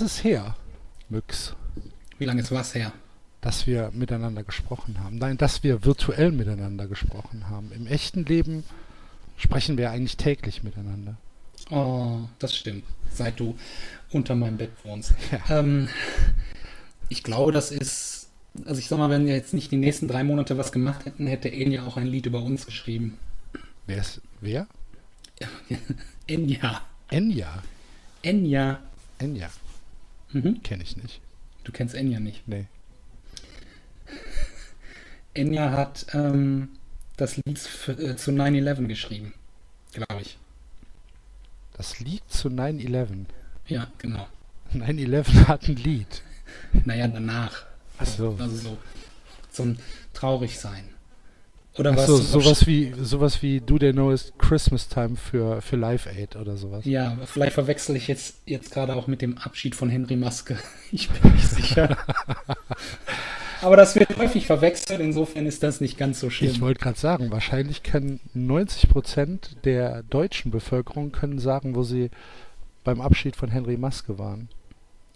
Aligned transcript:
es 0.00 0.24
her, 0.24 0.56
Myx, 1.08 1.54
Wie 2.18 2.24
lange 2.24 2.40
ist 2.42 2.50
was 2.52 2.74
her? 2.74 2.92
dass 3.40 3.66
wir 3.66 3.90
miteinander 3.92 4.42
gesprochen 4.42 5.00
haben? 5.00 5.18
Nein, 5.18 5.36
dass 5.36 5.62
wir 5.62 5.84
virtuell 5.84 6.32
miteinander 6.32 6.86
gesprochen 6.86 7.50
haben. 7.50 7.70
Im 7.72 7.86
echten 7.86 8.24
Leben 8.24 8.64
sprechen 9.36 9.76
wir 9.76 9.90
eigentlich 9.90 10.16
täglich 10.16 10.62
miteinander. 10.62 11.16
Oh, 11.70 12.20
das 12.38 12.56
stimmt. 12.56 12.84
Seit 13.10 13.38
du 13.38 13.54
unter 14.12 14.34
meinem 14.34 14.56
Bett 14.56 14.70
wohnst. 14.82 15.12
Ja. 15.30 15.58
Ähm, 15.60 15.88
ich 17.10 17.22
glaube, 17.22 17.52
das 17.52 17.70
ist. 17.70 18.30
Also 18.64 18.78
ich 18.80 18.86
sag 18.88 18.98
mal, 18.98 19.10
wenn 19.10 19.26
wir 19.26 19.34
jetzt 19.34 19.52
nicht 19.52 19.70
die 19.70 19.76
nächsten 19.76 20.08
drei 20.08 20.24
Monate 20.24 20.56
was 20.56 20.72
gemacht 20.72 21.04
hätten, 21.04 21.26
hätte 21.26 21.50
Enya 21.52 21.84
auch 21.86 21.96
ein 21.96 22.06
Lied 22.06 22.26
über 22.26 22.42
uns 22.42 22.64
geschrieben. 22.66 23.18
Wer 23.86 23.98
ist, 23.98 24.20
wer? 24.40 24.66
Enya. 26.26 26.80
Enya. 27.10 27.62
Enya. 28.22 28.80
Enya. 29.18 29.50
Mhm. 30.34 30.62
Kenne 30.62 30.82
ich 30.82 30.96
nicht. 30.96 31.20
Du 31.62 31.72
kennst 31.72 31.94
Enya 31.94 32.20
nicht. 32.20 32.46
Nee. 32.46 32.66
Enya 35.34 35.70
hat 35.72 36.06
ähm, 36.12 36.68
das 37.16 37.36
Lied 37.36 37.58
für, 37.58 37.92
äh, 37.92 38.16
zu 38.16 38.32
9-11 38.32 38.86
geschrieben. 38.86 39.34
Glaube 39.92 40.20
ich. 40.22 40.38
Das 41.76 42.00
Lied 42.00 42.22
zu 42.28 42.48
9-11. 42.48 43.26
Ja, 43.66 43.90
genau. 43.98 44.26
9-11 44.74 45.46
hat 45.48 45.68
ein 45.68 45.76
Lied. 45.76 46.22
Naja, 46.84 47.08
danach. 47.08 47.64
Ach 47.98 48.06
so. 48.06 48.36
Also 48.38 48.56
so 48.56 48.78
zum 49.50 49.76
Traurig-Sein. 50.12 50.93
Oder 51.76 51.90
Ach 51.92 51.96
was 51.96 52.06
so, 52.06 52.16
sowas 52.18 52.66
wie, 52.68 52.94
sowas 53.00 53.42
wie 53.42 53.60
Do 53.60 53.78
They 53.78 53.92
Know 53.92 54.12
It's 54.12 54.32
Christmas 54.38 54.88
Time 54.88 55.16
für, 55.16 55.60
für 55.60 55.74
Live 55.76 56.06
Aid 56.06 56.36
oder 56.36 56.56
sowas. 56.56 56.84
Ja, 56.84 57.16
vielleicht 57.26 57.54
verwechsel 57.54 57.96
ich 57.96 58.06
jetzt, 58.06 58.36
jetzt 58.46 58.70
gerade 58.70 58.94
auch 58.94 59.08
mit 59.08 59.22
dem 59.22 59.38
Abschied 59.38 59.74
von 59.74 59.88
Henry 59.90 60.16
Maske. 60.16 60.56
Ich 60.92 61.10
bin 61.10 61.32
nicht 61.32 61.48
sicher. 61.48 61.96
Aber 63.62 63.76
das 63.76 63.96
wird 63.96 64.16
häufig 64.18 64.46
verwechselt, 64.46 65.00
insofern 65.00 65.46
ist 65.46 65.62
das 65.62 65.80
nicht 65.80 65.96
ganz 65.98 66.20
so 66.20 66.30
schlimm. 66.30 66.50
Ich 66.50 66.60
wollte 66.60 66.80
gerade 66.80 66.98
sagen, 66.98 67.32
wahrscheinlich 67.32 67.82
können 67.82 68.20
90 68.34 68.90
Prozent 68.90 69.56
der 69.64 70.02
deutschen 70.04 70.50
Bevölkerung 70.52 71.10
können 71.10 71.38
sagen, 71.40 71.74
wo 71.74 71.82
sie 71.82 72.10
beim 72.84 73.00
Abschied 73.00 73.34
von 73.34 73.50
Henry 73.50 73.76
Maske 73.76 74.18
waren. 74.18 74.48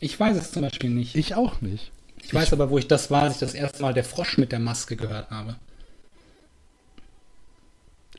Ich 0.01 0.19
weiß 0.19 0.37
es 0.37 0.51
zum 0.51 0.63
Beispiel 0.63 0.91
nicht. 0.91 1.15
Ich, 1.15 1.27
Ich 1.29 1.35
auch 1.37 1.61
nicht. 1.61 1.93
weiß 2.33 2.53
aber, 2.53 2.71
wo 2.71 2.79
ich 2.79 2.89
das 2.89 3.11
war, 3.11 3.23
als 3.23 3.35
ich 3.35 3.41
das 3.41 3.55
erste 3.55 3.83
Mal 3.83 3.95
der 3.95 4.05
Frosch 4.05 4.39
mit 4.39 4.51
der 4.51 4.59
Maske 4.61 4.97
gehört 4.97 5.31
habe. 5.31 5.57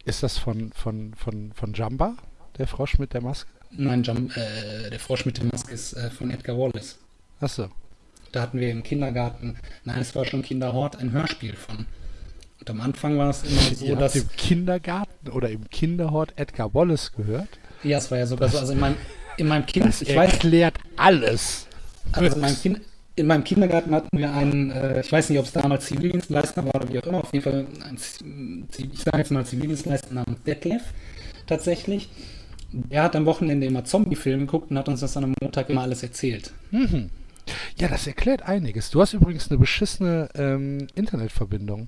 Ist 0.05 0.23
das 0.23 0.37
von, 0.37 0.71
von, 0.73 1.13
von, 1.15 1.51
von 1.53 1.73
Jamba, 1.73 2.15
der 2.57 2.67
Frosch 2.67 2.97
mit 2.99 3.13
der 3.13 3.21
Maske? 3.21 3.49
Nein, 3.71 4.03
Jam, 4.03 4.31
äh, 4.35 4.89
der 4.89 4.99
Frosch 4.99 5.25
mit 5.25 5.37
der 5.37 5.45
Maske 5.45 5.71
ist 5.71 5.93
äh, 5.93 6.09
von 6.09 6.31
Edgar 6.31 6.57
Wallace. 6.57 6.97
Achso. 7.39 7.69
Da 8.31 8.41
hatten 8.41 8.59
wir 8.59 8.71
im 8.71 8.83
Kindergarten, 8.83 9.57
nein, 9.85 9.99
es 10.01 10.15
war 10.15 10.25
schon 10.25 10.41
Kinderhort, 10.41 10.97
ein 10.97 11.11
Hörspiel 11.11 11.55
von. 11.55 11.85
Und 12.59 12.69
am 12.69 12.81
Anfang 12.81 13.17
war 13.17 13.29
es 13.29 13.43
immer 13.43 13.61
so, 13.75 13.85
Ihr 13.85 13.95
dass. 13.95 14.15
im 14.15 14.29
Kindergarten 14.29 15.29
oder 15.29 15.49
im 15.49 15.69
Kinderhort 15.69 16.33
Edgar 16.35 16.73
Wallace 16.73 17.11
gehört? 17.11 17.47
Ja, 17.83 17.97
es 17.99 18.11
war 18.11 18.17
ja 18.17 18.25
sogar 18.27 18.49
so. 18.49 18.59
Also 18.59 18.73
in 18.73 18.79
meinem, 18.79 18.97
in 19.37 19.47
meinem 19.47 19.65
Kind, 19.65 19.85
Das 19.85 20.01
ich 20.01 20.15
weiß, 20.15 20.33
erklärt 20.33 20.77
alles. 20.97 21.67
Also 22.11 22.35
in 22.35 22.41
meinem, 22.41 22.55
kind, 22.59 22.81
in 23.15 23.27
meinem 23.27 23.43
Kindergarten 23.43 23.93
hatten 23.93 24.17
wir 24.17 24.33
einen, 24.33 24.71
äh, 24.71 25.01
ich 25.01 25.11
weiß 25.11 25.29
nicht, 25.29 25.39
ob 25.39 25.45
es 25.45 25.51
damals 25.51 25.85
Zivildienstleister 25.85 26.63
war 26.65 26.75
oder 26.75 26.89
wie 26.89 26.99
auch 26.99 27.05
immer, 27.05 27.19
auf 27.19 27.33
jeden 27.33 27.43
Fall 27.43 27.67
ein, 27.83 27.97
ich 28.77 28.99
sage 28.99 29.17
jetzt 29.17 29.31
mal 29.31 29.45
Zivildienstleister 29.45 30.13
namens 30.13 30.41
Detlef 30.43 30.81
tatsächlich. 31.47 32.09
Der 32.71 33.03
hat 33.03 33.15
am 33.15 33.25
Wochenende 33.25 33.65
immer 33.65 33.83
Zombie-Filme 33.83 34.45
geguckt 34.45 34.71
und 34.71 34.77
hat 34.77 34.87
uns 34.87 34.99
das 34.99 35.13
dann 35.13 35.23
am 35.23 35.33
Montag 35.41 35.69
immer 35.69 35.81
alles 35.81 36.03
erzählt. 36.03 36.53
Mhm. 36.71 37.09
Ja, 37.77 37.87
das 37.87 38.05
erklärt 38.05 38.43
einiges. 38.43 38.91
Du 38.91 39.01
hast 39.01 39.13
übrigens 39.13 39.49
eine 39.49 39.57
beschissene 39.57 40.29
ähm, 40.35 40.87
Internetverbindung. 40.93 41.87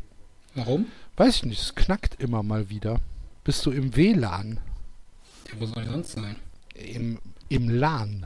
Warum? 0.55 0.87
Weiß 1.17 1.35
ich 1.37 1.45
nicht, 1.45 1.61
es 1.61 1.75
knackt 1.75 2.21
immer 2.21 2.41
mal 2.41 2.69
wieder. 2.69 2.99
Bist 3.43 3.65
du 3.65 3.71
im 3.71 3.95
WLAN? 3.95 4.59
Ja, 5.47 5.59
wo 5.59 5.65
soll 5.65 5.83
ich 5.83 5.89
sonst 5.89 6.11
sein? 6.13 6.35
Im, 6.75 7.19
im 7.49 7.69
LAN? 7.69 8.25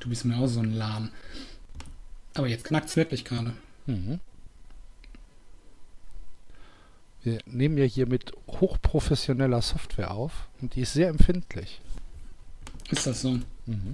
Du 0.00 0.08
bist 0.08 0.24
mir 0.24 0.36
auch 0.36 0.46
so 0.48 0.60
ein 0.60 0.74
Lahn. 0.74 1.10
Aber 2.34 2.46
jetzt 2.46 2.64
knackt 2.64 2.88
es 2.88 2.96
wirklich 2.96 3.24
gerade. 3.24 3.52
Mhm. 3.86 4.20
Wir 7.22 7.38
nehmen 7.46 7.78
ja 7.78 7.84
hier 7.84 8.06
mit 8.06 8.32
hochprofessioneller 8.48 9.62
Software 9.62 10.10
auf 10.10 10.48
und 10.60 10.74
die 10.74 10.80
ist 10.80 10.92
sehr 10.92 11.08
empfindlich. 11.08 11.80
Ist 12.90 13.06
das 13.06 13.22
so? 13.22 13.38
Mhm. 13.66 13.92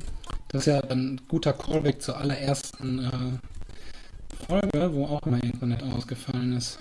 Das 0.49 0.63
ist 0.63 0.67
ja 0.67 0.81
ein 0.81 1.21
guter 1.29 1.53
Callback 1.53 2.01
zur 2.01 2.17
allerersten 2.17 3.05
äh, 3.05 4.47
Folge, 4.47 4.95
wo 4.95 5.07
auch 5.07 5.23
immer 5.27 5.43
Internet 5.43 5.83
ausgefallen 5.83 6.57
ist. 6.57 6.79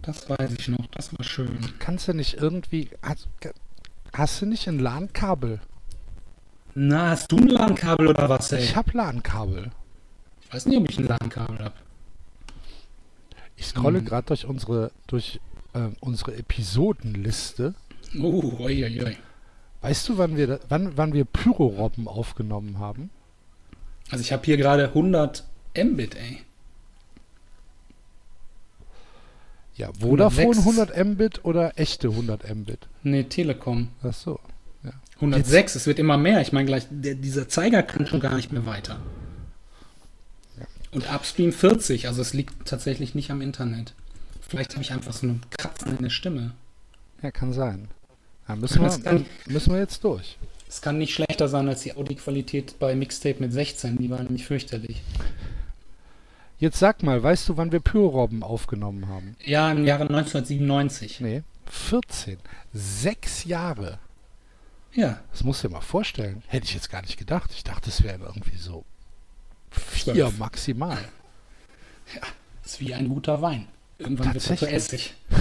Das 0.00 0.28
weiß 0.28 0.52
ich 0.58 0.68
noch, 0.68 0.86
das 0.92 1.16
war 1.16 1.24
schön. 1.24 1.58
Kannst 1.78 2.08
du 2.08 2.14
nicht 2.14 2.34
irgendwie. 2.34 2.90
Hast, 3.02 3.28
hast 4.12 4.40
du 4.40 4.46
nicht 4.46 4.66
ein 4.66 4.78
LAN-Kabel? 4.78 5.60
Na, 6.74 7.10
hast 7.10 7.30
du 7.30 7.36
ein 7.36 7.48
LAN-Kabel 7.48 8.08
oder 8.08 8.28
was, 8.28 8.50
ey? 8.52 8.62
Ich 8.62 8.74
habe 8.76 8.90
LAN-Kabel. 8.96 9.70
Ich 10.42 10.52
weiß 10.54 10.66
nicht, 10.66 10.78
ob 10.78 10.90
ich 10.90 10.98
ein 10.98 11.06
LAN-Kabel 11.06 11.58
habe. 11.60 11.74
Ich 13.56 13.66
scrolle 13.66 14.00
Mhm. 14.00 14.04
gerade 14.06 14.26
durch 14.26 14.44
unsere 14.46 14.90
durch 15.06 15.40
äh, 15.74 15.88
unsere 16.00 16.34
Episodenliste. 16.36 17.74
Oh, 18.20 18.54
oi, 18.60 18.84
oi, 18.84 19.04
oi. 19.04 19.16
Weißt 19.82 20.08
du, 20.08 20.18
wann 20.18 20.36
wir 20.36 20.60
wann, 20.68 20.96
wann 20.96 21.12
wir 21.12 21.24
Pyrorobben 21.24 22.08
aufgenommen 22.08 22.78
haben? 22.78 23.10
Also 24.10 24.22
ich 24.22 24.32
habe 24.32 24.44
hier 24.44 24.56
gerade 24.56 24.84
100 24.88 25.44
Mbit, 25.76 26.14
ey. 26.16 26.40
Ja, 29.76 29.90
Vodafone 29.98 30.50
106. 30.56 30.66
100 30.92 31.04
Mbit 31.06 31.44
oder 31.44 31.78
echte 31.78 32.08
100 32.08 32.54
Mbit? 32.54 32.86
Nee, 33.02 33.24
Telekom. 33.24 33.88
Ach 34.04 34.12
so. 34.14 34.38
106, 35.32 35.74
es 35.74 35.86
wird 35.86 35.98
immer 35.98 36.16
mehr. 36.16 36.40
Ich 36.40 36.52
meine 36.52 36.66
gleich, 36.66 36.86
der, 36.90 37.14
dieser 37.14 37.48
Zeiger 37.48 37.82
kann 37.82 38.06
schon 38.06 38.20
gar 38.20 38.34
nicht 38.36 38.52
mehr 38.52 38.66
weiter. 38.66 38.98
Und 40.92 41.12
Upstream 41.12 41.52
40, 41.52 42.06
also 42.06 42.22
es 42.22 42.34
liegt 42.34 42.66
tatsächlich 42.68 43.14
nicht 43.14 43.30
am 43.30 43.40
Internet. 43.40 43.94
Vielleicht 44.48 44.72
habe 44.72 44.82
ich 44.82 44.92
einfach 44.92 45.12
so 45.12 45.26
einen 45.26 45.40
Kratzen 45.50 45.96
in 45.96 46.02
der 46.02 46.10
Stimme. 46.10 46.52
Ja, 47.22 47.30
kann 47.32 47.52
sein. 47.52 47.88
Ja, 48.46 48.54
müssen, 48.56 48.82
wir, 48.82 48.90
kann- 48.90 49.26
müssen 49.46 49.72
wir 49.72 49.80
jetzt 49.80 50.04
durch. 50.04 50.36
Es 50.68 50.80
kann 50.82 50.98
nicht 50.98 51.14
schlechter 51.14 51.48
sein 51.48 51.68
als 51.68 51.82
die 51.82 51.96
Audioqualität 51.96 52.78
bei 52.78 52.94
Mixtape 52.94 53.40
mit 53.40 53.52
16, 53.52 53.98
die 53.98 54.10
war 54.10 54.22
nämlich 54.22 54.46
fürchterlich. 54.46 55.02
Jetzt 56.58 56.78
sag 56.78 57.02
mal, 57.02 57.22
weißt 57.22 57.48
du, 57.48 57.56
wann 57.56 57.72
wir 57.72 57.80
Pyrorobben 57.80 58.42
aufgenommen 58.42 59.08
haben? 59.08 59.36
Ja, 59.44 59.72
im 59.72 59.84
Jahre 59.84 60.02
1997. 60.02 61.20
Nee, 61.20 61.42
14. 61.66 62.38
Sechs 62.72 63.44
Jahre. 63.44 63.98
Ja, 64.94 65.18
Das 65.32 65.42
musst 65.42 65.64
du 65.64 65.68
dir 65.68 65.74
mal 65.74 65.80
vorstellen. 65.80 66.42
Hätte 66.46 66.66
ich 66.66 66.74
jetzt 66.74 66.90
gar 66.90 67.02
nicht 67.02 67.16
gedacht. 67.16 67.50
Ich 67.54 67.64
dachte, 67.64 67.90
es 67.90 68.02
wären 68.02 68.22
irgendwie 68.22 68.56
so 68.56 68.84
vier 69.70 70.14
Zwölf. 70.14 70.38
maximal. 70.38 70.98
ist 72.64 72.80
wie 72.80 72.94
ein 72.94 73.08
guter 73.08 73.42
Wein. 73.42 73.66
Irgendwann 73.98 74.34
wird 74.34 74.36
er 74.36 74.40
zu 74.40 74.48
Tatsächlich. 74.66 74.74
Essig. 74.74 75.14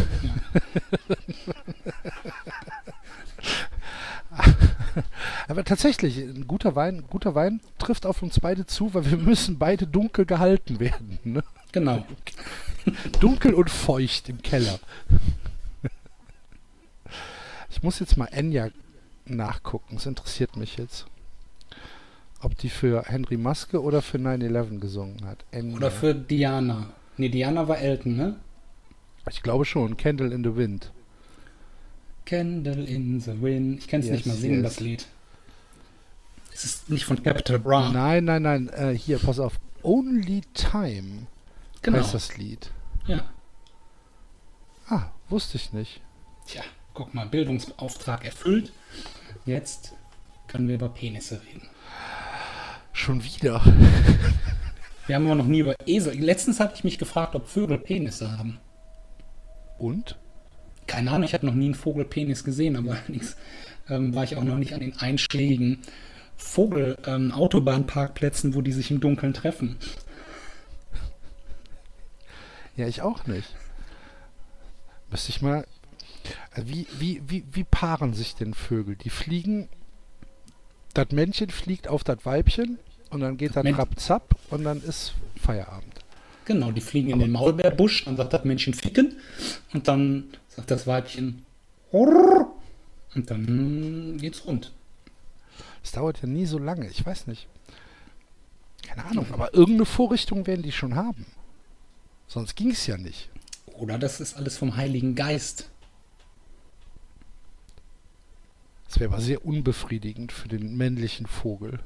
Aber 5.48 5.64
tatsächlich, 5.64 6.18
ein 6.18 6.48
guter 6.48 6.76
Wein, 6.76 7.04
guter 7.10 7.36
Wein 7.36 7.60
trifft 7.78 8.06
auf 8.06 8.22
uns 8.22 8.40
beide 8.40 8.66
zu, 8.66 8.94
weil 8.94 9.10
wir 9.10 9.18
müssen 9.18 9.58
beide 9.58 9.88
dunkel 9.88 10.26
gehalten 10.26 10.80
werden. 10.80 11.20
Ne? 11.24 11.44
Genau. 11.72 12.06
Dunkel 13.20 13.54
und 13.54 13.70
feucht 13.70 14.30
im 14.30 14.42
Keller. 14.42 14.80
Ich 17.70 17.82
muss 17.82 18.00
jetzt 18.00 18.18
mal 18.18 18.28
Enya 18.28 18.70
nachgucken. 19.26 19.98
Es 19.98 20.06
interessiert 20.06 20.56
mich 20.56 20.78
jetzt. 20.78 21.06
Ob 22.42 22.58
die 22.58 22.70
für 22.70 23.04
Henry 23.04 23.38
Maske 23.38 23.82
oder 23.82 24.02
für 24.02 24.18
9-11 24.18 24.80
gesungen 24.80 25.26
hat. 25.26 25.46
Enya. 25.52 25.78
Oder 25.78 25.92
für 25.92 26.14
Diana. 26.14 26.90
Nee, 27.18 27.30
Diana 27.30 27.68
war 27.68 27.78
Elton, 27.78 28.16
ne? 28.16 28.36
ich 29.30 29.42
glaube 29.42 29.66
schon. 29.66 29.96
Candle 29.98 30.34
in 30.34 30.44
the 30.44 30.56
Wind. 30.56 30.92
Candle 32.26 32.84
in 32.84 33.20
the 33.20 33.42
Wind. 33.42 33.80
Ich 33.80 33.88
kann 33.88 34.02
es 34.02 34.08
Yes, 34.08 34.16
nicht 34.16 34.26
mal 34.26 34.36
singen, 34.36 34.64
yes. 34.64 34.74
das 34.74 34.80
Lied. 34.80 35.08
Es 36.54 36.66
ist 36.66 36.90
nicht 36.90 37.06
von 37.06 37.22
Capital 37.22 37.60
Bra. 37.60 37.92
Nein, 37.92 38.26
nein, 38.26 38.42
nein. 38.44 38.70
Äh, 38.70 38.96
hier, 38.98 39.20
pass 39.20 39.40
auf. 39.40 39.60
Only 39.82 40.42
Time 40.54 41.28
genau. 41.82 42.00
heißt 42.00 42.14
das 42.14 42.38
Lied. 42.38 42.72
Ja. 43.08 43.26
Ah, 44.88 45.08
wusste 45.30 45.58
ich 45.58 45.74
nicht. 45.74 46.02
Tja, 46.46 46.64
guck 46.94 47.14
mal, 47.14 47.26
Bildungsauftrag 47.26 48.26
erfüllt. 48.26 48.72
Jetzt 49.46 49.94
können 50.48 50.68
wir 50.68 50.76
über 50.76 50.90
Penisse 50.90 51.42
reden. 51.42 51.68
Schon 52.94 53.24
wieder. 53.24 53.62
Wir 55.08 55.16
haben 55.16 55.26
aber 55.26 55.36
noch 55.36 55.48
nie 55.48 55.60
über 55.60 55.76
Esel. 55.86 56.20
Letztens 56.20 56.60
hatte 56.60 56.76
ich 56.76 56.84
mich 56.84 56.98
gefragt, 56.98 57.36
ob 57.36 57.48
Vögel 57.48 57.78
Penisse 57.78 58.38
haben. 58.38 58.60
Und? 59.78 60.18
Keine 60.88 61.12
Ahnung, 61.12 61.24
ich 61.24 61.34
habe 61.34 61.46
noch 61.46 61.56
nie 61.56 61.66
einen 61.66 61.76
Vogelpenis 61.76 62.44
gesehen, 62.44 62.78
aber 62.78 62.92
allerdings 62.94 63.36
ähm, 63.90 64.16
war 64.16 64.24
ich 64.24 64.38
auch 64.38 64.44
noch 64.44 64.58
nicht 64.58 64.74
an 64.74 64.80
den 64.80 64.98
einschlägigen 64.98 65.80
Vogel-Autobahnparkplätzen, 66.38 68.52
ähm, 68.52 68.56
wo 68.56 68.62
die 68.62 68.72
sich 68.72 68.92
im 68.92 69.00
Dunkeln 69.00 69.34
treffen. 69.34 69.78
Ja, 72.76 72.88
ich 72.88 73.02
auch 73.02 73.26
nicht. 73.28 73.56
Müsste 75.10 75.30
ich 75.30 75.42
mal. 75.42 75.66
Äh, 76.56 76.62
Wie, 76.66 76.88
wie, 77.00 77.22
wie, 77.28 77.46
wie 77.52 77.64
paaren 77.64 78.14
sich 78.14 78.36
denn 78.36 78.54
Vögel? 78.54 78.96
Die 78.96 79.10
fliegen. 79.10 79.70
Das 80.94 81.10
Männchen 81.12 81.50
fliegt 81.50 81.88
auf 81.88 82.04
das 82.04 82.26
Weibchen 82.26 82.78
und 83.10 83.22
dann 83.22 83.38
geht 83.38 83.56
das 83.56 83.64
Män- 83.64 83.76
rapp 83.78 84.00
zapp 84.00 84.36
und 84.52 84.64
dann 84.64 84.82
ist 84.84 85.14
Feierabend. 85.36 85.94
Genau, 86.46 86.72
die 86.72 86.82
fliegen 86.82 87.10
in 87.10 87.20
den 87.20 87.32
Maulbeerbusch, 87.32 88.06
dann 88.06 88.16
sagt 88.18 88.34
das 88.34 88.44
Männchen 88.44 88.74
ficken 88.74 89.18
und 89.74 89.88
dann 89.88 90.26
sagt 90.50 90.70
das 90.70 90.86
Weibchen 90.86 91.46
und 91.92 93.32
dann 93.32 94.18
geht's 94.20 94.46
rund. 94.46 94.72
Es 95.84 95.94
dauert 95.94 96.22
ja 96.22 96.28
nie 96.28 96.46
so 96.46 96.58
lange, 96.60 96.88
ich 96.90 97.04
weiß 97.06 97.28
nicht. 97.28 97.48
Keine 98.86 99.06
Ahnung, 99.06 99.26
aber 99.32 99.54
irgendeine 99.54 99.86
Vorrichtung 99.86 100.46
werden 100.46 100.62
die 100.62 100.72
schon 100.72 100.96
haben. 100.96 101.26
Sonst 102.28 102.56
ging 102.56 102.72
es 102.72 102.86
ja 102.88 102.98
nicht. 102.98 103.30
Oder 103.66 103.98
das 103.98 104.20
ist 104.20 104.36
alles 104.36 104.58
vom 104.58 104.76
Heiligen 104.76 105.16
Geist. 105.16 105.70
Das 108.94 109.00
wäre 109.00 109.12
aber 109.12 109.24
sehr 109.24 109.44
unbefriedigend 109.44 110.32
für 110.32 110.48
den 110.48 110.78
männlichen 110.78 111.26
Vogel. 111.26 111.80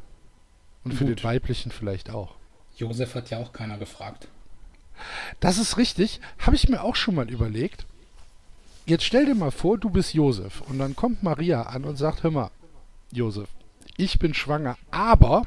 Und 0.83 0.94
für 0.94 1.06
Gut. 1.06 1.19
den 1.19 1.24
weiblichen 1.24 1.71
vielleicht 1.71 2.09
auch. 2.09 2.36
Josef 2.75 3.15
hat 3.15 3.30
ja 3.30 3.38
auch 3.38 3.54
keiner 3.54 3.77
gefragt. 3.77 4.27
Das 5.39 5.57
ist 5.57 5.77
richtig. 5.77 6.19
Habe 6.38 6.57
ich 6.57 6.68
mir 6.68 6.83
auch 6.83 6.98
schon 6.98 7.15
mal 7.15 7.30
überlegt. 7.30 7.86
Jetzt 8.86 9.06
stell 9.06 9.25
dir 9.25 9.36
mal 9.36 9.51
vor, 9.51 9.77
du 9.77 9.89
bist 9.89 10.15
Josef. 10.15 10.59
Und 10.68 10.80
dann 10.80 10.98
kommt 10.98 11.24
Maria 11.24 11.62
an 11.62 11.86
und 11.86 11.95
sagt, 11.95 12.24
hör 12.24 12.31
mal, 12.31 12.51
Josef, 13.13 13.48
ich 13.95 14.19
bin 14.19 14.33
schwanger, 14.33 14.77
aber 14.92 15.44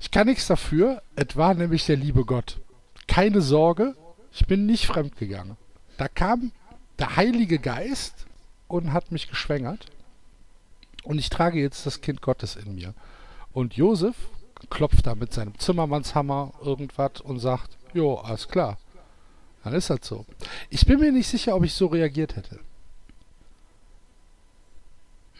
ich 0.00 0.10
kann 0.10 0.26
nichts 0.26 0.46
dafür. 0.46 1.02
Es 1.16 1.36
war 1.36 1.52
nämlich 1.52 1.84
der 1.84 1.96
liebe 1.96 2.24
Gott. 2.24 2.58
Keine 3.08 3.42
Sorge, 3.42 3.94
ich 4.32 4.46
bin 4.46 4.64
nicht 4.64 4.86
fremdgegangen. 4.86 5.58
Da 5.98 6.08
kam 6.08 6.52
der 6.98 7.16
Heilige 7.16 7.58
Geist 7.58 8.24
und 8.68 8.94
hat 8.94 9.12
mich 9.12 9.28
geschwängert. 9.28 9.90
Und 11.04 11.18
ich 11.18 11.30
trage 11.30 11.60
jetzt 11.60 11.86
das 11.86 12.00
Kind 12.00 12.22
Gottes 12.22 12.56
in 12.56 12.74
mir. 12.74 12.94
Und 13.52 13.74
Josef 13.74 14.16
klopft 14.70 15.06
da 15.06 15.14
mit 15.14 15.32
seinem 15.32 15.58
Zimmermannshammer 15.58 16.52
irgendwas 16.62 17.20
und 17.22 17.38
sagt, 17.38 17.76
jo, 17.94 18.16
alles 18.16 18.48
klar. 18.48 18.78
Dann 19.64 19.74
ist 19.74 19.90
das 19.90 20.00
so. 20.02 20.26
Ich 20.70 20.86
bin 20.86 21.00
mir 21.00 21.12
nicht 21.12 21.28
sicher, 21.28 21.54
ob 21.54 21.64
ich 21.64 21.74
so 21.74 21.86
reagiert 21.86 22.36
hätte. 22.36 22.60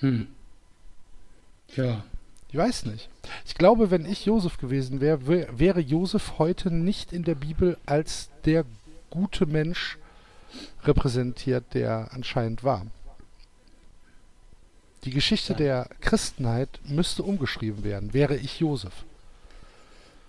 Hm. 0.00 0.28
Ja, 1.76 2.04
Ich 2.50 2.56
weiß 2.56 2.86
nicht. 2.86 3.10
Ich 3.44 3.54
glaube, 3.54 3.90
wenn 3.90 4.06
ich 4.06 4.24
Josef 4.24 4.56
gewesen 4.56 5.00
wäre, 5.00 5.26
wär, 5.26 5.58
wäre 5.58 5.80
Josef 5.80 6.38
heute 6.38 6.70
nicht 6.70 7.12
in 7.12 7.24
der 7.24 7.34
Bibel 7.34 7.76
als 7.84 8.30
der 8.44 8.64
gute 9.10 9.44
Mensch 9.44 9.98
repräsentiert, 10.84 11.74
der 11.74 12.08
anscheinend 12.12 12.64
war. 12.64 12.86
Die 15.08 15.14
Geschichte 15.14 15.54
Ja. 15.54 15.58
der 15.58 15.88
Christenheit 16.02 16.68
müsste 16.84 17.22
umgeschrieben 17.22 17.82
werden, 17.82 18.12
wäre 18.12 18.36
ich 18.36 18.60
Josef. 18.60 18.92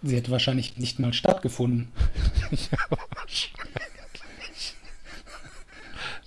sie 0.01 0.15
hätte 0.15 0.31
wahrscheinlich 0.31 0.77
nicht 0.77 0.99
mal 0.99 1.11
stattgefunden. 1.11 1.91
ja, 2.51 2.77
wahrscheinlich. 2.89 4.75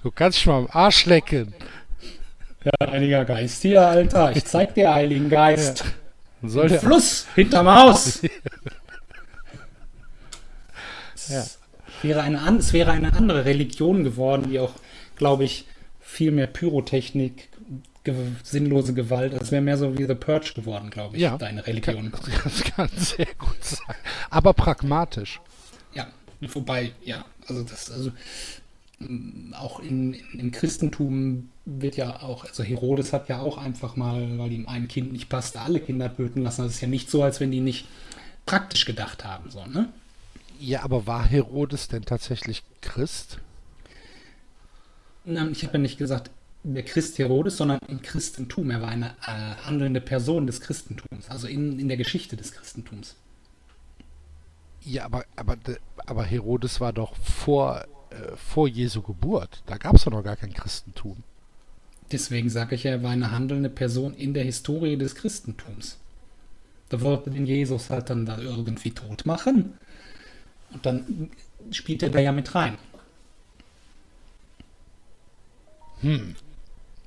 Du 0.02 0.10
kannst 0.10 0.36
dich 0.40 0.46
mal 0.46 0.58
am 0.58 0.68
Arsch 0.70 1.06
lecken. 1.06 1.54
Ja, 2.62 2.90
Heiliger 2.90 3.24
Geist 3.24 3.62
hier, 3.62 3.86
Alter. 3.86 4.36
Ich 4.36 4.44
zeig 4.44 4.74
dir, 4.74 4.92
Heiligen 4.92 5.30
Geist. 5.30 5.84
Soll 6.42 6.68
der, 6.68 6.80
Fluss 6.80 7.26
hinterm 7.34 7.68
Haus. 7.68 8.20
Ja. 11.28 11.40
Es, 11.40 11.58
wäre 12.02 12.20
eine, 12.20 12.58
es 12.58 12.74
wäre 12.74 12.90
eine 12.90 13.14
andere 13.14 13.46
Religion 13.46 14.04
geworden, 14.04 14.50
die 14.50 14.58
auch, 14.58 14.74
glaube 15.16 15.44
ich, 15.44 15.64
viel 16.00 16.32
mehr 16.32 16.48
Pyrotechnik, 16.48 17.48
ge 18.04 18.14
sinnlose 18.42 18.94
Gewalt. 18.94 19.32
Es 19.34 19.50
wäre 19.52 19.62
mehr 19.62 19.78
so 19.78 19.96
wie 19.98 20.06
The 20.06 20.14
Purge 20.14 20.52
geworden, 20.54 20.90
glaube 20.90 21.16
ich, 21.16 21.22
Ja. 21.22 21.36
deine 21.38 21.66
Religion. 21.66 22.12
das 22.44 22.64
kann 22.64 22.88
sehr 22.96 23.28
gut 23.38 23.62
sein. 23.64 23.96
Aber 24.30 24.52
pragmatisch. 24.52 25.40
Ja, 25.94 26.08
wobei, 26.40 26.92
ja, 27.04 27.24
also 27.46 27.62
das, 27.62 27.90
also 27.90 28.10
mm, 28.98 29.54
auch 29.54 29.80
in, 29.80 30.14
in, 30.14 30.40
im 30.40 30.50
Christentum 30.52 31.50
wird 31.64 31.96
ja 31.96 32.22
auch, 32.22 32.44
also 32.44 32.62
Herodes 32.62 33.12
hat 33.12 33.28
ja 33.28 33.40
auch 33.40 33.56
einfach 33.58 33.94
mal, 33.96 34.38
weil 34.38 34.52
ihm 34.52 34.66
ein 34.68 34.88
Kind 34.88 35.12
nicht 35.12 35.28
passte, 35.28 35.60
alle 35.60 35.80
Kinder 35.80 36.14
töten 36.14 36.42
lassen. 36.42 36.62
Das 36.62 36.74
ist 36.74 36.80
ja 36.80 36.88
nicht 36.88 37.10
so, 37.10 37.22
als 37.22 37.38
wenn 37.40 37.50
die 37.50 37.60
nicht 37.60 37.86
praktisch 38.46 38.84
gedacht 38.84 39.24
haben, 39.24 39.50
so, 39.50 39.64
ne? 39.66 39.88
Ja, 40.58 40.82
aber 40.82 41.06
war 41.06 41.24
Herodes 41.24 41.88
denn 41.88 42.04
tatsächlich 42.04 42.62
Christ? 42.80 43.38
Nein, 45.24 45.52
ich 45.52 45.62
habe 45.64 45.74
ja 45.74 45.78
nicht 45.80 45.98
gesagt, 45.98 46.30
der 46.64 46.84
Christ 46.84 47.18
Herodes, 47.18 47.56
sondern 47.56 47.78
im 47.88 48.02
Christentum. 48.02 48.70
Er 48.70 48.80
war 48.80 48.88
eine 48.88 49.16
äh, 49.26 49.54
handelnde 49.64 50.00
Person 50.00 50.46
des 50.46 50.60
Christentums, 50.60 51.28
also 51.28 51.48
in, 51.48 51.78
in 51.78 51.88
der 51.88 51.96
Geschichte 51.96 52.36
des 52.36 52.52
Christentums. 52.52 53.16
Ja, 54.84 55.04
aber, 55.04 55.24
aber, 55.36 55.56
aber 56.06 56.24
Herodes 56.24 56.80
war 56.80 56.92
doch 56.92 57.16
vor, 57.16 57.84
äh, 58.10 58.36
vor 58.36 58.68
Jesu 58.68 59.02
Geburt. 59.02 59.62
Da 59.66 59.76
gab 59.76 59.94
es 59.94 60.04
doch 60.04 60.12
noch 60.12 60.24
gar 60.24 60.36
kein 60.36 60.52
Christentum. 60.52 61.22
Deswegen 62.10 62.50
sage 62.50 62.74
ich 62.74 62.84
ja, 62.84 62.92
er 62.92 63.02
war 63.02 63.10
eine 63.10 63.30
handelnde 63.30 63.70
Person 63.70 64.14
in 64.14 64.34
der 64.34 64.44
Historie 64.44 64.96
des 64.96 65.14
Christentums. 65.14 65.98
Da 66.90 67.00
wollte 67.00 67.30
den 67.30 67.46
Jesus 67.46 67.88
halt 67.90 68.10
dann 68.10 68.26
da 68.26 68.38
irgendwie 68.38 68.90
tot 68.90 69.24
machen. 69.24 69.78
Und 70.72 70.84
dann 70.84 71.30
spielt 71.70 72.02
er 72.02 72.10
da 72.10 72.18
ja 72.18 72.32
mit 72.32 72.54
rein. 72.54 72.76
Hm. 76.00 76.34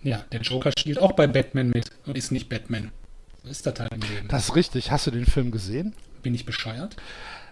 Ja, 0.06 0.24
der 0.32 0.42
Joker 0.42 0.72
spielt 0.78 1.00
auch 1.00 1.14
bei 1.14 1.26
Batman 1.26 1.70
mit 1.70 1.90
und 2.06 2.16
ist 2.16 2.32
nicht 2.32 2.48
Batman. 2.48 2.92
So 3.44 3.50
ist 3.50 3.66
das 3.66 3.80
halt 3.80 3.92
im 3.92 4.02
Leben. 4.02 4.28
Das 4.28 4.50
ist 4.50 4.56
richtig. 4.56 4.92
Hast 4.92 5.08
du 5.08 5.12
den 5.12 5.26
Film 5.26 5.50
gesehen? 5.50 5.94
Bin 6.22 6.36
ich 6.36 6.46
bescheuert? 6.46 6.96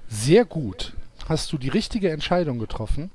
Sehr 0.07 0.45
gut. 0.45 0.93
Hast 1.27 1.51
du 1.51 1.57
die 1.57 1.69
richtige 1.69 2.11
Entscheidung 2.11 2.59
getroffen? 2.59 3.09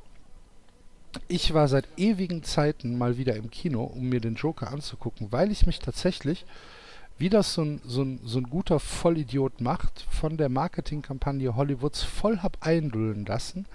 Ich 1.29 1.55
war 1.55 1.69
seit 1.69 1.87
ewigen 1.97 2.43
Zeiten 2.43 2.99
mal 2.99 3.17
wieder 3.17 3.37
im 3.37 3.49
Kino, 3.51 3.85
um 3.85 4.09
mir 4.09 4.21
den 4.21 4.35
Joker 4.35 4.73
anzugucken, 4.73 5.31
weil 5.31 5.53
ich 5.53 5.67
mich 5.67 5.79
tatsächlich, 5.79 6.45
wie 7.17 7.29
das 7.29 7.55
so 7.55 7.63
ein, 7.63 7.81
so 7.85 8.03
ein, 8.03 8.21
so 8.25 8.39
ein 8.39 8.51
guter 8.51 8.81
Vollidiot 8.81 9.61
macht, 9.61 10.05
von 10.11 10.37
der 10.37 10.49
Marketingkampagne 10.49 11.55
Hollywoods 11.55 12.03
voll 12.03 12.39
hab 12.39 12.67
eindullen 12.67 13.25
lassen 13.25 13.67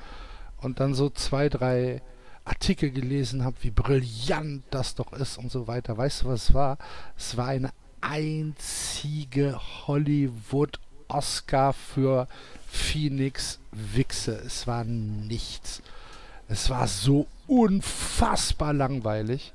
und 0.57 0.81
dann 0.81 0.93
so 0.93 1.09
zwei, 1.09 1.47
drei 1.47 2.01
Artikel 2.45 2.91
gelesen 2.91 3.43
habe, 3.43 3.55
wie 3.61 3.71
brillant 3.71 4.63
das 4.69 4.95
doch 4.95 5.13
ist 5.13 5.37
und 5.37 5.51
so 5.51 5.67
weiter. 5.67 5.97
Weißt 5.97 6.23
du, 6.23 6.27
was 6.27 6.49
es 6.49 6.53
war? 6.53 6.77
Es 7.17 7.37
war 7.37 7.47
eine 7.47 7.71
einzige 8.01 9.59
Hollywood-Oscar 9.87 11.73
für 11.73 12.27
Phoenix 12.67 13.59
Wichse. 13.71 14.35
Es 14.45 14.67
war 14.67 14.83
nichts. 14.83 15.81
Es 16.49 16.69
war 16.69 16.87
so 16.87 17.27
unfassbar 17.47 18.73
langweilig. 18.73 19.53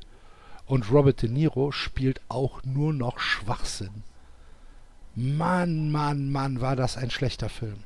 Und 0.66 0.90
Robert 0.90 1.22
De 1.22 1.30
Niro 1.30 1.72
spielt 1.72 2.20
auch 2.28 2.62
nur 2.64 2.92
noch 2.92 3.18
Schwachsinn. 3.18 4.02
Mann, 5.14 5.90
Mann, 5.90 6.30
Mann, 6.30 6.60
war 6.60 6.76
das 6.76 6.96
ein 6.96 7.10
schlechter 7.10 7.48
Film. 7.48 7.78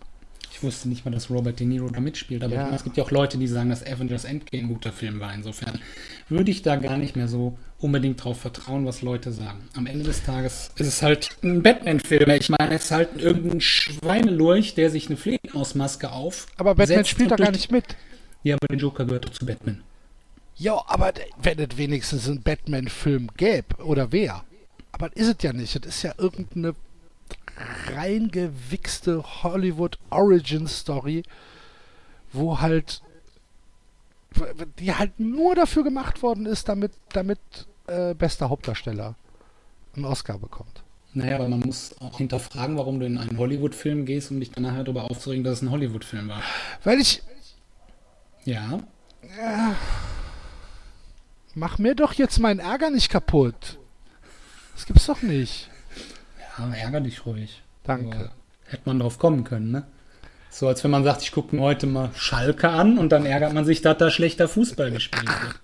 Ich 0.55 0.63
wusste 0.63 0.89
nicht 0.89 1.05
mal, 1.05 1.11
dass 1.11 1.31
Robert 1.31 1.59
De 1.61 1.67
Niro 1.67 1.89
da 1.89 1.99
mitspielt, 2.01 2.45
aber 2.45 2.55
Ja. 2.55 2.65
meine, 2.65 2.77
es 2.77 2.85
gibt 2.85 2.97
ja 2.99 3.05
auch 3.05 3.11
Leute, 3.11 3.39
die 3.39 3.47
sagen, 3.47 3.71
dass 3.71 3.83
Avengers 3.85 4.25
Endgame 4.25 4.65
ein 4.65 4.69
guter 4.69 4.93
Film 4.93 5.19
war. 5.19 5.33
Insofern 5.35 5.79
würde 6.29 6.51
ich 6.51 6.63
da 6.63 6.77
gar 6.77 6.99
nicht 6.99 7.17
mehr 7.17 7.27
so 7.27 7.57
unbedingt 7.79 8.23
drauf 8.23 8.39
vertrauen, 8.41 8.85
was 8.87 9.03
Leute 9.03 9.33
sagen. 9.33 9.59
Am 9.75 9.87
Ende 9.87 10.05
des 10.05 10.23
Tages 10.23 10.71
ist 10.77 10.87
es 10.87 11.03
halt 11.03 11.31
ein 11.43 11.63
Batman-Film. 11.63 12.31
Ich 12.31 12.51
meine, 12.51 12.75
es 12.75 12.85
ist 12.85 12.91
halt 12.91 13.21
irgendein 13.21 13.61
Schweinelurch, 13.61 14.75
der 14.75 14.91
sich 14.91 15.07
eine 15.09 15.17
Fledermausmaske 15.17 16.13
auf. 16.13 16.47
Aber 16.59 16.75
Batman 16.75 17.05
spielt 17.07 17.31
da 17.31 17.37
gar 17.37 17.51
nicht 17.51 17.73
mit. 17.73 17.85
Ja, 18.43 18.57
aber 18.57 18.67
der 18.69 18.77
Joker 18.79 19.05
gehört 19.07 19.25
doch 19.25 19.31
zu 19.33 19.47
Batman. 19.47 19.83
Ja, 20.57 20.83
aber 20.87 21.13
wenn 21.43 21.59
es 21.59 21.77
wenigstens 21.79 22.29
einen 22.29 22.43
Batman-Film 22.43 23.29
gäbe, 23.37 23.83
oder 23.85 24.13
wer? 24.13 24.45
Aber 24.93 25.09
das 25.09 25.23
ist 25.23 25.37
es 25.39 25.43
ja 25.43 25.53
nicht. 25.55 25.75
Das 25.75 25.97
ist 25.97 26.03
ja 26.03 26.13
irgendeine 26.19 26.75
reingewichste 27.95 29.23
Hollywood-Origin-Story, 29.43 31.23
wo 32.33 32.61
halt 32.61 33.03
die 34.79 34.95
halt 34.95 35.19
nur 35.21 35.55
dafür 35.55 35.85
gemacht 35.85 36.23
worden 36.23 36.47
ist, 36.47 36.69
damit, 36.69 36.93
damit 37.13 37.39
äh, 37.87 38.15
bester 38.15 38.49
Hauptdarsteller 38.49 39.15
einen 39.95 40.05
Oscar 40.05 40.39
bekommt. 40.39 40.83
Naja, 41.15 41.37
aber 41.37 41.49
man 41.49 41.61
muss 41.61 41.95
auch 42.01 42.17
hinterfragen, 42.17 42.79
warum 42.79 42.99
du 42.99 43.05
in 43.05 43.19
einen 43.19 43.37
Hollywood-Film 43.37 44.07
gehst, 44.07 44.31
um 44.31 44.41
dich 44.41 44.51
dann 44.51 44.63
nachher 44.63 44.85
darüber 44.85 45.11
aufzuregen, 45.11 45.45
dass 45.45 45.59
es 45.59 45.63
ein 45.63 45.71
Hollywood-Film 45.71 46.29
war. 46.29 46.43
Weil 46.85 47.01
ich. 47.01 47.23
Ja. 48.45 48.81
Mach 51.55 51.79
mir 51.79 51.95
doch 51.95 52.15
jetzt 52.15 52.39
meinen 52.39 52.61
Ärger 52.61 52.91
nicht 52.91 53.11
kaputt. 53.11 53.79
Das 54.75 54.87
gibt's 54.87 55.07
doch 55.07 55.21
nicht. 55.21 55.69
Ja, 56.59 56.73
ärger 56.75 57.01
dich 57.01 57.25
ruhig. 57.27 57.63
Danke. 57.85 58.17
Aber 58.17 58.31
hätte 58.67 58.83
man 58.85 58.99
drauf 58.99 59.19
kommen 59.19 59.45
können, 59.45 59.71
ne? 59.71 59.87
So 60.51 60.69
als 60.69 60.85
wenn 60.85 60.91
man 60.91 61.03
sagt, 61.03 61.23
ich 61.23 61.33
gucke 61.33 61.57
mir 61.57 61.63
heute 61.63 61.87
mal 61.87 62.11
Schalke 62.15 62.69
an 62.69 62.99
und 62.99 63.11
dann 63.11 63.25
ärgert 63.25 63.55
man 63.55 63.65
sich, 63.65 63.81
dass 63.81 63.97
da 63.97 64.11
schlechter 64.11 64.49
Fußball 64.49 64.91
gespielt 64.91 65.27
wird. 65.27 65.61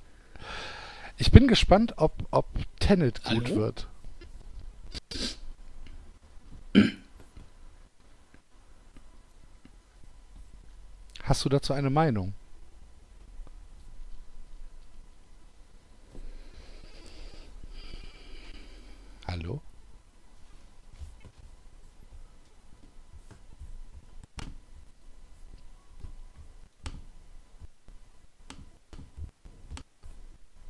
Ich 1.18 1.30
bin 1.30 1.46
gespannt, 1.46 1.94
ob, 1.96 2.14
ob 2.30 2.46
Tenet 2.78 3.22
gut 3.24 3.48
Hallo? 3.48 3.56
wird. 3.56 3.86
Hast 11.22 11.44
du 11.44 11.50
dazu 11.50 11.74
eine 11.74 11.90
Meinung? 11.90 12.32
Hallo? 19.26 19.60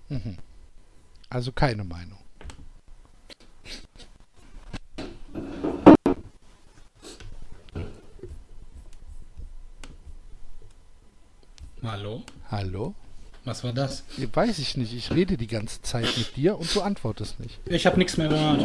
Mhm. 0.08 0.36
Also 1.30 1.52
keine 1.52 1.84
Meinung. 1.84 2.18
Hallo? 11.82 12.22
Hallo? 12.50 12.94
Was 13.44 13.64
war 13.64 13.72
das? 13.72 14.04
Weiß 14.34 14.58
ich 14.58 14.76
nicht. 14.76 14.92
Ich 14.92 15.10
rede 15.12 15.36
die 15.36 15.46
ganze 15.46 15.80
Zeit 15.82 16.06
mit 16.18 16.36
dir 16.36 16.58
und 16.58 16.74
du 16.74 16.82
antwortest 16.82 17.40
nicht. 17.40 17.58
Ich 17.66 17.86
habe 17.86 17.98
nichts 17.98 18.16
mehr 18.16 18.28
gehört. 18.28 18.64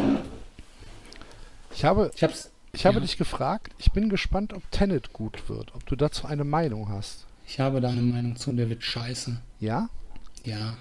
Ich 1.74 1.84
habe, 1.84 2.10
Ich 2.14 2.22
hab's. 2.22 2.50
ich 2.72 2.84
habe 2.84 2.96
Ja. 2.96 3.00
dich 3.00 3.16
gefragt. 3.16 3.72
Ich 3.78 3.92
bin 3.92 4.08
gespannt, 4.08 4.52
ob 4.52 4.68
Tenet 4.70 5.12
gut 5.12 5.48
wird. 5.48 5.74
Ob 5.74 5.86
du 5.86 5.96
dazu 5.96 6.26
eine 6.26 6.44
Meinung 6.44 6.88
hast. 6.88 7.24
Ich 7.46 7.60
habe 7.60 7.80
da 7.80 7.88
eine 7.88 8.02
Meinung 8.02 8.36
zu, 8.36 8.52
der 8.52 8.68
wird 8.68 8.82
scheiße. 8.82 9.40
Ja? 9.60 9.88
Ja. 10.44 10.76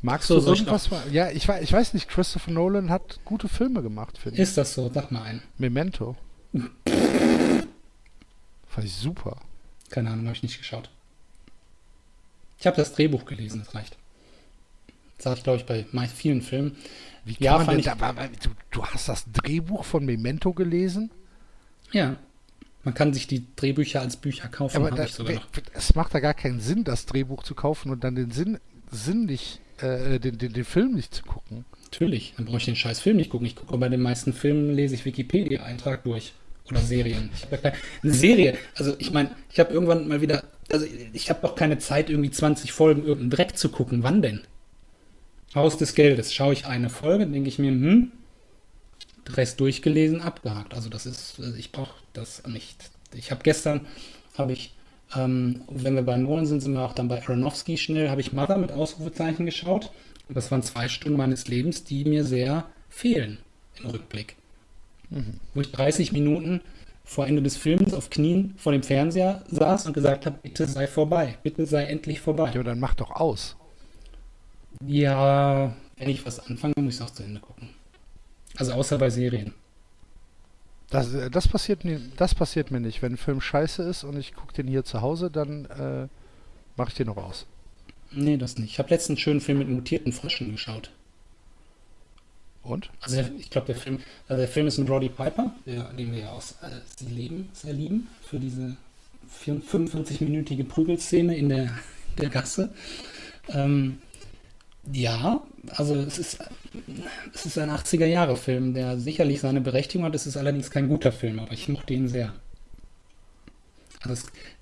Magst 0.00 0.28
So, 0.28 0.40
du 0.40 0.46
irgendwas? 0.46 0.90
mal- 0.90 1.02
Ja, 1.12 1.30
ich, 1.30 1.48
ich 1.48 1.72
weiß 1.72 1.94
nicht. 1.94 2.08
Christopher 2.08 2.50
Nolan 2.52 2.88
hat 2.90 3.18
gute 3.24 3.48
Filme 3.48 3.82
gemacht, 3.82 4.16
finde 4.18 4.36
ich. 4.36 4.42
Ist 4.42 4.56
das 4.56 4.74
so? 4.74 4.90
Sag 4.92 5.10
mal 5.10 5.22
einen. 5.22 5.42
Memento. 5.58 6.16
Fand 8.68 8.86
ich 8.86 8.94
super. 8.94 9.40
Keine 9.90 10.10
Ahnung, 10.10 10.26
habe 10.26 10.36
ich 10.36 10.42
nicht 10.42 10.58
geschaut. 10.58 10.90
Ich 12.58 12.66
habe 12.66 12.76
das 12.76 12.92
Drehbuch 12.92 13.24
gelesen, 13.24 13.62
das 13.64 13.74
reicht. 13.74 13.96
Das 15.16 15.24
sage 15.24 15.38
ich, 15.38 15.44
glaube 15.44 15.58
ich, 15.58 15.66
bei 15.66 15.86
meist 15.92 16.14
vielen 16.14 16.42
Filmen. 16.42 16.76
Wie 17.24 17.34
kann 17.34 17.44
Ja, 17.44 17.56
man 17.58 17.66
denn 17.68 17.78
ich- 17.80 17.84
da, 17.86 17.94
du, 17.94 18.50
du 18.70 18.84
hast 18.84 19.08
das 19.08 19.24
Drehbuch 19.32 19.84
von 19.84 20.04
Memento 20.04 20.52
gelesen? 20.52 21.10
Ja. 21.92 22.16
Man 22.84 22.94
kann 22.94 23.12
sich 23.12 23.26
die 23.26 23.44
Drehbücher 23.56 24.00
als 24.00 24.16
Bücher 24.16 24.48
kaufen, 24.48 24.76
Aber 24.76 24.86
habe 24.86 24.96
da, 24.96 25.04
ich 25.04 25.12
sogar 25.14 25.34
noch. 25.34 25.46
es 25.74 25.94
macht 25.94 26.14
da 26.14 26.20
gar 26.20 26.34
keinen 26.34 26.60
Sinn, 26.60 26.84
das 26.84 27.06
Drehbuch 27.06 27.42
zu 27.42 27.54
kaufen 27.54 27.90
und 27.90 28.04
dann 28.04 28.14
den 28.14 28.30
Sinn, 28.30 28.58
Sinn 28.90 29.24
nicht, 29.26 29.60
äh, 29.78 30.18
den, 30.18 30.38
den, 30.38 30.52
den 30.52 30.64
Film 30.64 30.94
nicht 30.94 31.14
zu 31.14 31.22
gucken. 31.22 31.64
Natürlich, 31.84 32.34
dann 32.36 32.46
brauche 32.46 32.58
ich 32.58 32.64
den 32.64 32.76
scheiß 32.76 33.00
Film 33.00 33.16
nicht 33.16 33.30
gucken. 33.30 33.46
Ich 33.46 33.56
gucke 33.56 33.76
bei 33.78 33.88
den 33.88 34.00
meisten 34.00 34.32
Filmen, 34.32 34.74
lese 34.74 34.94
ich 34.94 35.04
Wikipedia-Eintrag 35.04 36.04
durch. 36.04 36.32
Oder 36.70 36.80
Serien. 36.80 37.30
Ich 37.34 37.44
hab 37.44 37.52
ja 37.52 37.58
keine, 37.58 37.76
eine 38.02 38.12
Serie, 38.12 38.58
also 38.74 38.94
ich 38.98 39.10
meine, 39.10 39.30
ich 39.50 39.58
habe 39.58 39.72
irgendwann 39.72 40.06
mal 40.06 40.20
wieder, 40.20 40.44
also 40.70 40.84
ich 41.14 41.30
habe 41.30 41.40
doch 41.40 41.54
keine 41.54 41.78
Zeit, 41.78 42.10
irgendwie 42.10 42.30
20 42.30 42.72
Folgen 42.72 43.02
irgendeinen 43.02 43.30
Dreck 43.30 43.56
zu 43.56 43.70
gucken. 43.70 44.02
Wann 44.02 44.20
denn? 44.20 44.42
Haus 45.54 45.78
des 45.78 45.94
Geldes. 45.94 46.34
Schaue 46.34 46.52
ich 46.52 46.66
eine 46.66 46.90
Folge, 46.90 47.26
denke 47.26 47.48
ich 47.48 47.58
mir, 47.58 47.70
hm, 47.70 48.12
Rest 49.30 49.60
durchgelesen, 49.60 50.20
abgehakt. 50.20 50.74
Also 50.74 50.88
das 50.88 51.06
ist, 51.06 51.40
also 51.40 51.56
ich 51.56 51.72
brauche 51.72 51.94
das 52.12 52.46
nicht. 52.46 52.90
Ich 53.14 53.30
habe 53.30 53.42
gestern, 53.42 53.86
habe 54.36 54.52
ich, 54.52 54.74
ähm, 55.16 55.62
wenn 55.70 55.94
wir 55.94 56.02
bei 56.02 56.16
Nolan 56.16 56.46
sind, 56.46 56.60
sind 56.60 56.74
wir 56.74 56.82
auch 56.82 56.92
dann 56.92 57.08
bei 57.08 57.22
Aronofsky 57.22 57.76
schnell, 57.76 58.10
habe 58.10 58.20
ich 58.20 58.32
Mother 58.32 58.58
mit 58.58 58.72
Ausrufezeichen 58.72 59.46
geschaut. 59.46 59.90
Und 60.28 60.36
das 60.36 60.50
waren 60.50 60.62
zwei 60.62 60.88
Stunden 60.88 61.16
meines 61.16 61.48
Lebens, 61.48 61.84
die 61.84 62.04
mir 62.04 62.24
sehr 62.24 62.66
fehlen 62.88 63.38
im 63.82 63.90
Rückblick. 63.90 64.36
Wo 65.54 65.60
ich 65.62 65.72
30 65.72 66.12
Minuten 66.12 66.60
vor 67.04 67.26
Ende 67.26 67.40
des 67.40 67.56
Films 67.56 67.94
auf 67.94 68.10
Knien 68.10 68.54
vor 68.58 68.72
dem 68.72 68.82
Fernseher 68.82 69.42
saß 69.50 69.86
und 69.86 69.94
gesagt 69.94 70.26
habe, 70.26 70.38
bitte 70.42 70.66
sei 70.66 70.86
vorbei, 70.86 71.38
bitte 71.42 71.64
sei 71.64 71.84
endlich 71.84 72.20
vorbei. 72.20 72.52
Ja, 72.54 72.62
dann 72.62 72.78
mach 72.78 72.94
doch 72.94 73.12
aus. 73.12 73.56
Ja, 74.84 75.74
wenn 75.96 76.10
ich 76.10 76.26
was 76.26 76.38
anfange, 76.38 76.74
muss 76.76 76.94
ich 76.94 77.00
es 77.00 77.06
auch 77.06 77.10
zu 77.10 77.22
Ende 77.22 77.40
gucken. 77.40 77.70
Also 78.56 78.72
außer 78.72 78.98
bei 78.98 79.08
Serien. 79.08 79.54
Das, 80.90 81.12
äh, 81.12 81.30
das, 81.30 81.48
passiert 81.48 81.84
mir, 81.84 82.00
das 82.16 82.34
passiert 82.34 82.70
mir 82.70 82.80
nicht. 82.80 83.02
Wenn 83.02 83.14
ein 83.14 83.18
Film 83.18 83.40
scheiße 83.40 83.82
ist 83.82 84.04
und 84.04 84.16
ich 84.16 84.34
gucke 84.34 84.52
den 84.52 84.66
hier 84.66 84.84
zu 84.84 85.00
Hause, 85.00 85.30
dann 85.30 85.66
äh, 85.66 86.08
mache 86.76 86.90
ich 86.90 86.94
den 86.94 87.08
noch 87.08 87.16
aus. 87.16 87.46
Nee, 88.10 88.36
das 88.36 88.56
nicht. 88.56 88.72
Ich 88.72 88.78
habe 88.78 88.88
letztens 88.90 89.16
einen 89.16 89.22
schönen 89.22 89.40
Film 89.40 89.58
mit 89.58 89.68
mutierten 89.68 90.12
Fröschen 90.12 90.52
geschaut. 90.52 90.90
Und? 92.62 92.90
Also 93.00 93.16
der, 93.16 93.30
ich 93.38 93.50
glaube, 93.50 93.66
der 93.66 93.76
Film, 93.76 94.00
also 94.28 94.40
der 94.40 94.48
Film 94.48 94.66
ist 94.66 94.78
mit 94.78 94.88
Roddy 94.88 95.08
Piper, 95.08 95.54
der, 95.66 95.84
den 95.92 96.12
wir 96.12 96.20
ja 96.20 96.30
aus 96.30 96.52
äh, 96.62 96.68
Sie 96.96 97.06
leben, 97.06 97.48
sehr 97.52 97.72
lieben, 97.72 98.08
für 98.22 98.38
diese 98.38 98.76
45-minütige 99.44 100.64
Prügelszene 100.64 101.36
in 101.36 101.48
der, 101.48 101.70
der 102.18 102.30
Gasse. 102.30 102.74
Ähm, 103.48 103.98
ja, 104.92 105.42
also 105.70 105.94
es 105.94 106.18
ist, 106.18 106.38
es 107.34 107.46
ist 107.46 107.58
ein 107.58 107.70
80er-Jahre-Film, 107.70 108.74
der 108.74 108.98
sicherlich 108.98 109.40
seine 109.40 109.60
Berechtigung 109.60 110.06
hat. 110.06 110.14
Es 110.14 110.26
ist 110.26 110.36
allerdings 110.36 110.70
kein 110.70 110.88
guter 110.88 111.12
Film, 111.12 111.38
aber 111.38 111.52
ich 111.52 111.68
mochte 111.68 111.94
ihn 111.94 112.08
sehr. 112.08 112.32
Also 114.00 114.14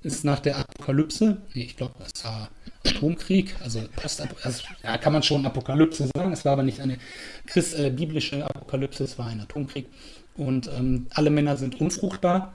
es 0.03 0.15
ist 0.15 0.25
nach 0.25 0.41
der 0.41 0.57
Apokalypse, 0.57 1.37
nee, 1.55 1.63
ich 1.63 1.77
glaube, 1.77 1.95
es 2.01 2.25
war 2.25 2.49
Atomkrieg, 2.87 3.55
also, 3.63 3.83
also 4.03 4.63
ja, 4.83 4.97
kann 4.97 5.13
man 5.13 5.23
schon 5.23 5.45
Apokalypse 5.45 6.09
sagen, 6.15 6.33
es 6.33 6.45
war 6.45 6.53
aber 6.55 6.63
nicht 6.63 6.81
eine 6.81 6.99
Christ, 7.47 7.79
äh, 7.79 7.91
biblische 7.91 8.45
Apokalypse, 8.45 9.05
es 9.05 9.19
war 9.19 9.27
ein 9.27 9.41
Atomkrieg. 9.41 9.89
Und 10.37 10.71
ähm, 10.77 11.07
alle 11.11 11.31
Männer 11.31 11.57
sind 11.57 11.81
unfruchtbar. 11.81 12.55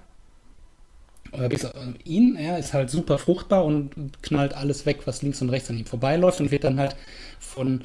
Bis 1.49 1.65
auf 1.65 1.73
ihn, 2.03 2.35
er 2.35 2.59
ist 2.59 2.73
halt 2.73 2.89
super 2.89 3.17
fruchtbar 3.17 3.63
und 3.63 3.91
knallt 4.21 4.53
alles 4.53 4.85
weg, 4.85 4.99
was 5.05 5.21
links 5.21 5.41
und 5.41 5.49
rechts 5.49 5.69
an 5.69 5.77
ihm 5.77 5.85
vorbeiläuft 5.85 6.41
und 6.41 6.51
wird 6.51 6.63
dann 6.65 6.79
halt 6.79 6.95
von 7.39 7.81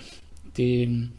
den 0.59 1.13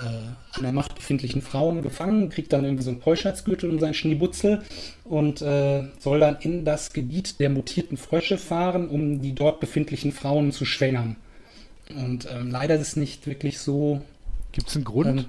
äh, 0.00 0.04
an 0.04 0.62
der 0.62 0.72
Macht 0.72 0.94
befindlichen 0.94 1.40
Frauen 1.40 1.82
gefangen, 1.82 2.28
kriegt 2.28 2.52
dann 2.52 2.64
irgendwie 2.64 2.82
so 2.82 2.90
einen 2.90 3.00
Keuschheitsgürtel 3.00 3.70
um 3.70 3.78
seinen 3.78 3.94
Schniebutzel 3.94 4.62
und 5.04 5.40
äh, 5.42 5.84
soll 6.00 6.20
dann 6.20 6.36
in 6.40 6.64
das 6.64 6.92
Gebiet 6.92 7.38
der 7.40 7.48
mutierten 7.50 7.96
Frösche 7.96 8.38
fahren, 8.38 8.88
um 8.88 9.22
die 9.22 9.34
dort 9.34 9.60
befindlichen 9.60 10.12
Frauen 10.12 10.52
zu 10.52 10.64
schwängern. 10.64 11.16
Und 11.94 12.26
ähm, 12.30 12.50
leider 12.50 12.74
ist 12.74 12.80
es 12.88 12.96
nicht 12.96 13.26
wirklich 13.26 13.58
so, 13.58 14.02
Gibt 14.52 14.68
es 14.68 14.74
einen 14.76 14.84
Grund? 14.84 15.20
ähm, 15.20 15.24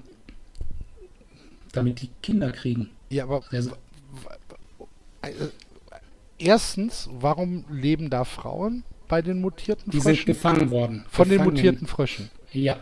damit 1.71 2.01
die 2.01 2.09
Kinder 2.23 2.51
kriegen. 2.51 2.89
ja, 3.09 3.23
aber 3.23 3.43
Also, 3.51 3.71
äh, 5.21 5.31
erstens, 6.39 7.09
warum 7.19 7.65
leben 7.71 8.09
da 8.09 8.23
Frauen 8.23 8.83
bei 9.07 9.21
den 9.21 9.41
mutierten 9.41 9.91
die 9.91 9.99
sind 9.99 10.15
Fröschen? 10.15 10.25
gefangen 10.25 10.71
worden. 10.71 11.05
Von 11.09 11.29
den 11.29 11.37
Gefangen. 11.39 11.55
mutierten 11.55 11.87
Fröschen. 11.87 12.29
Ja, 12.51 12.77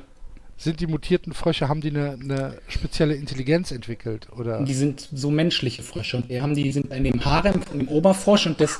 Sind 0.57 0.79
die 0.79 0.87
mutierten 0.87 1.33
Frösche, 1.33 1.67
haben 1.67 1.81
die 1.81 1.89
eine, 1.89 2.11
eine 2.11 2.57
spezielle 2.67 3.15
Intelligenz 3.15 3.71
entwickelt? 3.71 4.27
Oder? 4.37 4.63
die 4.63 4.73
sind 4.73 5.09
so 5.11 5.31
menschliche 5.31 5.83
Frösche 5.83 6.17
und 6.17 6.29
die 6.29 6.41
haben 6.41 6.53
die 6.53 6.71
sind 6.71 6.91
in 6.93 7.03
dem 7.03 7.25
Harem 7.25 7.61
von 7.61 7.79
dem 7.79 7.87
Oberfrosch 7.87 8.45
und 8.45 8.61
das 8.61 8.77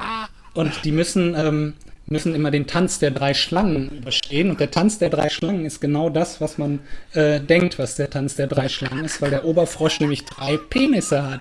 und 0.54 0.84
die 0.84 0.92
müssen 0.92 1.34
ähm, 1.36 1.74
müssen 2.06 2.34
immer 2.34 2.50
den 2.50 2.66
Tanz 2.66 2.98
der 2.98 3.12
drei 3.12 3.34
Schlangen 3.34 3.90
überstehen 3.98 4.50
und 4.50 4.58
der 4.58 4.70
Tanz 4.72 4.98
der 4.98 5.10
drei 5.10 5.28
Schlangen 5.28 5.64
ist 5.64 5.80
genau 5.80 6.10
das, 6.10 6.40
was 6.40 6.58
man 6.58 6.80
äh, 7.12 7.38
denkt, 7.38 7.78
was 7.78 7.94
der 7.94 8.10
Tanz 8.10 8.34
der 8.34 8.48
drei 8.48 8.68
Schlangen 8.68 9.04
ist, 9.04 9.22
weil 9.22 9.30
der 9.30 9.44
Oberfrosch 9.44 10.00
nämlich 10.00 10.24
drei 10.24 10.56
Penisse 10.56 11.22
hat. 11.22 11.40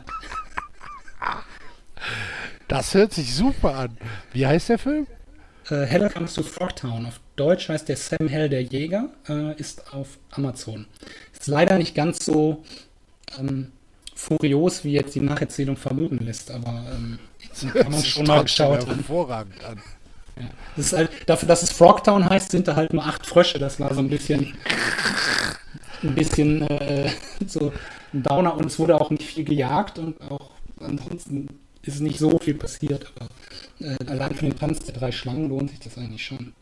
Das 2.70 2.94
hört 2.94 3.14
sich 3.14 3.34
super 3.34 3.76
an. 3.76 3.98
Wie 4.32 4.46
heißt 4.46 4.70
der 4.70 4.78
Film? 4.78 5.08
Äh, 5.72 5.86
Hell 5.86 6.08
Comes 6.08 6.36
to 6.36 6.44
Frogtown. 6.44 7.08
Auf 7.08 7.20
Deutsch 7.36 7.68
heißt 7.68 7.90
der 7.90 7.98
Sam 7.98 8.28
Hell 8.28 8.48
der 8.48 8.62
Jäger, 8.62 9.10
äh, 9.28 9.60
ist 9.60 9.92
auf 9.92 10.20
Amazon. 10.30 10.86
Ist 11.34 11.48
leider 11.48 11.80
nicht 11.80 11.96
ganz 11.96 12.24
so 12.24 12.64
ähm, 13.40 13.72
furios, 14.14 14.84
wie 14.84 14.92
jetzt 14.92 15.16
die 15.16 15.20
Nacherzählung 15.20 15.78
vermuten 15.78 16.20
lässt, 16.24 16.52
aber 16.52 16.86
ähm, 16.94 17.18
kann 17.74 17.92
man 17.92 18.04
schon 18.04 18.28
mal 18.28 18.44
geschaut 18.44 18.82
haben. 18.82 18.96
hervorragend 18.96 19.64
an. 19.64 19.82
Das 20.76 20.86
ist 20.86 20.94
halt, 20.94 21.10
dafür, 21.26 21.48
dass 21.48 21.64
es 21.64 21.72
Frogtown 21.72 22.30
heißt, 22.30 22.52
sind 22.52 22.68
da 22.68 22.76
halt 22.76 22.94
nur 22.94 23.04
acht 23.04 23.26
Frösche. 23.26 23.58
Das 23.58 23.80
war 23.80 23.94
so 23.96 24.00
ein 24.00 24.10
bisschen. 24.10 24.54
ein 26.04 26.14
bisschen 26.14 26.62
äh, 26.70 27.10
so 27.48 27.74
ein 28.14 28.22
Downer 28.22 28.56
und 28.56 28.68
es 28.68 28.78
wurde 28.78 29.02
auch 29.02 29.10
nicht 29.10 29.24
viel 29.24 29.44
gejagt 29.44 29.98
und 29.98 30.22
auch 30.22 30.52
ansonsten 30.80 31.48
ist 31.82 32.00
nicht 32.02 32.20
so 32.20 32.38
viel 32.40 32.56
passiert, 32.56 33.12
aber 33.16 33.30
äh, 33.80 33.98
allein 34.06 34.36
für 34.36 34.46
den 34.46 34.58
Tanz 34.58 34.80
der 34.80 34.94
drei 34.96 35.12
Schlangen 35.12 35.50
lohnt 35.50 35.70
sich 35.72 35.80
das 35.80 35.98
eigentlich 35.98 36.26
schon. 36.26 36.54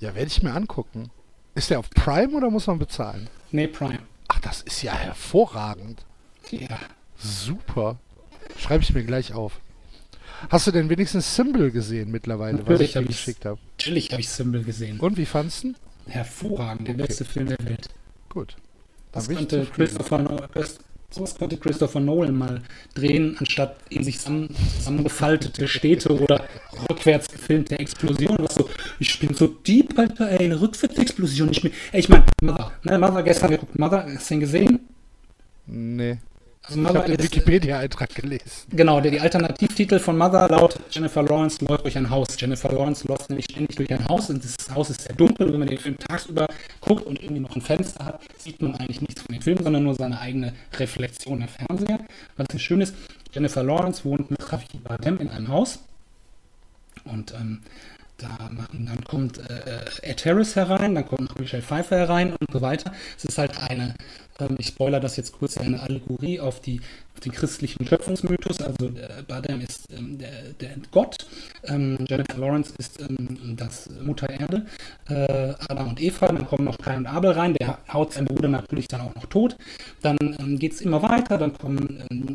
Ja, 0.00 0.14
werde 0.14 0.28
ich 0.28 0.42
mir 0.42 0.52
angucken. 0.52 1.10
Ist 1.54 1.70
der 1.70 1.78
auf 1.80 1.90
Prime 1.90 2.32
oder 2.36 2.50
muss 2.50 2.66
man 2.66 2.78
bezahlen? 2.78 3.28
Nee, 3.50 3.66
Prime. 3.66 3.98
Ach, 4.28 4.38
das 4.40 4.62
ist 4.62 4.82
ja 4.82 4.92
hervorragend. 4.94 6.04
Ja. 6.50 6.78
Super. 7.16 7.98
Schreibe 8.58 8.84
ich 8.84 8.92
mir 8.94 9.04
gleich 9.04 9.32
auf. 9.32 9.60
Hast 10.50 10.66
du 10.68 10.70
denn 10.70 10.88
wenigstens 10.88 11.34
Symbol 11.34 11.70
gesehen 11.72 12.10
mittlerweile, 12.12 12.58
was 12.58 12.66
Natürlich 12.68 12.82
ich 12.88 12.92
dir 12.92 13.00
hab 13.00 13.06
geschickt 13.08 13.44
habe? 13.44 13.58
Natürlich 13.76 14.12
habe 14.12 14.20
ich 14.20 14.28
Symbol 14.28 14.62
gesehen. 14.62 15.00
Und 15.00 15.16
wie 15.16 15.26
fandst 15.26 15.64
du? 15.64 15.74
Hervorragend, 16.06 16.86
der 16.86 16.94
Okay. 16.94 17.06
beste 17.06 17.24
Film 17.24 17.46
der 17.48 17.58
Welt. 17.64 17.88
Gut. 18.28 18.56
Das 19.10 19.26
bin 19.26 19.38
ich 19.38 19.48
könnte. 19.48 19.66
Christopher, 19.72 20.48
sowas 21.10 21.34
könnte 21.34 21.56
Christopher 21.56 22.00
Nolan 22.00 22.36
mal 22.36 22.62
drehen, 22.94 23.36
anstatt 23.38 23.76
in 23.88 24.04
sich 24.04 24.18
zusammen, 24.18 24.54
zusammengefaltete 24.76 25.66
Städte 25.66 26.10
oder 26.10 26.44
rückwärts 26.88 27.28
gefilmte 27.28 27.78
Explosionen. 27.78 28.46
Was 28.46 28.54
so, 28.54 28.68
ich 28.98 29.18
bin 29.18 29.34
so 29.34 29.46
deep, 29.46 29.98
Alter, 29.98 30.30
ey, 30.30 30.46
eine 30.46 30.60
Rückwärtsexplosion. 30.60 31.50
Ich, 31.50 31.70
ich 31.92 32.08
meine, 32.08 32.24
Mother, 32.42 32.72
ne, 32.82 32.98
Mother 32.98 33.22
gestern 33.22 33.50
geguckt, 33.50 33.78
Mother, 33.78 34.06
hast 34.06 34.30
du 34.30 34.34
den 34.34 34.40
gesehen? 34.40 34.80
Nee. 35.66 36.18
Also 36.68 36.80
Ich 36.82 36.86
habe 36.86 37.16
den 37.16 37.22
Wikipedia-Eintrag 37.22 38.14
gelesen. 38.14 38.44
Genau, 38.70 39.00
der 39.00 39.10
die 39.10 39.20
Alternativtitel 39.20 39.98
von 39.98 40.18
Mother 40.18 40.48
lautet 40.48 40.82
Jennifer 40.90 41.22
Lawrence 41.22 41.64
läuft 41.64 41.84
durch 41.84 41.96
ein 41.96 42.10
Haus. 42.10 42.28
Jennifer 42.38 42.70
Lawrence 42.70 43.08
läuft 43.08 43.30
nämlich 43.30 43.46
ständig 43.50 43.76
durch 43.76 43.90
ein 43.90 44.06
Haus 44.06 44.28
und 44.28 44.44
das 44.44 44.74
Haus 44.74 44.90
ist 44.90 45.02
sehr 45.02 45.14
dunkel. 45.14 45.50
Wenn 45.50 45.60
man 45.60 45.68
den 45.68 45.78
Film 45.78 45.96
tagsüber 45.98 46.46
guckt 46.80 47.06
und 47.06 47.22
irgendwie 47.22 47.40
noch 47.40 47.56
ein 47.56 47.62
Fenster 47.62 48.04
hat, 48.04 48.20
sieht 48.36 48.60
man 48.60 48.74
eigentlich 48.74 49.00
nichts 49.00 49.22
von 49.22 49.34
dem 49.34 49.40
Film, 49.42 49.58
sondern 49.62 49.84
nur 49.84 49.94
seine 49.94 50.20
eigene 50.20 50.52
Reflexion 50.74 51.40
im 51.40 51.48
Fernseher. 51.48 52.00
Was 52.36 52.46
sehr 52.50 52.60
schön 52.60 52.80
ist, 52.82 52.94
Jennifer 53.32 53.62
Lawrence 53.62 54.04
wohnt 54.04 54.30
mit 54.30 54.40
Javier 54.40 54.80
Bardem 54.84 55.18
in 55.18 55.30
einem 55.30 55.48
Haus 55.48 55.78
und 57.04 57.32
ähm, 57.32 57.62
da 58.18 58.50
machen, 58.50 58.86
dann 58.86 59.02
kommt 59.04 59.38
äh, 59.38 59.84
Ed 60.02 60.24
Harris 60.26 60.56
herein, 60.56 60.94
dann 60.94 61.06
kommt 61.06 61.22
noch 61.22 61.38
Michelle 61.38 61.62
Pfeiffer 61.62 61.96
herein 61.96 62.32
und 62.32 62.52
so 62.52 62.60
weiter. 62.60 62.92
Es 63.16 63.24
ist 63.24 63.38
halt 63.38 63.56
eine, 63.62 63.94
ähm, 64.40 64.56
ich 64.58 64.68
spoiler 64.68 65.00
das 65.00 65.16
jetzt 65.16 65.32
kurz, 65.32 65.56
eine 65.56 65.80
Allegorie 65.80 66.40
auf, 66.40 66.60
die, 66.60 66.80
auf 67.18 67.20
den 67.20 67.32
christlichen 67.32 67.84
Schöpfungsmythos. 67.84 68.60
Also 68.60 68.86
äh, 68.86 69.22
Badam 69.26 69.60
ist 69.60 69.86
ähm, 69.92 70.18
der, 70.18 70.30
der 70.60 70.70
Gott, 70.92 71.26
ähm, 71.64 71.98
Jennifer 72.08 72.38
Lawrence 72.38 72.72
ist 72.78 73.00
ähm, 73.00 73.56
das 73.56 73.88
Mutter 74.00 74.30
Erde, 74.30 74.66
äh, 75.08 75.54
Adam 75.68 75.88
und 75.88 76.00
Eva, 76.00 76.28
dann 76.28 76.46
kommen 76.46 76.64
noch 76.64 76.78
Kain 76.78 76.98
und 76.98 77.06
Abel 77.06 77.32
rein, 77.32 77.54
der 77.54 77.78
haut 77.92 78.12
seinen 78.12 78.26
Bruder 78.26 78.48
natürlich 78.48 78.86
dann 78.86 79.00
auch 79.00 79.14
noch 79.16 79.26
tot. 79.26 79.56
Dann 80.02 80.16
ähm, 80.38 80.58
geht 80.58 80.74
es 80.74 80.80
immer 80.80 81.02
weiter, 81.02 81.38
dann 81.38 81.52
kommen 81.58 82.04
ähm, 82.10 82.34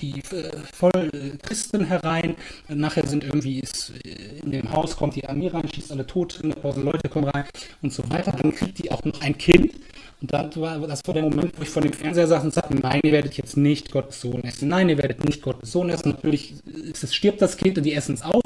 die, 0.00 0.20
äh, 0.20 0.50
Vollchristen 0.72 1.84
herein, 1.84 2.36
nachher 2.68 3.06
sind 3.06 3.24
irgendwie, 3.24 3.60
ist, 3.60 3.92
äh, 4.04 4.38
in 4.42 4.50
dem 4.50 4.72
Haus 4.72 4.96
kommt 4.96 5.14
die 5.16 5.26
Armee 5.26 5.48
rein, 5.48 5.68
schießt 5.68 5.92
alle 5.92 6.06
tot, 6.06 6.40
100.000 6.42 6.82
Leute 6.82 7.08
kommen 7.10 7.28
rein 7.28 7.44
und 7.82 7.92
so 7.92 8.08
weiter. 8.08 8.32
Dann 8.32 8.54
kriegt 8.54 8.78
die 8.82 8.90
auch 8.90 9.04
noch 9.04 9.20
ein 9.20 9.36
Kind. 9.36 9.72
Und 10.22 10.32
dann 10.32 10.54
war, 10.56 10.78
das 10.86 11.00
war 11.04 11.14
der 11.14 11.24
Moment, 11.24 11.52
wo 11.58 11.62
ich 11.62 11.68
vor 11.68 11.82
dem 11.82 11.92
Fernseher 11.92 12.28
saß 12.28 12.44
und 12.44 12.54
sagte, 12.54 12.76
nein, 12.76 13.00
ihr 13.02 13.10
werdet 13.10 13.36
jetzt 13.36 13.56
nicht 13.56 13.90
Gottes 13.90 14.20
Sohn 14.20 14.44
essen. 14.44 14.68
Nein, 14.68 14.88
ihr 14.88 14.98
werdet 14.98 15.24
nicht 15.24 15.42
Gottes 15.42 15.72
Sohn 15.72 15.90
essen. 15.90 16.10
Natürlich 16.10 16.54
es, 16.92 17.12
stirbt 17.12 17.42
das 17.42 17.56
Kind 17.56 17.76
und 17.76 17.84
die 17.84 17.92
essen 17.92 18.14
es 18.14 18.22
auf. 18.22 18.42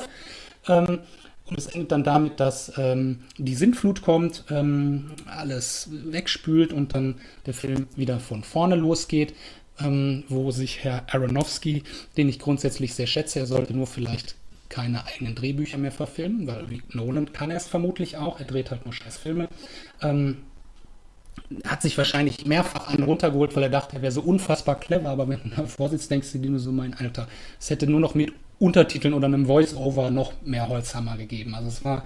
Ähm, 0.68 1.00
und 1.44 1.58
es 1.58 1.66
endet 1.66 1.92
dann 1.92 2.02
damit, 2.02 2.40
dass 2.40 2.72
ähm, 2.78 3.20
die 3.36 3.54
Sintflut 3.54 4.00
kommt, 4.00 4.44
ähm, 4.50 5.12
alles 5.26 5.90
wegspült 5.92 6.72
und 6.72 6.94
dann 6.94 7.16
der 7.44 7.54
Film 7.54 7.86
wieder 7.94 8.20
von 8.20 8.42
vorne 8.42 8.74
losgeht, 8.74 9.34
ähm, 9.78 10.24
wo 10.28 10.50
sich 10.50 10.82
Herr 10.82 11.04
Aronofsky, 11.12 11.84
den 12.16 12.28
ich 12.30 12.38
grundsätzlich 12.38 12.94
sehr 12.94 13.06
schätze, 13.06 13.38
er 13.38 13.46
sollte 13.46 13.74
nur 13.74 13.86
vielleicht 13.86 14.34
keine 14.68 15.06
eigenen 15.06 15.34
Drehbücher 15.36 15.78
mehr 15.78 15.92
verfilmen, 15.92 16.46
weil 16.46 16.64
Nolan 16.92 17.32
kann 17.32 17.50
er 17.50 17.58
es 17.58 17.68
vermutlich 17.68 18.16
auch, 18.16 18.40
er 18.40 18.46
dreht 18.46 18.70
halt 18.72 18.84
nur 18.84 18.94
scheiß 18.94 19.18
Filme. 19.18 19.48
Ähm, 20.02 20.38
hat 21.64 21.82
sich 21.82 21.96
wahrscheinlich 21.96 22.46
mehrfach 22.46 22.88
einen 22.88 23.04
runtergeholt, 23.04 23.54
weil 23.54 23.62
er 23.64 23.68
dachte, 23.70 23.96
er 23.96 24.02
wäre 24.02 24.12
so 24.12 24.20
unfassbar 24.20 24.78
clever, 24.80 25.10
aber 25.10 25.28
wenn 25.28 25.40
du 25.44 25.48
davor 25.50 25.88
sitzt, 25.88 26.10
denkst 26.10 26.32
du 26.32 26.38
dir 26.38 26.50
nur 26.50 26.58
so, 26.60 26.72
mein 26.72 26.94
Alter, 26.94 27.28
es 27.60 27.70
hätte 27.70 27.86
nur 27.86 28.00
noch 28.00 28.14
mit 28.14 28.32
Untertiteln 28.58 29.14
oder 29.14 29.26
einem 29.26 29.46
Voice-Over 29.46 30.10
noch 30.10 30.32
mehr 30.44 30.68
Holzhammer 30.68 31.16
gegeben. 31.16 31.54
Also 31.54 31.68
es 31.68 31.84
war, 31.84 32.04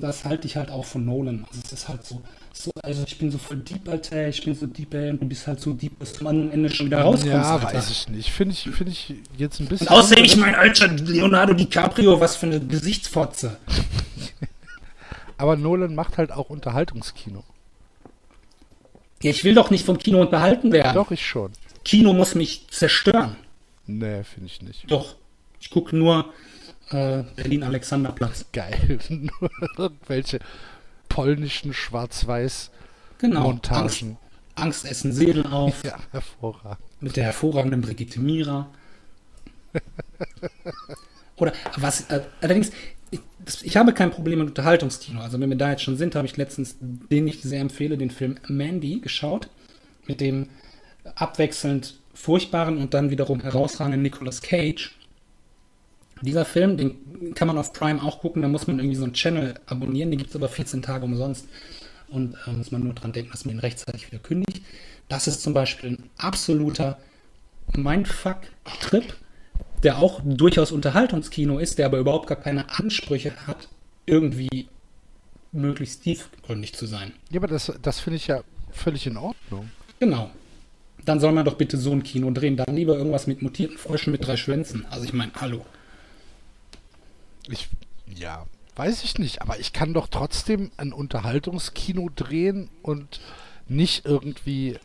das 0.00 0.24
halte 0.24 0.46
ich 0.46 0.56
halt 0.56 0.70
auch 0.70 0.84
von 0.84 1.04
Nolan. 1.04 1.44
Also 1.48 1.62
es 1.64 1.72
ist 1.72 1.88
halt 1.88 2.04
so, 2.04 2.20
so 2.52 2.70
also 2.82 3.04
ich 3.06 3.18
bin 3.18 3.30
so 3.30 3.38
voll 3.38 3.58
deep, 3.58 3.88
Alter, 3.88 4.28
ich 4.28 4.44
bin 4.44 4.54
so 4.54 4.66
deep, 4.66 4.92
ey, 4.94 5.10
und 5.10 5.22
du 5.22 5.26
bist 5.26 5.46
halt 5.46 5.60
so 5.60 5.72
deep, 5.72 5.98
dass 6.00 6.12
du 6.14 6.26
am 6.26 6.50
Ende 6.50 6.68
schon 6.70 6.86
wieder 6.86 7.00
rauskommst, 7.00 7.26
Ja, 7.32 7.56
Alter. 7.56 7.72
weiß 7.72 7.90
ich 7.90 8.08
nicht. 8.08 8.30
Finde 8.32 8.52
ich, 8.52 8.68
finde 8.70 8.92
ich 8.92 9.14
jetzt 9.38 9.60
ein 9.60 9.66
bisschen. 9.66 9.86
Und 9.86 9.94
außerdem, 9.94 10.24
ich 10.24 10.36
mein 10.36 10.54
Alter, 10.54 10.88
Leonardo 10.88 11.54
DiCaprio, 11.54 12.20
was 12.20 12.36
für 12.36 12.46
eine 12.46 12.60
Gesichtsfotze. 12.60 13.56
Aber 15.38 15.56
Nolan 15.56 15.94
macht 15.94 16.18
halt 16.18 16.30
auch 16.32 16.50
Unterhaltungskino. 16.50 17.42
Ich 19.30 19.44
will 19.44 19.54
doch 19.54 19.70
nicht 19.70 19.84
vom 19.86 19.98
Kino 19.98 20.20
unterhalten 20.20 20.72
werden. 20.72 20.94
Doch, 20.94 21.10
ich 21.10 21.24
schon. 21.26 21.52
Kino 21.84 22.12
muss 22.12 22.34
mich 22.34 22.66
zerstören. 22.70 23.36
Nee, 23.86 24.22
finde 24.24 24.46
ich 24.46 24.62
nicht. 24.62 24.90
Doch. 24.90 25.16
Ich 25.60 25.70
gucke 25.70 25.96
nur 25.96 26.32
äh, 26.90 27.22
Berlin-Alexanderplatz. 27.36 28.46
Geil. 28.52 28.98
Nur 29.08 29.50
irgendwelche 29.78 30.40
polnischen 31.08 31.72
Schwarz-Weiß 31.72 32.70
Genau. 33.18 33.42
Montagen. 33.42 33.82
Angst, 33.82 34.04
Angst 34.56 34.84
essen 34.84 35.12
Seelen 35.12 35.46
auf. 35.46 35.82
Ja, 35.84 35.98
hervorragend. 36.10 36.78
Mit 37.00 37.16
der 37.16 37.24
hervorragenden 37.24 37.80
Brigitte 37.80 38.20
Mira. 38.20 38.68
Oder 41.36 41.52
was, 41.76 42.08
äh, 42.10 42.22
allerdings, 42.40 42.72
ich, 43.12 43.20
ich 43.62 43.76
habe 43.76 43.92
kein 43.92 44.10
Problem 44.10 44.40
mit 44.40 44.48
Unterhaltungskino. 44.48 45.20
Also 45.20 45.38
wenn 45.38 45.50
wir 45.50 45.56
da 45.56 45.70
jetzt 45.70 45.82
schon 45.82 45.96
sind, 45.96 46.16
habe 46.16 46.26
ich 46.26 46.36
letztens, 46.36 46.76
den 46.80 47.28
ich 47.28 47.42
sehr 47.42 47.60
empfehle, 47.60 47.96
den 47.96 48.10
Film 48.10 48.36
Mandy 48.48 49.00
geschaut. 49.00 49.48
Mit 50.06 50.20
dem 50.20 50.48
abwechselnd 51.14 51.94
furchtbaren 52.14 52.78
und 52.78 52.94
dann 52.94 53.10
wiederum 53.10 53.40
herausragenden 53.40 54.02
Nicolas 54.02 54.42
Cage. 54.42 54.96
Dieser 56.22 56.44
Film, 56.44 56.76
den 56.76 57.34
kann 57.34 57.48
man 57.48 57.58
auf 57.58 57.72
Prime 57.72 58.02
auch 58.02 58.20
gucken, 58.20 58.42
da 58.42 58.48
muss 58.48 58.66
man 58.66 58.78
irgendwie 58.78 58.96
so 58.96 59.04
einen 59.04 59.12
Channel 59.12 59.54
abonnieren, 59.66 60.10
den 60.10 60.18
gibt 60.18 60.30
es 60.30 60.36
aber 60.36 60.48
14 60.48 60.82
Tage 60.82 61.04
umsonst. 61.04 61.48
Und 62.08 62.36
äh, 62.46 62.52
muss 62.52 62.70
man 62.70 62.84
nur 62.84 62.94
dran 62.94 63.12
denken, 63.12 63.32
dass 63.32 63.44
man 63.44 63.56
ihn 63.56 63.60
rechtzeitig 63.60 64.12
wieder 64.12 64.22
kündigt. 64.22 64.62
Das 65.08 65.26
ist 65.26 65.42
zum 65.42 65.54
Beispiel 65.54 65.92
ein 65.92 66.10
absoluter 66.18 66.98
Mindfuck-Trip, 67.74 69.14
der 69.82 69.98
auch 69.98 70.20
durchaus 70.24 70.72
Unterhaltungskino 70.72 71.58
ist, 71.58 71.78
der 71.78 71.86
aber 71.86 71.98
überhaupt 71.98 72.28
gar 72.28 72.38
keine 72.38 72.70
Ansprüche 72.78 73.32
hat, 73.46 73.68
irgendwie 74.06 74.68
möglichst 75.52 76.02
tiefgründig 76.02 76.74
zu 76.74 76.86
sein. 76.86 77.12
Ja, 77.30 77.40
aber 77.40 77.48
das, 77.48 77.72
das 77.82 78.00
finde 78.00 78.16
ich 78.16 78.26
ja 78.26 78.42
völlig 78.72 79.06
in 79.06 79.16
Ordnung. 79.16 79.70
Genau. 80.00 80.30
Dann 81.04 81.20
soll 81.20 81.32
man 81.32 81.44
doch 81.44 81.54
bitte 81.54 81.76
so 81.76 81.92
ein 81.92 82.02
Kino 82.02 82.30
drehen. 82.30 82.56
Dann 82.56 82.74
lieber 82.74 82.96
irgendwas 82.96 83.26
mit 83.26 83.42
mutierten 83.42 83.76
Fröschen 83.76 84.12
mit 84.12 84.26
drei 84.26 84.36
Schwänzen. 84.36 84.86
Also 84.90 85.04
ich 85.04 85.12
meine, 85.12 85.32
hallo. 85.40 85.64
Ich, 87.48 87.68
ja, 88.06 88.46
weiß 88.76 89.02
ich 89.02 89.18
nicht, 89.18 89.42
aber 89.42 89.58
ich 89.58 89.72
kann 89.72 89.94
doch 89.94 90.06
trotzdem 90.08 90.70
ein 90.76 90.92
Unterhaltungskino 90.92 92.08
drehen 92.14 92.70
und 92.82 93.20
nicht 93.68 94.06
irgendwie 94.06 94.78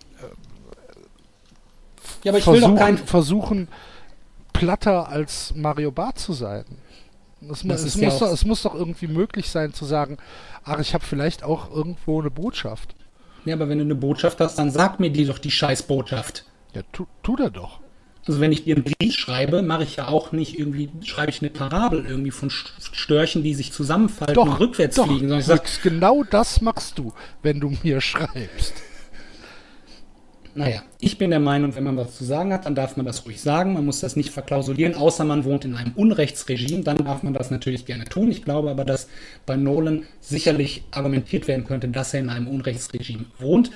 Ja, 2.24 2.32
aber 2.32 2.40
ich 2.40 2.48
will 2.48 2.62
doch 2.62 2.68
versuchen, 2.68 2.78
kein... 2.78 2.98
versuchen, 2.98 3.68
platter 4.60 5.10
als 5.10 5.54
Mario 5.56 5.92
Barth 5.92 6.20
zu 6.20 6.34
sein. 6.34 6.66
Es, 7.50 7.64
es, 7.64 7.96
ja 7.96 8.06
muss 8.06 8.20
doch, 8.20 8.32
es 8.32 8.46
muss 8.46 8.62
doch 8.64 8.74
irgendwie 8.74 9.08
möglich 9.08 9.50
sein 9.50 9.74
zu 9.74 9.86
sagen, 9.86 10.18
ach, 10.64 10.80
ich 10.80 10.94
habe 10.94 11.06
vielleicht 11.06 11.44
auch 11.44 11.72
irgendwo 11.72 12.20
eine 12.20 12.32
Botschaft. 12.32 12.96
Ja, 13.46 13.56
aber 13.56 13.70
wenn 13.70 13.78
du 13.78 13.84
eine 13.84 13.96
Botschaft 13.96 14.42
hast, 14.42 14.58
dann 14.58 14.72
sag 14.72 15.00
mir 15.00 15.12
die 15.12 15.26
doch 15.26 15.38
die 15.38 15.52
Scheißbotschaft. 15.52 16.46
Ja, 16.74 16.82
tu, 16.92 17.06
tut 17.24 17.40
er 17.40 17.52
doch. 17.52 17.80
Also 18.28 18.42
wenn 18.42 18.52
ich 18.52 18.66
dir 18.66 18.76
einen 18.76 18.84
Brief 18.84 19.14
schreibe, 19.14 19.62
mache 19.62 19.84
ich 19.84 19.96
ja 19.96 20.10
auch 20.10 20.34
nicht 20.34 20.60
irgendwie, 20.60 20.90
schreibe 21.06 21.30
ich 21.30 21.42
eine 21.42 21.50
Parabel 21.50 22.06
irgendwie 22.06 22.32
von 22.32 22.50
Störchen, 22.50 23.42
die 23.42 23.54
sich 23.54 23.72
zusammenfalten 23.72 24.36
Doch, 24.36 24.48
und 24.48 24.60
rückwärts 24.60 24.98
doch, 24.98 25.06
fliegen. 25.06 25.30
Sondern 25.30 25.40
ich 25.40 25.46
sag, 25.46 25.82
genau 25.82 26.24
das 26.24 26.60
machst 26.60 26.98
du, 26.98 27.14
wenn 27.42 27.62
du 27.62 27.78
mir 27.84 28.02
schreibst. 28.02 28.74
Naja, 30.58 30.82
ich 31.00 31.20
bin 31.20 31.30
der 31.30 31.40
Meinung, 31.40 31.76
wenn 31.76 31.84
man 31.84 31.98
was 31.98 32.18
zu 32.18 32.24
sagen 32.24 32.52
hat, 32.52 32.66
dann 32.66 32.74
darf 32.74 32.98
man 32.98 33.06
das 33.06 33.26
ruhig 33.26 33.40
sagen. 33.40 33.74
Man 33.74 33.86
muss 33.86 34.00
das 34.00 34.16
nicht 34.16 34.32
verklausulieren, 34.32 34.96
außer 34.96 35.24
man 35.24 35.46
wohnt 35.46 35.66
in 35.66 35.76
einem 35.76 35.94
Unrechtsregime. 35.96 36.84
Dann 36.84 36.98
darf 36.98 37.22
man 37.22 37.34
das 37.34 37.52
natürlich 37.52 37.86
gerne 37.86 38.06
tun. 38.06 38.32
Ich 38.32 38.44
glaube 38.44 38.72
aber, 38.72 38.84
dass 38.84 39.08
bei 39.46 39.56
Nolan 39.56 40.06
sicherlich 40.20 40.84
argumentiert 40.90 41.48
werden 41.48 41.64
könnte, 41.64 41.88
dass 41.90 42.14
er 42.14 42.22
in 42.22 42.30
einem 42.30 42.48
Unrechtsregime 42.48 43.26
wohnt, 43.38 43.70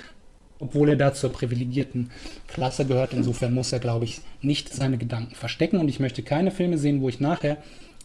obwohl 0.59 0.89
er 0.89 0.95
da 0.95 1.13
zur 1.13 1.31
privilegierten 1.31 2.09
Klasse 2.47 2.85
gehört. 2.85 3.13
Insofern 3.13 3.53
muss 3.53 3.71
er, 3.71 3.79
glaube 3.79 4.05
ich, 4.05 4.21
nicht 4.41 4.73
seine 4.73 4.97
Gedanken 4.97 5.35
verstecken. 5.35 5.77
Und 5.77 5.87
ich 5.87 5.99
möchte 5.99 6.23
keine 6.23 6.49
Filme 6.49 6.79
sehen, 6.79 7.01
wo 7.01 7.09
ich 7.09 7.19
nachher 7.19 7.57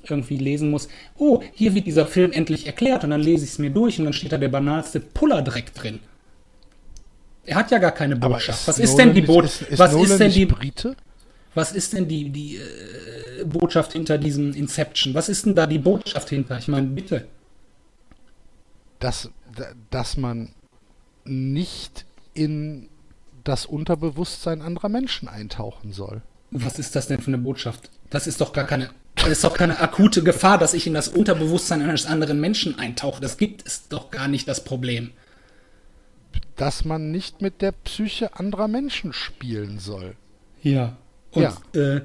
irgendwie 0.09 0.37
lesen 0.37 0.71
muss, 0.71 0.89
oh, 1.19 1.43
hier 1.55 1.75
wird 1.75 1.87
dieser 1.87 2.07
Film 2.07 2.31
endlich 2.31 2.67
erklärt 2.67 3.03
und 3.03 3.11
dann 3.11 3.23
lese 3.23 3.45
ich 3.45 3.53
es 3.53 3.59
mir 3.59 3.71
durch 3.71 3.99
und 3.99 4.05
dann 4.05 4.13
steht 4.13 4.31
da 4.31 4.39
der 4.39 4.49
banalste 4.49 5.01
Pullerdreck 5.01 5.75
drin. 5.75 5.99
Er 7.47 7.57
hat 7.57 7.71
ja 7.71 7.79
gar 7.79 7.93
keine 7.93 8.17
Botschaft. 8.17 8.67
Was 8.67 8.79
ist 8.79 8.97
denn 8.97 9.15
die 9.15 9.23
Botschaft? 9.23 9.79
Was 9.79 9.95
ist 9.95 10.19
denn 10.19 10.33
die 10.33 10.47
Brite? 10.47 10.97
Was 11.55 11.73
ist 11.73 11.95
denn 11.95 12.07
die, 12.07 12.29
die 12.29 12.57
äh, 12.57 13.45
Botschaft 13.45 13.93
hinter 13.93 14.19
diesem 14.19 14.53
Inception? 14.53 15.15
Was 15.15 15.31
ist 15.31 15.47
denn 15.47 15.55
da 15.55 15.67
die 15.67 15.79
Botschaft 15.79 16.29
hinter? 16.29 16.59
Ich 16.59 16.69
meine, 16.69 16.89
bitte. 16.89 17.27
Dass, 18.99 19.31
dass 19.91 20.17
man 20.19 20.51
nicht 21.25 22.05
in 22.35 22.89
das 23.45 23.65
Unterbewusstsein 23.65 24.61
anderer 24.61 24.89
Menschen 24.89 25.29
eintauchen 25.29 25.93
soll. 25.93 26.21
Was 26.51 26.79
ist 26.79 26.95
das 26.97 27.07
denn 27.07 27.21
für 27.21 27.29
eine 27.29 27.39
Botschaft? 27.39 27.91
Das 28.11 28.27
ist 28.27 28.41
doch 28.41 28.53
gar 28.53 28.65
keine, 28.65 28.91
das 29.15 29.29
ist 29.29 29.45
doch 29.45 29.55
keine 29.55 29.81
akute 29.81 30.23
Gefahr, 30.23 30.59
dass 30.59 30.75
ich 30.75 30.87
in 30.87 30.95
das 30.95 31.09
Unterbewusstsein 31.09 31.81
eines 31.83 32.07
anderen 32.07 32.41
Menschen 32.41 32.79
eintauche. 32.79 33.21
Das 33.21 33.39
gibt 33.39 33.67
es 33.67 33.89
doch 33.89 34.11
gar 34.11 34.29
nicht 34.29 34.47
das 34.49 34.65
Problem. 34.65 35.13
Dass 36.57 36.85
man 36.85 37.11
nicht 37.11 37.43
mit 37.43 37.61
der 37.63 37.73
Psyche 37.73 38.35
anderer 38.39 38.69
Menschen 38.69 39.13
spielen 39.13 39.79
soll. 39.79 40.15
Ja. 40.63 40.97
Und 41.33 41.43
Ja. 41.43 41.57
Äh, 41.75 42.01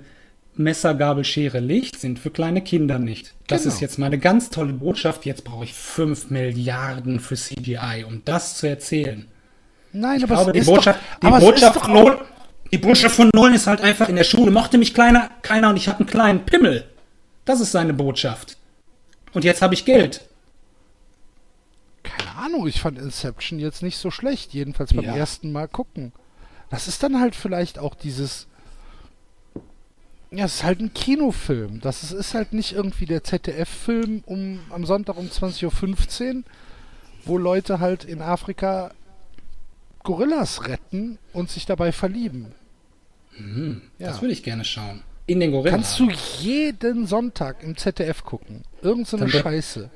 Messer, 0.55 0.93
Gabel, 0.95 1.23
Schere, 1.23 1.59
Licht 1.59 1.99
sind 1.99 2.19
für 2.19 2.29
kleine 2.29 2.61
Kinder 2.61 2.99
nicht. 2.99 3.33
Das 3.47 3.63
Genau. 3.63 3.73
ist 3.73 3.81
jetzt 3.81 3.97
meine 3.97 4.19
ganz 4.19 4.49
tolle 4.49 4.73
Botschaft. 4.73 5.25
Jetzt 5.25 5.45
brauche 5.45 5.63
ich 5.63 5.73
5 5.73 6.29
Milliarden 6.29 7.19
für 7.21 7.35
CGI, 7.35 8.03
um 8.05 8.21
das 8.25 8.57
zu 8.57 8.67
erzählen. 8.67 9.25
Nein, 9.93 10.17
Ich 10.17 10.23
aber 10.25 10.35
glaube, 10.35 10.51
die 10.51 10.59
ist 10.59 10.65
Botschaft, 10.65 10.99
doch, 11.21 11.39
die 11.39 11.45
Botschaft 11.45 11.75
doch, 11.77 11.87
Nolan, 11.87 12.17
die 12.71 12.77
Botschaft 12.77 13.15
von 13.15 13.29
Nolan 13.33 13.53
ist 13.53 13.67
halt 13.67 13.81
einfach 13.81 14.09
in 14.09 14.15
der 14.17 14.23
Schule 14.25 14.51
mochte 14.51 14.77
mich 14.77 14.93
kleiner, 14.93 15.29
keiner 15.41 15.69
und 15.69 15.77
ich 15.77 15.87
hatte 15.87 15.99
einen 15.99 16.09
kleinen 16.09 16.45
Pimmel. 16.45 16.85
Das 17.45 17.59
ist 17.61 17.71
seine 17.71 17.93
Botschaft. 17.93 18.57
Und 19.33 19.45
jetzt 19.45 19.61
habe 19.61 19.73
ich 19.73 19.85
Geld. 19.85 20.21
Ahnung, 22.41 22.67
ich 22.67 22.81
fand 22.81 22.97
Inception 22.97 23.59
jetzt 23.59 23.81
nicht 23.83 23.97
so 23.97 24.11
schlecht, 24.11 24.53
jedenfalls 24.53 24.93
beim 24.93 25.05
Ja. 25.05 25.15
ersten 25.15 25.51
Mal 25.51 25.67
gucken. 25.67 26.11
Das 26.69 26.87
ist 26.87 27.03
dann 27.03 27.19
halt 27.19 27.35
vielleicht 27.35 27.79
auch 27.79 27.95
dieses 27.95 28.47
ja, 30.33 30.45
es 30.45 30.55
ist 30.55 30.63
halt 30.63 30.79
ein 30.79 30.93
Kinofilm. 30.93 31.81
Das 31.81 32.03
ist, 32.03 32.13
ist 32.13 32.33
halt 32.33 32.53
nicht 32.53 32.71
irgendwie 32.71 33.05
der 33.05 33.21
ZDF-Film 33.23 34.23
um, 34.25 34.59
am 34.69 34.85
Sonntag 34.85 35.17
um 35.17 35.25
20.15 35.27 36.35
Uhr, 36.37 36.43
wo 37.25 37.37
Leute 37.37 37.79
halt 37.81 38.05
in 38.05 38.21
Afrika 38.21 38.91
Gorillas 40.03 40.67
retten 40.67 41.17
und 41.33 41.49
sich 41.51 41.65
dabei 41.65 41.91
verlieben. 41.91 42.53
Ja. 43.99 44.07
Das 44.07 44.21
würde 44.21 44.33
ich 44.33 44.41
gerne 44.43 44.63
schauen. 44.63 45.01
In 45.27 45.39
den 45.39 45.51
Gorilla. 45.51 45.75
Kannst 45.75 45.99
du 45.99 46.09
jeden 46.39 47.07
Sonntag 47.07 47.61
im 47.63 47.75
ZDF 47.77 48.23
gucken. 48.23 48.63
Irgend 48.81 49.07
so 49.07 49.17
eine 49.17 49.29
Scheiße. 49.29 49.89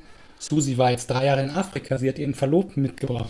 Susi 0.45 0.77
war 0.77 0.91
jetzt 0.91 1.09
drei 1.09 1.25
Jahre 1.25 1.41
in 1.43 1.49
Afrika. 1.49 1.97
Sie 1.97 2.07
hat 2.07 2.19
ihren 2.19 2.35
Verlobten 2.35 2.83
mitgebracht. 2.83 3.29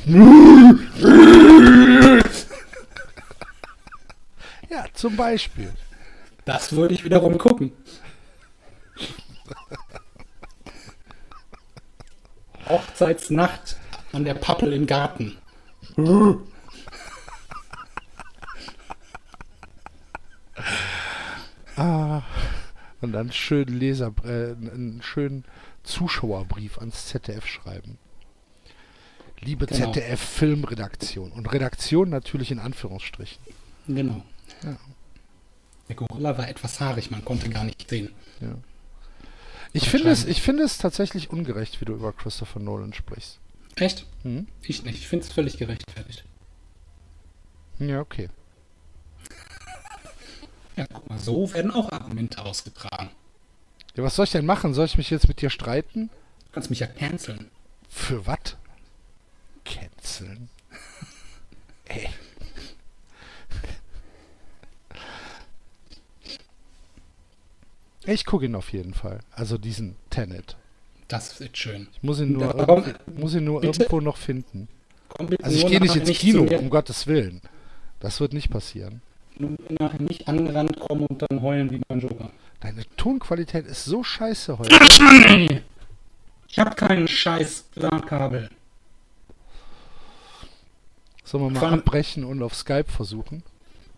Ja, 4.70 4.86
zum 4.94 5.16
Beispiel. 5.16 5.72
Das 6.44 6.74
würde 6.74 6.94
ich 6.94 7.06
wiederum 7.06 7.38
gucken. 7.38 7.72
Hochzeitsnacht 12.68 13.78
an 14.12 14.26
der 14.26 14.34
Pappel 14.34 14.74
im 14.74 14.86
Garten. 14.86 15.38
Und 23.02 23.12
dann 23.14 23.32
schön 23.32 23.68
Leser, 23.68 24.14
äh, 24.26 24.52
einen 24.52 25.00
schönen 25.02 25.46
Zuschauerbrief 25.86 26.78
ans 26.80 27.08
ZDF 27.08 27.46
schreiben. 27.46 27.98
Liebe 29.40 29.66
Genau. 29.66 29.92
ZDF-Filmredaktion. 29.92 31.32
Und 31.32 31.52
Redaktion 31.52 32.10
natürlich 32.10 32.52
in 32.52 32.60
Anführungsstrichen. 32.60 33.38
Genau. 33.88 34.24
Ja. 34.64 34.78
Der 35.88 35.96
Gorilla 35.96 36.38
war 36.38 36.50
etwas 36.50 36.80
haarig, 36.80 37.12
man 37.12 37.24
konnte 37.24 37.50
gar 37.50 37.64
nicht 37.64 37.88
sehen. 37.90 38.12
Ich 39.74 39.90
finde 39.90 40.10
es, 40.10 40.26
ich 40.26 40.42
finde 40.42 40.64
es 40.64 40.78
tatsächlich 40.78 41.30
ungerecht, 41.30 41.80
wie 41.82 41.86
du 41.86 41.94
über 41.94 42.12
Christopher 42.14 42.60
Nolan 42.60 42.94
sprichst. 42.94 43.40
Echt? 43.76 44.08
Hm? 44.24 44.48
Ich 44.64 44.84
nicht. 44.84 45.00
Ich 45.00 45.08
finde 45.08 45.26
es 45.26 45.34
völlig 45.34 45.58
gerechtfertigt. 45.58 46.24
Ja, 47.78 48.00
okay. 48.00 48.30
Ja, 50.78 50.88
guck 50.92 51.10
mal, 51.10 51.20
so 51.20 51.54
werden 51.54 51.72
auch 51.72 51.92
Argumente 51.92 52.44
ausgetragen. 52.44 53.10
Ja, 53.96 54.04
was 54.04 54.16
soll 54.16 54.26
ich 54.26 54.32
denn 54.32 54.46
machen? 54.46 54.74
Soll 54.74 54.86
ich 54.86 54.98
mich 54.98 55.10
jetzt 55.10 55.28
mit 55.28 55.42
dir 55.42 55.50
streiten? 55.50 56.10
Du 56.48 56.52
kannst 56.54 56.70
mich 56.70 56.80
ja 56.80 56.88
canceln. 56.88 57.50
Für 57.90 58.26
was? 58.28 58.58
Canceln. 59.64 60.50
Ey. 61.86 62.10
Ich 68.06 68.26
gucke 68.26 68.46
ihn 68.46 68.56
auf 68.56 68.72
jeden 68.72 68.94
Fall. 68.94 69.20
Also 69.32 69.58
diesen 69.58 69.96
Tenet. 70.10 70.56
Das 71.08 71.40
wird 71.40 71.58
schön. 71.58 71.88
Ich 71.94 72.04
muss 72.04 72.20
ihn 72.20 72.34
nur, 72.34 72.44
Ja, 72.44 72.54
warum- 72.58 72.84
irgendwie, 72.84 73.22
muss 73.22 73.34
ihn 73.36 73.44
nur 73.46 73.62
Bitte? 73.62 73.84
irgendwo 73.84 74.02
noch 74.02 74.18
finden. 74.18 74.68
Also 75.42 75.58
ich 75.58 75.66
gehe 75.68 75.80
nicht 75.80 75.96
ins 75.96 76.08
zu 76.08 76.14
Kino, 76.14 76.44
um 76.58 76.70
Gottes 76.70 77.08
Willen. 77.08 77.42
Das 78.00 78.20
wird 78.20 78.34
nicht 78.34 78.50
passieren. 78.50 79.02
Nur 79.38 79.52
nachher 79.80 80.02
nicht 80.02 80.28
angerannt 80.28 80.80
kommen 80.80 81.06
und 81.08 81.22
dann 81.22 81.42
heulen 81.42 81.70
wie 81.72 81.80
beim 81.88 82.00
Joker. 82.00 82.32
Deine 82.66 82.84
Tonqualität 82.98 83.68
ist 83.68 83.86
so 83.86 84.04
scheiße 84.04 84.58
heute. 84.58 84.76
Ich 86.48 86.58
habe 86.58 86.74
keinen 86.76 87.08
scheiß 87.08 87.66
LAN-Kabel. 87.76 88.50
Sollen 91.24 91.44
wir 91.44 91.50
mal 91.52 91.64
allem- 91.64 91.80
abbrechen 91.82 92.24
und 92.24 92.42
auf 92.42 92.56
Skype 92.56 92.86
versuchen? 92.92 93.44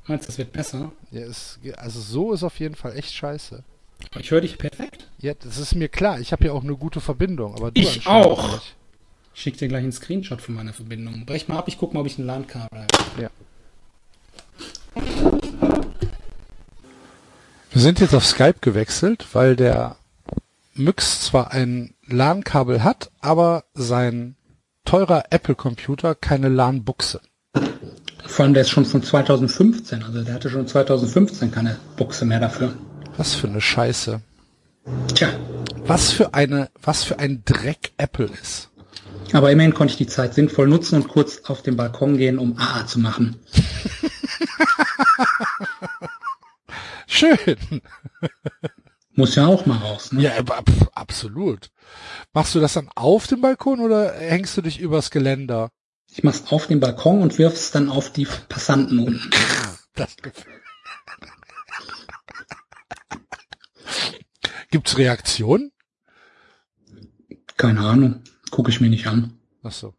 Meinst 0.07 0.25
du, 0.25 0.27
das 0.27 0.37
wird 0.37 0.51
besser? 0.51 0.91
Ja, 1.11 1.25
ist, 1.25 1.59
also 1.77 2.01
so 2.01 2.33
ist 2.33 2.43
auf 2.43 2.59
jeden 2.59 2.75
Fall 2.75 2.97
echt 2.97 3.13
scheiße. 3.13 3.63
Ich 4.19 4.31
höre 4.31 4.41
dich 4.41 4.57
perfekt. 4.57 5.07
Ja, 5.19 5.33
das 5.33 5.57
ist 5.59 5.73
mir 5.73 5.87
klar. 5.87 6.19
Ich 6.19 6.33
habe 6.33 6.43
ja 6.43 6.51
auch 6.51 6.63
eine 6.63 6.75
gute 6.75 6.99
Verbindung, 6.99 7.55
aber 7.55 7.71
du 7.71 7.79
Ich 7.79 8.05
auch. 8.05 8.51
nicht. 8.51 8.75
Ich 9.33 9.41
schicke 9.43 9.59
dir 9.59 9.67
gleich 9.69 9.83
einen 9.83 9.93
Screenshot 9.93 10.41
von 10.41 10.55
meiner 10.55 10.73
Verbindung. 10.73 11.25
Brech 11.25 11.47
mal 11.47 11.57
ab, 11.59 11.69
ich 11.69 11.77
guck 11.77 11.93
mal, 11.93 12.01
ob 12.01 12.05
ich 12.07 12.17
ein 12.17 12.25
LAN-Kabel 12.25 12.79
habe. 12.81 13.21
Ja. 13.21 13.29
Wir 17.71 17.81
sind 17.81 17.99
jetzt 17.99 18.15
auf 18.15 18.25
Skype 18.25 18.55
gewechselt, 18.61 19.27
weil 19.33 19.55
der 19.55 19.97
Myx 20.73 21.21
zwar 21.21 21.51
ein 21.51 21.93
LAN-Kabel 22.07 22.83
hat, 22.83 23.11
aber 23.19 23.63
sein 23.73 24.35
teurer 24.85 25.25
Apple-Computer 25.31 26.15
keine 26.15 26.49
LAN-Buchse. 26.49 27.21
Vor 28.25 28.45
allem, 28.45 28.53
der 28.53 28.61
ist 28.61 28.69
schon 28.69 28.85
von 28.85 29.03
2015. 29.03 30.03
Also 30.03 30.23
der 30.23 30.33
hatte 30.33 30.49
schon 30.49 30.67
2015 30.67 31.51
keine 31.51 31.77
Buchse 31.95 32.25
mehr 32.25 32.39
dafür. 32.39 32.73
Was 33.17 33.33
für 33.35 33.47
eine 33.47 33.61
Scheiße. 33.61 34.21
Tja, 35.13 35.29
Was 35.85 36.11
für 36.11 36.33
eine, 36.33 36.69
was 36.81 37.03
für 37.03 37.19
ein 37.19 37.41
Dreck 37.45 37.91
Apple 37.97 38.29
ist. 38.41 38.69
aber 39.33 39.51
immerhin 39.51 39.73
konnte 39.73 39.91
ich 39.91 39.97
die 39.97 40.07
Zeit 40.07 40.33
sinnvoll 40.33 40.67
nutzen 40.67 40.95
und 40.95 41.07
kurz 41.09 41.41
auf 41.45 41.61
den 41.61 41.75
Balkon 41.75 42.17
gehen, 42.17 42.37
um 42.37 42.57
AA 42.57 42.85
zu 42.87 42.99
machen. 42.99 43.35
Schön. 47.07 47.81
Muss 49.13 49.33
ja 49.35 49.47
auch 49.47 49.65
mal 49.65 49.77
raus. 49.77 50.11
Ne? 50.11 50.21
Ja, 50.23 50.33
absolut. 50.93 51.71
Machst 52.33 52.53
du 52.53 52.59
das 52.59 52.73
dann 52.73 52.89
auf 52.95 53.25
dem 53.25 53.41
Balkon 53.41 53.79
oder 53.79 54.13
hängst 54.13 54.55
du 54.57 54.61
dich 54.61 54.79
übers 54.79 55.09
Geländer? 55.09 55.71
Ich 56.11 56.23
mach's 56.23 56.51
auf 56.51 56.67
den 56.67 56.79
Balkon 56.79 57.21
und 57.21 57.37
wirf's 57.39 57.71
dann 57.71 57.89
auf 57.89 58.11
die 58.11 58.25
Passanten 58.25 58.99
unten. 58.99 59.29
Das 59.95 60.15
gefällt. 60.17 60.45
Gibt's 64.69 64.99
Reaktionen? 64.99 65.71
Keine 67.55 67.79
Ahnung, 67.79 68.21
gucke 68.51 68.69
ich 68.69 68.79
mir 68.79 68.91
nicht 68.91 69.07
an. 69.07 69.39
Ach 69.63 69.71
so. 69.71 69.95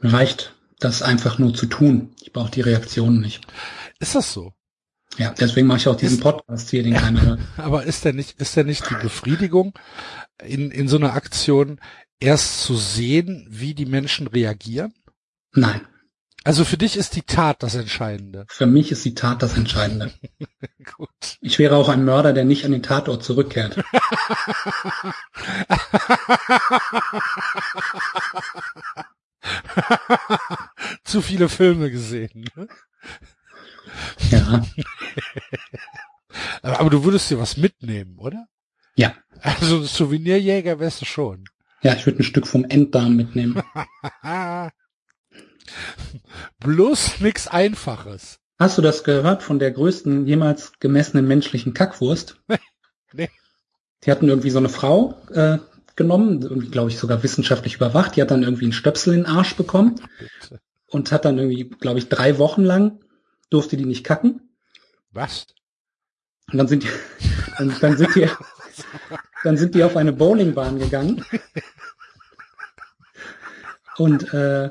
Mir 0.00 0.14
reicht 0.14 0.54
das 0.78 1.02
einfach 1.02 1.38
nur 1.38 1.52
zu 1.52 1.66
tun. 1.66 2.14
Ich 2.22 2.32
brauche 2.32 2.50
die 2.50 2.62
Reaktionen 2.62 3.20
nicht. 3.20 3.46
Ist 3.98 4.14
das 4.14 4.32
so? 4.32 4.54
Ja, 5.18 5.34
deswegen 5.38 5.66
mache 5.66 5.78
ich 5.78 5.88
auch 5.88 5.96
diesen 5.96 6.20
Podcast 6.20 6.70
hier, 6.70 6.82
den 6.82 6.94
keiner 6.94 7.22
hört. 7.22 7.40
Aber 7.56 7.84
ist 7.84 8.04
denn 8.04 8.16
nicht, 8.16 8.38
ist 8.40 8.56
denn 8.56 8.66
nicht 8.66 8.88
die 8.90 8.94
Befriedigung 8.94 9.72
in, 10.44 10.70
in 10.70 10.88
so 10.88 10.96
einer 10.96 11.14
Aktion 11.14 11.80
erst 12.20 12.62
zu 12.62 12.76
sehen, 12.76 13.46
wie 13.50 13.74
die 13.74 13.86
Menschen 13.86 14.26
reagieren? 14.26 14.92
Nein, 15.52 15.80
Also 16.44 16.64
für 16.66 16.76
dich 16.76 16.96
ist 16.96 17.16
die 17.16 17.22
Tat 17.22 17.62
das 17.62 17.74
Entscheidende. 17.74 18.44
für 18.48 18.66
mich 18.66 18.92
ist 18.92 19.04
die 19.06 19.14
Tat 19.14 19.42
das 19.42 19.56
Entscheidende. 19.56 20.12
Gut. 20.96 21.08
Ich 21.40 21.58
wäre 21.58 21.76
auch 21.76 21.88
ein 21.88 22.04
Mörder, 22.04 22.32
der 22.34 22.44
nicht 22.44 22.64
an 22.66 22.72
den 22.72 22.82
Tatort 22.82 23.24
zurückkehrt. 23.24 23.82
Zu 31.04 31.22
viele 31.22 31.48
Filme 31.48 31.90
gesehen. 31.90 32.48
ne? 32.56 32.68
Ja, 34.30 34.64
Aber, 36.62 36.90
du 36.90 37.04
würdest 37.04 37.30
dir 37.30 37.38
was 37.38 37.56
mitnehmen, 37.56 38.18
oder? 38.18 38.46
ja. 38.96 39.14
Also 39.42 39.76
ein 39.76 39.84
Souvenirjäger 39.84 40.80
wärst 40.80 41.02
du 41.02 41.04
schon. 41.04 41.44
Ja, 41.82 41.94
ich 41.94 42.06
würde 42.06 42.20
ein 42.20 42.24
Stück 42.24 42.46
vom 42.46 42.64
Enddarm 42.64 43.16
mitnehmen. 43.16 43.62
Bloß 46.60 47.20
nix 47.20 47.46
Einfaches. 47.46 48.38
Hast 48.58 48.78
du 48.78 48.82
das 48.82 49.04
gehört 49.04 49.42
von 49.42 49.58
der 49.58 49.70
größten 49.72 50.26
jemals 50.26 50.72
gemessenen 50.80 51.26
menschlichen 51.28 51.74
Kackwurst? 51.74 52.40
Nee. 53.12 53.30
Die 54.04 54.10
hatten 54.10 54.28
irgendwie 54.28 54.50
so 54.50 54.58
eine 54.58 54.68
Frau 54.68 55.14
äh, 55.30 55.58
genommen, 55.94 56.42
irgendwie, 56.42 56.68
glaube 56.68 56.90
ich, 56.90 56.98
sogar 56.98 57.22
wissenschaftlich 57.22 57.76
überwacht. 57.76 58.16
Die 58.16 58.20
hat 58.20 58.30
dann 58.30 58.42
irgendwie 58.42 58.64
einen 58.64 58.72
Stöpsel 58.72 59.14
in 59.14 59.20
den 59.20 59.26
Arsch 59.26 59.54
bekommen 59.54 60.00
und 60.88 61.12
hat 61.12 61.24
dann 61.24 61.38
irgendwie, 61.38 61.70
glaube 61.70 61.98
ich, 61.98 62.08
drei 62.08 62.36
Wochen 62.38 62.62
lang 62.64 62.98
durfte 63.50 63.76
die 63.76 63.84
nicht 63.84 64.04
kacken. 64.04 64.40
Was? 65.10 65.46
Und 66.50 66.58
dann 66.58 66.68
sind 66.68 66.84
die, 66.84 66.88
dann, 67.58 67.74
dann 67.80 67.96
sind 67.96 68.14
die, 68.14 68.28
dann 69.44 69.56
sind 69.56 69.74
die 69.74 69.84
auf 69.84 69.96
eine 69.96 70.12
Bowlingbahn 70.12 70.78
gegangen 70.78 71.24
und 73.96 74.32
äh, 74.32 74.70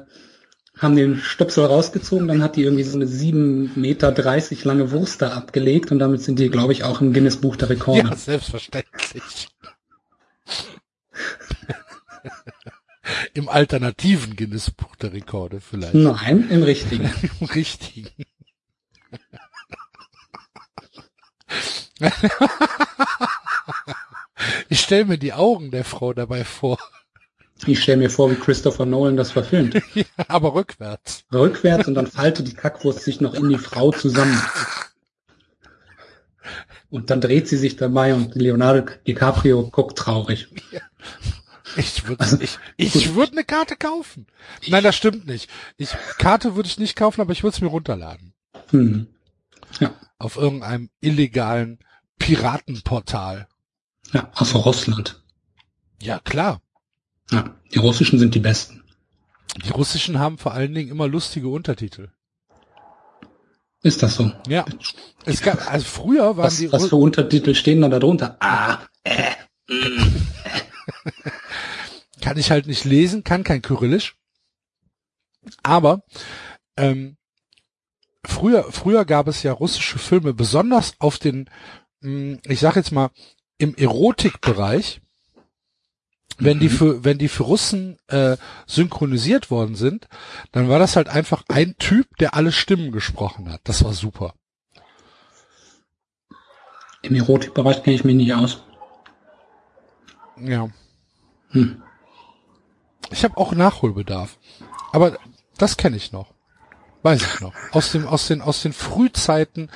haben 0.78 0.96
den 0.96 1.18
Stöpsel 1.18 1.66
rausgezogen. 1.66 2.28
Dann 2.28 2.44
hat 2.44 2.56
die 2.56 2.64
irgendwie 2.64 2.84
so 2.84 2.98
eine 2.98 3.06
7,30 3.06 3.80
Meter 3.80 4.14
lange 4.66 4.92
Wurst 4.92 5.22
da 5.22 5.34
abgelegt 5.34 5.92
und 5.92 6.00
damit 6.00 6.22
sind 6.22 6.40
die, 6.40 6.50
glaube 6.50 6.74
ich, 6.74 6.84
auch 6.84 7.02
im 7.02 7.14
Guinness 7.14 7.38
Buch 7.38 7.56
der 7.56 7.70
Rekorde. 7.70 8.10
Ja, 8.10 8.16
selbstverständlich. 8.16 9.50
Im 13.34 13.50
alternativen 13.50 14.36
Guinness-Buch 14.36 14.96
der 14.96 15.14
Rekorde 15.14 15.60
vielleicht. 15.60 15.94
Nein, 15.94 16.50
im 16.50 16.64
richtigen. 16.64 17.12
Im 17.40 17.48
richtigen. 17.48 18.10
Ich 24.70 24.82
stelle 24.82 25.06
mir 25.06 25.18
die 25.18 25.34
Augen 25.34 25.72
der 25.72 25.86
Frau 25.86 26.14
dabei 26.14 26.44
vor, 26.44 26.78
Ich 27.66 27.82
stelle 27.82 27.98
mir 27.98 28.10
vor, 28.10 28.30
wie 28.30 28.36
Christopher 28.36 28.86
Nolan 28.86 29.18
das 29.18 29.32
verfilmt. 29.32 29.82
Ja, 29.96 30.06
aber 30.28 30.54
rückwärts. 30.54 31.24
Rückwärts 31.34 31.88
und 31.88 31.96
dann 31.96 32.08
faltet 32.08 32.48
die 32.48 32.54
Kackwurst 32.54 33.02
sich 33.02 33.22
noch 33.22 33.34
in 33.34 33.50
die 33.50 33.58
Frau 33.58 33.92
zusammen. 33.92 34.40
Und 36.90 37.10
dann 37.10 37.22
dreht 37.22 37.48
sie 37.48 37.58
sich 37.58 37.76
dabei 37.76 38.14
und 38.14 38.36
Leonardo 38.36 38.90
DiCaprio 39.08 39.70
guckt 39.70 39.98
traurig. 39.98 40.48
Ich 41.78 42.08
würde 42.08 42.22
Also, 42.22 42.38
ich, 42.40 42.58
ich 42.78 43.16
würd 43.16 43.32
eine 43.32 43.44
Karte 43.44 43.76
kaufen. 43.76 44.28
Nein, 44.68 44.84
das 44.84 44.96
stimmt 44.96 45.26
nicht. 45.26 45.50
Ich, 45.78 45.90
Karte 46.18 46.56
würde 46.56 46.68
ich 46.68 46.78
nicht 46.78 46.96
kaufen, 46.96 47.22
aber 47.22 47.32
ich 47.32 47.44
würde 47.44 47.56
es 47.56 47.62
mir 47.62 47.68
runterladen. 47.68 48.34
Hm. 48.70 49.08
Auf 50.18 50.38
irgendeinem 50.38 50.90
illegalen 51.02 51.80
Piratenportal. 52.20 53.48
Ja, 54.14 54.32
aus 54.34 54.56
Russland. 54.56 55.24
Ja, 56.02 56.20
klar. 56.20 56.62
Ja, 57.32 57.56
die 57.74 57.80
russischen 57.80 58.20
sind 58.20 58.36
die 58.36 58.40
besten. 58.40 58.84
Die 59.66 59.72
russischen 59.72 60.20
haben 60.20 60.38
vor 60.38 60.54
allen 60.54 60.74
Dingen 60.74 60.90
immer 60.90 61.08
lustige 61.08 61.48
Untertitel. 61.48 62.10
Ist 63.82 64.04
das 64.04 64.16
so? 64.16 64.32
Ja. 64.48 64.66
Es 65.26 65.42
gab, 65.42 65.72
also 65.72 65.86
früher 65.86 66.38
waren 66.38 66.56
die 66.58 66.72
Was, 66.72 66.84
was 66.84 66.90
für 66.90 66.96
Untertitel 66.96 67.54
stehen 67.54 67.82
da 67.82 67.90
darunter? 67.90 68.38
Ah, 68.40 68.80
kann 72.22 72.38
ich 72.38 72.52
halt 72.52 72.68
nicht 72.68 72.84
lesen, 72.86 73.24
kann 73.24 73.44
kein 73.44 73.62
Kyrillisch. 73.62 74.16
Aber 75.62 76.04
ähm, 76.78 77.18
früher, 78.28 78.64
früher 78.72 79.06
gab 79.06 79.28
es 79.28 79.44
ja 79.44 79.52
russische 79.54 80.00
Filme, 80.00 80.34
besonders 80.34 80.94
auf 81.00 81.18
den, 81.18 81.50
mh, 82.02 82.40
ich 82.48 82.60
sag 82.60 82.76
jetzt 82.76 82.92
mal, 82.92 83.10
im 83.58 83.76
Erotikbereich, 83.76 85.02
wenn 86.38 86.60
die 86.60 86.70
für, 86.70 87.06
wenn 87.06 87.18
die 87.18 87.30
für 87.30 87.44
Russen 87.44 87.98
äh, 88.08 88.36
synchronisiert 88.68 89.50
worden 89.52 89.76
sind, 89.76 90.08
dann 90.52 90.68
war 90.68 90.80
das 90.80 90.98
halt 90.98 91.08
einfach 91.08 91.44
ein 91.48 91.76
Typ, 91.78 92.08
der 92.18 92.34
alle 92.34 92.52
Stimmen 92.52 92.92
gesprochen 92.92 93.50
hat. 93.50 93.62
Das 93.64 93.84
war 93.86 93.94
super. 93.94 94.34
im 97.06 97.16
Erotikbereich 97.16 97.84
kenne 97.84 97.96
ich 97.96 98.04
mich 98.04 98.16
nicht 98.16 98.34
aus. 98.34 98.64
Ja. 100.38 100.70
Hm. 101.50 101.82
Ich 103.12 103.24
habe 103.24 103.38
auch 103.38 103.54
Nachholbedarf. 103.54 104.38
Aber 104.92 105.18
das 105.58 105.78
kenne 105.78 105.96
ich 105.96 106.12
noch. 106.12 106.34
Weiß 107.06 107.22
ich 107.22 107.40
noch. 107.40 107.54
Aus 107.72 107.92
dem, 107.92 108.08
aus 108.08 108.26
den, 108.28 108.42
aus 108.42 108.64
den 108.64 108.74
Frühzeiten 108.74 109.70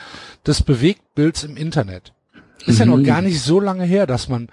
des 0.47 0.63
Bewegtbilds 0.63 1.43
im 1.43 1.57
Internet. 1.57 2.11
Ist 2.65 2.79
ja 2.79 2.87
noch 2.87 2.97
Mhm. 2.97 3.03
gar 3.03 3.21
nicht 3.21 3.39
so 3.39 3.59
lange 3.59 3.83
her, 3.85 4.07
dass 4.07 4.29
man 4.29 4.49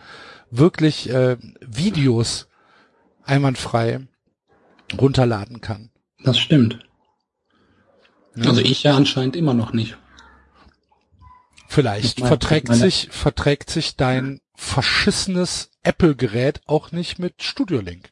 wirklich 0.50 1.08
äh, 1.08 1.38
Videos 1.60 2.48
einwandfrei 3.24 4.00
runterladen 5.00 5.62
kann. 5.62 5.88
Das 6.22 6.38
stimmt. 6.38 6.78
Ja. 8.36 8.50
Also 8.50 8.60
ich 8.60 8.82
ja 8.82 8.94
anscheinend 8.94 9.36
immer 9.36 9.54
noch 9.54 9.72
nicht. 9.72 9.96
Vielleicht 11.68 12.18
Ich 12.18 12.20
mein- 12.20 12.28
verträgt 12.28 12.68
meine- 12.68 12.78
sich, 12.80 13.08
verträgt 13.10 13.70
sich 13.70 13.96
dein 13.96 14.42
verschissenes 14.54 15.70
Apple-Gerät 15.82 16.60
auch 16.66 16.92
nicht 16.92 17.18
mit 17.18 17.42
Studio 17.42 17.80
Link. 17.80 18.10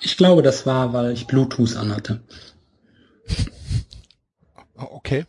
Ich 0.00 0.16
glaube, 0.16 0.40
das 0.40 0.64
war, 0.64 0.94
weil 0.94 1.12
ich 1.12 1.26
Bluetooth 1.26 1.76
anhatte. 1.76 2.22
Okay. 4.78 5.26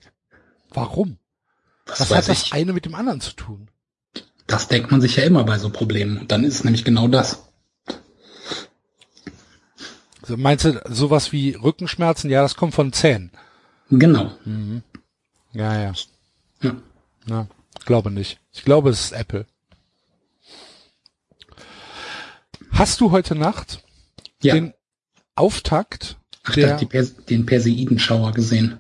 Warum? 0.72 1.18
Was, 1.86 2.00
Was 2.02 2.12
hat 2.12 2.28
das 2.30 2.44
ich. 2.44 2.54
eine 2.54 2.74
mit 2.74 2.86
dem 2.86 2.96
anderen 2.96 3.22
zu 3.22 3.34
tun? 3.34 3.70
Das 4.48 4.68
denkt 4.68 4.92
man 4.92 5.02
sich 5.02 5.16
ja 5.16 5.24
immer 5.24 5.44
bei 5.44 5.58
so 5.58 5.70
Problemen. 5.70 6.18
Und 6.20 6.32
dann 6.32 6.44
ist 6.44 6.56
es 6.56 6.64
nämlich 6.64 6.86
genau 6.86 7.08
das. 7.08 7.44
Also 10.22 10.38
meinst 10.38 10.66
du 10.66 10.80
sowas 10.90 11.32
wie 11.32 11.52
Rückenschmerzen? 11.52 12.30
Ja, 12.30 12.42
das 12.42 12.56
kommt 12.56 12.76
von 12.76 12.94
Zähnen. 12.94 13.32
Genau. 13.90 14.32
Ja, 15.54 15.82
ja. 15.82 15.94
Ja. 16.62 16.76
Ja, 17.26 17.48
glaube 17.86 18.12
nicht. 18.12 18.40
Ich 18.52 18.64
glaube, 18.64 18.90
es 18.92 19.06
ist 19.06 19.12
Apple. 19.14 19.46
Hast 22.72 23.02
du 23.02 23.12
heute 23.12 23.36
Nacht 23.36 23.84
Ja. 24.42 24.54
den 24.54 24.74
Auftakt 25.36 26.18
Ach, 26.44 26.54
der, 26.54 26.78
den 26.78 27.46
Perseidenschauer 27.46 28.32
gesehen. 28.34 28.80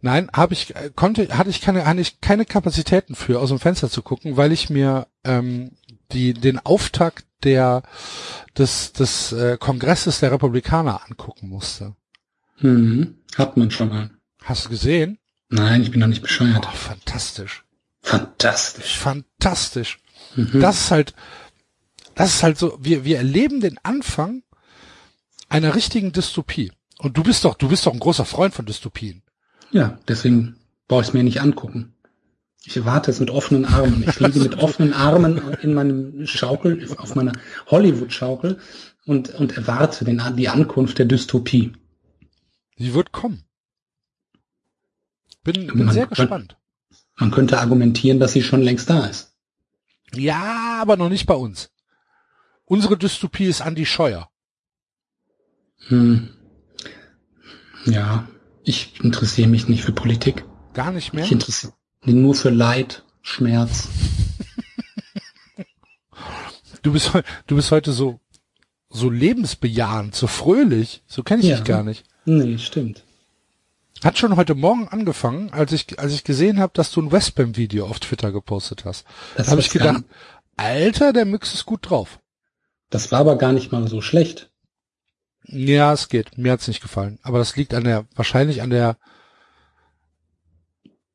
Nein, 0.00 0.30
habe 0.32 0.54
ich 0.54 0.74
äh, 0.74 0.90
konnte 0.94 1.36
hatte 1.36 1.50
ich 1.50 1.60
keine 1.60 1.86
hatte 1.86 2.00
ich 2.00 2.20
keine 2.20 2.44
Kapazitäten 2.44 3.14
für 3.14 3.40
aus 3.40 3.50
dem 3.50 3.58
Fenster 3.58 3.90
zu 3.90 4.02
gucken, 4.02 4.36
weil 4.36 4.52
ich 4.52 4.70
mir 4.70 5.06
ähm, 5.24 5.72
die 6.12 6.34
den 6.34 6.58
Auftakt 6.58 7.26
der 7.44 7.82
des 8.56 8.92
des 8.92 9.32
äh, 9.32 9.56
Kongresses 9.58 10.20
der 10.20 10.32
Republikaner 10.32 11.02
angucken 11.06 11.48
musste. 11.48 11.94
Mhm. 12.58 13.18
Hat 13.36 13.56
man 13.56 13.70
schon 13.70 13.88
mal. 13.88 14.10
Hast 14.42 14.66
du 14.66 14.70
gesehen? 14.70 15.18
Nein, 15.48 15.82
ich 15.82 15.90
bin 15.90 16.00
doch 16.00 16.06
nicht 16.06 16.22
bescheuert. 16.22 16.66
Oh, 16.66 16.76
fantastisch. 16.76 17.64
Fantastisch. 18.00 18.98
Fantastisch. 18.98 19.98
Mhm. 20.34 20.60
Das 20.60 20.80
ist 20.80 20.90
halt, 20.90 21.14
das 22.14 22.36
ist 22.36 22.42
halt 22.42 22.58
so, 22.58 22.78
wir, 22.80 23.04
wir 23.04 23.18
erleben 23.18 23.60
den 23.60 23.78
Anfang 23.82 24.42
einer 25.48 25.74
richtigen 25.74 26.12
Dystopie. 26.12 26.72
Und 26.98 27.16
du 27.16 27.22
bist 27.22 27.44
doch, 27.44 27.54
du 27.54 27.68
bist 27.68 27.86
doch 27.86 27.92
ein 27.92 28.00
großer 28.00 28.24
Freund 28.24 28.54
von 28.54 28.66
Dystopien. 28.66 29.22
Ja, 29.70 29.98
deswegen 30.08 30.56
brauche 30.88 31.02
ich 31.02 31.08
es 31.08 31.14
mir 31.14 31.24
nicht 31.24 31.40
angucken. 31.40 31.92
Ich 32.64 32.76
erwarte 32.76 33.10
es 33.10 33.20
mit 33.20 33.30
offenen 33.30 33.64
Armen. 33.64 34.04
Ich 34.06 34.18
liege 34.18 34.40
mit 34.40 34.58
offenen 34.58 34.92
Armen 34.92 35.40
in 35.62 35.72
meinem 35.72 36.26
Schaukel, 36.26 36.88
auf 36.96 37.14
meiner 37.14 37.32
Hollywood-Schaukel 37.66 38.58
und, 39.04 39.30
und 39.30 39.56
erwarte 39.56 40.04
den, 40.04 40.20
die 40.36 40.48
Ankunft 40.48 40.98
der 40.98 41.06
Dystopie. 41.06 41.72
Sie 42.76 42.92
wird 42.92 43.12
kommen. 43.12 43.44
Bin, 45.44 45.68
bin 45.68 45.84
Man 45.84 45.94
sehr 45.94 46.08
gespannt. 46.08 46.56
Man 47.16 47.30
könnte 47.30 47.58
argumentieren, 47.60 48.18
dass 48.18 48.32
sie 48.32 48.42
schon 48.42 48.62
längst 48.62 48.90
da 48.90 49.06
ist. 49.06 49.34
Ja, 50.12 50.78
aber 50.80 50.96
noch 50.96 51.08
nicht 51.08 51.26
bei 51.26 51.34
uns. 51.34 51.70
Unsere 52.64 52.98
Dystopie 52.98 53.46
ist 53.46 53.62
Andi 53.62 53.86
Scheuer. 53.86 54.28
Hm. 55.86 56.30
Ja, 57.84 58.26
ich 58.66 59.00
interessiere 59.02 59.48
mich 59.48 59.68
nicht 59.68 59.84
für 59.84 59.92
Politik. 59.92 60.44
Gar 60.74 60.92
nicht 60.92 61.12
mehr. 61.14 61.24
Ich 61.24 61.32
interessiere 61.32 61.72
mich 62.04 62.14
nur 62.14 62.34
für 62.34 62.50
Leid, 62.50 63.04
Schmerz. 63.22 63.88
Du 66.82 66.92
bist, 66.92 67.10
du 67.46 67.56
bist 67.56 67.70
heute 67.72 67.92
so, 67.92 68.20
so 68.90 69.10
lebensbejahend, 69.10 70.14
so 70.14 70.26
fröhlich. 70.26 71.02
So 71.06 71.22
kenne 71.22 71.42
ich 71.42 71.48
Ja. 71.48 71.56
dich 71.56 71.64
gar 71.64 71.82
nicht. 71.82 72.04
Nee, 72.24 72.58
stimmt. 72.58 73.04
Hat 74.04 74.18
schon 74.18 74.36
heute 74.36 74.54
Morgen 74.54 74.88
angefangen, 74.88 75.50
als 75.52 75.72
ich, 75.72 75.98
als 75.98 76.12
ich 76.12 76.22
gesehen 76.22 76.58
habe, 76.60 76.72
dass 76.74 76.90
du 76.92 77.00
ein 77.00 77.10
Westbam-Video 77.12 77.86
auf 77.86 77.98
Twitter 77.98 78.30
gepostet 78.30 78.84
hast. 78.84 79.06
Das 79.36 79.46
Da 79.46 79.52
habe 79.52 79.60
ich 79.62 79.70
gedacht, 79.70 80.04
Alter, 80.56 81.12
der 81.12 81.24
Mix 81.24 81.54
ist 81.54 81.66
gut 81.66 81.88
drauf. 81.90 82.20
Das 82.90 83.10
war 83.10 83.20
aber 83.20 83.36
gar 83.36 83.52
nicht 83.52 83.72
mal 83.72 83.88
so 83.88 84.00
schlecht. 84.00 84.50
Ja, 85.48 85.92
es 85.92 86.08
geht. 86.08 86.38
Mir 86.38 86.52
hat's 86.52 86.68
nicht 86.68 86.82
gefallen. 86.82 87.18
Aber 87.22 87.38
das 87.38 87.56
liegt 87.56 87.74
an 87.74 87.84
der, 87.84 88.06
wahrscheinlich 88.14 88.62
an 88.62 88.70
der, 88.70 88.96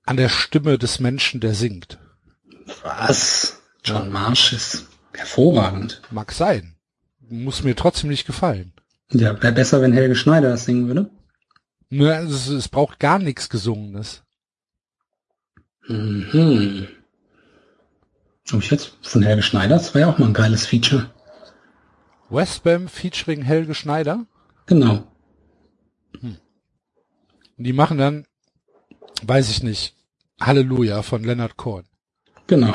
an 0.04 0.18
der 0.18 0.30
Stimme 0.30 0.78
des 0.78 1.00
Menschen, 1.00 1.42
der 1.42 1.54
singt. 1.54 2.00
Was? 2.84 3.62
John 3.84 4.10
Marsh 4.10 4.54
ist 4.54 4.88
hervorragend. 5.14 6.02
Mag 6.12 6.32
sein. 6.32 6.76
Muss 7.20 7.64
mir 7.64 7.76
trotzdem 7.76 8.10
nicht 8.10 8.26
gefallen. 8.26 8.74
Ja, 9.12 9.42
wäre 9.42 9.54
besser, 9.54 9.82
wenn 9.82 9.94
Helge 9.94 10.16
Schneider 10.16 10.50
das 10.50 10.66
singen 10.66 10.88
würde. 10.88 11.10
Ne, 11.90 12.14
es, 12.20 12.48
es 12.48 12.70
braucht 12.70 13.00
gar 13.00 13.20
nichts 13.20 13.50
Gesungenes. 13.50 14.24
Mhm. 15.88 16.88
Hab 18.52 18.62
ich 18.62 18.72
jetzt 18.72 18.98
von 19.02 19.24
Helge 19.24 19.44
Schneider? 19.44 19.76
Das 19.76 19.94
war 19.94 20.02
ja 20.02 20.10
auch 20.10 20.18
mal 20.18 20.28
ein 20.28 20.34
geiles 20.34 20.66
Feature. 20.66 21.10
Westbam 22.32 22.88
featuring 22.88 23.44
Helge 23.44 23.76
Schneider. 23.76 24.26
Genau. 24.66 25.04
Die 27.58 27.74
machen 27.74 27.98
dann, 28.00 28.26
weiß 29.24 29.50
ich 29.50 29.62
nicht, 29.62 29.96
Halleluja 30.40 31.04
von 31.04 31.24
Leonard 31.24 31.58
Cohen. 31.58 31.86
Genau. 32.48 32.74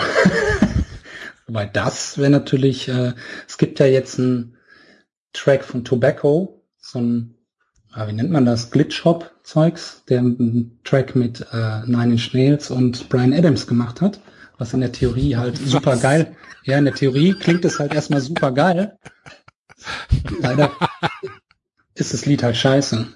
Wobei 1.48 1.66
das 1.66 2.18
wäre 2.18 2.30
natürlich, 2.30 2.88
äh, 2.88 3.14
es 3.48 3.58
gibt 3.58 3.80
ja 3.80 3.86
jetzt 3.86 4.18
einen 4.18 4.56
Track 5.32 5.64
von 5.64 5.84
Tobacco, 5.84 6.62
so 6.78 7.00
ein, 7.00 7.34
ah, 7.92 8.06
wie 8.06 8.12
nennt 8.12 8.30
man 8.30 8.44
das, 8.46 8.70
Glitch-Hop-Zeugs, 8.70 10.04
der 10.08 10.20
einen 10.20 10.78
Track 10.84 11.16
mit 11.16 11.44
äh, 11.52 11.80
Nine 11.86 12.12
Inch 12.12 12.32
Nails 12.32 12.70
und 12.70 13.08
Brian 13.08 13.32
Adams 13.32 13.66
gemacht 13.66 14.00
hat, 14.00 14.20
was 14.58 14.72
in 14.72 14.80
der 14.80 14.92
Theorie 14.92 15.36
halt 15.36 15.58
super 15.58 15.96
geil, 15.96 16.36
ja, 16.64 16.78
in 16.78 16.84
der 16.84 16.94
Theorie 16.94 17.32
klingt 17.32 17.64
es 17.64 17.78
halt 17.78 17.94
erstmal 17.94 18.20
super 18.20 18.52
geil. 18.52 18.98
Leider 20.40 20.72
ist 21.94 22.12
das 22.12 22.26
Lied 22.26 22.42
halt 22.42 22.56
scheiße. 22.56 23.06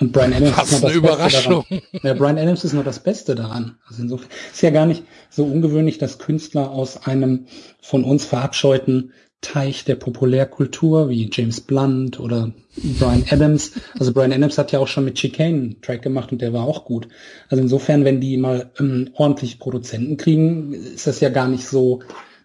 Und 0.00 0.12
Brian 0.12 0.32
Adams 0.32 0.56
Was 0.56 0.72
ist 0.72 0.82
noch 0.82 0.88
das 0.90 0.92
Beste 0.92 0.98
Überraschung. 0.98 1.64
daran. 1.68 1.82
Ja, 2.02 2.14
Brian 2.14 2.38
Adams 2.38 2.64
ist 2.64 2.72
noch 2.72 2.84
das 2.84 2.98
Beste 3.00 3.34
daran. 3.34 3.76
Also 3.86 4.02
insofern 4.02 4.30
ist 4.52 4.62
ja 4.62 4.70
gar 4.70 4.86
nicht 4.86 5.04
so 5.30 5.44
ungewöhnlich, 5.44 5.98
dass 5.98 6.18
Künstler 6.18 6.70
aus 6.70 7.06
einem 7.06 7.46
von 7.80 8.02
uns 8.04 8.24
verabscheuten 8.24 9.12
Teich 9.42 9.84
der 9.84 9.96
Populärkultur 9.96 11.08
wie 11.08 11.28
James 11.32 11.60
Blunt 11.60 12.20
oder 12.20 12.52
Brian 12.98 13.24
Adams. 13.28 13.72
Also 13.98 14.12
Brian 14.12 14.32
Adams 14.32 14.56
hat 14.56 14.72
ja 14.72 14.78
auch 14.78 14.86
schon 14.88 15.04
mit 15.04 15.16
Chicane 15.16 15.54
einen 15.54 15.80
Track 15.82 16.02
gemacht 16.02 16.32
und 16.32 16.40
der 16.40 16.52
war 16.52 16.64
auch 16.64 16.84
gut. 16.84 17.08
Also 17.48 17.60
insofern, 17.62 18.04
wenn 18.04 18.20
die 18.20 18.36
mal 18.36 18.70
ähm, 18.78 19.10
ordentlich 19.14 19.58
Produzenten 19.58 20.16
kriegen, 20.16 20.72
ist 20.72 21.06
das 21.08 21.20
ja 21.20 21.28
gar 21.28 21.48
nicht 21.48 21.66
so 21.66 22.00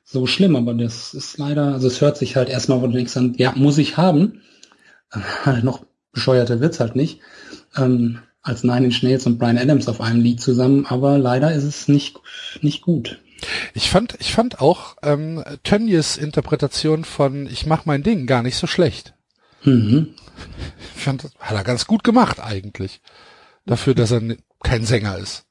so 0.07 0.25
schlimm. 0.25 0.55
Aber 0.55 0.73
das 0.73 1.13
ist 1.13 1.37
leider, 1.37 1.73
also 1.73 1.87
es 1.87 2.01
hört 2.01 2.17
sich 2.17 2.35
halt 2.35 2.49
erstmal, 2.49 2.81
wo 2.81 2.87
du 2.87 2.93
denkst, 2.93 3.13
dann, 3.13 3.33
ja, 3.35 3.53
muss 3.55 3.77
ich 3.77 3.97
haben. 3.97 4.41
Äh, 5.45 5.61
noch 5.63 5.85
bescheuerter 6.11 6.59
wird's 6.59 6.79
halt 6.79 6.95
nicht. 6.95 7.19
Ähm, 7.75 8.19
als 8.41 8.63
Nine 8.63 8.85
Inch 8.85 9.03
Nails 9.03 9.25
und 9.25 9.37
Brian 9.37 9.57
Adams 9.57 9.89
auf 9.89 9.99
einem 9.99 10.21
Lied 10.21 10.39
zusammen, 10.39 10.85
aber 10.85 11.17
leider 11.17 11.51
ist 11.51 11.65
es 11.65 11.89
nicht, 11.89 12.17
nicht 12.61 12.81
gut. 12.81 13.19
Ich 13.73 13.89
fand, 13.89 14.15
ich 14.19 14.33
fand 14.33 14.61
auch 14.61 14.95
ähm, 15.03 15.43
Tönnies 15.63 16.17
Interpretation 16.17 17.03
von 17.03 17.45
Ich 17.45 17.65
mach 17.65 17.85
mein 17.85 18.03
Ding 18.03 18.25
gar 18.25 18.41
nicht 18.41 18.55
so 18.55 18.65
schlecht. 18.67 19.13
Mhm. 19.63 20.15
Ich 20.95 21.03
fand, 21.03 21.29
hat 21.39 21.55
er 21.55 21.63
ganz 21.63 21.85
gut 21.87 22.03
gemacht 22.03 22.39
eigentlich. 22.39 23.01
Dafür, 23.65 23.93
dass 23.95 24.11
er 24.11 24.21
kein 24.63 24.85
Sänger 24.85 25.17
ist. 25.17 25.45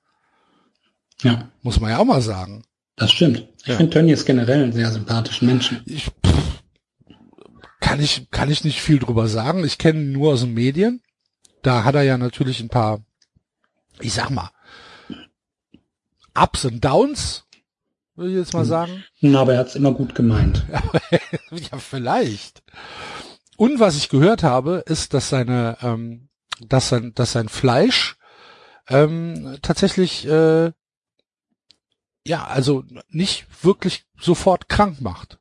Ja, 1.23 1.51
Muss 1.63 1.81
man 1.81 1.91
ja 1.91 1.99
auch 1.99 2.05
mal 2.05 2.23
sagen. 2.23 2.65
Das 2.97 3.13
stimmt. 3.13 3.47
Ich 3.63 3.67
Ja. 3.69 3.77
finde 3.77 3.93
Tönnies 3.93 4.25
generell 4.25 4.63
einen 4.65 4.73
sehr 4.73 4.91
sympathischen 4.91 5.47
Menschen. 5.47 5.83
Ich, 5.87 6.05
pff, 6.05 6.63
kann 7.81 8.01
ich, 8.01 8.29
kann 8.31 8.51
ich 8.51 8.65
nicht 8.65 8.81
viel 8.81 8.99
drüber 8.99 9.29
sagen. 9.29 9.65
Ich 9.65 9.79
kenne 9.79 10.01
ihn 10.01 10.13
nur 10.13 10.33
aus 10.33 10.41
den 10.41 10.55
Medien. 10.55 11.03
Da 11.63 11.85
hat 11.85 11.95
er 11.95 12.03
ja 12.03 12.17
natürlich 12.19 12.61
ein 12.61 12.69
paar, 12.69 13.01
ich 14.01 14.13
sag 14.13 14.31
mal, 14.31 14.51
Ups 16.35 16.65
und 16.65 16.85
Downs, 16.85 17.45
würde 18.15 18.31
ich 18.31 18.37
jetzt 18.37 18.53
mal 18.55 18.65
sagen. 18.65 19.05
Na, 19.21 19.41
aber 19.41 19.55
er 19.55 19.61
hat's 19.61 19.75
immer 19.75 19.93
gut 19.93 20.15
gemeint. 20.15 20.65
ja, 21.51 21.79
vielleicht. 21.79 22.63
Und 23.57 23.81
was 23.81 23.97
ich 23.97 24.09
gehört 24.11 24.43
habe, 24.43 24.83
ist, 24.87 25.15
dass 25.15 25.31
seine, 25.31 25.79
ähm, 25.83 26.29
dass 26.61 26.89
sein, 26.91 27.13
dass 27.15 27.33
sein 27.33 27.49
Fleisch 27.49 28.17
ähm, 28.89 29.57
tatsächlich, 29.63 30.27
äh, 30.27 30.73
ja, 32.27 32.47
also 32.47 32.85
nicht 33.09 33.47
wirklich 33.63 34.05
sofort 34.21 34.69
krank 34.69 35.01
macht. 35.01 35.39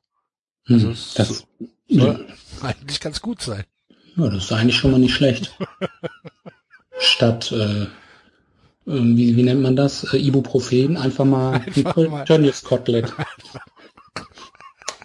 Also 0.68 0.88
Hm, 0.88 0.92
es 0.92 1.14
das, 1.14 1.46
soll 1.88 2.26
eigentlich 2.62 3.00
ganz 3.00 3.20
gut 3.20 3.42
sein. 3.42 3.64
ja, 4.16 4.28
das 4.28 4.44
ist 4.44 4.52
eigentlich 4.52 4.76
schon 4.76 4.90
mal 4.92 4.98
nicht 4.98 5.14
schlecht. 5.14 5.56
Statt, 6.98 7.52
äh, 7.52 7.82
äh, 7.84 7.88
wie, 8.86 9.36
wie 9.36 9.42
nennt 9.42 9.62
man 9.62 9.76
das? 9.76 10.04
Äh, 10.12 10.18
Ibuprofen, 10.18 10.96
einfach 10.96 11.24
mal 11.24 11.64
Einfach 11.74 11.96
ein 11.96 12.10
mal. 12.10 12.24
Tönnies 12.24 12.62
Kotelett. 12.62 13.12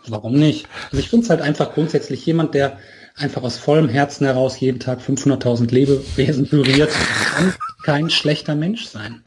Warum 0.08 0.34
nicht? 0.34 0.68
Also 0.86 0.98
ich 0.98 1.10
finde 1.10 1.24
es 1.26 1.30
halt 1.30 1.42
einfach 1.42 1.74
grundsätzlich 1.74 2.26
jemand, 2.26 2.54
der 2.56 2.80
einfach 3.16 3.44
aus 3.44 3.58
vollem 3.58 3.90
Herzen 3.90 4.26
heraus 4.26 4.60
jeden 4.60 4.80
Tag 4.80 5.00
500.000 5.02 5.72
Lebewesen 5.72 6.48
berührt, 6.50 6.92
kann 7.36 7.54
kein 7.84 8.10
schlechter 8.10 8.56
Mensch 8.56 8.86
sein. 8.86 9.24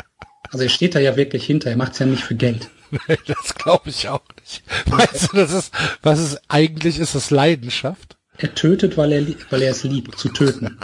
Also 0.55 0.63
er 0.63 0.71
steht 0.71 0.95
da 0.95 1.01
ja 1.01 1.17
wirklich 1.17 1.45
hinter, 1.45 1.71
er 1.71 1.77
macht 1.77 1.95
es 1.95 1.99
ja 1.99 2.07
nicht 2.07 2.23
für 2.23 2.37
Geld. 2.37 2.71
Das 3.27 3.57
glaube 3.57 3.91
ich 3.91 4.09
auch 4.09 4.23
nicht. 4.41 4.63
Weißt 4.87 5.33
du, 5.33 5.37
das 5.37 5.51
ist, 5.51 5.75
was 6.01 6.21
ist, 6.21 6.43
eigentlich 6.47 7.01
ist 7.01 7.17
das 7.17 7.31
Leidenschaft. 7.31 8.17
Er 8.39 8.55
tötet, 8.55 8.97
weil 8.97 9.11
er, 9.11 9.27
weil 9.51 9.63
er 9.63 9.73
es 9.73 9.83
liebt, 9.83 10.17
zu 10.17 10.29
töten. 10.29 10.79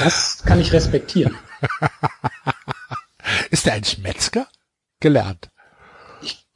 Das 0.00 0.42
kann 0.42 0.58
ich 0.58 0.72
respektieren. 0.72 1.36
Ist 3.50 3.66
er 3.66 3.74
eigentlich 3.74 3.98
Metzger? 3.98 4.46
Gelernt. 5.00 5.50
Ich 6.22 6.46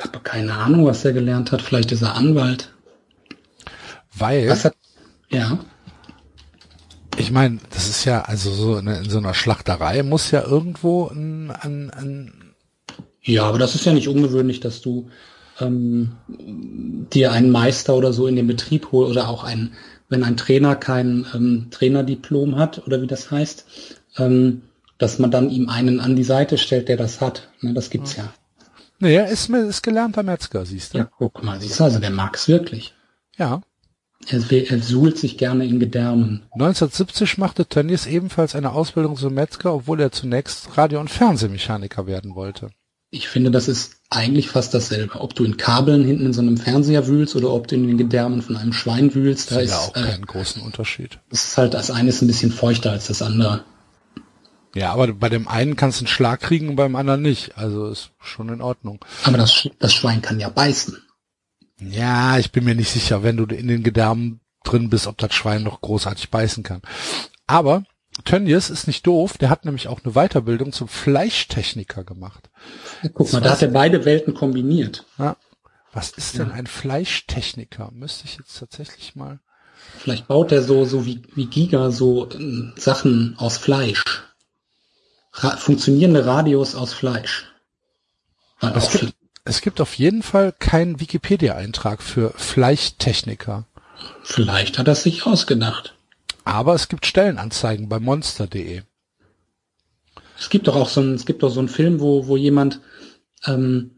habe 0.00 0.20
keine 0.20 0.54
Ahnung, 0.54 0.86
was 0.86 1.04
er 1.04 1.12
gelernt 1.12 1.52
hat. 1.52 1.60
Vielleicht 1.60 1.92
ist 1.92 2.00
er 2.00 2.14
Anwalt. 2.14 2.72
Weil, 4.14 4.48
hat, 4.64 4.74
ja, 5.28 5.58
ich 7.16 7.30
meine, 7.30 7.58
das 7.70 7.88
ist 7.88 8.04
ja, 8.04 8.22
also 8.22 8.52
so 8.52 8.76
in, 8.76 8.86
in 8.86 9.10
so 9.10 9.18
einer 9.18 9.34
Schlachterei 9.34 10.02
muss 10.02 10.30
ja 10.30 10.42
irgendwo 10.42 11.08
ein, 11.08 11.50
ein, 11.50 11.90
ein 11.90 12.54
ja, 13.22 13.44
aber 13.44 13.58
das 13.58 13.74
ist 13.74 13.84
ja 13.86 13.92
nicht 13.92 14.08
ungewöhnlich, 14.08 14.60
dass 14.60 14.82
du 14.82 15.08
ähm, 15.60 16.12
dir 16.28 17.32
einen 17.32 17.50
Meister 17.50 17.94
oder 17.94 18.12
so 18.12 18.26
in 18.26 18.36
den 18.36 18.46
Betrieb 18.46 18.92
holst 18.92 19.12
oder 19.12 19.28
auch 19.28 19.44
ein, 19.44 19.72
wenn 20.08 20.24
ein 20.24 20.36
Trainer 20.36 20.76
kein 20.76 21.26
ähm, 21.34 21.68
Trainerdiplom 21.70 22.56
hat 22.56 22.86
oder 22.86 23.00
wie 23.00 23.06
das 23.06 23.30
heißt, 23.30 23.64
ähm, 24.18 24.62
dass 24.98 25.18
man 25.18 25.30
dann 25.30 25.50
ihm 25.50 25.68
einen 25.68 26.00
an 26.00 26.16
die 26.16 26.24
Seite 26.24 26.58
stellt, 26.58 26.88
der 26.88 26.96
das 26.96 27.20
hat. 27.20 27.48
Ne, 27.60 27.72
das 27.72 27.90
gibt's 27.90 28.16
ja. 28.16 28.32
er 29.00 29.28
ist, 29.28 29.48
ist 29.48 29.82
gelernter 29.82 30.22
Metzger, 30.22 30.66
siehst 30.66 30.94
du? 30.94 30.98
Ja, 30.98 31.10
guck 31.18 31.42
mal, 31.42 31.60
siehst 31.60 31.80
du, 31.80 31.84
also 31.84 31.98
der 31.98 32.10
mag's 32.10 32.48
wirklich. 32.48 32.94
ja. 33.38 33.62
Er, 34.28 34.70
er 34.70 34.82
suhlt 34.82 35.18
sich 35.18 35.36
gerne 35.36 35.66
in 35.66 35.80
Gedärmen. 35.80 36.42
1970 36.52 37.38
machte 37.38 37.66
Tönnies 37.66 38.06
ebenfalls 38.06 38.54
eine 38.54 38.72
Ausbildung 38.72 39.16
zum 39.16 39.34
Metzger, 39.34 39.74
obwohl 39.74 40.00
er 40.00 40.12
zunächst 40.12 40.76
Radio- 40.76 41.00
und 41.00 41.10
Fernsehmechaniker 41.10 42.06
werden 42.06 42.34
wollte. 42.34 42.70
Ich 43.10 43.28
finde, 43.28 43.50
das 43.50 43.68
ist 43.68 44.00
eigentlich 44.10 44.48
fast 44.48 44.74
dasselbe. 44.74 45.20
Ob 45.20 45.34
du 45.34 45.44
in 45.44 45.56
Kabeln 45.56 46.04
hinten 46.04 46.26
in 46.26 46.32
so 46.32 46.40
einem 46.40 46.56
Fernseher 46.56 47.06
wühlst 47.06 47.36
oder 47.36 47.50
ob 47.50 47.68
du 47.68 47.76
in 47.76 47.86
den 47.86 47.98
Gedärmen 47.98 48.42
von 48.42 48.56
einem 48.56 48.72
Schwein 48.72 49.14
wühlst, 49.14 49.52
da 49.52 49.56
ja 49.56 49.62
ist, 49.62 49.74
auch 49.74 49.94
äh, 49.94 50.02
keinen 50.02 50.26
großen 50.26 50.62
Unterschied. 50.62 51.20
das 51.30 51.44
ist 51.44 51.58
halt 51.58 51.74
das 51.74 51.90
eine 51.90 52.08
ist 52.08 52.22
ein 52.22 52.26
bisschen 52.26 52.50
feuchter 52.50 52.90
als 52.90 53.06
das 53.06 53.22
andere. 53.22 53.64
Ja, 54.74 54.92
aber 54.92 55.12
bei 55.12 55.28
dem 55.28 55.46
einen 55.46 55.76
kannst 55.76 56.00
du 56.00 56.02
einen 56.02 56.08
Schlag 56.08 56.40
kriegen 56.40 56.68
und 56.68 56.76
beim 56.76 56.96
anderen 56.96 57.22
nicht. 57.22 57.56
Also 57.56 57.88
ist 57.88 58.10
schon 58.18 58.48
in 58.48 58.60
Ordnung. 58.60 59.04
Aber 59.22 59.38
das, 59.38 59.68
das 59.78 59.94
Schwein 59.94 60.20
kann 60.20 60.40
ja 60.40 60.48
beißen. 60.48 61.00
Ja, 61.80 62.38
ich 62.38 62.52
bin 62.52 62.64
mir 62.64 62.74
nicht 62.74 62.90
sicher, 62.90 63.22
wenn 63.22 63.36
du 63.36 63.44
in 63.44 63.68
den 63.68 63.82
Gedärmen 63.82 64.40
drin 64.64 64.90
bist, 64.90 65.06
ob 65.06 65.18
das 65.18 65.34
Schwein 65.34 65.62
noch 65.62 65.80
großartig 65.80 66.30
beißen 66.30 66.62
kann. 66.62 66.82
Aber 67.46 67.84
Tönnies 68.24 68.70
ist 68.70 68.86
nicht 68.86 69.06
doof, 69.06 69.36
der 69.38 69.50
hat 69.50 69.64
nämlich 69.64 69.88
auch 69.88 70.00
eine 70.04 70.14
Weiterbildung 70.14 70.72
zum 70.72 70.88
Fleischtechniker 70.88 72.04
gemacht. 72.04 72.48
Ja, 73.02 73.10
guck 73.12 73.32
mal, 73.32 73.40
da 73.40 73.50
hat 73.50 73.62
er 73.62 73.68
beide 73.68 74.04
Welten 74.04 74.34
kombiniert. 74.34 75.04
Ja. 75.18 75.36
Was 75.92 76.10
ist 76.10 76.38
denn 76.38 76.50
ein 76.50 76.66
Fleischtechniker? 76.66 77.90
Müsste 77.92 78.24
ich 78.24 78.36
jetzt 78.36 78.58
tatsächlich 78.58 79.14
mal. 79.14 79.40
Vielleicht 79.98 80.26
baut 80.26 80.50
er 80.50 80.62
so, 80.62 80.84
so 80.84 81.06
wie, 81.06 81.22
wie 81.34 81.46
Giga 81.46 81.90
so 81.90 82.30
ähm, 82.30 82.72
Sachen 82.76 83.36
aus 83.38 83.58
Fleisch. 83.58 84.02
Ra 85.32 85.56
funktionierende 85.56 86.26
Radios 86.26 86.74
aus 86.74 86.92
Fleisch. 86.92 87.52
Weil 88.60 88.76
Es 88.76 88.90
gibt, 88.90 89.14
es 89.44 89.60
gibt 89.60 89.80
auf 89.80 89.94
jeden 89.94 90.22
Fall 90.22 90.52
keinen 90.58 91.00
Wikipedia-Eintrag 91.00 92.02
für 92.02 92.32
Fleischtechniker. 92.36 93.66
vielleicht 94.22 94.78
hat 94.78 94.88
er 94.88 94.94
sich 94.94 95.26
ausgedacht. 95.26 95.94
Aber 96.44 96.74
es 96.74 96.88
gibt 96.88 97.06
Stellenanzeigen 97.06 97.88
bei 97.88 98.00
monster.de. 98.00 98.82
Es 100.38 100.50
gibt 100.50 100.66
doch 100.66 100.76
auch 100.76 100.88
so 100.88 101.00
ein, 101.00 101.14
es 101.14 101.26
gibt 101.26 101.42
doch 101.42 101.50
so 101.50 101.60
einen 101.60 101.68
Film, 101.68 102.00
wo, 102.00 102.26
wo 102.26 102.36
jemand 102.36 102.80
ähm, 103.46 103.92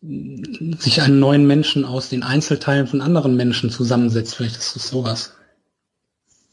sich 0.00 1.02
einen 1.02 1.18
neuen 1.18 1.46
Menschen 1.46 1.84
aus 1.84 2.08
den 2.08 2.22
Einzelteilen 2.22 2.86
von 2.86 3.00
anderen 3.00 3.36
Menschen 3.36 3.70
zusammensetzt. 3.70 4.34
Vielleicht 4.34 4.56
ist 4.56 4.76
es 4.76 4.88
sowas. 4.88 5.34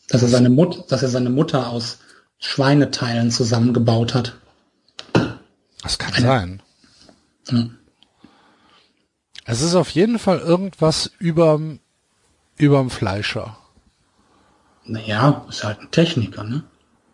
Dass 0.10 0.22
er 0.22 0.28
seine 0.30 0.50
Mutter, 0.50 0.84
dass 0.88 1.04
er 1.04 1.10
seine 1.10 1.30
Mutter 1.30 1.70
aus 1.70 2.00
Schweineteilen 2.40 3.32
zusammengebaut 3.32 4.14
hat. 4.14 4.36
Das 5.82 5.98
kann 5.98 6.14
sein. 6.14 6.62
Hm. 7.50 7.78
Es 9.48 9.62
ist 9.62 9.76
auf 9.76 9.90
jeden 9.90 10.20
Fall 10.20 10.40
irgendwas 10.40 11.12
überm, 11.20 11.80
überm 12.58 12.90
Fleischer. 12.90 13.58
Naja, 14.86 15.46
ist 15.50 15.64
halt 15.64 15.80
ein 15.80 15.92
Techniker, 15.92 16.44
ne? 16.44 16.64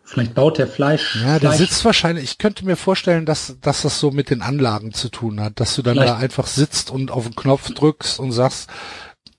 Vielleicht 0.06 0.34
baut 0.34 0.58
der 0.58 0.66
Fleisch. 0.68 1.16
Ja, 1.16 1.38
der 1.38 1.52
Fleisch. 1.52 1.56
sitzt 1.58 1.84
wahrscheinlich, 1.84 2.24
ich 2.24 2.38
könnte 2.38 2.66
mir 2.66 2.76
vorstellen, 2.76 3.24
dass, 3.24 3.56
dass 3.62 3.82
das 3.82 3.98
so 4.00 4.10
mit 4.10 4.28
den 4.28 4.42
Anlagen 4.42 4.92
zu 4.92 5.08
tun 5.08 5.40
hat, 5.40 5.58
dass 5.60 5.74
du 5.74 5.82
dann 5.82 5.94
Vielleicht- 5.94 6.10
da 6.12 6.16
einfach 6.18 6.46
sitzt 6.46 6.90
und 6.90 7.10
auf 7.10 7.24
den 7.24 7.34
Knopf 7.34 7.70
drückst 7.72 8.18
und 8.20 8.32
sagst, 8.32 8.68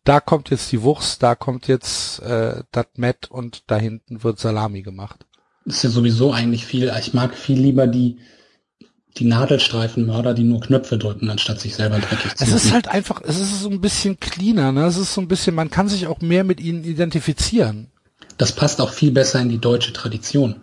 da 0.06 0.20
kommt 0.20 0.50
jetzt 0.50 0.72
die 0.72 0.82
Wurst, 0.82 1.22
da 1.22 1.36
kommt 1.36 1.68
jetzt 1.68 2.20
äh, 2.22 2.64
das 2.72 2.88
Met 2.96 3.30
und 3.30 3.64
da 3.68 3.78
hinten 3.78 4.24
wird 4.24 4.40
Salami 4.40 4.82
gemacht. 4.82 5.26
ist 5.66 5.84
ja 5.84 5.90
sowieso 5.90 6.32
eigentlich 6.32 6.66
viel. 6.66 6.92
Ich 7.00 7.14
mag 7.14 7.36
viel 7.36 7.60
lieber 7.60 7.88
die, 7.88 8.18
die 9.18 9.26
Nadelstreifenmörder, 9.26 10.34
die 10.34 10.44
nur 10.44 10.60
Knöpfe 10.60 10.98
drücken, 10.98 11.30
anstatt 11.30 11.60
sich 11.60 11.76
selber 11.76 12.00
dreckig 12.00 12.36
zu 12.36 12.44
Es 12.44 12.52
ist 12.52 12.66
machen. 12.66 12.74
halt 12.74 12.88
einfach, 12.90 13.22
es 13.26 13.40
ist 13.40 13.62
so 13.62 13.70
ein 13.70 13.82
bisschen 13.82 14.20
cleaner, 14.20 14.72
ne? 14.72 14.86
Es 14.86 14.98
ist 14.98 15.14
so 15.14 15.22
ein 15.22 15.28
bisschen, 15.28 15.56
man 15.56 15.70
kann 15.70 15.88
sich 15.88 16.08
auch 16.08 16.22
mehr 16.22 16.44
mit 16.44 16.60
ihnen 16.60 16.84
identifizieren 16.84 17.88
Das 18.38 18.52
passt 18.54 18.82
auch 18.82 18.92
viel 18.92 19.12
besser 19.12 19.40
in 19.42 19.50
die 19.50 19.60
deutsche 19.60 19.94
Tradition. 19.94 20.62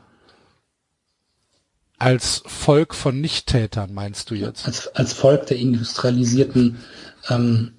als 1.99 2.43
Volk 2.47 2.95
von 2.95 3.21
Nichttätern, 3.21 3.95
meinst 3.95 4.31
du 4.31 4.35
jetzt? 4.35 4.67
Als, 4.67 4.89
als 4.89 5.13
Volk 5.13 5.47
der 5.47 5.59
industrialisierten 5.59 6.79
ähm, 7.31 7.75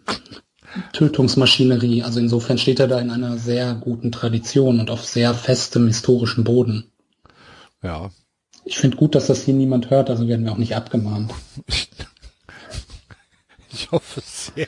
Tötungsmaschinerie. 0.93 2.03
Also 2.03 2.19
insofern 2.19 2.57
steht 2.57 2.79
er 2.79 2.87
da 2.87 2.99
in 2.99 3.11
einer 3.11 3.37
sehr 3.37 3.75
guten 3.75 4.11
Tradition 4.11 4.79
und 4.79 4.89
auf 4.89 5.05
sehr 5.05 5.33
festem 5.33 5.87
historischen 5.87 6.43
Boden. 6.43 6.91
Ja. 7.81 8.11
Ich 8.65 8.77
finde 8.77 8.97
gut, 8.97 9.15
dass 9.15 9.27
das 9.27 9.43
hier 9.43 9.53
niemand 9.53 9.89
hört, 9.89 10.09
also 10.09 10.27
werden 10.27 10.45
wir 10.45 10.51
auch 10.51 10.57
nicht 10.57 10.75
abgemahnt. 10.75 11.33
Ich, 13.75 13.89
hoffe 13.91 14.21
sehr. 14.23 14.67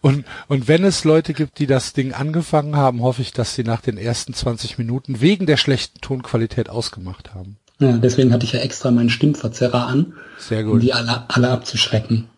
Und, 0.00 0.24
und 0.48 0.68
wenn 0.68 0.84
es 0.84 1.04
Leute 1.04 1.34
gibt, 1.34 1.58
die 1.58 1.66
das 1.66 1.92
Ding 1.92 2.14
angefangen 2.14 2.76
haben, 2.76 3.02
hoffe 3.02 3.20
ich, 3.20 3.32
dass 3.32 3.54
sie 3.54 3.62
nach 3.62 3.82
den 3.82 3.98
ersten 3.98 4.32
20 4.32 4.78
Minuten 4.78 5.20
wegen 5.20 5.44
der 5.44 5.58
schlechten 5.58 6.00
Tonqualität 6.00 6.70
ausgemacht 6.70 7.34
haben. 7.34 7.58
Ja, 7.78 7.92
deswegen 7.92 8.32
hatte 8.32 8.46
ich 8.46 8.52
ja 8.52 8.60
extra 8.60 8.90
meinen 8.90 9.10
Stimmverzerrer 9.10 9.86
an, 9.86 10.14
Sehr 10.38 10.64
um 10.64 10.72
gut. 10.72 10.82
die 10.82 10.94
alle, 10.94 11.28
alle 11.28 11.50
abzuschrecken. 11.50 12.28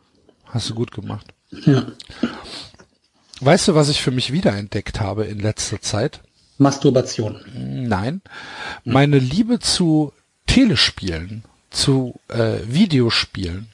Hast 0.47 0.69
du 0.71 0.75
gut 0.75 0.91
gemacht. 0.91 1.27
Ja. 1.65 1.87
Weißt 3.41 3.69
du, 3.69 3.75
was 3.75 3.89
ich 3.89 4.03
für 4.03 4.11
mich 4.11 4.33
wiederentdeckt 4.33 5.01
habe 5.01 5.25
in 5.25 5.39
letzter 5.39 5.81
Zeit? 5.81 6.21
Masturbation. 6.63 7.41
Nein. 7.55 8.23
Meine 8.85 9.19
Liebe 9.19 9.59
zu 9.59 10.13
Telespielen, 10.47 11.45
zu 11.71 12.21
äh, 12.29 12.59
Videospielen. 12.67 13.69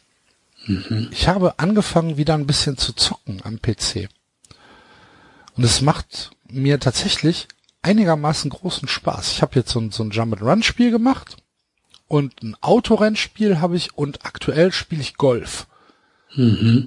Ich 1.11 1.29
habe 1.29 1.59
angefangen, 1.59 2.19
wieder 2.19 2.35
ein 2.35 2.47
bisschen 2.47 2.77
zu 2.77 2.93
zocken 2.93 3.41
am 3.43 3.61
PC. 3.61 4.09
Und 5.57 5.65
es 5.65 5.81
macht 5.81 6.31
mir 6.51 6.79
tatsächlich 6.79 7.49
einigermaßen 7.83 8.51
großen 8.51 8.87
Spaß. 8.87 9.33
Ich 9.33 9.43
habe 9.43 9.55
jetzt 9.57 9.71
so 9.71 9.81
ein, 9.81 9.91
so 9.91 10.03
ein 10.03 10.11
Jump-and-Run-Spiel 10.11 10.91
gemacht 10.91 11.37
und 12.07 12.43
ein 12.43 12.57
Autorennspiel 12.61 13.61
habe 13.61 13.77
ich 13.77 13.97
und 13.97 14.25
aktuell 14.25 14.73
spiele 14.73 15.01
ich 15.01 15.17
Golf. 15.17 15.67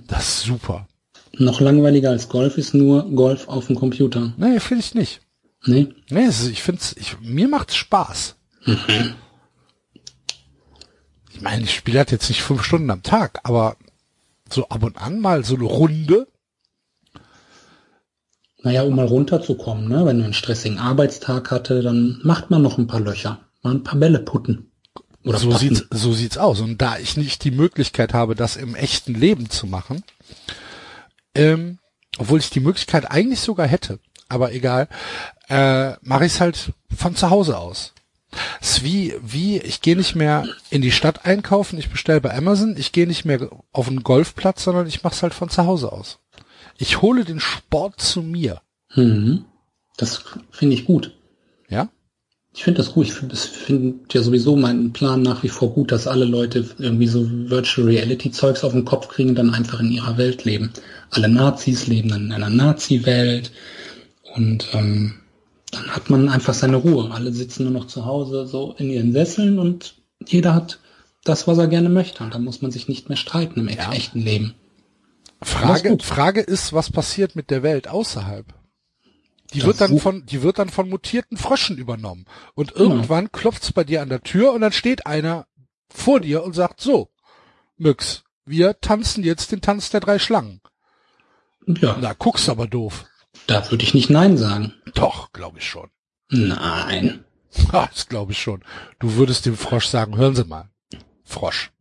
Das 0.08 0.28
ist 0.28 0.42
super. 0.44 0.88
Noch 1.34 1.60
langweiliger 1.60 2.10
als 2.10 2.30
Golf 2.30 2.58
ist 2.58 2.74
nur 2.74 3.10
Golf 3.16 3.48
auf 3.48 3.68
dem 3.68 3.76
Computer. 3.76 4.34
Nee, 4.38 4.60
finde 4.60 4.84
ich 4.84 4.94
nicht. 4.94 5.22
Nee? 5.66 5.94
Nee, 6.10 6.26
es 6.26 6.42
ist, 6.42 6.50
ich 6.50 6.64
find's, 6.64 6.96
ich, 6.98 7.20
mir 7.22 7.48
macht's 7.48 7.76
Spaß. 7.76 8.36
Ich 11.34 11.42
meine, 11.42 11.64
ich 11.64 11.76
spiele 11.76 12.00
halt 12.00 12.12
jetzt 12.12 12.30
nicht 12.30 12.42
fünf 12.42 12.64
Stunden 12.64 12.90
am 12.90 13.04
Tag, 13.04 13.40
aber 13.44 13.78
so 14.50 14.68
ab 14.70 14.84
und 14.84 14.98
an 14.98 15.20
mal 15.20 15.44
so 15.44 15.56
eine 15.56 15.64
Runde. 15.66 16.28
Naja, 18.64 18.84
um 18.84 18.96
mal 18.96 19.08
runterzukommen, 19.08 19.88
ne? 19.88 20.06
wenn 20.06 20.20
du 20.20 20.24
einen 20.24 20.34
stressigen 20.34 20.78
Arbeitstag 20.78 21.50
hatte, 21.50 21.82
dann 21.82 22.20
macht 22.24 22.52
man 22.52 22.62
noch 22.62 22.78
ein 22.78 22.88
paar 22.88 23.00
Löcher. 23.00 23.40
Mal 23.64 23.76
ein 23.76 23.84
paar 23.84 24.00
Bälle 24.00 24.20
putten. 24.20 24.72
Oder 25.24 25.40
so 25.40 25.50
patten. 25.50 25.76
sieht's, 25.76 25.88
so 25.90 26.14
sieht's 26.14 26.38
aus. 26.38 26.62
Und 26.62 26.80
da 26.82 26.98
ich 26.98 27.18
nicht 27.18 27.44
die 27.44 27.52
Möglichkeit 27.52 28.14
habe, 28.14 28.36
das 28.36 28.56
im 28.56 28.76
echten 28.76 29.16
Leben 29.16 29.50
zu 29.50 29.66
machen, 29.68 30.04
ähm, 31.34 31.80
obwohl 32.18 32.40
ich 32.40 32.50
die 32.50 32.60
Möglichkeit 32.60 33.10
eigentlich 33.10 33.40
sogar 33.40 33.68
hätte, 33.68 34.00
aber 34.32 34.54
egal, 34.54 34.88
äh, 35.50 35.94
mache 36.02 36.26
ich 36.26 36.34
es 36.34 36.42
halt 36.42 36.74
von 36.96 37.16
zu 37.16 37.30
Hause 37.30 37.58
aus. 37.58 37.94
Es 38.62 38.78
ist 38.78 38.84
wie, 38.84 39.14
wie, 39.22 39.58
ich 39.58 39.82
gehe 39.82 39.98
nicht 39.98 40.16
mehr 40.16 40.46
in 40.70 40.82
die 40.82 40.92
Stadt 40.92 41.26
einkaufen, 41.26 41.78
ich 41.78 41.90
bestelle 41.90 42.22
bei 42.22 42.34
Amazon, 42.34 42.78
ich 42.78 42.94
gehe 42.94 43.08
nicht 43.08 43.26
mehr 43.26 43.50
auf 43.74 43.90
einen 43.90 44.04
Golfplatz, 44.04 44.64
sondern 44.64 44.88
ich 44.88 45.04
mache 45.04 45.16
es 45.16 45.24
halt 45.24 45.34
von 45.34 45.50
zu 45.50 45.66
Hause 45.66 45.92
aus. 45.92 46.20
Ich 46.78 47.02
hole 47.02 47.26
den 47.26 47.42
Sport 47.42 48.00
zu 48.00 48.22
mir. 48.22 48.62
Mhm. 48.96 49.46
Das 49.98 50.24
finde 50.52 50.76
ich 50.76 50.86
gut. 50.86 51.14
Ja? 51.70 51.90
Ich 52.54 52.64
finde 52.64 52.78
das 52.80 52.94
gut. 52.94 53.08
Ich 53.08 53.14
finde 53.14 53.36
find 53.36 54.14
ja 54.14 54.22
sowieso 54.22 54.56
meinen 54.56 54.94
Plan 54.94 55.22
nach 55.22 55.44
wie 55.44 55.50
vor 55.50 55.74
gut, 55.74 55.92
dass 55.92 56.08
alle 56.08 56.26
Leute 56.26 56.66
irgendwie 56.80 57.08
so 57.08 57.26
Virtual 57.30 57.88
Reality 57.88 58.32
Zeugs 58.32 58.64
auf 58.64 58.72
den 58.72 58.86
Kopf 58.86 59.10
kriegen 59.10 59.30
und 59.30 59.36
dann 59.36 59.54
einfach 59.54 59.82
in 59.82 59.92
ihrer 59.92 60.18
Welt 60.18 60.46
leben. 60.46 60.72
Alle 61.12 61.28
Nazis 61.28 61.88
leben 61.88 62.10
dann 62.10 62.26
in 62.26 62.32
einer 62.32 62.50
Nazi-Welt 62.50 63.52
und 64.36 64.68
ähm, 64.74 65.20
dann 65.72 65.88
hat 65.96 66.10
man 66.10 66.30
einfach 66.30 66.54
seine 66.54 66.78
Ruhe. 66.78 67.12
Alle 67.12 67.32
sitzen 67.32 67.64
nur 67.64 67.72
noch 67.72 67.88
zu 67.88 68.06
Hause 68.06 68.46
so 68.46 68.74
in 68.78 68.90
ihren 68.90 69.14
Sesseln 69.14 69.58
und 69.60 69.96
jeder 70.26 70.54
hat 70.54 70.80
das, 71.24 71.48
was 71.48 71.58
er 71.58 71.68
gerne 71.68 71.90
möchte. 71.90 72.24
Und 72.24 72.34
da 72.34 72.40
muss 72.40 72.62
man 72.62 72.72
sich 72.72 72.88
nicht 72.88 73.10
mehr 73.10 73.16
streiten 73.18 73.60
im 73.60 73.70
Ja. 73.70 73.92
echten 73.94 74.20
Leben. 74.20 74.56
Frage. 75.42 75.98
Frage 76.02 76.42
ist, 76.42 76.74
was 76.74 76.92
passiert 76.92 77.36
mit 77.36 77.50
der 77.50 77.64
Welt 77.64 77.88
außerhalb? 77.88 78.46
Die 79.54 79.60
Das 79.60 79.68
wird 79.68 79.82
dann 79.82 79.98
von, 80.00 80.26
die 80.26 80.44
wird 80.44 80.60
dann 80.60 80.70
von 80.70 80.90
mutierten 80.90 81.38
Fröschen 81.38 81.78
übernommen. 81.78 82.26
Und 82.54 82.74
irgendwann 82.76 83.32
klopft's 83.32 83.72
bei 83.74 83.84
dir 83.84 84.02
an 84.02 84.10
der 84.10 84.22
Tür 84.22 84.54
und 84.54 84.62
dann 84.62 84.72
steht 84.72 85.06
einer 85.08 85.46
vor 85.90 86.20
dir 86.22 86.44
und 86.44 86.54
sagt 86.54 86.80
so, 86.80 87.10
Müx, 87.78 88.24
wir 88.46 88.80
tanzen 88.80 89.24
jetzt 89.24 89.52
den 89.52 89.62
Tanz 89.62 89.90
der 89.90 90.00
drei 90.00 90.20
Schlangen. 90.20 90.62
Ja, 91.68 91.98
Na, 92.00 92.14
guckst 92.14 92.50
aber 92.50 92.68
doof. 92.68 93.06
Da 93.52 93.70
würde 93.70 93.84
ich 93.84 93.94
nicht 93.94 94.10
Nein 94.10 94.38
sagen. 94.38 94.74
Doch, 94.94 95.32
glaube 95.34 95.60
ich 95.60 95.68
schon. 95.68 95.90
Nein. 96.30 97.26
Das 97.74 98.08
glaube 98.08 98.32
ich 98.32 98.42
schon. 98.42 98.64
Du 99.00 99.16
würdest 99.16 99.46
dem 99.46 99.58
Frosch 99.58 99.88
sagen, 99.88 100.16
hören 100.16 100.36
Sie 100.36 100.46
mal. 100.46 100.70
Frosch. 101.26 101.72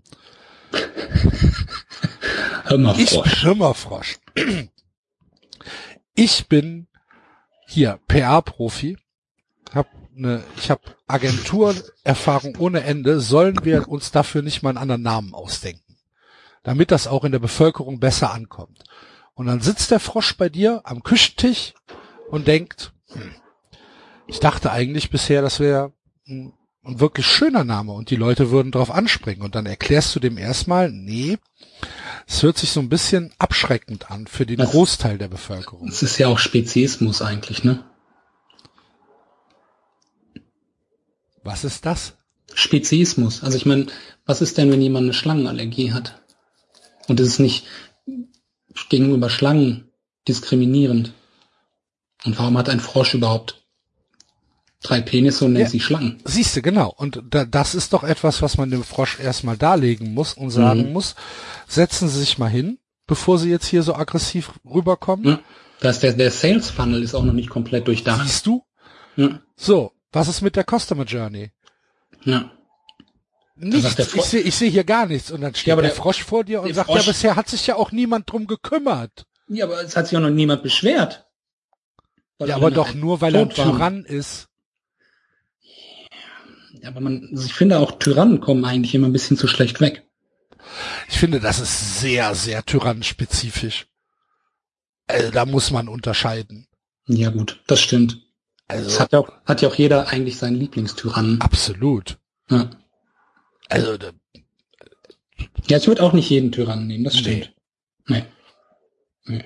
Hör 2.64 2.76
mal, 2.76 2.98
Ich 2.98 3.10
Frosch. 3.10 3.36
Schimmerfrosch. 3.36 4.18
Ich 6.16 6.48
bin 6.48 6.88
hier 7.68 8.00
PR-Profi. 8.08 8.98
Hab 9.72 9.86
ne, 10.12 10.42
ich 10.56 10.72
habe 10.72 10.82
Agenturerfahrung 11.06 12.56
ohne 12.56 12.82
Ende. 12.82 13.20
Sollen 13.20 13.64
wir 13.64 13.88
uns 13.88 14.10
dafür 14.10 14.42
nicht 14.42 14.64
mal 14.64 14.70
einen 14.70 14.78
anderen 14.78 15.02
Namen 15.02 15.34
ausdenken, 15.34 15.96
damit 16.64 16.90
das 16.90 17.06
auch 17.06 17.24
in 17.24 17.30
der 17.30 17.38
Bevölkerung 17.38 18.00
besser 18.00 18.32
ankommt? 18.32 18.82
Und 19.40 19.46
dann 19.46 19.62
sitzt 19.62 19.90
der 19.90 20.00
Frosch 20.00 20.36
bei 20.36 20.50
dir 20.50 20.82
am 20.84 21.02
Küchentisch 21.02 21.72
und 22.28 22.46
denkt, 22.46 22.92
hm, 23.06 23.34
ich 24.26 24.38
dachte 24.38 24.70
eigentlich 24.70 25.08
bisher, 25.08 25.40
das 25.40 25.60
wäre 25.60 25.94
ein, 26.28 26.52
ein 26.84 27.00
wirklich 27.00 27.24
schöner 27.24 27.64
Name 27.64 27.92
und 27.92 28.10
die 28.10 28.16
Leute 28.16 28.50
würden 28.50 28.70
drauf 28.70 28.90
anspringen. 28.90 29.40
Und 29.40 29.54
dann 29.54 29.64
erklärst 29.64 30.14
du 30.14 30.20
dem 30.20 30.36
erstmal, 30.36 30.92
nee, 30.92 31.38
es 32.26 32.42
hört 32.42 32.58
sich 32.58 32.68
so 32.68 32.80
ein 32.80 32.90
bisschen 32.90 33.32
abschreckend 33.38 34.10
an 34.10 34.26
für 34.26 34.44
den 34.44 34.58
Was? 34.58 34.72
Großteil 34.72 35.16
der 35.16 35.28
Bevölkerung. 35.28 35.88
Es 35.88 36.02
ist 36.02 36.18
ja 36.18 36.28
auch 36.28 36.38
Speziesmus 36.38 37.22
eigentlich, 37.22 37.64
ne? 37.64 37.82
Was 41.42 41.64
ist 41.64 41.86
das? 41.86 42.12
Speziesmus. 42.52 43.42
Also 43.42 43.56
ich 43.56 43.64
meine, 43.64 43.86
was 44.26 44.42
ist 44.42 44.58
denn, 44.58 44.70
wenn 44.70 44.82
jemand 44.82 45.04
eine 45.04 45.14
Schlangenallergie 45.14 45.94
hat? 45.94 46.20
Und 47.08 47.18
es 47.20 47.26
ist 47.26 47.38
nicht 47.38 47.64
gegenüber 48.88 49.30
Schlangen 49.30 49.90
diskriminierend. 50.28 51.12
Und 52.24 52.38
warum 52.38 52.56
hat 52.58 52.68
ein 52.68 52.80
Frosch 52.80 53.14
überhaupt 53.14 53.62
drei 54.82 55.00
Penisse 55.00 55.44
und 55.44 55.52
nennt 55.54 55.64
Ja. 55.66 55.70
sie 55.70 55.80
Schlangen? 55.80 56.20
Siehst 56.24 56.56
du, 56.56 56.62
genau. 56.62 56.92
Und 56.96 57.22
da, 57.30 57.44
das 57.44 57.74
ist 57.74 57.92
doch 57.92 58.02
etwas, 58.04 58.42
was 58.42 58.56
man 58.58 58.70
dem 58.70 58.84
Frosch 58.84 59.18
erstmal 59.18 59.56
darlegen 59.56 60.14
muss 60.14 60.34
und 60.34 60.50
sagen 60.50 60.86
Mhm. 60.88 60.92
muss, 60.92 61.14
setzen 61.66 62.08
Sie 62.08 62.18
sich 62.20 62.38
mal 62.38 62.48
hin, 62.48 62.78
bevor 63.06 63.38
Sie 63.38 63.50
jetzt 63.50 63.66
hier 63.66 63.82
so 63.82 63.94
aggressiv 63.94 64.52
rüberkommen. 64.64 65.24
Ja. 65.26 65.40
Das 65.80 65.98
der, 66.00 66.12
der 66.12 66.30
Sales 66.30 66.68
Funnel 66.70 67.02
ist 67.02 67.14
auch 67.14 67.24
noch 67.24 67.32
nicht 67.32 67.48
komplett 67.48 67.88
durchdacht. 67.88 68.22
Siehst 68.26 68.46
du? 68.46 68.62
Ja. 69.16 69.40
So, 69.56 69.92
was 70.12 70.28
ist 70.28 70.42
mit 70.42 70.56
der 70.56 70.64
Customer 70.64 71.04
Journey? 71.04 71.52
Ja. 72.24 72.50
Nichts. 73.62 74.14
Ich 74.14 74.22
sehe 74.24 74.40
ich 74.40 74.54
seh 74.54 74.70
hier 74.70 74.84
gar 74.84 75.06
nichts. 75.06 75.30
Und 75.30 75.42
dann 75.42 75.54
steht 75.54 75.68
Ja, 75.68 75.74
aber 75.74 75.82
der, 75.82 75.90
der- 75.90 75.96
Frosch 76.02 76.22
vor 76.24 76.44
dir 76.44 76.62
und 76.62 76.72
sagt, 76.74 76.88
Frosch- 76.88 77.04
ja, 77.06 77.12
bisher 77.12 77.36
hat 77.36 77.48
sich 77.48 77.66
ja 77.66 77.76
auch 77.76 77.92
niemand 77.92 78.30
drum 78.30 78.46
gekümmert. 78.46 79.26
ja, 79.48 79.64
aber 79.66 79.82
es 79.82 79.96
hat 79.96 80.08
sich 80.08 80.16
auch 80.16 80.22
noch 80.22 80.30
niemand 80.30 80.62
beschwert. 80.62 81.26
Ja, 82.38 82.56
aber 82.56 82.70
doch 82.70 82.94
nur, 82.94 83.20
weil 83.20 83.34
er 83.34 83.42
ein. 83.42 83.50
Tyrann 83.50 84.04
ist. 84.06 84.46
Ja, 86.82 86.88
aber 86.88 87.00
man, 87.00 87.28
also 87.32 87.44
ich 87.44 87.52
finde 87.52 87.78
auch 87.78 87.98
Tyrannen 87.98 88.40
kommen 88.40 88.64
eigentlich 88.64 88.94
immer 88.94 89.08
ein 89.08 89.12
bisschen 89.12 89.36
zu 89.36 89.46
schlecht 89.46 89.80
weg. 89.80 90.06
Ich 91.08 91.18
finde, 91.18 91.40
das 91.40 91.58
ist 91.58 92.00
sehr, 92.00 92.34
sehr 92.34 92.64
tyrannenspezifisch. 92.64 93.86
Also, 95.06 95.30
da 95.30 95.44
muss 95.44 95.70
man 95.70 95.88
unterscheiden. 95.88 96.66
Ja 97.06 97.30
gut, 97.30 97.60
das 97.66 97.80
stimmt. 97.80 98.18
Also 98.68 98.84
Das 98.84 99.00
hat 99.00 99.12
ja 99.12 99.18
auch, 99.18 99.28
hat 99.44 99.60
ja 99.62 99.68
auch 99.68 99.74
jeder 99.74 100.08
eigentlich 100.08 100.38
seinen 100.38 100.54
Lieblingstyrannen. 100.56 101.40
absolut. 101.40 102.18
Ja. 102.48 102.70
Also 103.70 103.96
da- 103.96 104.12
ja, 105.68 105.78
ich 105.78 105.86
würde 105.86 106.02
auch 106.02 106.12
nicht 106.12 106.28
jeden 106.28 106.52
Tyrannen 106.52 106.86
nehmen, 106.86 107.04
das 107.04 107.16
stimmt. 107.18 107.54
Nee. 108.06 108.24
nee. 109.24 109.44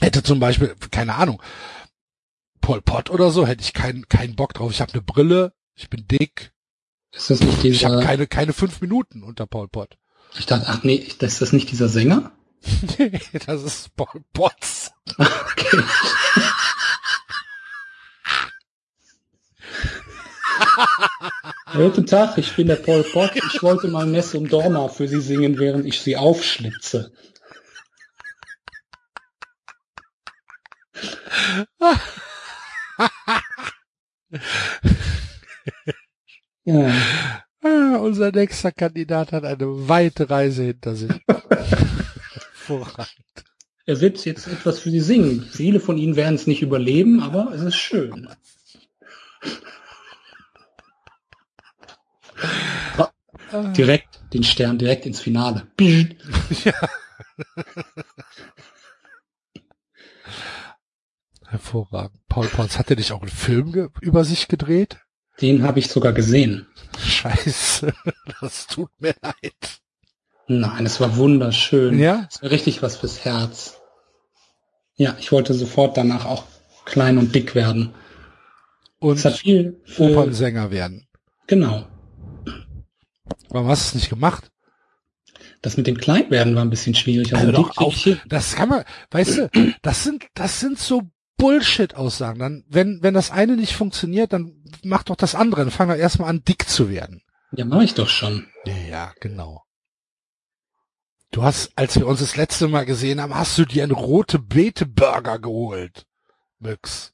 hätte 0.00 0.22
zum 0.22 0.40
Beispiel, 0.40 0.74
keine 0.90 1.14
Ahnung, 1.14 1.42
Pol 2.60 2.80
Pot 2.82 3.10
oder 3.10 3.30
so, 3.30 3.46
hätte 3.46 3.62
ich 3.62 3.72
keinen 3.74 4.08
keinen 4.08 4.34
Bock 4.36 4.54
drauf. 4.54 4.70
Ich 4.72 4.80
habe 4.80 4.92
eine 4.92 5.02
Brille, 5.02 5.52
ich 5.74 5.90
bin 5.90 6.06
dick, 6.08 6.52
Ist 7.12 7.30
das 7.30 7.40
nicht 7.40 7.64
ich 7.64 7.84
habe 7.84 7.96
dieser, 7.96 8.06
keine 8.06 8.26
keine 8.26 8.52
fünf 8.52 8.80
Minuten 8.80 9.22
unter 9.22 9.46
Pol 9.46 9.68
Pot. 9.68 9.98
ich 10.38 10.46
dachte, 10.46 10.66
ach 10.68 10.82
nee, 10.82 11.06
das 11.18 11.34
ist 11.34 11.42
das 11.42 11.52
nicht 11.52 11.70
dieser 11.70 11.88
Sänger? 11.88 12.32
Nee, 12.98 13.20
das 13.46 13.62
ist 13.62 13.94
Pol 13.96 14.24
Potts. 14.32 14.90
Okay. 15.18 15.82
Guten 21.72 22.06
Tag, 22.06 22.38
ich 22.38 22.54
bin 22.56 22.68
der 22.68 22.76
Paul 22.76 23.02
Pot. 23.02 23.32
Ich 23.36 23.62
wollte 23.62 23.88
mal 23.88 24.06
Nessum 24.06 24.48
Dorma 24.48 24.88
für 24.88 25.08
Sie 25.08 25.20
singen, 25.20 25.58
während 25.58 25.84
ich 25.86 26.00
Sie 26.00 26.16
aufschlitze. 26.16 27.12
Ja, 36.64 36.92
Ah, 37.62 37.96
unser 37.96 38.30
nächster 38.30 38.70
Kandidat 38.70 39.32
hat 39.32 39.44
eine 39.44 39.88
weite 39.88 40.30
Reise 40.30 40.62
hinter 40.64 40.94
sich. 40.94 41.10
Hervorragend. 42.68 43.08
er 43.86 44.00
wird 44.00 44.24
jetzt 44.24 44.46
etwas 44.46 44.78
für 44.78 44.90
Sie 44.90 45.00
singen. 45.00 45.42
Viele 45.50 45.80
von 45.80 45.98
Ihnen 45.98 46.14
werden 46.16 46.36
es 46.36 46.46
nicht 46.46 46.62
überleben, 46.62 47.20
aber 47.20 47.52
es 47.52 47.62
ist 47.62 47.76
schön. 47.76 48.28
Direkt 53.76 54.20
den 54.32 54.42
Stern, 54.44 54.78
direkt 54.78 55.06
ins 55.06 55.20
Finale. 55.20 55.66
Ja. 56.64 56.72
Hervorragend. 61.46 62.20
Paul 62.28 62.48
Potts, 62.48 62.78
hat 62.78 62.90
er 62.90 62.96
nicht 62.96 63.12
auch 63.12 63.20
einen 63.22 63.30
Film 63.30 63.90
über 64.00 64.24
sich 64.24 64.48
gedreht? 64.48 64.98
Den 65.40 65.62
habe 65.62 65.78
ich 65.78 65.88
sogar 65.88 66.12
gesehen. 66.12 66.66
Scheiße, 66.98 67.92
das 68.40 68.66
tut 68.66 68.90
mir 68.98 69.14
leid. 69.22 69.80
Nein, 70.48 70.86
es 70.86 71.00
war 71.00 71.16
wunderschön. 71.16 71.98
Ja? 71.98 72.26
Es 72.30 72.42
war 72.42 72.50
richtig 72.50 72.82
was 72.82 72.96
fürs 72.96 73.24
Herz. 73.24 73.80
Ja, 74.96 75.16
ich 75.18 75.30
wollte 75.32 75.54
sofort 75.54 75.96
danach 75.96 76.24
auch 76.24 76.44
klein 76.84 77.18
und 77.18 77.34
dick 77.34 77.54
werden. 77.54 77.94
Und 78.98 79.18
Es 79.18 79.24
hat 79.24 79.34
viel 79.38 79.80
für, 79.84 80.04
Opernsänger 80.12 80.70
werden. 80.70 81.06
genau. 81.46 81.86
Warum 83.48 83.68
hast 83.68 83.84
du 83.84 83.88
es 83.88 83.94
nicht 83.94 84.10
gemacht? 84.10 84.50
Das 85.62 85.76
mit 85.76 85.86
dem 85.86 85.98
Kleinwerden 85.98 86.54
war 86.54 86.62
ein 86.62 86.70
bisschen 86.70 86.94
schwierig. 86.94 87.34
Also 87.34 87.46
dick 87.52 87.56
doch 87.56 87.76
auf. 87.78 88.08
Das 88.26 88.54
kann 88.54 88.68
man, 88.68 88.84
weißt 89.10 89.38
du, 89.38 89.72
das 89.82 90.04
sind, 90.04 90.26
das 90.34 90.60
sind 90.60 90.78
so 90.78 91.02
Bullshit-Aussagen. 91.38 92.38
Dann, 92.38 92.64
wenn, 92.68 93.02
wenn 93.02 93.14
das 93.14 93.30
eine 93.30 93.56
nicht 93.56 93.74
funktioniert, 93.74 94.32
dann 94.32 94.62
mach 94.82 95.02
doch 95.02 95.16
das 95.16 95.34
andere. 95.34 95.62
Dann 95.62 95.70
fang 95.70 95.88
doch 95.88 95.96
erstmal 95.96 96.30
an, 96.30 96.42
dick 96.44 96.68
zu 96.68 96.90
werden. 96.90 97.22
Ja, 97.52 97.64
mache 97.64 97.84
ich 97.84 97.94
doch 97.94 98.08
schon. 98.08 98.46
Ja, 98.90 99.12
genau. 99.20 99.62
Du 101.30 101.42
hast, 101.42 101.72
als 101.76 101.96
wir 101.96 102.06
uns 102.06 102.20
das 102.20 102.36
letzte 102.36 102.68
Mal 102.68 102.86
gesehen 102.86 103.20
haben, 103.20 103.34
hast 103.34 103.58
du 103.58 103.64
dir 103.64 103.82
einen 103.82 103.92
rote 103.92 104.38
Beete 104.38 104.86
Burger 104.86 105.38
geholt. 105.38 106.06
Möx. 106.58 107.12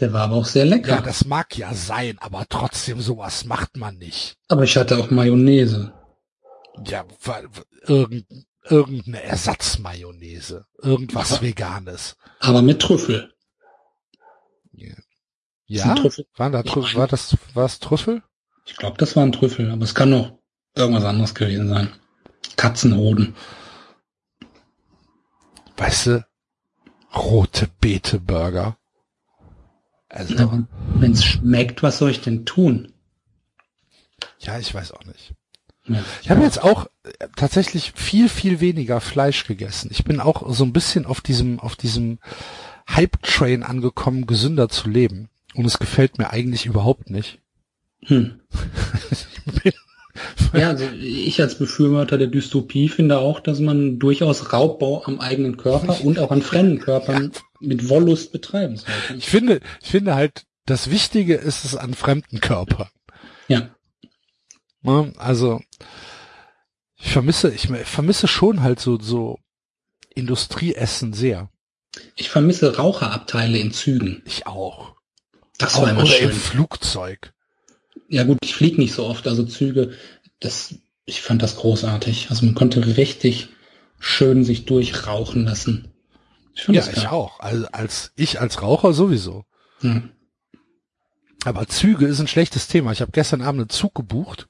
Der 0.00 0.12
war 0.12 0.22
aber 0.22 0.36
auch 0.36 0.46
sehr 0.46 0.64
lecker. 0.64 0.88
Ja, 0.96 1.00
das 1.00 1.24
mag 1.26 1.56
ja 1.56 1.74
sein, 1.74 2.18
aber 2.20 2.46
trotzdem 2.48 3.00
sowas 3.00 3.44
macht 3.44 3.76
man 3.76 3.96
nicht. 3.98 4.36
aber 4.48 4.62
ich 4.64 4.76
hatte 4.76 4.98
auch 4.98 5.10
Mayonnaise. 5.10 5.92
Ja, 6.86 7.04
irgend, 7.86 8.26
irgendeine 8.64 9.22
Ersatzmayonnaise. 9.22 10.64
Irgendwas 10.80 11.32
Aber- 11.34 11.42
Veganes. 11.42 12.16
Aber 12.40 12.62
mit 12.62 12.80
Trüffel. 12.80 13.32
Ja? 15.66 15.84
Sind 15.84 15.98
Trüffel? 15.98 16.26
War, 16.36 16.50
da, 16.50 16.60
Trü- 16.60 16.94
war 16.96 17.06
das, 17.06 17.36
war 17.54 17.64
es 17.66 17.78
Trüffel? 17.78 18.22
Ich 18.66 18.76
glaube, 18.76 18.96
das 18.98 19.16
war 19.16 19.22
ein 19.24 19.32
Trüffel, 19.32 19.70
aber 19.70 19.84
es 19.84 19.94
kann 19.94 20.12
auch 20.14 20.38
irgendwas 20.74 21.04
anderes 21.04 21.34
gewesen 21.34 21.68
sein. 21.68 21.92
Katzenhoden. 22.56 23.34
Weißt 25.76 26.06
du, 26.06 26.26
rote 27.14 27.68
Beete 27.80 28.20
Burger. 28.20 28.76
Also, 30.12 30.36
Aber 30.38 30.66
wenn 30.96 31.12
es 31.12 31.24
schmeckt, 31.24 31.82
was 31.82 31.98
soll 31.98 32.10
ich 32.10 32.20
denn 32.20 32.44
tun? 32.44 32.92
ja, 34.38 34.58
ich 34.58 34.72
weiß 34.72 34.92
auch 34.92 35.04
nicht. 35.06 35.32
Ja. 35.86 36.04
Ich 36.20 36.30
habe 36.30 36.42
jetzt 36.42 36.62
auch 36.62 36.86
äh, 37.02 37.28
tatsächlich 37.34 37.92
viel, 37.96 38.28
viel 38.28 38.60
weniger 38.60 39.00
Fleisch 39.00 39.46
gegessen. 39.46 39.88
Ich 39.90 40.04
bin 40.04 40.20
auch 40.20 40.52
so 40.52 40.64
ein 40.64 40.72
bisschen 40.72 41.06
auf 41.06 41.20
diesem, 41.20 41.58
auf 41.58 41.76
diesem 41.76 42.18
Hype-Train 42.88 43.62
angekommen, 43.62 44.26
gesünder 44.26 44.68
zu 44.68 44.88
leben. 44.88 45.28
Und 45.54 45.64
es 45.64 45.78
gefällt 45.78 46.18
mir 46.18 46.30
eigentlich 46.30 46.66
überhaupt 46.66 47.10
nicht. 47.10 47.38
Hm. 48.04 48.40
Ja, 50.52 50.68
also 50.68 50.84
ich 51.00 51.40
als 51.40 51.56
Befürworter 51.56 52.18
der 52.18 52.26
Dystopie 52.26 52.88
finde 52.90 53.18
auch, 53.18 53.40
dass 53.40 53.58
man 53.60 53.98
durchaus 53.98 54.52
Raubbau 54.52 55.02
am 55.04 55.18
eigenen 55.18 55.56
Körper 55.56 56.04
und 56.04 56.18
auch 56.18 56.30
an 56.30 56.42
fremden 56.42 56.78
Körpern 56.78 57.32
mit 57.60 57.88
Wollust 57.88 58.32
betreiben 58.32 58.76
sollte. 58.76 59.14
Ich 59.16 59.30
finde, 59.30 59.60
ich 59.80 59.90
finde 59.90 60.14
halt, 60.14 60.44
das 60.66 60.90
Wichtige 60.90 61.34
ist 61.36 61.64
es 61.64 61.74
an 61.74 61.94
fremden 61.94 62.40
Körpern. 62.40 62.88
Ja, 63.48 63.70
Ne? 64.82 65.12
Also, 65.16 65.60
ich 66.96 67.12
vermisse, 67.12 67.52
ich 67.52 67.68
vermisse 67.68 68.28
schon 68.28 68.62
halt 68.62 68.80
so, 68.80 68.98
so 69.00 69.38
Industrieessen 70.14 71.12
sehr. 71.12 71.50
ich 72.16 72.28
vermisse 72.28 72.76
Raucherabteile 72.76 73.58
in 73.58 73.72
Zügen. 73.72 74.22
Ich 74.26 74.46
auch. 74.46 74.96
Das 75.58 75.76
auch 75.76 75.82
war 75.82 75.90
immer 75.90 76.02
oder 76.02 76.18
im 76.18 76.30
schön. 76.30 76.38
Flugzeug. 76.38 77.32
Ja 78.12 78.24
gut, 78.24 78.36
ich 78.44 78.54
fliege 78.54 78.78
nicht 78.78 78.92
so 78.92 79.06
oft, 79.06 79.26
also 79.26 79.42
Züge, 79.42 79.92
das, 80.38 80.74
ich 81.06 81.22
fand 81.22 81.42
das 81.42 81.56
großartig. 81.56 82.26
Also 82.28 82.44
man 82.44 82.54
konnte 82.54 82.98
richtig 82.98 83.48
schön 83.98 84.44
sich 84.44 84.66
durchrauchen 84.66 85.46
lassen. 85.46 85.88
Ich 86.54 86.68
Ja, 86.68 86.86
ich 86.94 87.08
auch. 87.08 87.40
Also 87.40 87.66
als 87.72 88.12
ich 88.14 88.38
als 88.38 88.60
Raucher 88.60 88.92
sowieso. 88.92 89.46
Ja. 89.80 90.02
Aber 91.46 91.66
Züge 91.68 92.06
ist 92.06 92.20
ein 92.20 92.28
schlechtes 92.28 92.68
Thema. 92.68 92.92
Ich 92.92 93.00
habe 93.00 93.12
gestern 93.12 93.40
Abend 93.40 93.62
einen 93.62 93.70
Zug 93.70 93.94
gebucht 93.94 94.46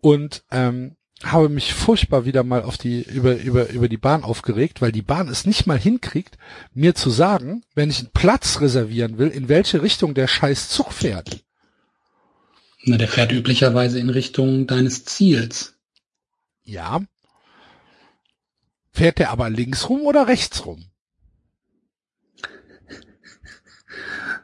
und 0.00 0.42
ähm, 0.50 0.96
habe 1.22 1.48
mich 1.48 1.72
furchtbar 1.72 2.24
wieder 2.24 2.42
mal 2.42 2.62
auf 2.62 2.76
die 2.76 3.02
über 3.02 3.36
über 3.36 3.70
über 3.70 3.88
die 3.88 3.98
Bahn 3.98 4.24
aufgeregt, 4.24 4.82
weil 4.82 4.90
die 4.90 5.02
Bahn 5.02 5.28
es 5.28 5.46
nicht 5.46 5.68
mal 5.68 5.78
hinkriegt, 5.78 6.38
mir 6.74 6.96
zu 6.96 7.08
sagen, 7.10 7.62
wenn 7.76 7.88
ich 7.88 8.00
einen 8.00 8.10
Platz 8.12 8.60
reservieren 8.60 9.18
will, 9.18 9.28
in 9.28 9.48
welche 9.48 9.80
Richtung 9.80 10.14
der 10.14 10.26
scheiß 10.26 10.70
Zug 10.70 10.92
fährt. 10.92 11.44
Na, 12.84 12.96
der 12.96 13.08
fährt 13.08 13.32
üblicherweise 13.32 13.98
in 14.00 14.10
Richtung 14.10 14.66
deines 14.66 15.04
Ziels. 15.04 15.74
Ja. 16.64 17.00
Fährt 18.92 19.18
der 19.18 19.30
aber 19.30 19.50
links 19.50 19.88
rum 19.88 20.02
oder 20.02 20.26
rechts 20.26 20.66
rum? 20.66 20.84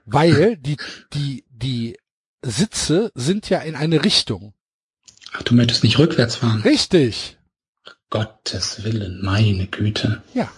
Weil 0.04 0.56
die, 0.56 0.76
die, 1.12 1.44
die 1.50 1.98
Sitze 2.42 3.10
sind 3.14 3.50
ja 3.50 3.58
in 3.58 3.74
eine 3.74 4.04
Richtung. 4.04 4.54
Ach, 5.32 5.42
du 5.42 5.54
möchtest 5.54 5.84
nicht 5.84 5.98
rückwärts 5.98 6.36
fahren. 6.36 6.62
Richtig. 6.62 7.36
Gottes 8.10 8.84
Willen, 8.84 9.22
meine 9.22 9.66
Güte. 9.66 10.22
Ja. 10.32 10.50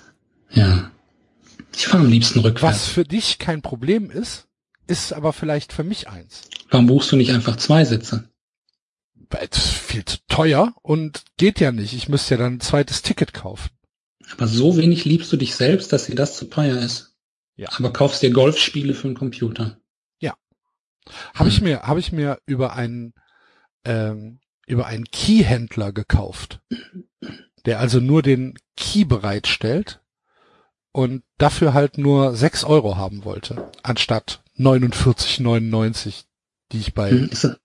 Ja. 0.51 0.91
Ich 1.75 1.87
fahre 1.87 2.05
am 2.05 2.11
liebsten 2.11 2.41
Was 2.41 2.45
rückwärts. 2.45 2.89
für 2.89 3.05
dich 3.05 3.39
kein 3.39 3.63
Problem 3.63 4.11
ist, 4.11 4.47
ist 4.91 5.13
aber 5.13 5.33
vielleicht 5.33 5.73
für 5.73 5.85
mich 5.85 6.09
eins. 6.09 6.49
Warum 6.71 6.87
buchst 6.87 7.11
du 7.13 7.17
nicht 7.17 7.33
einfach 7.33 7.57
zwei 7.57 7.85
Sitze? 7.85 8.29
Weil 9.31 9.49
es 9.51 9.59
ist 9.59 9.69
viel 9.69 10.05
zu 10.05 10.19
teuer 10.29 10.75
und 10.83 11.23
geht 11.37 11.61
ja 11.61 11.73
nicht. 11.73 11.95
Ich 11.95 12.09
müsste 12.09 12.35
ja 12.35 12.39
dann 12.39 12.55
ein 12.55 12.61
zweites 12.61 13.03
Ticket 13.03 13.33
kaufen. 13.33 13.71
Aber 14.33 14.47
so 14.47 14.77
wenig 14.77 15.05
liebst 15.05 15.33
du 15.33 15.37
dich 15.37 15.55
selbst, 15.55 15.93
dass 15.93 16.07
dir 16.07 16.15
das 16.15 16.37
zu 16.37 16.47
teuer 16.47 16.79
ist. 16.79 17.15
Ja. 17.57 17.69
Aber 17.77 17.93
kaufst 17.93 18.23
dir 18.23 18.31
Golfspiele 18.31 18.95
für 18.95 19.09
den 19.09 19.17
Computer. 19.17 19.81
Habe 21.35 21.49
ich 21.49 21.61
mir, 21.61 21.83
habe 21.83 22.01
ich 22.01 22.13
mir 22.13 22.39
über 22.47 22.75
einen, 22.75 23.15
ähm, 23.85 24.41
über 24.67 24.87
einen 24.87 25.05
Keyhändler 25.05 25.93
gekauft, 25.93 26.61
der 27.67 27.81
also 27.81 28.01
nur 28.01 28.23
den 28.23 28.55
Key 28.77 29.05
bereitstellt 29.05 30.01
und 30.93 31.23
dafür 31.39 31.73
halt 31.75 31.99
nur 31.99 32.35
6 32.37 32.65
Euro 32.65 32.97
haben 32.97 33.25
wollte, 33.25 33.71
anstatt 33.83 34.43
49,99, 34.59 36.25
die 36.73 36.79
ich 36.79 36.95
bei 36.95 37.11
Hm, 37.11 37.31
das- 37.31 37.57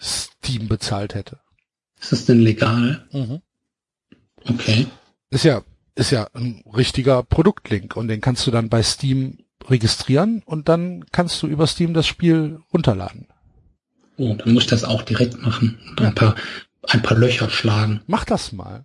Steam 0.00 0.68
bezahlt 0.68 1.14
hätte. 1.14 1.38
ist 2.00 2.12
das 2.12 2.24
denn 2.26 2.40
legal? 2.40 3.06
Mhm. 3.12 3.40
Okay. 4.46 4.86
Ist 5.30 5.44
ja, 5.44 5.62
ist 5.94 6.10
ja 6.10 6.28
ein 6.34 6.62
richtiger 6.74 7.22
Produktlink 7.22 7.96
und 7.96 8.08
den 8.08 8.20
kannst 8.20 8.46
du 8.46 8.50
dann 8.50 8.68
bei 8.68 8.82
Steam 8.82 9.38
registrieren 9.66 10.42
und 10.44 10.68
dann 10.68 11.04
kannst 11.12 11.42
du 11.42 11.46
über 11.46 11.66
Steam 11.66 11.94
das 11.94 12.06
Spiel 12.06 12.60
runterladen. 12.72 13.28
Oh, 14.18 14.34
dann 14.34 14.52
muss 14.52 14.64
ich 14.64 14.68
das 14.70 14.84
auch 14.84 15.02
direkt 15.02 15.40
machen 15.40 15.78
und 15.90 16.00
ein 16.02 16.14
paar, 16.14 16.34
ein 16.88 17.00
paar 17.02 17.16
Löcher 17.16 17.48
schlagen. 17.48 18.02
Mach 18.06 18.24
das 18.24 18.52
mal. 18.52 18.84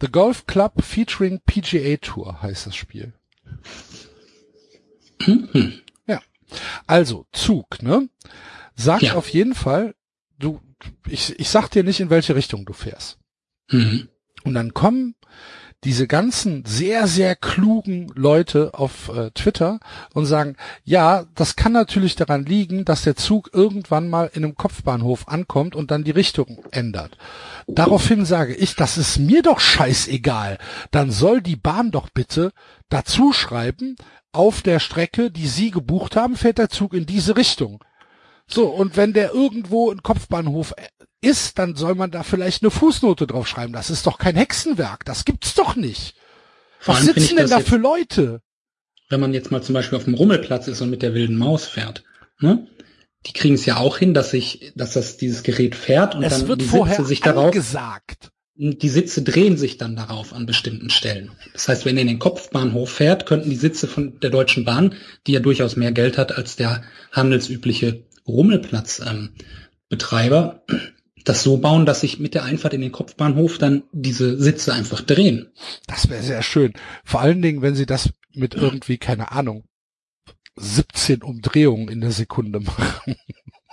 The 0.00 0.08
Golf 0.08 0.46
Club 0.46 0.82
featuring 0.82 1.40
PGA 1.46 1.96
Tour 1.96 2.42
heißt 2.42 2.66
das 2.66 2.76
Spiel. 2.76 3.14
Mhm. 5.26 5.80
Ja. 6.06 6.20
Also, 6.86 7.26
Zug, 7.32 7.82
ne? 7.82 8.08
Sag 8.74 9.02
Ja. 9.02 9.14
auf 9.14 9.28
jeden 9.30 9.54
Fall, 9.54 9.94
du, 10.38 10.60
ich, 11.08 11.38
ich 11.38 11.48
sag 11.48 11.68
dir 11.70 11.82
nicht, 11.82 12.00
in 12.00 12.10
welche 12.10 12.34
Richtung 12.34 12.66
du 12.66 12.72
fährst. 12.72 13.18
Mhm. 13.70 14.08
Und 14.44 14.54
dann 14.54 14.74
kommen 14.74 15.14
diese 15.86 16.08
ganzen 16.08 16.64
sehr, 16.66 17.06
sehr 17.06 17.36
klugen 17.36 18.10
Leute 18.16 18.74
auf 18.74 19.08
äh, 19.08 19.30
Twitter 19.30 19.78
und 20.12 20.26
sagen, 20.26 20.56
ja, 20.82 21.26
das 21.36 21.54
kann 21.54 21.70
natürlich 21.70 22.16
daran 22.16 22.44
liegen, 22.44 22.84
dass 22.84 23.02
der 23.02 23.14
Zug 23.14 23.50
irgendwann 23.52 24.08
mal 24.08 24.28
in 24.34 24.42
einem 24.42 24.56
Kopfbahnhof 24.56 25.28
ankommt 25.28 25.76
und 25.76 25.92
dann 25.92 26.02
die 26.02 26.10
Richtung 26.10 26.58
ändert. 26.72 27.16
Daraufhin 27.68 28.24
sage 28.24 28.52
ich, 28.54 28.74
das 28.74 28.98
ist 28.98 29.18
mir 29.18 29.42
doch 29.42 29.60
scheißegal. 29.60 30.58
Dann 30.90 31.12
soll 31.12 31.40
die 31.40 31.54
Bahn 31.54 31.92
doch 31.92 32.08
bitte 32.10 32.52
dazu 32.88 33.32
schreiben, 33.32 33.94
auf 34.32 34.62
der 34.62 34.80
Strecke, 34.80 35.30
die 35.30 35.46
Sie 35.46 35.70
gebucht 35.70 36.16
haben, 36.16 36.36
fährt 36.36 36.58
der 36.58 36.68
Zug 36.68 36.94
in 36.94 37.06
diese 37.06 37.36
Richtung. 37.36 37.78
So, 38.48 38.66
und 38.68 38.96
wenn 38.96 39.12
der 39.12 39.32
irgendwo 39.34 39.90
ein 39.90 40.02
Kopfbahnhof 40.02 40.74
ist, 41.20 41.58
dann 41.58 41.74
soll 41.74 41.94
man 41.94 42.10
da 42.10 42.22
vielleicht 42.22 42.62
eine 42.62 42.70
Fußnote 42.70 43.26
draufschreiben. 43.26 43.72
Das 43.72 43.90
ist 43.90 44.06
doch 44.06 44.18
kein 44.18 44.36
Hexenwerk. 44.36 45.04
Das 45.04 45.24
gibt's 45.24 45.54
doch 45.54 45.74
nicht. 45.76 46.14
Was 46.84 47.02
sitzen 47.04 47.36
denn 47.36 47.48
da 47.50 47.60
für 47.60 47.76
Leute? 47.76 48.40
Wenn 49.08 49.20
man 49.20 49.34
jetzt 49.34 49.50
mal 49.50 49.62
zum 49.62 49.74
Beispiel 49.74 49.98
auf 49.98 50.04
dem 50.04 50.14
Rummelplatz 50.14 50.68
ist 50.68 50.80
und 50.80 50.90
mit 50.90 51.02
der 51.02 51.14
wilden 51.14 51.36
Maus 51.36 51.64
fährt, 51.66 52.04
ne? 52.40 52.66
Die 53.26 53.32
kriegen 53.32 53.54
es 53.56 53.66
ja 53.66 53.78
auch 53.78 53.98
hin, 53.98 54.14
dass 54.14 54.30
sich, 54.30 54.72
dass 54.76 54.92
das 54.92 55.16
dieses 55.16 55.42
Gerät 55.42 55.74
fährt 55.74 56.14
und 56.14 56.22
Es 56.22 56.38
dann 56.38 56.48
wird 56.48 56.60
die 56.60 56.64
vorher 56.66 56.94
Sitze 56.96 57.08
sich 57.08 57.20
darauf, 57.20 57.46
angesagt. 57.46 58.30
die 58.54 58.88
Sitze 58.88 59.22
drehen 59.22 59.56
sich 59.56 59.78
dann 59.78 59.96
darauf 59.96 60.32
an 60.32 60.46
bestimmten 60.46 60.90
Stellen. 60.90 61.32
Das 61.52 61.66
heißt, 61.66 61.84
wenn 61.84 61.96
ihr 61.96 62.02
in 62.02 62.08
den 62.08 62.18
Kopfbahnhof 62.20 62.88
fährt, 62.90 63.26
könnten 63.26 63.50
die 63.50 63.56
Sitze 63.56 63.88
von 63.88 64.20
der 64.20 64.30
Deutschen 64.30 64.64
Bahn, 64.64 64.94
die 65.26 65.32
ja 65.32 65.40
durchaus 65.40 65.74
mehr 65.74 65.90
Geld 65.90 66.18
hat 66.18 66.36
als 66.36 66.54
der 66.54 66.84
handelsübliche 67.10 68.04
Rummelplatzbetreiber, 68.26 69.10
ähm, 69.10 69.30
Betreiber, 69.88 70.64
das 71.24 71.42
so 71.42 71.56
bauen, 71.56 71.86
dass 71.86 72.00
sich 72.00 72.20
mit 72.20 72.34
der 72.34 72.44
Einfahrt 72.44 72.72
in 72.74 72.80
den 72.80 72.92
Kopfbahnhof 72.92 73.58
dann 73.58 73.82
diese 73.92 74.40
Sitze 74.40 74.72
einfach 74.72 75.00
drehen. 75.00 75.48
Das 75.86 76.08
wäre 76.08 76.22
sehr 76.22 76.42
schön. 76.42 76.72
Vor 77.04 77.20
allen 77.20 77.42
Dingen, 77.42 77.62
wenn 77.62 77.74
sie 77.74 77.86
das 77.86 78.10
mit 78.32 78.54
irgendwie, 78.54 78.96
keine 78.96 79.32
Ahnung, 79.32 79.64
17 80.56 81.22
Umdrehungen 81.22 81.88
in 81.88 82.00
der 82.00 82.12
Sekunde 82.12 82.60
machen. 82.60 83.16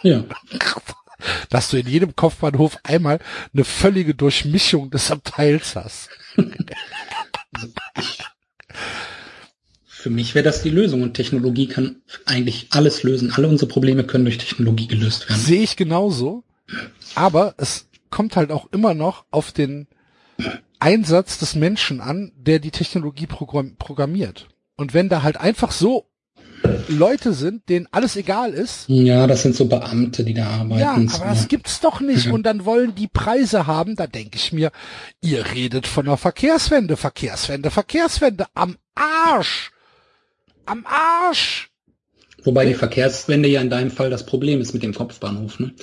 Ja. 0.01 0.23
Dass 1.49 1.69
du 1.69 1.77
in 1.77 1.87
jedem 1.87 2.15
Kopfbahnhof 2.15 2.79
einmal 2.83 3.19
eine 3.53 3.63
völlige 3.63 4.13
Durchmischung 4.15 4.89
des 4.89 5.09
Abteils 5.09 5.75
hast. 5.75 6.09
Für 10.03 10.09
mich 10.09 10.35
wäre 10.35 10.43
das 10.43 10.61
die 10.61 10.69
Lösung 10.69 11.01
und 11.01 11.13
Technologie 11.13 11.67
kann 11.67 12.01
eigentlich 12.25 12.67
alles 12.71 13.03
lösen. 13.03 13.31
Alle 13.31 13.47
unsere 13.47 13.69
Probleme 13.69 14.03
können 14.03 14.25
durch 14.25 14.37
Technologie 14.37 14.87
gelöst 14.87 15.29
werden. 15.29 15.39
Sehe 15.39 15.61
ich 15.63 15.77
genauso. 15.77 16.43
Aber 17.15 17.53
es 17.55 17.87
kommt 18.09 18.35
halt 18.35 18.51
auch 18.51 18.67
immer 18.73 18.93
noch 18.95 19.23
auf 19.31 19.53
den 19.53 19.87
Einsatz 20.77 21.37
des 21.39 21.55
Menschen 21.55 22.01
an, 22.01 22.33
der 22.35 22.59
die 22.59 22.71
Technologie 22.71 23.27
program 23.27 23.77
programmiert. 23.77 24.49
Und 24.75 24.93
wenn 24.93 25.07
da 25.07 25.23
halt 25.23 25.37
einfach 25.37 25.71
so 25.71 26.09
Leute 26.89 27.31
sind, 27.31 27.69
denen 27.69 27.87
alles 27.91 28.17
egal 28.17 28.51
ist, 28.53 28.85
Ja, 28.89 29.25
das 29.25 29.43
sind 29.43 29.55
so 29.55 29.67
Beamte, 29.67 30.25
die 30.25 30.33
da 30.33 30.47
arbeiten. 30.47 30.81
ja, 30.81 31.15
aber 31.15 31.25
das 31.29 31.47
gibt's 31.47 31.79
doch 31.79 32.01
nicht. 32.01 32.27
Und 32.27 32.43
dann 32.43 32.65
wollen 32.65 32.93
die 32.93 33.07
Preise 33.07 33.67
haben, 33.67 33.95
da 33.95 34.05
denke 34.05 34.35
ich 34.35 34.51
mir, 34.51 34.69
ihr 35.21 35.45
redet 35.53 35.87
von 35.87 36.07
einer 36.07 36.17
Verkehrswende, 36.17 36.97
Verkehrswende, 36.97 37.71
Verkehrswende. 37.71 38.47
Am 38.53 38.75
Arsch! 38.95 39.71
Am 40.65 40.85
Arsch! 40.85 41.69
Wobei 42.43 42.65
die 42.65 42.73
Verkehrswende 42.73 43.47
ja 43.47 43.61
in 43.61 43.69
deinem 43.69 43.91
Fall 43.91 44.09
das 44.09 44.25
Problem 44.25 44.59
ist 44.59 44.73
mit 44.73 44.83
dem 44.83 44.93
Kopfbahnhof. 44.93 45.59
Ne? 45.59 45.73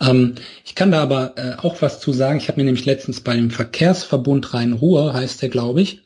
Ähm, 0.00 0.34
ich 0.64 0.74
kann 0.74 0.90
da 0.90 1.02
aber 1.02 1.34
äh, 1.36 1.54
auch 1.56 1.80
was 1.80 2.00
zu 2.00 2.12
sagen. 2.12 2.38
Ich 2.38 2.48
habe 2.48 2.60
mir 2.60 2.64
nämlich 2.64 2.84
letztens 2.84 3.20
bei 3.20 3.34
dem 3.34 3.50
Verkehrsverbund 3.50 4.52
Rhein-Ruhr, 4.52 5.14
heißt 5.14 5.40
der, 5.40 5.48
glaube 5.48 5.80
ich, 5.80 6.02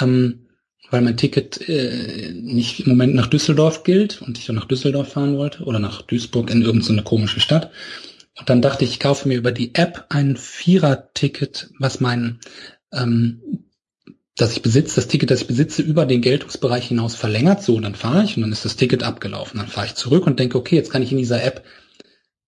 ähm, 0.00 0.48
weil 0.90 1.00
mein 1.00 1.16
Ticket 1.16 1.66
äh, 1.68 2.30
nicht 2.32 2.80
im 2.80 2.90
Moment 2.90 3.14
nach 3.14 3.26
Düsseldorf 3.26 3.84
gilt 3.84 4.20
und 4.22 4.38
ich 4.38 4.46
dann 4.46 4.56
nach 4.56 4.66
Düsseldorf 4.66 5.12
fahren 5.12 5.36
wollte 5.36 5.64
oder 5.64 5.78
nach 5.78 6.02
Duisburg 6.02 6.50
in 6.50 6.62
irgendeine 6.62 7.02
komische 7.02 7.40
Stadt. 7.40 7.70
Und 8.38 8.50
dann 8.50 8.62
dachte 8.62 8.84
ich, 8.84 8.92
ich 8.92 9.00
kaufe 9.00 9.28
mir 9.28 9.36
über 9.36 9.52
die 9.52 9.74
App 9.74 10.06
ein 10.10 10.36
Vierer-Ticket, 10.36 11.70
was 11.78 12.00
mein 12.00 12.38
ähm, 12.92 13.64
dass 14.38 14.52
ich 14.52 14.62
besitze, 14.62 14.94
das 14.96 15.08
Ticket, 15.08 15.30
das 15.30 15.42
ich 15.42 15.46
besitze, 15.48 15.82
über 15.82 16.06
den 16.06 16.22
Geltungsbereich 16.22 16.88
hinaus 16.88 17.14
verlängert. 17.16 17.62
So, 17.62 17.78
dann 17.80 17.96
fahre 17.96 18.24
ich 18.24 18.36
und 18.36 18.42
dann 18.42 18.52
ist 18.52 18.64
das 18.64 18.76
Ticket 18.76 19.02
abgelaufen. 19.02 19.58
Dann 19.58 19.68
fahre 19.68 19.88
ich 19.88 19.94
zurück 19.94 20.26
und 20.26 20.38
denke, 20.38 20.56
okay, 20.56 20.76
jetzt 20.76 20.90
kann 20.90 21.02
ich 21.02 21.10
in 21.12 21.18
dieser 21.18 21.42
App 21.42 21.64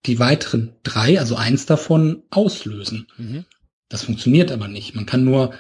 die 0.07 0.19
weiteren 0.19 0.77
drei, 0.83 1.19
also 1.19 1.35
eins 1.35 1.67
davon, 1.67 2.23
auslösen. 2.31 3.09
Mhm. 3.19 3.45
Das 3.89 4.05
funktioniert 4.05 4.53
aber 4.53 4.69
nicht. 4.69 4.95
Man 4.95 5.05
kann 5.05 5.25
nur 5.25 5.53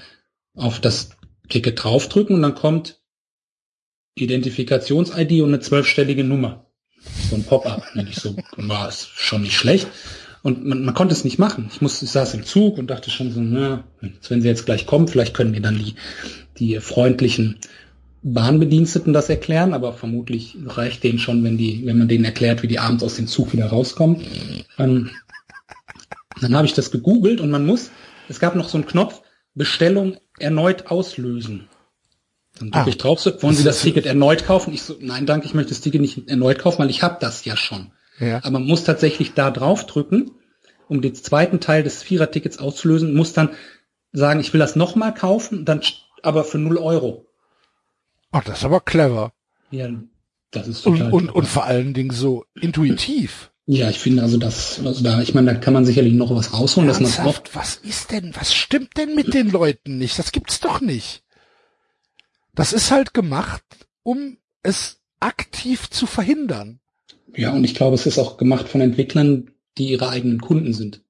auf 0.54 0.80
das 0.80 1.10
Ticket 1.48 1.82
draufdrücken 1.82 2.36
und 2.36 2.42
dann 2.42 2.54
kommt 2.54 3.00
Identifikations-ID 4.14 5.42
und 5.42 5.48
eine 5.48 5.60
zwölfstellige 5.60 6.24
Nummer. 6.24 6.66
So 7.28 7.36
ein 7.36 7.44
Pop-up. 7.44 7.82
Und 7.94 8.08
ich 8.08 8.16
so, 8.16 8.36
war 8.56 8.88
ist 8.88 9.08
schon 9.14 9.42
nicht 9.42 9.56
schlecht. 9.56 9.88
Und 10.42 10.64
man, 10.64 10.84
man 10.84 10.94
konnte 10.94 11.12
es 11.14 11.24
nicht 11.24 11.38
machen. 11.38 11.68
Ich 11.70 11.80
musste, 11.82 12.04
ich 12.06 12.10
saß 12.12 12.34
im 12.34 12.44
Zug 12.44 12.78
und 12.78 12.86
dachte 12.88 13.10
schon 13.10 13.30
so, 13.30 13.40
na, 13.40 13.84
wenn 14.28 14.40
sie 14.40 14.48
jetzt 14.48 14.64
gleich 14.64 14.86
kommen, 14.86 15.06
vielleicht 15.08 15.34
können 15.34 15.50
mir 15.50 15.60
dann 15.60 15.78
die, 15.78 15.94
die 16.58 16.80
freundlichen 16.80 17.56
Bahnbediensteten 18.22 19.12
das 19.12 19.28
erklären, 19.28 19.72
aber 19.74 19.92
vermutlich 19.92 20.56
reicht 20.66 21.04
denen 21.04 21.18
schon, 21.18 21.42
wenn 21.44 21.56
die, 21.58 21.84
wenn 21.86 21.98
man 21.98 22.08
denen 22.08 22.24
erklärt, 22.24 22.62
wie 22.62 22.68
die 22.68 22.78
abends 22.78 23.02
aus 23.02 23.16
dem 23.16 23.26
Zug 23.26 23.52
wieder 23.52 23.66
rauskommen. 23.66 24.22
Ähm, 24.78 25.10
dann 26.40 26.54
habe 26.54 26.66
ich 26.66 26.72
das 26.74 26.90
gegoogelt 26.90 27.40
und 27.40 27.50
man 27.50 27.66
muss, 27.66 27.90
es 28.28 28.40
gab 28.40 28.54
noch 28.56 28.68
so 28.68 28.78
einen 28.78 28.86
Knopf, 28.86 29.22
Bestellung 29.54 30.16
erneut 30.38 30.86
auslösen. 30.86 31.68
Dann 32.58 32.70
drücke 32.70 32.86
Ah. 32.86 32.88
ich 32.88 32.98
drauf, 32.98 33.20
so, 33.20 33.42
wollen 33.42 33.54
Sie 33.54 33.64
Das 33.64 33.82
Ticket 33.82 34.06
erneut 34.06 34.44
kaufen? 34.44 34.72
Ich 34.72 34.82
so, 34.82 34.96
nein, 35.00 35.26
danke, 35.26 35.46
ich 35.46 35.54
möchte 35.54 35.70
das 35.70 35.80
Ticket 35.80 36.00
nicht 36.00 36.28
erneut 36.28 36.58
kaufen, 36.58 36.78
weil 36.78 36.90
ich 36.90 37.02
habe 37.02 37.16
das 37.20 37.44
ja 37.44 37.56
schon. 37.56 37.90
Ja. 38.20 38.38
Aber 38.38 38.50
man 38.50 38.66
muss 38.66 38.84
tatsächlich 38.84 39.34
da 39.34 39.50
drauf 39.50 39.86
drücken, 39.86 40.30
um 40.88 41.00
den 41.00 41.14
zweiten 41.14 41.60
Teil 41.60 41.82
des 41.82 42.02
Vierer-Tickets 42.02 42.58
auszulösen, 42.58 43.14
muss 43.14 43.32
dann 43.32 43.50
sagen, 44.12 44.40
ich 44.40 44.52
will 44.52 44.60
das 44.60 44.76
nochmal 44.76 45.14
kaufen, 45.14 45.64
dann 45.64 45.80
aber 46.22 46.44
für 46.44 46.58
0 46.58 46.76
Euro. 46.78 47.26
Oh, 48.32 48.40
das 48.44 48.58
ist 48.58 48.64
aber 48.64 48.80
clever. 48.80 49.32
Ja, 49.70 49.88
das 50.50 50.68
ist 50.68 50.86
Und, 50.86 50.98
total 50.98 51.12
und, 51.12 51.22
clever. 51.22 51.36
und 51.36 51.46
vor 51.46 51.64
allen 51.64 51.94
Dingen 51.94 52.10
so 52.10 52.44
intuitiv. 52.60 53.50
Ja, 53.66 53.88
ich 53.88 54.00
finde 54.00 54.22
also 54.22 54.36
das, 54.36 54.80
also 54.84 55.02
da, 55.04 55.20
ich 55.20 55.32
meine, 55.32 55.54
da 55.54 55.58
kann 55.58 55.72
man 55.72 55.84
sicherlich 55.84 56.12
noch 56.12 56.34
was 56.34 56.52
rausholen, 56.52 56.88
dass 56.88 56.98
man 56.98 57.10
Ernsthaft, 57.10 57.54
was 57.54 57.76
ist 57.76 58.10
denn, 58.10 58.34
was 58.34 58.52
stimmt 58.52 58.96
denn 58.96 59.14
mit 59.14 59.32
den 59.32 59.48
Leuten 59.48 59.98
nicht? 59.98 60.18
Das 60.18 60.32
gibt's 60.32 60.58
doch 60.58 60.80
nicht. 60.80 61.22
Das 62.52 62.72
ist 62.72 62.90
halt 62.90 63.14
gemacht, 63.14 63.62
um 64.02 64.38
es 64.64 65.00
aktiv 65.20 65.88
zu 65.88 66.06
verhindern. 66.06 66.79
Ja, 67.36 67.52
und 67.52 67.64
ich 67.64 67.74
glaube, 67.74 67.94
es 67.94 68.06
ist 68.06 68.18
auch 68.18 68.36
gemacht 68.36 68.68
von 68.68 68.80
Entwicklern, 68.80 69.50
die 69.78 69.88
ihre 69.88 70.08
eigenen 70.08 70.40
Kunden 70.40 70.72
sind. 70.72 71.02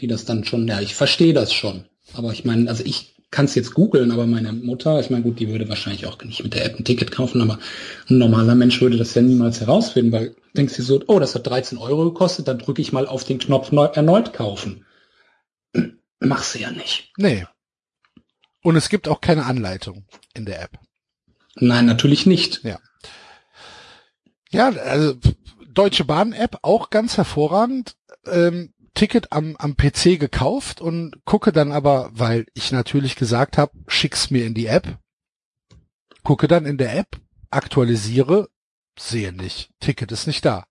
Die 0.00 0.06
das 0.06 0.24
dann 0.24 0.44
schon, 0.44 0.66
ja, 0.68 0.80
ich 0.80 0.94
verstehe 0.94 1.34
das 1.34 1.52
schon. 1.52 1.84
Aber 2.14 2.32
ich 2.32 2.44
meine, 2.44 2.68
also 2.68 2.84
ich 2.84 3.14
kann 3.30 3.46
es 3.46 3.54
jetzt 3.54 3.74
googeln, 3.74 4.10
aber 4.10 4.26
meine 4.26 4.52
Mutter, 4.52 5.00
ich 5.00 5.10
meine, 5.10 5.22
gut, 5.22 5.40
die 5.40 5.48
würde 5.48 5.68
wahrscheinlich 5.68 6.06
auch 6.06 6.22
nicht 6.22 6.42
mit 6.42 6.54
der 6.54 6.66
App 6.66 6.78
ein 6.78 6.84
Ticket 6.84 7.10
kaufen, 7.10 7.40
aber 7.40 7.58
ein 8.08 8.18
normaler 8.18 8.54
Mensch 8.54 8.80
würde 8.80 8.98
das 8.98 9.14
ja 9.14 9.22
niemals 9.22 9.60
herausfinden, 9.60 10.12
weil 10.12 10.36
denkst 10.54 10.76
du 10.76 10.82
so, 10.82 11.02
oh, 11.06 11.18
das 11.18 11.34
hat 11.34 11.46
13 11.46 11.78
Euro 11.78 12.04
gekostet, 12.04 12.46
dann 12.46 12.58
drücke 12.58 12.82
ich 12.82 12.92
mal 12.92 13.06
auf 13.06 13.24
den 13.24 13.38
Knopf 13.38 13.72
neu, 13.72 13.86
erneut 13.86 14.34
kaufen. 14.34 14.84
Machst 16.20 16.54
du 16.54 16.58
ja 16.58 16.70
nicht. 16.70 17.10
Nee. 17.16 17.46
Und 18.62 18.76
es 18.76 18.90
gibt 18.90 19.08
auch 19.08 19.20
keine 19.20 19.46
Anleitung 19.46 20.04
in 20.34 20.44
der 20.44 20.62
App. 20.62 20.78
Nein, 21.56 21.86
natürlich 21.86 22.26
nicht. 22.26 22.62
Ja, 24.50 24.68
also 24.68 25.14
Deutsche 25.72 26.04
Bahn 26.04 26.32
App 26.32 26.58
auch 26.62 26.90
ganz 26.90 27.16
hervorragend. 27.16 27.96
Ähm, 28.26 28.72
Ticket 28.94 29.32
am, 29.32 29.56
am 29.56 29.74
PC 29.76 30.20
gekauft 30.20 30.80
und 30.82 31.14
gucke 31.24 31.50
dann 31.52 31.72
aber, 31.72 32.10
weil 32.12 32.44
ich 32.52 32.72
natürlich 32.72 33.16
gesagt 33.16 33.56
habe, 33.56 33.72
schick's 33.88 34.30
mir 34.30 34.44
in 34.44 34.52
die 34.54 34.66
App. 34.66 34.98
Gucke 36.24 36.46
dann 36.46 36.66
in 36.66 36.76
der 36.76 36.94
App, 36.96 37.20
aktualisiere, 37.50 38.48
sehe 38.98 39.32
nicht. 39.32 39.70
Ticket 39.80 40.12
ist 40.12 40.26
nicht 40.26 40.44
da. 40.44 40.66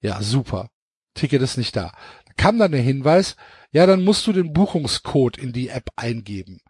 Ja, 0.00 0.22
super. 0.22 0.70
Ticket 1.14 1.42
ist 1.42 1.58
nicht 1.58 1.76
da. 1.76 1.92
Da 2.26 2.32
kam 2.36 2.58
dann 2.58 2.72
der 2.72 2.80
Hinweis, 2.80 3.36
ja, 3.72 3.84
dann 3.86 4.02
musst 4.04 4.26
du 4.26 4.32
den 4.32 4.52
Buchungscode 4.52 5.36
in 5.36 5.52
die 5.52 5.68
App 5.68 5.90
eingeben. 5.96 6.60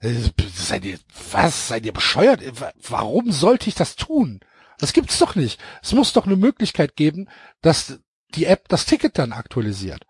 Äh, 0.00 0.12
Seid 0.54 0.84
ihr, 0.84 0.98
was? 1.32 1.68
Seid 1.68 1.86
ihr 1.86 1.92
bescheuert? 1.92 2.60
Wa- 2.60 2.72
Warum 2.86 3.32
sollte 3.32 3.68
ich 3.68 3.74
das 3.74 3.96
tun? 3.96 4.40
Das 4.78 4.92
gibt's 4.92 5.18
doch 5.18 5.34
nicht. 5.34 5.60
Es 5.82 5.92
muss 5.92 6.12
doch 6.12 6.26
eine 6.26 6.36
Möglichkeit 6.36 6.96
geben, 6.96 7.28
dass 7.60 8.00
die 8.34 8.46
App 8.46 8.68
das 8.68 8.86
Ticket 8.86 9.18
dann 9.18 9.32
aktualisiert. 9.32 10.04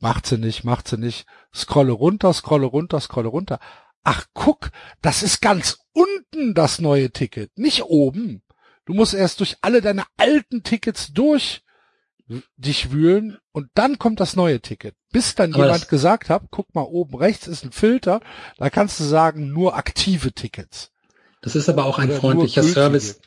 Macht 0.00 0.26
sie 0.26 0.38
nicht, 0.38 0.64
macht 0.64 0.88
sie 0.88 0.98
nicht. 0.98 1.26
Scrolle 1.54 1.92
runter, 1.92 2.32
scrolle 2.32 2.66
runter, 2.66 3.00
scrolle 3.00 3.28
runter. 3.28 3.58
Ach, 4.02 4.26
guck, 4.34 4.70
das 5.00 5.22
ist 5.22 5.40
ganz 5.40 5.78
unten 5.92 6.54
das 6.54 6.78
neue 6.78 7.10
Ticket, 7.10 7.56
nicht 7.56 7.84
oben. 7.84 8.42
Du 8.84 8.92
musst 8.92 9.14
erst 9.14 9.40
durch 9.40 9.56
alle 9.62 9.80
deine 9.80 10.04
alten 10.18 10.62
Tickets 10.62 11.12
durch 11.12 11.62
dich 12.56 12.90
wühlen 12.90 13.38
und 13.52 13.68
dann 13.74 13.98
kommt 13.98 14.20
das 14.20 14.36
neue 14.36 14.60
Ticket. 14.60 14.94
Bis 15.12 15.34
dann 15.34 15.54
Aber 15.54 15.64
jemand 15.64 15.88
gesagt 15.88 16.30
hat, 16.30 16.44
guck 16.50 16.74
mal 16.74 16.82
oben 16.82 17.16
rechts 17.16 17.46
ist 17.46 17.64
ein 17.64 17.72
Filter, 17.72 18.20
da 18.56 18.70
kannst 18.70 18.98
du 19.00 19.04
sagen 19.04 19.52
nur 19.52 19.76
aktive 19.76 20.32
Tickets. 20.32 20.90
Das 21.42 21.54
ist 21.54 21.68
aber 21.68 21.84
auch 21.84 21.98
ein 21.98 22.10
Oder 22.10 22.20
freundlicher. 22.20 22.62
Service 22.62 23.20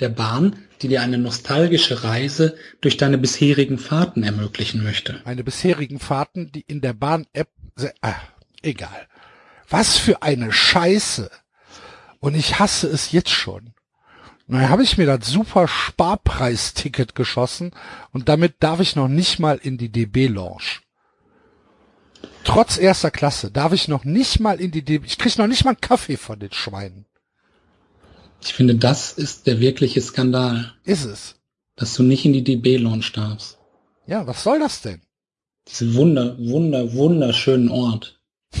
der 0.00 0.08
Bahn, 0.08 0.56
die 0.82 0.88
dir 0.88 1.02
eine 1.02 1.18
nostalgische 1.18 2.04
Reise 2.04 2.56
durch 2.80 2.96
deine 2.96 3.18
bisherigen 3.18 3.78
Fahrten 3.78 4.22
ermöglichen 4.22 4.82
möchte. 4.82 5.20
Meine 5.24 5.44
bisherigen 5.44 6.00
Fahrten, 6.00 6.50
die 6.52 6.62
in 6.62 6.80
der 6.80 6.94
Bahn-App, 6.94 7.48
ah, 8.00 8.14
egal. 8.62 9.06
Was 9.68 9.98
für 9.98 10.22
eine 10.22 10.52
Scheiße. 10.52 11.30
Und 12.18 12.34
ich 12.34 12.58
hasse 12.58 12.88
es 12.88 13.12
jetzt 13.12 13.30
schon. 13.30 13.72
Und 14.46 14.56
dann 14.56 14.68
habe 14.68 14.82
ich 14.82 14.98
mir 14.98 15.06
das 15.06 15.28
super 15.28 15.68
Sparpreisticket 15.68 17.14
geschossen 17.14 17.70
und 18.10 18.28
damit 18.28 18.54
darf 18.58 18.80
ich 18.80 18.96
noch 18.96 19.06
nicht 19.06 19.38
mal 19.38 19.60
in 19.62 19.78
die 19.78 19.90
DB-Lounge. 19.90 20.80
Trotz 22.42 22.76
erster 22.76 23.12
Klasse 23.12 23.52
darf 23.52 23.72
ich 23.72 23.86
noch 23.86 24.04
nicht 24.04 24.40
mal 24.40 24.60
in 24.60 24.72
die 24.72 24.84
DB, 24.84 25.06
ich 25.06 25.18
krieg 25.18 25.38
noch 25.38 25.46
nicht 25.46 25.64
mal 25.64 25.70
einen 25.70 25.80
Kaffee 25.80 26.16
von 26.16 26.40
den 26.40 26.52
Schweinen. 26.52 27.06
Ich 28.42 28.54
finde, 28.54 28.74
das 28.76 29.12
ist 29.12 29.46
der 29.46 29.60
wirkliche 29.60 30.00
Skandal, 30.00 30.74
Ist 30.84 31.04
es. 31.04 31.36
dass 31.76 31.94
du 31.94 32.02
nicht 32.02 32.24
in 32.24 32.32
die 32.32 32.42
DB-Lounge 32.44 33.10
darfst. 33.12 33.58
Ja, 34.06 34.26
was 34.26 34.42
soll 34.42 34.58
das 34.58 34.80
denn? 34.82 35.02
Diesen 35.68 35.94
wunder, 35.94 36.36
wunder, 36.38 36.92
wunderschönen 36.94 37.68
Ort. 37.70 38.20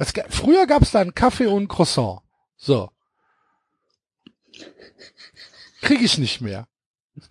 Es, 0.00 0.12
ga- 0.12 0.26
früher 0.28 0.66
gab 0.66 0.82
es 0.82 0.92
da 0.92 1.00
einen 1.00 1.14
Kaffee 1.14 1.46
und 1.46 1.64
ein 1.64 1.68
Croissant. 1.68 2.20
So. 2.56 2.90
Krieg 5.80 6.00
ich 6.02 6.18
nicht 6.18 6.40
mehr. 6.40 6.68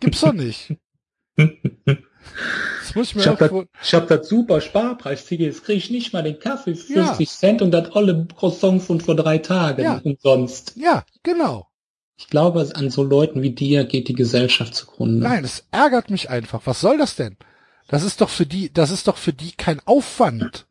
Gibt's 0.01 0.19
doch 0.21 0.33
nicht. 0.33 0.75
Das 2.79 2.95
ich 2.95 3.15
Ich 3.15 3.27
habe 3.27 3.37
das, 3.37 3.87
ich 3.87 3.93
hab 3.93 4.07
das 4.07 4.27
super 4.29 4.61
Sparpreisticket, 4.61 5.47
jetzt 5.47 5.63
kriege 5.65 5.77
ich 5.77 5.89
nicht 5.89 6.13
mal 6.13 6.23
den 6.23 6.39
Kaffee 6.39 6.75
für 6.75 6.93
Ja. 6.93 7.05
50 7.07 7.29
Cent 7.29 7.61
und 7.61 7.71
das 7.71 7.95
olle 7.95 8.27
Croissant 8.35 8.81
von 8.81 9.01
vor 9.01 9.15
drei 9.15 9.37
Tagen 9.39 9.83
Ja. 9.83 10.01
umsonst. 10.03 10.73
Ja, 10.75 11.05
genau. 11.23 11.67
Ich 12.17 12.29
glaube, 12.29 12.67
an 12.73 12.89
so 12.89 13.03
Leuten 13.03 13.43
wie 13.43 13.51
dir 13.51 13.83
geht 13.85 14.07
die 14.07 14.13
Gesellschaft 14.15 14.73
zugrunde. 14.73 15.27
Nein, 15.27 15.43
es 15.43 15.65
ärgert 15.71 16.09
mich 16.09 16.29
einfach. 16.29 16.61
Was 16.65 16.79
soll 16.81 16.97
das 16.97 17.15
denn? 17.15 17.37
Das 17.87 18.03
ist 18.03 18.21
doch 18.21 18.29
für 18.29 18.45
die, 18.45 18.73
das 18.73 18.89
ist 18.89 19.07
doch 19.07 19.17
für 19.17 19.33
die 19.33 19.51
kein 19.51 19.79
Aufwand. 19.85 20.65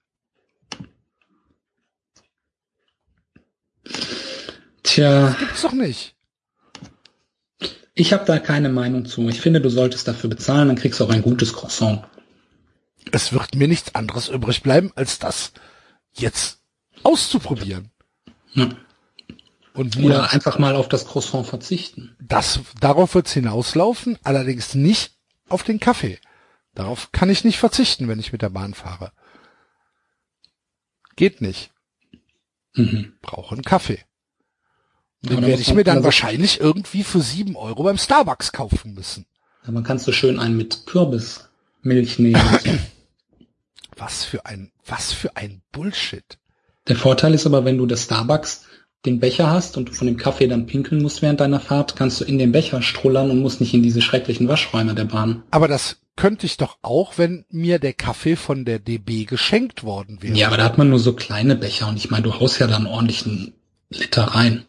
Tja, 4.82 5.36
Gibt's 5.38 5.62
doch 5.62 5.72
nicht. 5.72 6.15
Ich 7.96 8.12
habe 8.12 8.26
da 8.26 8.38
keine 8.38 8.68
Meinung 8.68 9.06
zu. 9.06 9.26
Ich 9.28 9.40
finde, 9.40 9.60
du 9.60 9.70
solltest 9.70 10.06
dafür 10.06 10.28
bezahlen, 10.28 10.68
dann 10.68 10.76
kriegst 10.76 11.00
du 11.00 11.04
auch 11.04 11.10
ein 11.10 11.22
gutes 11.22 11.54
Croissant. 11.54 12.04
Es 13.10 13.32
wird 13.32 13.54
mir 13.54 13.68
nichts 13.68 13.94
anderes 13.94 14.28
übrig 14.28 14.62
bleiben, 14.62 14.92
als 14.94 15.18
das 15.18 15.52
jetzt 16.12 16.60
auszuprobieren. 17.02 17.90
Ja. 18.52 18.68
Und 19.72 19.96
mir 19.96 20.06
Oder 20.06 20.32
einfach 20.32 20.58
mal 20.58 20.76
auf 20.76 20.88
das 20.88 21.06
Croissant 21.06 21.46
verzichten. 21.46 22.14
Das, 22.20 22.60
darauf 22.80 23.14
wird's 23.14 23.32
hinauslaufen, 23.32 24.18
allerdings 24.22 24.74
nicht 24.74 25.14
auf 25.48 25.62
den 25.62 25.80
Kaffee. 25.80 26.18
Darauf 26.74 27.12
kann 27.12 27.30
ich 27.30 27.44
nicht 27.44 27.58
verzichten, 27.58 28.08
wenn 28.08 28.18
ich 28.18 28.32
mit 28.32 28.42
der 28.42 28.50
Bahn 28.50 28.74
fahre. 28.74 29.12
Geht 31.16 31.40
nicht. 31.40 31.70
Mhm. 32.74 33.14
Brauche 33.22 33.54
einen 33.54 33.64
Kaffee. 33.64 34.00
Den 35.22 35.42
werde 35.42 35.60
ich 35.60 35.68
man 35.68 35.76
mir 35.76 35.84
dann 35.84 36.04
wahrscheinlich 36.04 36.60
irgendwie 36.60 37.02
für 37.02 37.20
sieben 37.20 37.56
Euro 37.56 37.82
beim 37.82 37.98
Starbucks 37.98 38.52
kaufen 38.52 38.94
müssen. 38.94 39.26
Aber 39.66 39.82
kannst 39.82 40.06
du 40.06 40.12
schön 40.12 40.38
einen 40.38 40.56
mit 40.56 40.86
Kürbismilch 40.86 42.18
nehmen. 42.18 42.40
Was 43.96 44.24
für 44.24 44.44
ein, 44.44 44.72
was 44.84 45.14
für 45.14 45.36
ein 45.36 45.62
Bullshit. 45.72 46.38
Der 46.86 46.96
Vorteil 46.96 47.32
ist 47.32 47.46
aber, 47.46 47.64
wenn 47.64 47.78
du 47.78 47.86
das 47.86 48.02
Starbucks 48.02 48.66
den 49.06 49.20
Becher 49.20 49.48
hast 49.50 49.76
und 49.76 49.88
du 49.88 49.92
von 49.92 50.06
dem 50.06 50.16
Kaffee 50.18 50.48
dann 50.48 50.66
pinkeln 50.66 51.00
musst 51.00 51.22
während 51.22 51.40
deiner 51.40 51.60
Fahrt, 51.60 51.96
kannst 51.96 52.20
du 52.20 52.24
in 52.24 52.38
den 52.38 52.52
Becher 52.52 52.82
strullern 52.82 53.30
und 53.30 53.40
musst 53.40 53.60
nicht 53.60 53.72
in 53.72 53.82
diese 53.82 54.02
schrecklichen 54.02 54.48
Waschräume 54.48 54.94
der 54.94 55.04
Bahn. 55.04 55.44
Aber 55.50 55.66
das 55.66 55.96
könnte 56.16 56.46
ich 56.46 56.56
doch 56.56 56.78
auch, 56.82 57.16
wenn 57.16 57.44
mir 57.50 57.78
der 57.78 57.92
Kaffee 57.92 58.36
von 58.36 58.64
der 58.64 58.78
DB 58.78 59.24
geschenkt 59.24 59.84
worden 59.84 60.22
wäre. 60.22 60.36
Ja, 60.36 60.48
aber 60.48 60.56
da 60.56 60.64
hat 60.64 60.78
man 60.78 60.90
nur 60.90 60.98
so 60.98 61.12
kleine 61.14 61.56
Becher 61.56 61.88
und 61.88 61.96
ich 61.96 62.10
meine, 62.10 62.24
du 62.24 62.38
haust 62.38 62.58
ja 62.58 62.66
dann 62.66 62.86
ordentlich 62.86 63.26
einen 63.26 63.54
Liter 63.90 64.24
rein. 64.24 64.64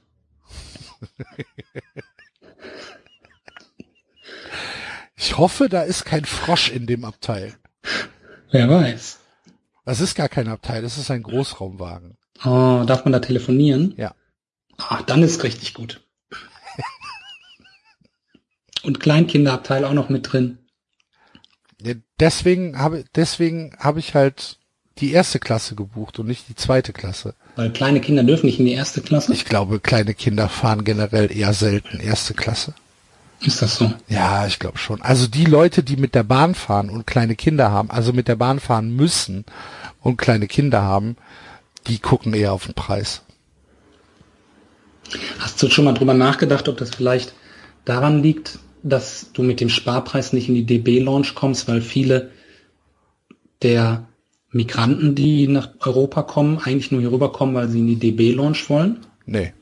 Ich 5.19 5.37
hoffe, 5.37 5.67
da 5.67 5.81
ist 5.81 6.05
kein 6.05 6.25
Frosch 6.25 6.69
in 6.69 6.85
dem 6.85 7.03
Abteil. 7.03 7.55
Wer 8.51 8.69
weiß. 8.69 9.19
Das 9.83 9.99
ist 9.99 10.15
gar 10.15 10.29
kein 10.29 10.47
Abteil, 10.47 10.83
das 10.83 10.97
ist 10.97 11.09
ein 11.09 11.23
Großraumwagen. 11.23 12.17
Oh, 12.45 12.83
darf 12.85 13.03
man 13.03 13.13
da 13.13 13.19
telefonieren? 13.19 13.95
Ja. 13.97 14.13
Ah, 14.77 15.01
dann 15.01 15.23
ist 15.23 15.43
richtig 15.43 15.73
gut. 15.73 16.01
Und 18.83 18.99
Kleinkinderabteil 18.99 19.85
auch 19.85 19.93
noch 19.93 20.09
mit 20.09 20.31
drin. 20.31 20.59
Deswegen 22.19 22.77
habe 22.77 23.03
deswegen 23.15 23.75
habe 23.79 23.99
ich 23.99 24.15
halt 24.15 24.57
die 25.01 25.11
erste 25.11 25.39
Klasse 25.39 25.75
gebucht 25.75 26.19
und 26.19 26.27
nicht 26.27 26.49
die 26.49 26.55
zweite 26.55 26.93
Klasse. 26.93 27.33
Weil 27.55 27.71
kleine 27.71 28.01
Kinder 28.01 28.23
dürfen 28.23 28.45
nicht 28.45 28.59
in 28.59 28.65
die 28.65 28.73
erste 28.73 29.01
Klasse. 29.01 29.33
Ich 29.33 29.45
glaube, 29.45 29.79
kleine 29.79 30.13
Kinder 30.13 30.49
fahren 30.49 30.83
generell 30.83 31.35
eher 31.35 31.53
selten 31.53 31.99
erste 31.99 32.33
Klasse. 32.33 32.73
Ist 33.41 33.61
das 33.61 33.75
so? 33.77 33.93
Ja, 34.07 34.47
ich 34.47 34.59
glaube 34.59 34.77
schon. 34.77 35.01
Also 35.01 35.27
die 35.27 35.45
Leute, 35.45 35.83
die 35.83 35.95
mit 35.95 36.15
der 36.15 36.23
Bahn 36.23 36.55
fahren 36.55 36.89
und 36.89 37.05
kleine 37.05 37.35
Kinder 37.35 37.71
haben, 37.71 37.91
also 37.91 38.13
mit 38.13 38.27
der 38.27 38.35
Bahn 38.35 38.59
fahren 38.59 38.95
müssen 38.95 39.45
und 40.01 40.17
kleine 40.17 40.47
Kinder 40.47 40.81
haben, 40.81 41.17
die 41.87 41.99
gucken 41.99 42.33
eher 42.33 42.53
auf 42.53 42.65
den 42.65 42.73
Preis. 42.73 43.21
Hast 45.39 45.61
du 45.61 45.69
schon 45.69 45.85
mal 45.85 45.93
drüber 45.93 46.13
nachgedacht, 46.13 46.67
ob 46.67 46.77
das 46.77 46.89
vielleicht 46.89 47.33
daran 47.85 48.23
liegt, 48.23 48.59
dass 48.83 49.27
du 49.33 49.43
mit 49.43 49.59
dem 49.59 49.69
Sparpreis 49.69 50.33
nicht 50.33 50.49
in 50.49 50.55
die 50.55 50.65
DB-Launch 50.65 51.35
kommst, 51.35 51.67
weil 51.67 51.81
viele 51.81 52.31
der 53.61 54.07
Migranten, 54.51 55.15
die 55.15 55.47
nach 55.47 55.69
Europa 55.85 56.23
kommen, 56.23 56.57
eigentlich 56.59 56.91
nur 56.91 57.01
hier 57.01 57.11
rüberkommen, 57.11 57.55
weil 57.55 57.69
sie 57.69 57.79
in 57.79 57.87
die 57.87 57.95
DB-Launch 57.97 58.69
wollen? 58.69 59.05
Nee, 59.25 59.53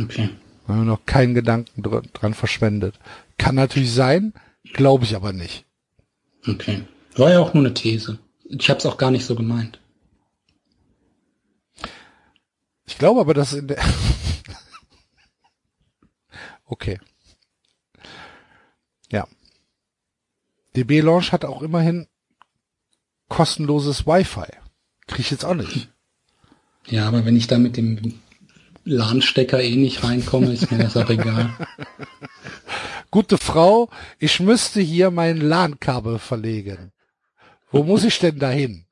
Okay. 0.00 0.30
haben 0.66 0.78
wir 0.80 0.84
noch 0.84 1.06
keinen 1.06 1.34
Gedanken 1.34 1.82
dr 1.82 2.02
dran 2.12 2.34
verschwendet. 2.34 2.98
Kann 3.36 3.54
natürlich 3.56 3.92
sein, 3.92 4.32
glaube 4.72 5.04
ich 5.04 5.14
aber 5.16 5.32
nicht. 5.32 5.64
Okay. 6.46 6.82
War 7.16 7.30
ja 7.30 7.40
auch 7.40 7.52
nur 7.54 7.64
eine 7.64 7.74
These. 7.74 8.18
Ich 8.48 8.70
habe 8.70 8.78
es 8.78 8.86
auch 8.86 8.96
gar 8.96 9.10
nicht 9.10 9.26
so 9.26 9.34
gemeint. 9.34 9.80
Ich 12.86 12.96
glaube 12.98 13.20
aber, 13.20 13.34
dass 13.34 13.52
in 13.52 13.68
der 13.68 13.78
Okay. 16.64 17.00
Ja. 19.10 19.26
DB 20.76 21.00
Launch 21.00 21.32
hat 21.32 21.44
auch 21.44 21.62
immerhin 21.62 22.06
kostenloses 23.28 24.06
Wi-Fi. 24.06 24.46
Krieg 25.06 25.20
ich 25.20 25.30
jetzt 25.30 25.44
auch 25.44 25.54
nicht. 25.54 25.88
Ja, 26.86 27.06
aber 27.08 27.24
wenn 27.24 27.36
ich 27.36 27.46
da 27.46 27.58
mit 27.58 27.76
dem 27.76 28.14
LAN-Stecker 28.84 29.62
eh 29.62 29.76
nicht 29.76 30.02
reinkomme, 30.04 30.52
ist 30.52 30.70
mir 30.70 30.78
das 30.78 30.96
auch 30.96 31.10
egal. 31.10 31.50
Gute 33.10 33.38
Frau, 33.38 33.90
ich 34.18 34.40
müsste 34.40 34.80
hier 34.80 35.10
mein 35.10 35.38
LAN-Kabel 35.38 36.18
verlegen. 36.18 36.92
Wo 37.70 37.82
muss 37.82 38.04
ich 38.04 38.18
denn 38.18 38.38
dahin? 38.38 38.86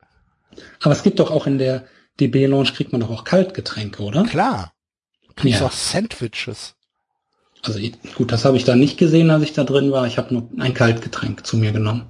Aber 0.83 0.93
es 0.93 1.03
gibt 1.03 1.19
doch 1.19 1.31
auch 1.31 1.47
in 1.47 1.59
der 1.59 1.87
DB-Launch 2.21 2.75
kriegt 2.75 2.93
man 2.93 3.01
doch 3.03 3.11
auch 3.11 3.25
Kaltgetränke, 3.25 4.03
oder? 4.03 4.25
Klar. 4.25 4.73
Kriegst 5.35 5.61
Ja. 5.61 5.67
auch 5.67 5.73
Sandwiches. 5.73 6.75
Also 7.63 7.79
gut, 8.15 8.33
das 8.33 8.45
habe 8.45 8.57
ich 8.57 8.65
da 8.65 8.75
nicht 8.75 8.97
gesehen, 8.97 9.31
als 9.31 9.43
ich 9.43 9.53
da 9.53 9.65
drin 9.65 9.91
war. 9.91 10.07
Ich 10.07 10.19
habe 10.19 10.33
nur 10.33 10.49
ein 10.59 10.73
Kaltgetränk 10.73 11.47
zu 11.47 11.57
mir 11.57 11.73
genommen. 11.73 12.07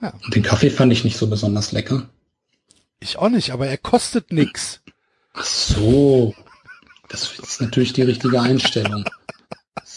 Ja. 0.00 0.12
Und 0.24 0.34
den 0.34 0.42
Kaffee 0.42 0.70
fand 0.70 0.92
ich 0.92 1.04
nicht 1.04 1.16
so 1.16 1.28
besonders 1.28 1.72
lecker. 1.72 2.08
Ich 3.00 3.18
auch 3.18 3.28
nicht, 3.28 3.50
aber 3.50 3.66
er 3.66 3.78
kostet 3.78 4.32
nix. 4.32 4.82
Ach 5.34 5.44
so. 5.44 6.34
Das 7.08 7.38
ist 7.38 7.60
natürlich 7.60 7.92
die 7.92 8.02
richtige 8.02 8.40
Einstellung. 8.40 9.04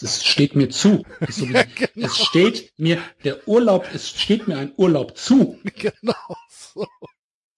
Es 0.02 0.24
steht 0.24 0.56
mir 0.56 0.70
zu. 0.70 1.04
So 1.28 1.48
wie, 1.48 1.52
genau. 1.74 2.06
Es 2.06 2.18
steht 2.18 2.72
mir 2.78 3.02
der 3.24 3.46
Urlaub, 3.48 3.86
es 3.92 4.08
steht 4.08 4.48
mir 4.48 4.56
ein 4.58 4.72
Urlaub 4.76 5.16
zu. 5.16 5.58
Genau 5.74 6.36
so. 6.48 6.86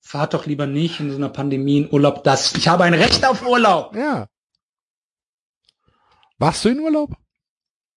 fahrt 0.01 0.35
doch 0.35 0.47
lieber 0.47 0.67
nicht 0.67 1.01
in 1.01 1.11
so 1.11 1.17
einer 1.17 1.29
Pandemie 1.29 1.79
in 1.79 1.93
Urlaub. 1.93 2.25
Das, 2.25 2.55
ich 2.55 2.69
habe 2.69 2.85
ein 2.85 2.95
Recht 2.95 3.25
auf 3.25 3.47
Urlaub. 3.47 3.95
Ja. 3.95 4.29
Warst 6.39 6.65
du 6.65 6.71
in 6.71 6.81
Urlaub? 6.81 7.17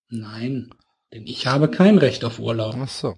Nein, 0.10 0.74
denn 1.12 1.26
ich 1.26 1.48
habe 1.48 1.70
kein 1.70 1.98
Recht 1.98 2.24
auf 2.24 2.40
Urlaub. 2.40 2.76
Ach 2.78 2.90
so. 2.90 3.16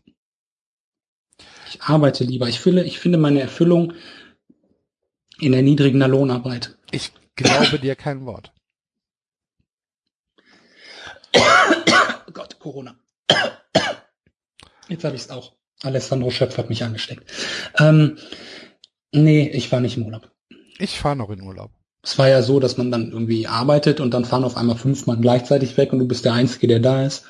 Ich 1.78 1.84
arbeite 1.84 2.24
lieber. 2.24 2.48
Ich 2.48 2.60
fühle, 2.60 2.84
ich 2.84 3.00
finde 3.00 3.18
meine 3.18 3.40
Erfüllung 3.40 3.94
in 5.40 5.52
der 5.52 5.62
niedrigen 5.62 6.00
Lohnarbeit. 6.00 6.76
Ich 6.92 7.12
glaube 7.36 7.78
dir 7.80 7.96
kein 7.96 8.26
Wort. 8.26 8.52
Oh 11.36 12.32
Gott, 12.34 12.58
Corona. 12.60 12.96
Jetzt 14.88 15.04
habe 15.04 15.16
ich 15.16 15.22
es 15.24 15.30
auch. 15.30 15.54
Alessandro 15.84 16.32
Schöpf 16.32 16.58
hat 16.58 16.70
mich 16.70 16.84
angesteckt. 16.84 17.32
Ähm, 17.78 18.18
nee, 19.12 19.48
ich 19.50 19.72
war 19.72 19.80
nicht 19.80 19.98
im 19.98 20.06
Urlaub. 20.06 20.32
Ich 20.80 20.98
fahre 20.98 21.16
noch 21.16 21.30
in 21.30 21.42
Urlaub. 21.42 21.72
Es 22.04 22.18
war 22.18 22.30
ja 22.30 22.42
so, 22.42 22.60
dass 22.60 22.78
man 22.78 22.90
dann 22.90 23.12
irgendwie 23.12 23.48
arbeitet 23.48 24.00
und 24.00 24.14
dann 24.14 24.24
fahren 24.24 24.44
auf 24.44 24.56
einmal 24.56 24.78
fünf 24.78 25.08
Mann 25.08 25.22
gleichzeitig 25.22 25.76
weg 25.78 25.92
und 25.92 26.00
du 26.00 26.08
bist 26.08 26.24
der 26.24 26.34
Einzige, 26.34 26.68
der 26.68 26.80
da 26.80 27.06
ist. 27.06 27.26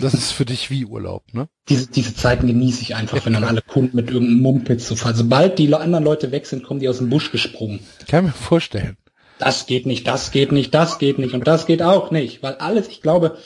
Das 0.00 0.14
ist 0.14 0.32
für 0.32 0.44
dich 0.44 0.70
wie 0.70 0.84
Urlaub, 0.84 1.24
ne? 1.32 1.48
Diese, 1.68 1.88
diese 1.88 2.14
Zeiten 2.14 2.46
genieße 2.46 2.82
ich 2.82 2.94
einfach, 2.94 3.24
wenn 3.24 3.32
dann 3.32 3.44
alle 3.44 3.62
Kunden 3.62 3.96
mit 3.96 4.10
irgendeinem 4.10 4.42
Mumpitz 4.42 4.86
so 4.86 4.94
fahren. 4.94 5.16
Sobald 5.16 5.58
die 5.58 5.74
anderen 5.74 6.04
Leute 6.04 6.30
weg 6.30 6.46
sind, 6.46 6.62
kommen 6.62 6.80
die 6.80 6.88
aus 6.88 6.98
dem 6.98 7.10
Busch 7.10 7.32
gesprungen. 7.32 7.80
Kann 8.06 8.26
mir 8.26 8.32
vorstellen. 8.32 8.96
Das 9.38 9.66
geht 9.66 9.86
nicht, 9.86 10.06
das 10.06 10.30
geht 10.30 10.52
nicht, 10.52 10.74
das 10.74 10.98
geht 10.98 11.18
nicht 11.18 11.32
und 11.34 11.46
das 11.46 11.66
geht 11.66 11.82
auch 11.82 12.10
nicht. 12.10 12.42
Weil 12.42 12.54
alles, 12.56 12.88
ich 12.88 13.00
glaube, 13.00 13.38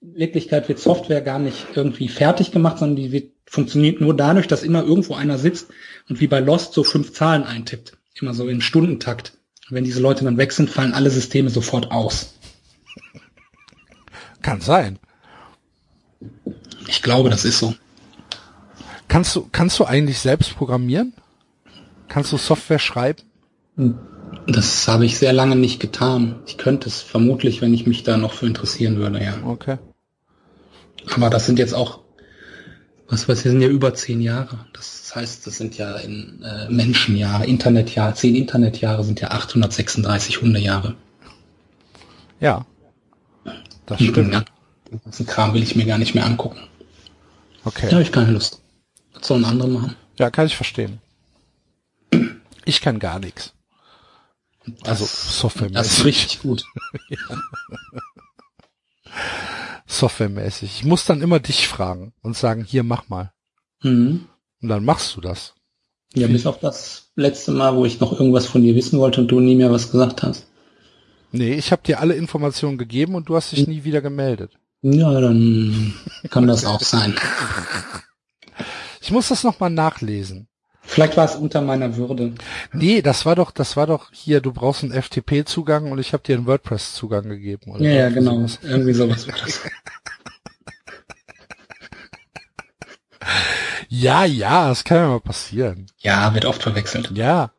in 0.00 0.16
Wirklichkeit 0.16 0.68
wird 0.68 0.78
Software 0.78 1.20
gar 1.20 1.38
nicht 1.38 1.66
irgendwie 1.74 2.08
fertig 2.08 2.50
gemacht, 2.50 2.78
sondern 2.78 2.96
die 2.96 3.12
wird, 3.12 3.32
funktioniert 3.44 4.00
nur 4.00 4.16
dadurch, 4.16 4.48
dass 4.48 4.62
immer 4.62 4.82
irgendwo 4.82 5.14
einer 5.14 5.38
sitzt 5.38 5.68
und 6.08 6.20
wie 6.20 6.26
bei 6.26 6.40
Lost 6.40 6.72
so 6.72 6.82
fünf 6.82 7.12
Zahlen 7.12 7.44
eintippt. 7.44 7.92
Immer 8.20 8.34
so 8.34 8.48
in 8.48 8.62
Stundentakt. 8.62 9.34
Wenn 9.70 9.84
diese 9.84 10.00
Leute 10.00 10.24
dann 10.24 10.36
weg 10.36 10.52
sind, 10.52 10.70
fallen 10.70 10.92
alle 10.92 11.10
Systeme 11.10 11.50
sofort 11.50 11.90
aus. 11.90 12.34
Kann 14.42 14.60
sein. 14.60 14.98
Ich 16.88 17.02
glaube, 17.02 17.30
das 17.30 17.44
ist 17.44 17.58
so. 17.58 17.74
Kannst 19.08 19.36
du, 19.36 19.48
kannst 19.50 19.78
du 19.78 19.84
eigentlich 19.84 20.18
selbst 20.18 20.56
programmieren? 20.56 21.14
Kannst 22.08 22.32
du 22.32 22.36
Software 22.36 22.78
schreiben? 22.78 23.22
Das 24.46 24.88
habe 24.88 25.04
ich 25.06 25.18
sehr 25.18 25.32
lange 25.32 25.56
nicht 25.56 25.80
getan. 25.80 26.40
Ich 26.46 26.58
könnte 26.58 26.88
es 26.88 27.00
vermutlich, 27.00 27.62
wenn 27.62 27.72
ich 27.72 27.86
mich 27.86 28.02
da 28.02 28.16
noch 28.16 28.32
für 28.32 28.46
interessieren 28.46 28.96
würde, 28.96 29.22
ja. 29.22 29.34
Okay. 29.44 29.78
Aber 31.14 31.30
das 31.30 31.46
sind 31.46 31.58
jetzt 31.58 31.74
auch, 31.74 32.00
was 33.12 33.28
weiß 33.28 33.38
ich, 33.44 33.50
sind 33.50 33.60
ja 33.60 33.68
über 33.68 33.94
zehn 33.94 34.20
Jahre. 34.22 34.58
Das 34.72 35.14
heißt, 35.14 35.46
das 35.46 35.56
sind 35.58 35.76
ja 35.76 35.96
in 35.98 36.42
äh, 36.42 36.68
Menschenjahre, 36.70 37.44
Internetjahre, 37.46 38.14
zehn 38.14 38.34
Internetjahre 38.34 39.04
sind 39.04 39.20
ja 39.20 39.30
836 39.30 40.40
Hundejahre. 40.40 40.96
Ja. 42.40 42.66
Das 43.86 44.00
Und 44.00 44.08
stimmt. 44.08 44.46
Den 44.90 45.00
ganzen 45.04 45.26
Kram 45.26 45.52
will 45.54 45.62
ich 45.62 45.76
mir 45.76 45.84
gar 45.84 45.98
nicht 45.98 46.14
mehr 46.14 46.24
angucken. 46.26 46.58
Da 47.62 47.68
Okay. 47.68 47.90
habe 47.92 48.02
ich 48.02 48.10
keine 48.12 48.32
Lust. 48.32 48.60
Das 49.14 49.26
sollen 49.28 49.44
andere 49.44 49.68
machen. 49.68 49.94
Ja, 50.18 50.30
kann 50.30 50.46
ich 50.46 50.56
verstehen. 50.56 51.00
Ich 52.64 52.80
kann 52.80 52.98
gar 52.98 53.18
nichts. 53.20 53.52
Also 54.84 55.04
Das 55.04 55.14
ist 55.14 55.38
softwaremäßig. 55.38 56.04
richtig 56.04 56.40
gut. 56.42 56.64
Softwaremäßig. 59.86 60.80
Ich 60.80 60.84
muss 60.84 61.04
dann 61.04 61.22
immer 61.22 61.40
dich 61.40 61.68
fragen 61.68 62.12
und 62.22 62.36
sagen, 62.36 62.64
hier 62.64 62.82
mach 62.82 63.08
mal. 63.08 63.32
Mhm. 63.82 64.26
Und 64.60 64.68
dann 64.68 64.84
machst 64.84 65.16
du 65.16 65.20
das. 65.20 65.54
Ja, 66.14 66.26
bis 66.26 66.46
auf 66.46 66.58
das 66.60 67.10
letzte 67.16 67.52
Mal, 67.52 67.74
wo 67.74 67.84
ich 67.84 68.00
noch 68.00 68.12
irgendwas 68.12 68.46
von 68.46 68.62
dir 68.62 68.74
wissen 68.74 68.98
wollte 68.98 69.20
und 69.20 69.28
du 69.28 69.40
nie 69.40 69.56
mehr 69.56 69.70
was 69.70 69.90
gesagt 69.90 70.22
hast. 70.22 70.46
Nee, 71.32 71.54
ich 71.54 71.72
habe 71.72 71.82
dir 71.82 72.00
alle 72.00 72.14
Informationen 72.14 72.76
gegeben 72.76 73.14
und 73.14 73.28
du 73.28 73.36
hast 73.36 73.52
dich 73.52 73.66
nie 73.66 73.84
wieder 73.84 74.02
gemeldet. 74.02 74.58
Ja, 74.82 75.20
dann 75.20 75.94
kann 76.28 76.46
das 76.46 76.64
auch 76.66 76.82
sein. 76.82 77.14
Ich 79.00 79.10
muss 79.10 79.28
das 79.28 79.42
nochmal 79.42 79.70
nachlesen. 79.70 80.48
Vielleicht 80.84 81.16
war 81.16 81.24
es 81.24 81.36
unter 81.36 81.60
meiner 81.60 81.96
Würde. 81.96 82.34
Nee, 82.72 83.02
das 83.02 83.24
war 83.24 83.36
doch, 83.36 83.50
das 83.50 83.76
war 83.76 83.86
doch 83.86 84.10
hier, 84.12 84.40
du 84.40 84.52
brauchst 84.52 84.82
einen 84.82 84.92
FTP-Zugang 84.92 85.90
und 85.92 85.98
ich 85.98 86.12
habe 86.12 86.22
dir 86.22 86.36
einen 86.36 86.46
WordPress-Zugang 86.46 87.28
gegeben. 87.28 87.70
Oder 87.70 87.84
Ja, 87.84 87.90
ja, 87.92 88.08
genau. 88.10 88.34
sowas. 88.36 88.58
Irgendwie 88.62 88.92
sowas 88.92 89.26
war 89.28 89.36
das. 89.38 89.60
Ja, 93.88 94.24
ja, 94.24 94.68
das 94.68 94.84
kann 94.84 94.96
ja 94.96 95.08
mal 95.08 95.20
passieren. 95.20 95.86
Ja, 95.98 96.32
wird 96.34 96.46
oft 96.46 96.62
verwechselt. 96.62 97.10
Ja. 97.12 97.52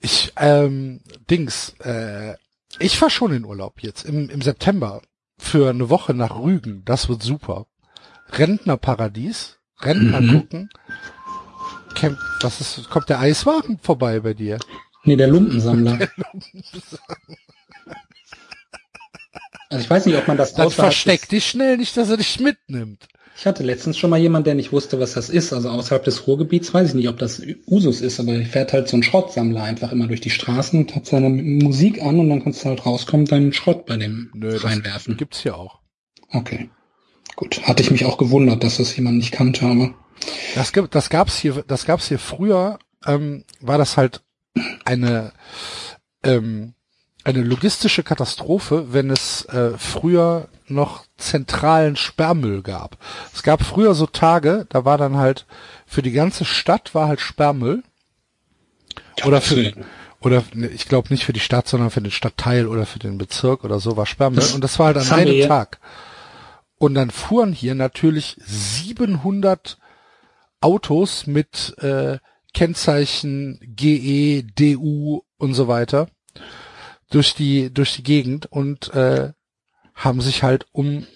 Ich, 0.00 0.32
ähm, 0.36 1.00
Dings, 1.30 1.74
äh, 1.80 2.34
ich 2.78 2.98
fahr 2.98 3.10
schon 3.10 3.32
in 3.32 3.44
Urlaub 3.44 3.80
jetzt 3.82 4.04
im, 4.04 4.28
im 4.28 4.42
September 4.42 5.00
für 5.38 5.70
eine 5.70 5.88
Woche 5.88 6.14
nach 6.14 6.38
Rügen. 6.38 6.84
Das 6.84 7.08
wird 7.08 7.22
super. 7.22 7.66
Rentnerparadies, 8.30 9.57
Rentner 9.80 10.20
Mhm. 10.20 10.32
gucken. 10.40 10.68
Camp, 11.94 12.18
was 12.42 12.60
ist, 12.60 12.90
kommt 12.90 13.08
der 13.08 13.20
Eiswagen 13.20 13.78
vorbei 13.82 14.20
bei 14.20 14.34
dir? 14.34 14.58
Nee, 15.04 15.16
der 15.16 15.28
Lumpensammler. 15.28 15.98
Also 19.70 19.84
ich 19.84 19.90
weiß 19.90 20.06
nicht, 20.06 20.16
ob 20.16 20.26
man 20.26 20.38
das 20.38 20.54
Dann 20.54 20.70
versteck 20.70 21.28
dich 21.28 21.46
schnell 21.46 21.76
nicht, 21.76 21.94
dass 21.98 22.08
er 22.08 22.16
dich 22.16 22.40
mitnimmt. 22.40 23.06
Ich 23.36 23.46
hatte 23.46 23.62
letztens 23.62 23.98
schon 23.98 24.08
mal 24.10 24.16
jemand, 24.18 24.46
der 24.46 24.54
nicht 24.54 24.72
wusste, 24.72 24.98
was 24.98 25.12
das 25.12 25.28
ist. 25.28 25.52
Also 25.52 25.68
außerhalb 25.68 26.02
des 26.04 26.26
Ruhrgebiets 26.26 26.72
weiß 26.72 26.88
ich 26.88 26.94
nicht, 26.94 27.08
ob 27.08 27.18
das 27.18 27.42
Usus 27.66 28.00
ist, 28.00 28.18
aber 28.18 28.34
fährt 28.46 28.72
halt 28.72 28.88
so 28.88 28.96
ein 28.96 29.02
Schrottsammler 29.02 29.62
einfach 29.62 29.92
immer 29.92 30.06
durch 30.06 30.22
die 30.22 30.30
Straßen 30.30 30.80
und 30.80 30.96
hat 30.96 31.04
seine 31.06 31.28
Musik 31.28 32.02
an 32.02 32.18
und 32.18 32.30
dann 32.30 32.42
kannst 32.42 32.64
du 32.64 32.68
halt 32.70 32.84
rauskommen 32.86 33.26
deinen 33.26 33.52
Schrott 33.52 33.84
bei 33.84 33.96
dem 33.98 34.30
Nö, 34.34 34.56
reinwerfen. 34.56 35.18
gibt's 35.18 35.40
hier 35.40 35.54
auch. 35.56 35.80
Okay. 36.32 36.70
Gut. 37.38 37.62
Hatte 37.68 37.84
ich 37.84 37.92
mich 37.92 38.04
auch 38.04 38.18
gewundert, 38.18 38.64
dass 38.64 38.78
das 38.78 38.96
jemand 38.96 39.18
nicht 39.18 39.30
kannte, 39.30 39.64
aber. 39.64 39.94
Das, 40.56 40.72
gibt, 40.72 40.96
das 40.96 41.08
gab's 41.08 41.38
hier, 41.38 41.62
das 41.68 41.86
gab's 41.86 42.08
hier 42.08 42.18
früher, 42.18 42.80
ähm, 43.06 43.44
war 43.60 43.78
das 43.78 43.96
halt 43.96 44.22
eine, 44.84 45.30
ähm, 46.24 46.74
eine 47.22 47.42
logistische 47.42 48.02
Katastrophe, 48.02 48.92
wenn 48.92 49.08
es 49.10 49.44
äh, 49.44 49.78
früher 49.78 50.48
noch 50.66 51.04
zentralen 51.16 51.94
Sperrmüll 51.94 52.62
gab. 52.62 52.98
Es 53.32 53.44
gab 53.44 53.62
früher 53.62 53.94
so 53.94 54.06
Tage, 54.06 54.66
da 54.70 54.84
war 54.84 54.98
dann 54.98 55.16
halt 55.16 55.46
für 55.86 56.02
die 56.02 56.10
ganze 56.10 56.44
Stadt 56.44 56.92
war 56.92 57.06
halt 57.06 57.20
Sperrmüll. 57.20 57.84
Oder 59.24 59.40
für, 59.40 59.74
oder 60.20 60.42
ne, 60.54 60.66
ich 60.66 60.88
glaube 60.88 61.08
nicht 61.10 61.24
für 61.24 61.32
die 61.32 61.38
Stadt, 61.38 61.68
sondern 61.68 61.90
für 61.90 62.00
den 62.00 62.10
Stadtteil 62.10 62.66
oder 62.66 62.84
für 62.84 62.98
den 62.98 63.16
Bezirk 63.16 63.62
oder 63.62 63.78
so 63.78 63.96
war 63.96 64.06
Sperrmüll. 64.06 64.40
Das- 64.40 64.54
Und 64.54 64.64
das 64.64 64.76
war 64.80 64.86
halt 64.86 64.96
an 64.96 65.02
einem. 65.12 65.46
Tag. 65.46 65.78
Und 66.78 66.94
dann 66.94 67.10
fuhren 67.10 67.52
hier 67.52 67.74
natürlich 67.74 68.36
700 68.44 69.78
Autos 70.60 71.26
mit 71.26 71.76
äh, 71.78 72.18
Kennzeichen 72.54 73.60
GE, 73.62 74.42
DU 74.42 75.20
und 75.36 75.54
so 75.54 75.68
weiter 75.68 76.08
durch 77.10 77.34
die 77.34 77.72
durch 77.72 77.94
die 77.96 78.02
Gegend 78.02 78.46
und 78.46 78.92
äh, 78.94 79.32
haben 79.94 80.20
sich 80.20 80.42
halt 80.42 80.66
um 80.72 81.06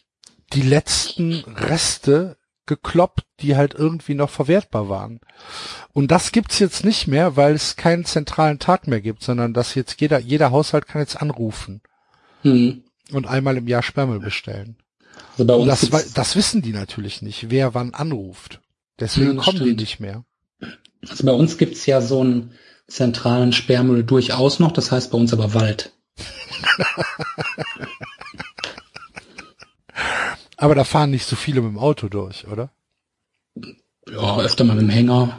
die 0.53 0.63
letzten 0.63 1.35
Reste 1.47 2.37
gekloppt, 2.67 3.25
die 3.41 3.57
halt 3.57 3.75
irgendwie 3.75 4.15
noch 4.15 4.31
verwertbar 4.31 4.89
waren. 4.89 5.21
Und 5.93 6.11
das 6.11 6.33
gibt's 6.33 6.59
jetzt 6.59 6.85
nicht 6.85 7.07
mehr, 7.09 7.37
weil 7.37 7.55
es 7.55 7.77
keinen 7.77 8.05
zentralen 8.05 8.59
Tag 8.59 8.87
mehr 8.87 9.01
gibt, 9.01 9.23
sondern 9.23 9.53
dass 9.53 9.75
jetzt 9.75 10.01
jeder 10.01 10.19
jeder 10.19 10.51
Haushalt 10.51 10.87
kann 10.87 11.01
jetzt 11.01 11.21
anrufen 11.21 11.83
Hm. 12.43 12.83
und 13.13 13.27
einmal 13.27 13.57
im 13.57 13.69
Jahr 13.69 13.83
Sperrmüll 13.83 14.19
bestellen. 14.21 14.77
Also 15.43 15.47
bei 15.47 15.55
uns 15.55 15.91
das, 15.91 16.13
das 16.13 16.37
wissen 16.37 16.63
die 16.63 16.73
natürlich 16.73 17.23
nicht, 17.23 17.51
wer 17.51 17.75
wann 17.75 17.95
anruft. 17.95 18.61
Deswegen 19.01 19.37
Ja, 19.37 19.43
kommen 19.43 19.59
die 19.59 19.65
stimmt. 19.65 19.81
nicht 19.81 20.01
mehr. 20.01 20.25
Also 21.09 21.25
bei 21.25 21.33
uns 21.33 21.59
gibt's 21.59 21.87
ja 21.87 22.01
so 22.01 22.21
einen 22.21 22.53
zentralen 22.87 23.53
Sperrmüll 23.53 24.05
durchaus 24.05 24.59
noch, 24.61 24.73
das 24.73 24.93
heißt 24.93 25.11
bei 25.11 25.19
uns 25.19 25.33
aber 25.33 25.55
Wald. 25.55 25.93
Aber 30.57 30.75
da 30.77 30.85
fahren 30.85 31.11
nicht 31.11 31.27
so 31.27 31.35
viele 31.35 31.61
mit 31.61 31.73
dem 31.73 31.79
Auto 31.79 32.09
durch, 32.09 32.47
oder? 32.47 32.71
Ja, 34.09 34.39
öfter 34.39 34.63
mal 34.65 34.75
mit 34.75 34.83
dem 34.83 34.91
Hänger. 34.91 35.37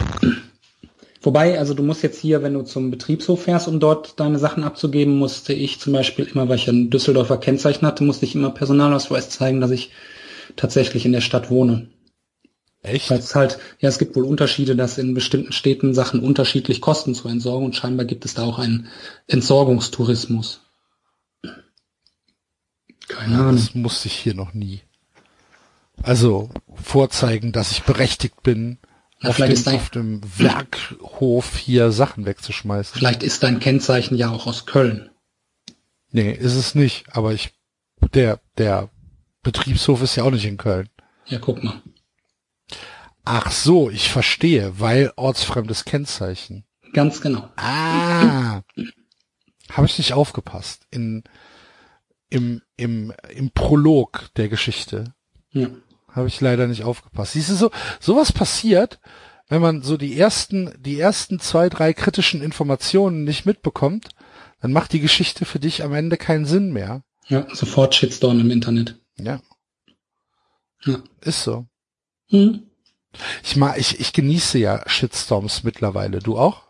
Wobei, 1.24 1.58
also 1.58 1.74
du 1.74 1.84
musst 1.84 2.04
jetzt 2.04 2.20
hier, 2.20 2.44
wenn 2.44 2.54
du 2.54 2.64
zum 2.64 2.92
Betriebshof 2.92 3.44
fährst, 3.44 3.70
um 3.70 3.80
dort 3.80 4.20
deine 4.20 4.40
Sachen 4.40 4.66
abzugeben, 4.66 5.18
musste 5.18 5.54
ich 5.54 5.80
zum 5.80 5.94
Beispiel 5.94 6.26
immer, 6.26 6.50
weil 6.50 6.58
ich 6.58 6.66
ja 6.66 6.74
ein 6.74 6.90
Düsseldorfer 6.90 7.38
Kennzeichen 7.38 7.88
hatte, 7.88 8.04
musste 8.04 8.26
ich 8.26 8.36
immer 8.36 8.50
Personalausweis 8.50 9.30
zeigen, 9.30 9.62
dass 9.62 9.72
ich 9.72 9.92
tatsächlich 10.58 11.06
in 11.06 11.14
der 11.14 11.22
Stadt 11.22 11.50
wohne. 11.50 11.88
Echt? 12.82 13.10
Weil 13.10 13.20
es 13.20 13.34
halt, 13.36 13.58
ja, 13.80 13.88
es 13.88 14.00
gibt 14.00 14.18
wohl 14.18 14.26
Unterschiede, 14.26 14.76
dass 14.76 14.98
in 14.98 15.14
bestimmten 15.14 15.54
Städten 15.54 15.94
Sachen 15.94 16.20
unterschiedlich 16.20 16.82
kosten 16.82 17.16
zur 17.16 17.32
Entsorgung 17.32 17.66
und 17.66 17.76
scheinbar 17.76 18.06
gibt 18.06 18.26
es 18.26 18.34
da 18.34 18.44
auch 18.44 18.60
einen 18.60 18.90
Entsorgungstourismus. 19.28 20.60
Keine 23.08 23.36
Ahnung. 23.36 23.56
das 23.56 23.74
musste 23.76 24.10
ich 24.10 24.16
hier 24.16 24.34
noch 24.34 24.54
nie. 24.54 24.82
Also 26.02 26.50
vorzeigen, 26.76 27.54
dass 27.54 27.72
ich 27.72 27.84
berechtigt 27.84 28.44
bin, 28.44 28.78
Na, 29.24 29.30
auf, 29.30 29.36
vielleicht 29.36 29.52
dem, 29.52 29.58
ist 29.58 29.68
dein- 29.68 29.76
auf 29.76 29.90
dem 29.90 30.22
Werkhof 30.40 31.58
hier 31.58 31.92
Sachen 31.92 32.26
wegzuschmeißen. 32.26 32.94
Vielleicht 32.98 33.24
ist 33.24 33.42
dein 33.44 33.60
Kennzeichen 33.60 34.16
ja 34.18 34.30
auch 34.30 34.46
aus 34.48 34.66
Köln. 34.66 35.10
Nee, 36.12 36.32
ist 36.32 36.54
es 36.56 36.76
nicht. 36.76 37.06
Aber 37.16 37.34
ich, 37.34 37.54
der, 38.14 38.40
der 38.58 38.90
Betriebshof 39.42 40.02
ist 40.02 40.16
ja 40.16 40.24
auch 40.24 40.32
nicht 40.32 40.46
in 40.46 40.58
Köln. 40.58 40.90
Ja, 41.26 41.40
guck 41.40 41.64
mal. 41.64 41.82
Ach 43.26 43.52
so, 43.52 43.90
ich 43.90 44.10
verstehe, 44.10 44.80
weil 44.80 45.12
ortsfremdes 45.16 45.86
Kennzeichen. 45.86 46.66
Ganz 46.94 47.22
genau. 47.22 47.50
Ah, 47.56 48.62
habe 49.72 49.88
ich 49.88 49.98
nicht 49.98 50.14
aufgepasst 50.14 50.86
in 50.92 51.24
im 52.30 52.62
im 52.76 53.14
im 53.34 53.52
Prolog 53.52 54.30
der 54.36 54.50
Geschichte 54.50 55.14
Ja. 55.52 55.68
Habe 56.14 56.28
ich 56.28 56.40
leider 56.42 56.68
nicht 56.68 56.84
aufgepasst. 56.84 57.34
Siehst 57.34 57.50
du 57.50 57.56
so 57.56 57.72
sowas 58.00 58.32
passiert, 58.32 59.00
wenn 59.50 59.62
man 59.62 59.82
so 59.82 59.98
die 59.98 60.18
ersten 60.18 60.74
die 60.80 61.00
ersten 61.00 61.40
zwei 61.40 61.70
drei 61.70 61.94
kritischen 61.94 62.42
Informationen 62.42 63.24
nicht 63.26 63.46
mitbekommt, 63.46 64.10
dann 64.62 64.72
macht 64.72 64.94
die 64.94 65.00
Geschichte 65.02 65.46
für 65.46 65.60
dich 65.60 65.84
am 65.84 65.94
Ende 65.94 66.18
keinen 66.18 66.46
Sinn 66.46 66.72
mehr. 66.72 67.04
Ja, 67.28 67.46
sofort 67.54 67.96
Shitstorm 67.96 68.40
im 68.40 68.52
Internet. 68.52 69.00
Ja, 69.18 69.42
Ja. 70.86 71.02
ist 71.22 71.44
so. 71.44 71.66
Hm. 72.30 72.64
Ich 73.44 73.56
mag 73.56 73.78
ich 73.78 74.00
ich 74.00 74.12
genieße 74.14 74.58
ja 74.58 74.84
Shitstorms 74.88 75.64
mittlerweile. 75.64 76.20
Du 76.20 76.38
auch? 76.38 76.64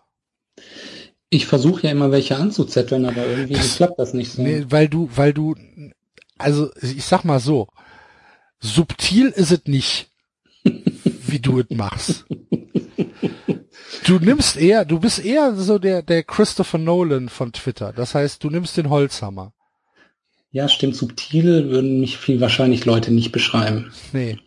Ich 1.30 1.48
versuche 1.48 1.84
ja 1.88 1.92
immer 1.92 2.12
welche 2.12 2.36
anzuzetteln, 2.36 3.06
aber 3.06 3.26
irgendwie 3.26 3.54
Das- 3.54 3.78
klappt 3.78 3.98
das 3.98 4.14
nicht 4.14 4.32
so. 4.32 4.42
Nee, 4.44 4.66
weil 4.70 4.88
du, 4.90 5.10
weil 5.16 5.34
du, 5.34 5.56
also 6.38 6.70
ich 6.82 7.06
sag 7.06 7.24
mal 7.24 7.40
so, 7.40 7.68
subtil 8.64 9.28
ist 9.28 9.52
es 9.52 9.62
nicht, 9.66 10.10
wie 10.64 11.40
du 11.40 11.60
es 11.60 11.70
machst. 11.70 12.26
Du 14.06 14.20
nimmst 14.20 14.58
eher, 14.58 14.86
du 14.86 15.00
bist 15.00 15.24
eher 15.24 15.56
so 15.56 15.78
der, 15.78 16.02
der 16.02 16.24
Christopher 16.24 16.78
Nolan 16.78 17.30
von 17.30 17.54
Twitter. 17.54 17.94
Das 17.94 18.16
heißt, 18.16 18.44
du 18.44 18.50
nimmst 18.50 18.76
den 18.78 18.90
Holzhammer. 18.90 19.54
Ja, 20.52 20.68
stimmt. 20.68 20.96
Subtil 20.96 21.70
würden 21.70 22.00
mich 22.00 22.18
viel 22.18 22.40
wahrscheinlich 22.40 22.86
Leute 22.86 23.12
nicht 23.12 23.32
beschreiben. 23.32 23.92
Nee. 24.12 24.40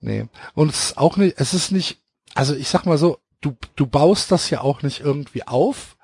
Nee. 0.00 0.26
Und 0.54 0.70
es 0.70 0.84
ist 0.84 0.98
auch 0.98 1.16
nicht, 1.16 1.34
es 1.38 1.54
ist 1.54 1.70
nicht, 1.70 1.98
also 2.34 2.54
ich 2.54 2.68
sag 2.68 2.86
mal 2.86 2.98
so, 2.98 3.18
du, 3.40 3.56
du 3.76 3.86
baust 3.86 4.30
das 4.32 4.50
ja 4.50 4.60
auch 4.60 4.82
nicht 4.82 5.00
irgendwie 5.00 5.46
auf. 5.46 5.96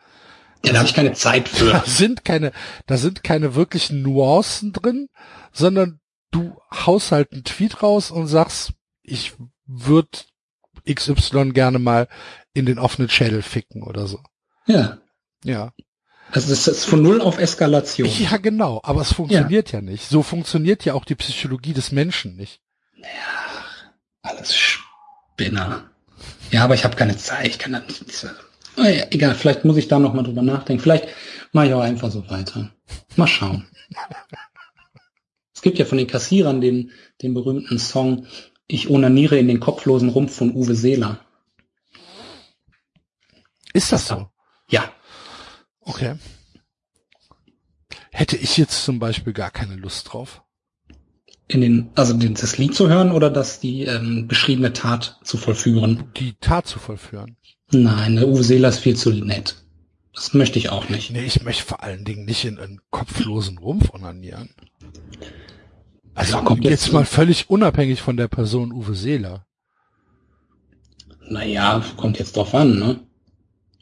Ja, 0.65 0.73
da 0.73 0.79
habe 0.79 0.89
ich 0.89 0.95
keine 0.95 1.13
Zeit 1.13 1.49
für. 1.49 1.71
Da 1.71 1.85
sind 1.87 2.25
keine, 2.25 2.53
da 2.87 2.97
sind 2.97 3.23
keine 3.23 3.55
wirklichen 3.55 4.03
Nuancen 4.03 4.73
drin, 4.73 5.09
sondern 5.53 6.01
du 6.31 6.57
haust 6.73 7.13
halt 7.13 7.33
einen 7.33 7.45
Tweet 7.45 7.83
raus 7.83 8.11
und 8.11 8.27
sagst, 8.27 8.73
ich 9.03 9.35
würde 9.67 10.19
XY 10.89 11.51
gerne 11.53 11.79
mal 11.79 12.09
in 12.55 12.67
den 12.67 12.79
offenen 12.79 13.09
Schädel 13.09 13.43
ficken 13.43 13.83
oder 13.83 14.07
so. 14.07 14.21
Ja. 14.67 14.99
Ja. 15.45 15.73
Also 16.33 16.51
das 16.51 16.67
ist 16.67 16.85
von 16.85 17.03
Null 17.03 17.21
auf 17.21 17.39
Eskalation. 17.39 18.09
Ja, 18.19 18.37
genau. 18.37 18.81
Aber 18.83 19.01
es 19.01 19.13
funktioniert 19.13 19.73
ja. 19.73 19.81
nicht. 19.81 20.09
So 20.09 20.23
funktioniert 20.23 20.85
ja 20.85 20.95
auch 20.95 21.05
die 21.05 21.15
Psychologie 21.15 21.73
des 21.73 21.93
Menschen 21.93 22.37
nicht. 22.37 22.61
Alles 24.23 24.57
Spinner. 24.57 25.91
Ja, 26.51 26.65
aber 26.65 26.75
ich 26.75 26.85
habe 26.85 26.97
keine 26.97 27.17
Zeit. 27.17 27.47
Ich 27.47 27.59
kann 27.59 27.73
da 27.73 27.81
nicht. 27.81 28.05
Oh 28.77 28.83
ja, 28.83 29.07
egal, 29.11 29.35
vielleicht 29.35 29.65
muss 29.65 29.77
ich 29.77 29.89
da 29.89 29.99
noch 29.99 30.15
mal 30.15 30.23
drüber 30.23 30.43
nachdenken. 30.43 30.83
Vielleicht 30.83 31.09
mache 31.53 31.67
ich 31.67 31.75
auch 31.75 31.81
einfach 31.81 32.11
so 32.11 32.29
weiter. 32.29 32.71
Mal 33.15 33.27
schauen. 33.27 33.67
Gibt 35.67 35.79
ja 35.79 35.85
von 35.85 35.99
den 35.99 36.07
Kassierern 36.07 36.61
den, 36.61 36.93
den 37.23 37.35
berühmten 37.35 37.79
Song 37.79 38.27
Ich 38.69 38.89
onaniere 38.89 39.37
in 39.39 39.49
den 39.49 39.61
kopflosen 39.61 40.09
Rumpf 40.09 40.37
von 40.37 40.55
Uwe 40.55 40.75
Seeler. 40.77 41.21
Ist 43.73 43.91
das 43.93 44.07
so? 44.09 44.29
Ja, 44.71 44.93
Okay. 45.87 46.17
Hätte 48.11 48.37
ich 48.37 48.57
jetzt 48.57 48.85
zum 48.85 48.99
Beispiel 48.99 49.33
gar 49.33 49.51
keine 49.51 49.77
Lust 49.77 50.13
drauf. 50.13 50.43
in 51.49 51.61
den, 51.61 51.91
also 51.95 52.13
den, 52.15 52.35
das 52.35 52.59
Lied 52.59 52.75
zu 52.75 52.89
hören 52.89 53.13
oder 53.13 53.31
das 53.31 53.61
die 53.61 53.83
ähm, 53.85 54.27
beschriebene 54.27 54.73
Tat 54.73 55.21
zu 55.23 55.37
vollführen. 55.37 56.11
Die 56.17 56.35
Tat 56.41 56.67
zu 56.67 56.81
vollführen. 56.81 57.37
Nein, 57.71 58.17
der 58.17 58.27
Uwe 58.27 58.43
Seeler 58.43 58.71
ist 58.71 58.81
viel 58.81 58.97
zu 58.97 59.11
nett. 59.13 59.63
Das 60.13 60.35
möchte 60.35 60.59
ich 60.59 60.71
auch 60.71 60.89
nicht. 60.89 61.13
Nee, 61.13 61.25
ich 61.25 61.43
möchte 61.43 61.63
vor 61.63 61.85
allen 61.85 62.05
Dingen 62.05 62.25
nicht 62.25 62.45
in 62.45 62.59
einen 62.59 62.81
kopflosen 62.91 63.59
Rumpf 63.59 63.95
onanieren. 63.95 64.49
Also 66.17 66.39
kommt 66.39 66.65
jetzt 66.65 66.87
jetzt- 66.87 66.93
mal 66.93 67.05
völlig 67.05 67.51
unabhängig 67.51 68.01
von 68.03 68.17
der 68.17 68.27
Person 68.27 68.73
Uwe 68.73 68.95
Seeler. 68.95 69.47
Naja, 71.29 71.85
kommt 71.97 72.19
jetzt 72.19 72.37
drauf 72.37 72.55
an, 72.55 72.79
ne? 72.79 73.01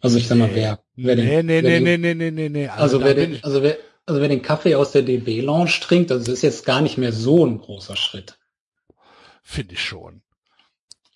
Also 0.00 0.18
ich 0.18 0.26
sag 0.26 0.36
mal, 0.36 0.50
wer, 0.52 0.80
wer 0.96 1.16
den, 1.16 1.24
nee, 1.24 1.42
nee, 1.42 1.62
wer 1.62 1.80
nee, 1.80 1.96
den, 1.96 2.00
nee, 2.00 2.14
nee, 2.14 2.14
nee, 2.14 2.30
nee, 2.30 2.48
nee. 2.48 2.68
Also, 2.68 2.98
da 2.98 3.06
wer 3.06 3.14
den, 3.14 3.42
also 3.42 3.62
wer, 3.62 3.78
also 4.04 4.20
wer 4.20 4.28
den 4.28 4.42
Kaffee 4.42 4.74
aus 4.74 4.92
der 4.92 5.02
DB 5.02 5.40
Lounge 5.40 5.78
trinkt, 5.80 6.10
also 6.10 6.24
das 6.24 6.34
ist 6.34 6.42
jetzt 6.42 6.66
gar 6.66 6.80
nicht 6.80 6.98
mehr 6.98 7.12
so 7.12 7.46
ein 7.46 7.58
großer 7.58 7.96
Schritt. 7.96 8.38
Finde 9.42 9.74
ich 9.74 9.82
schon. 9.82 10.22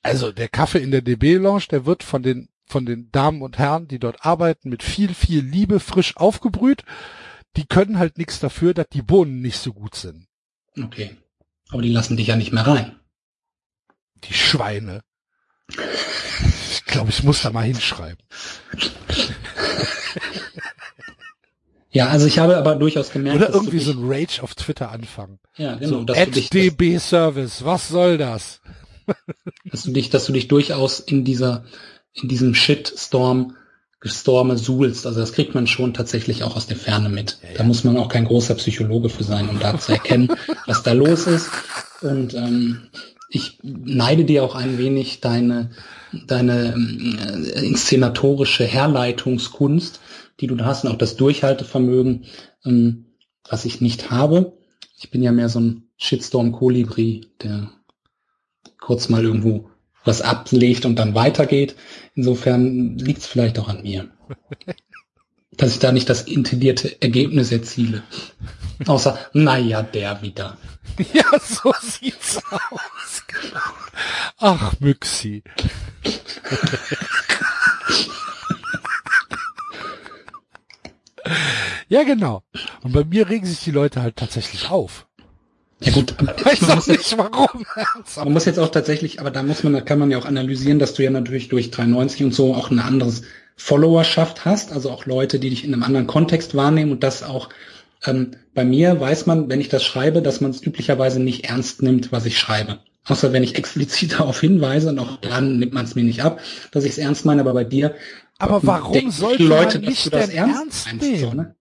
Also 0.03 0.33
der 0.33 0.49
Kaffee 0.49 0.79
in 0.79 0.91
der 0.91 1.03
DB 1.03 1.35
Lounge, 1.37 1.65
der 1.71 1.85
wird 1.85 2.03
von 2.03 2.23
den 2.23 2.49
von 2.65 2.87
den 2.87 3.11
Damen 3.11 3.43
und 3.43 3.59
Herren, 3.59 3.89
die 3.89 3.99
dort 3.99 4.25
arbeiten, 4.25 4.69
mit 4.69 4.83
viel 4.83 5.15
viel 5.15 5.43
Liebe 5.43 5.81
frisch 5.81 6.17
aufgebrüht. 6.17 6.85
Die 7.57 7.67
können 7.67 7.99
halt 7.99 8.19
nichts 8.19 8.39
dafür, 8.41 8.73
dass 8.75 8.89
die 8.91 9.03
Bohnen 9.03 9.41
nicht 9.41 9.59
so 9.59 9.73
gut 9.73 9.97
sind. 9.97 10.28
Okay. 10.83 11.17
Aber 11.71 11.83
die 11.83 11.93
lassen 11.93 12.17
dich 12.17 12.29
ja 12.29 12.37
nicht 12.37 12.53
mehr 12.53 12.67
rein. 12.67 12.97
Die 14.25 14.35
Schweine. 14.35 15.03
Ich 16.71 16.85
glaube, 16.87 17.11
ich 17.11 17.23
muss 17.23 17.43
da 17.43 17.51
mal 17.51 17.65
hinschreiben. 17.65 18.19
Ja, 21.91 22.09
also 22.09 22.27
ich 22.27 22.39
habe 22.39 22.57
aber 22.57 22.77
durchaus 22.77 23.11
gemerkt, 23.11 23.37
Oder 23.37 23.47
dass 23.47 23.55
du 23.55 23.61
irgendwie 23.63 23.79
so 23.79 23.93
ein 23.93 23.99
Rage 24.11 24.43
auf 24.43 24.55
Twitter 24.55 24.91
anfangen. 24.91 25.39
ja, 25.57 25.75
genau, 25.77 25.99
So, 26.01 26.05
dass, 26.05 26.19
at 26.19 26.35
dich, 26.37 26.51
DB 26.51 26.99
Service, 26.99 27.65
was 27.65 27.89
soll 27.89 28.19
das? 28.19 28.61
dass 29.65 29.85
du 29.85 29.93
dich, 29.93 30.11
dass 30.11 30.27
du 30.27 30.33
dich 30.33 30.49
durchaus 30.49 31.01
in 31.01 31.25
dieser, 31.25 31.65
in 32.13 32.29
diesem 32.29 32.55
Shitstorm 32.55 33.57
Gestorme 34.01 34.57
suhlst. 34.57 35.07
Also 35.07 35.21
das 35.21 35.33
kriegt 35.33 35.55
man 35.55 35.67
schon 35.67 35.93
tatsächlich 35.93 36.45
auch 36.45 36.57
aus 36.57 36.67
der 36.67 36.77
Ferne 36.77 37.09
mit. 37.09 37.39
Da 37.57 37.65
muss 37.65 37.85
man 37.85 37.97
auch 37.97 38.09
kein 38.09 38.27
großer 38.27 38.55
Psychologe 38.55 39.09
für 39.09 39.25
sein, 39.25 39.49
um 39.49 39.59
da 39.59 39.79
zu 39.79 39.93
erkennen, 39.93 40.29
was 40.67 40.83
da 40.83 40.93
los 40.93 41.27
ist. 41.27 41.51
Und 42.01 42.35
ähm, 42.35 42.89
ich 43.29 43.59
neide 43.63 44.25
dir 44.25 44.45
auch 44.45 44.55
ein 44.55 44.79
wenig 44.79 45.21
deine, 45.21 45.71
deine 46.27 46.75
ähm, 46.75 47.19
äh, 47.21 47.67
inszenatorische 47.67 48.65
Herleitungskunst, 48.65 50.01
die 50.41 50.47
du 50.47 50.55
da 50.55 50.67
hast 50.67 50.85
und 50.85 50.93
auch 50.93 50.99
das 50.99 51.17
Durchhaltevermögen, 51.17 52.25
ähm, 52.65 53.07
was 53.49 53.65
ich 53.65 53.81
nicht 53.81 54.11
habe. 54.11 54.53
Ich 54.97 55.11
bin 55.11 55.23
ja 55.23 55.33
mehr 55.33 55.49
so 55.49 55.61
ein 55.61 55.89
Shitstorm-Kolibri, 55.97 57.27
der 57.43 57.71
kurz 58.79 59.09
mal 59.09 59.25
irgendwo 59.25 59.71
was 60.09 60.23
ablegt 60.23 60.87
und 60.87 60.97
dann 60.97 61.15
weitergeht. 61.15 61.77
Insofern 62.17 62.99
liegt 62.99 63.21
es 63.21 63.27
vielleicht 63.27 63.61
auch 63.61 63.69
an 63.69 63.83
mir. 63.83 64.09
Dass 65.53 65.73
ich 65.73 65.79
da 65.79 65.93
nicht 65.93 66.09
das 66.09 66.23
intendierte 66.23 67.01
Ergebnis 67.03 67.53
erziele. 67.53 68.03
Außer, 68.87 69.19
naja, 69.33 69.83
der 69.83 70.23
wieder. 70.23 70.57
Ja, 71.13 71.39
so 71.39 71.73
sieht's 71.81 72.41
aus. 72.71 73.23
Ach, 74.39 74.73
Müxi. 74.81 75.45
ja, 81.89 82.05
genau. 82.05 82.43
Und 82.83 82.93
bei 82.93 83.05
mir 83.05 83.29
regen 83.29 83.45
sich 83.47 83.61
die 83.61 83.71
Leute 83.71 84.03
halt 84.03 84.17
tatsächlich 84.17 84.71
auf. 84.71 85.08
Ja 85.81 85.93
gut, 85.93 86.15
Weiß 86.45 86.61
man 86.63 86.77
muss, 86.77 86.87
jetzt, 86.87 86.99
nicht 86.99 87.19
warum. 87.19 87.65
man 88.17 88.33
muss 88.33 88.45
jetzt 88.47 88.59
auch 88.59 88.69
tatsächlich, 88.69 89.21
aber 89.21 89.31
da 89.31 89.43
muss 89.43 89.63
man, 89.63 89.73
da 89.73 89.81
kann 89.81 89.99
man 89.99 90.11
ja 90.11 90.19
auch 90.19 90.25
analysieren, 90.25 90.79
dass 90.79 90.95
du 90.95 91.05
ja 91.05 91.11
natürlich 91.11 91.49
durch 91.49 91.71
93 91.71 92.25
und 92.25 92.35
so 92.35 92.55
auch 92.55 92.71
eine 92.71 92.85
anderes 92.85 93.23
Followerschaft 93.57 94.45
hast, 94.45 94.73
also 94.73 94.91
auch 94.91 95.07
Leute, 95.07 95.39
die 95.39 95.51
dich 95.51 95.65
in 95.65 95.73
einem 95.73 95.85
anderen 95.85 96.07
Kontext 96.07 96.55
wahrnehmen 96.55 96.91
und 96.91 97.03
das 97.05 97.23
auch 97.23 97.49
ähm, 98.07 98.33
bei 98.55 98.65
mir 98.65 99.01
weiß 99.01 99.27
man, 99.27 99.49
wenn 99.49 99.61
ich 99.61 99.69
das 99.69 99.85
schreibe, 99.85 100.23
dass 100.23 100.41
man 100.41 100.51
es 100.51 100.63
üblicherweise 100.63 101.21
nicht 101.21 101.45
ernst 101.45 101.83
nimmt, 101.83 102.13
was 102.13 102.27
ich 102.27 102.39
schreibe. 102.39 102.81
Außer 103.05 103.33
wenn 103.33 103.43
ich 103.43 103.57
explizit 103.57 104.13
darauf 104.19 104.41
hinweise 104.41 104.91
und 104.91 104.99
auch 104.99 105.17
dann 105.17 105.59
nimmt 105.59 105.73
man 105.73 105.85
es 105.85 105.95
mir 105.95 106.05
nicht 106.05 106.23
ab, 106.23 106.41
dass 106.73 106.85
ich 106.85 106.93
es 106.93 106.99
ernst 106.99 107.25
meine, 107.25 107.41
aber 107.41 107.55
bei 107.55 107.65
dir 107.65 107.95
Aber 108.39 108.61
warum 108.63 109.11
sollte 109.11 109.43
Leute, 109.43 109.79
man 109.79 109.87
dass 109.87 109.91
mich 109.91 110.05
du 110.05 110.11
das 110.11 110.29
ernst, 110.29 110.59
ernst 110.59 110.87
meinst, 110.87 111.21
so, 111.21 111.27
nehmen? 111.27 111.37
ne? 111.37 111.55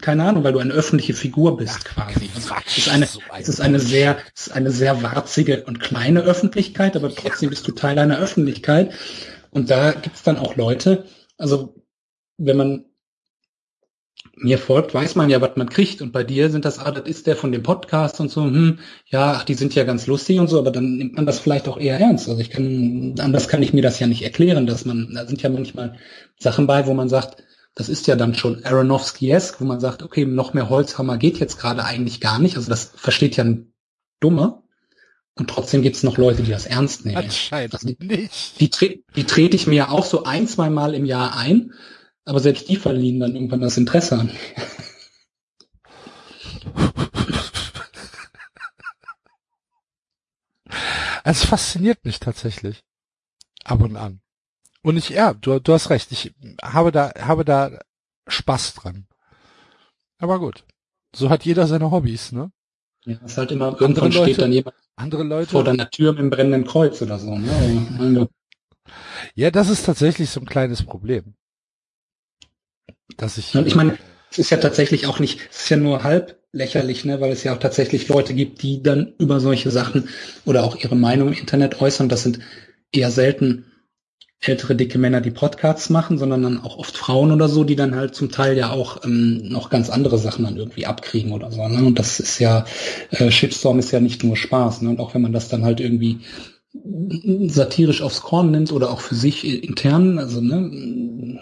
Keine 0.00 0.24
Ahnung, 0.24 0.44
weil 0.44 0.54
du 0.54 0.58
eine 0.58 0.72
öffentliche 0.72 1.12
Figur 1.12 1.56
bist 1.56 1.84
quasi. 1.84 2.30
Also, 2.34 2.54
es 2.66 2.78
ist 2.78 2.88
eine, 2.88 3.06
so 3.06 3.20
es 3.38 3.48
ist 3.48 3.60
eine 3.60 3.78
sehr, 3.78 4.16
es 4.34 4.46
ist 4.46 4.52
eine 4.52 4.70
sehr 4.70 5.02
warzige 5.02 5.64
und 5.64 5.80
kleine 5.80 6.22
Öffentlichkeit, 6.22 6.96
aber 6.96 7.14
trotzdem 7.14 7.50
bist 7.50 7.68
du 7.68 7.72
Teil 7.72 7.98
einer 7.98 8.18
Öffentlichkeit. 8.18 8.92
Und 9.50 9.70
da 9.70 9.92
gibt's 9.92 10.22
dann 10.22 10.38
auch 10.38 10.56
Leute, 10.56 11.04
also 11.36 11.74
wenn 12.38 12.56
man 12.56 12.84
mir 14.34 14.58
folgt, 14.58 14.94
weiß 14.94 15.14
man 15.14 15.30
ja, 15.30 15.40
was 15.40 15.56
man 15.56 15.68
kriegt. 15.68 16.00
Und 16.00 16.12
bei 16.12 16.24
dir 16.24 16.50
sind 16.50 16.64
das, 16.64 16.78
ah, 16.78 16.90
das 16.90 17.06
ist 17.06 17.26
der 17.26 17.36
von 17.36 17.52
dem 17.52 17.62
Podcast 17.62 18.20
und 18.20 18.30
so, 18.30 18.44
hm, 18.44 18.78
ja, 19.06 19.32
ach, 19.32 19.44
die 19.44 19.54
sind 19.54 19.74
ja 19.74 19.84
ganz 19.84 20.06
lustig 20.06 20.40
und 20.40 20.48
so, 20.48 20.58
aber 20.58 20.70
dann 20.70 20.96
nimmt 20.96 21.14
man 21.14 21.26
das 21.26 21.38
vielleicht 21.38 21.68
auch 21.68 21.78
eher 21.78 21.98
ernst. 22.00 22.28
Also 22.28 22.40
ich 22.40 22.50
kann, 22.50 23.14
anders 23.18 23.48
kann 23.48 23.62
ich 23.62 23.72
mir 23.72 23.82
das 23.82 24.00
ja 24.00 24.06
nicht 24.06 24.22
erklären, 24.22 24.66
dass 24.66 24.84
man, 24.84 25.12
da 25.14 25.26
sind 25.26 25.42
ja 25.42 25.50
manchmal 25.50 25.98
Sachen 26.38 26.66
bei, 26.66 26.86
wo 26.86 26.94
man 26.94 27.08
sagt, 27.08 27.44
das 27.74 27.88
ist 27.88 28.06
ja 28.06 28.16
dann 28.16 28.34
schon 28.34 28.64
Aronofsky-esque, 28.64 29.60
wo 29.60 29.64
man 29.64 29.80
sagt, 29.80 30.02
okay, 30.02 30.26
noch 30.26 30.52
mehr 30.52 30.68
Holzhammer 30.68 31.16
geht 31.16 31.38
jetzt 31.38 31.58
gerade 31.58 31.84
eigentlich 31.84 32.20
gar 32.20 32.38
nicht. 32.38 32.56
Also 32.56 32.68
das 32.68 32.92
versteht 32.94 33.36
ja 33.36 33.44
ein 33.44 33.72
Dummer. 34.20 34.62
Und 35.34 35.48
trotzdem 35.48 35.80
gibt 35.80 35.96
es 35.96 36.02
noch 36.02 36.18
Leute, 36.18 36.42
die 36.42 36.50
das 36.50 36.66
ernst 36.66 37.06
nehmen. 37.06 37.16
Anscheinend 37.16 37.72
also 37.72 37.88
die, 37.88 38.06
nicht. 38.06 38.60
Die, 38.60 38.68
tre 38.68 38.98
die 39.16 39.24
trete 39.24 39.56
ich 39.56 39.66
mir 39.66 39.90
auch 39.90 40.04
so 40.04 40.24
ein, 40.24 40.46
zwei 40.46 40.68
Mal 40.68 40.94
im 40.94 41.06
Jahr 41.06 41.34
ein, 41.36 41.72
aber 42.26 42.40
selbst 42.40 42.68
die 42.68 42.76
verlieren 42.76 43.20
dann 43.20 43.34
irgendwann 43.34 43.62
das 43.62 43.78
Interesse 43.78 44.18
an. 44.18 44.30
Es 51.24 51.44
fasziniert 51.44 52.04
mich 52.04 52.18
tatsächlich. 52.18 52.82
Ab 53.64 53.80
und 53.80 53.96
an. 53.96 54.20
Und 54.82 54.96
ich, 54.96 55.10
ja, 55.10 55.34
du, 55.34 55.60
du 55.60 55.72
hast 55.72 55.90
recht, 55.90 56.10
ich 56.10 56.34
habe 56.62 56.92
da, 56.92 57.12
habe 57.20 57.44
da 57.44 57.78
Spaß 58.26 58.74
dran. 58.74 59.06
Aber 60.18 60.38
gut. 60.38 60.64
So 61.14 61.30
hat 61.30 61.44
jeder 61.44 61.66
seine 61.66 61.90
Hobbys, 61.90 62.32
ne? 62.32 62.50
Ja, 63.04 63.16
ist 63.24 63.36
halt 63.36 63.50
immer, 63.50 63.76
irgendwann 63.80 64.12
Leute, 64.12 64.32
steht 64.32 64.40
dann 64.40 64.52
jemand 64.52 64.76
andere 64.96 65.24
Leute 65.24 65.50
vor 65.50 65.64
deiner 65.64 65.90
Tür 65.90 66.12
mit 66.12 66.20
einem 66.20 66.30
brennenden 66.30 66.64
Kreuz 66.64 67.02
oder 67.02 67.18
so, 67.18 67.36
ne? 67.36 68.28
ja, 69.34 69.50
das 69.50 69.68
ist 69.68 69.84
tatsächlich 69.84 70.30
so 70.30 70.40
ein 70.40 70.46
kleines 70.46 70.84
Problem. 70.84 71.34
Dass 73.16 73.38
ich. 73.38 73.54
Und 73.56 73.66
ich 73.66 73.74
meine, 73.74 73.98
es 74.30 74.38
ist 74.38 74.50
ja 74.50 74.56
tatsächlich 74.58 75.06
auch 75.06 75.18
nicht, 75.18 75.40
es 75.50 75.64
ist 75.64 75.68
ja 75.68 75.76
nur 75.76 76.04
halb 76.04 76.38
lächerlich, 76.52 77.04
ne, 77.04 77.20
weil 77.20 77.32
es 77.32 77.44
ja 77.44 77.54
auch 77.54 77.58
tatsächlich 77.58 78.08
Leute 78.08 78.34
gibt, 78.34 78.62
die 78.62 78.82
dann 78.82 79.14
über 79.18 79.40
solche 79.40 79.70
Sachen 79.70 80.08
oder 80.44 80.64
auch 80.64 80.76
ihre 80.76 80.96
Meinung 80.96 81.28
im 81.28 81.34
Internet 81.34 81.80
äußern. 81.80 82.08
Das 82.08 82.22
sind 82.22 82.40
eher 82.92 83.10
selten 83.10 83.71
ältere 84.42 84.74
dicke 84.74 84.98
Männer, 84.98 85.20
die 85.20 85.30
Podcasts 85.30 85.88
machen, 85.88 86.18
sondern 86.18 86.42
dann 86.42 86.60
auch 86.60 86.76
oft 86.76 86.96
Frauen 86.96 87.30
oder 87.30 87.48
so, 87.48 87.62
die 87.62 87.76
dann 87.76 87.94
halt 87.94 88.14
zum 88.14 88.30
Teil 88.30 88.56
ja 88.56 88.70
auch 88.70 89.04
ähm, 89.04 89.48
noch 89.48 89.70
ganz 89.70 89.88
andere 89.88 90.18
Sachen 90.18 90.44
dann 90.44 90.56
irgendwie 90.56 90.84
abkriegen 90.84 91.32
oder 91.32 91.50
so. 91.50 91.66
Ne? 91.68 91.84
Und 91.84 91.98
das 91.98 92.18
ist 92.18 92.40
ja, 92.40 92.64
äh, 93.10 93.30
Shitstorm 93.30 93.78
ist 93.78 93.92
ja 93.92 94.00
nicht 94.00 94.24
nur 94.24 94.36
Spaß. 94.36 94.82
Ne? 94.82 94.90
Und 94.90 95.00
auch 95.00 95.14
wenn 95.14 95.22
man 95.22 95.32
das 95.32 95.48
dann 95.48 95.64
halt 95.64 95.80
irgendwie 95.80 96.20
satirisch 97.48 98.00
aufs 98.00 98.22
Korn 98.22 98.50
nimmt 98.50 98.72
oder 98.72 98.90
auch 98.90 99.00
für 99.00 99.14
sich 99.14 99.62
intern, 99.62 100.18
also 100.18 100.40
ne, 100.40 101.38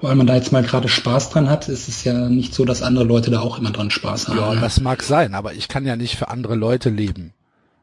weil 0.00 0.14
man 0.14 0.26
da 0.26 0.34
jetzt 0.34 0.52
mal 0.52 0.62
gerade 0.62 0.88
Spaß 0.88 1.28
dran 1.30 1.50
hat, 1.50 1.68
ist 1.68 1.88
es 1.88 2.02
ja 2.04 2.30
nicht 2.30 2.54
so, 2.54 2.64
dass 2.64 2.80
andere 2.80 3.04
Leute 3.04 3.30
da 3.30 3.40
auch 3.40 3.58
immer 3.58 3.72
dran 3.72 3.90
Spaß 3.90 4.28
haben. 4.28 4.38
Ja, 4.38 4.54
ne? 4.54 4.60
das 4.60 4.80
mag 4.80 5.02
sein, 5.02 5.34
aber 5.34 5.52
ich 5.52 5.68
kann 5.68 5.84
ja 5.84 5.96
nicht 5.96 6.16
für 6.16 6.28
andere 6.28 6.54
Leute 6.54 6.88
leben. 6.88 7.34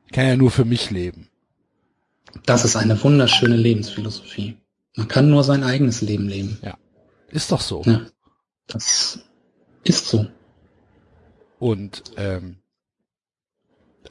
Ich 0.07 0.13
kann 0.13 0.25
ja 0.25 0.35
nur 0.35 0.49
für 0.49 0.65
mich 0.65 0.89
leben. 0.89 1.27
Das 2.45 2.65
ist 2.65 2.75
eine 2.75 3.01
wunderschöne 3.03 3.55
Lebensphilosophie. 3.55 4.57
Man 4.95 5.07
kann 5.07 5.29
nur 5.29 5.43
sein 5.43 5.63
eigenes 5.63 6.01
Leben 6.01 6.27
leben. 6.27 6.57
Ja. 6.61 6.77
Ist 7.29 7.51
doch 7.51 7.61
so. 7.61 7.83
Ja. 7.85 8.05
Das 8.67 9.19
ist 9.83 10.07
so. 10.07 10.27
Und 11.59 12.03
ähm, 12.17 12.57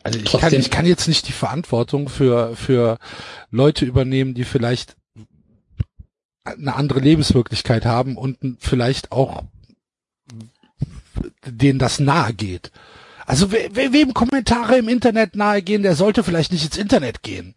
also 0.02 0.18
ich 0.18 0.32
kann, 0.32 0.52
ich 0.54 0.70
kann 0.70 0.86
jetzt 0.86 1.08
nicht 1.08 1.28
die 1.28 1.32
Verantwortung 1.32 2.08
für, 2.08 2.54
für 2.56 2.98
Leute 3.50 3.84
übernehmen, 3.84 4.34
die 4.34 4.44
vielleicht 4.44 4.96
eine 6.44 6.74
andere 6.76 7.00
Lebenswirklichkeit 7.00 7.84
haben 7.84 8.16
und 8.16 8.38
vielleicht 8.60 9.10
auch 9.10 9.42
denen 11.44 11.78
das 11.78 11.98
nahe 11.98 12.34
geht. 12.34 12.70
Also 13.26 13.50
we, 13.50 13.68
we, 13.72 13.92
wem 13.92 14.14
Kommentare 14.14 14.78
im 14.78 14.88
Internet 14.88 15.34
nahe 15.34 15.62
gehen, 15.62 15.82
der 15.82 15.96
sollte 15.96 16.22
vielleicht 16.22 16.52
nicht 16.52 16.64
ins 16.64 16.76
Internet 16.76 17.22
gehen. 17.22 17.54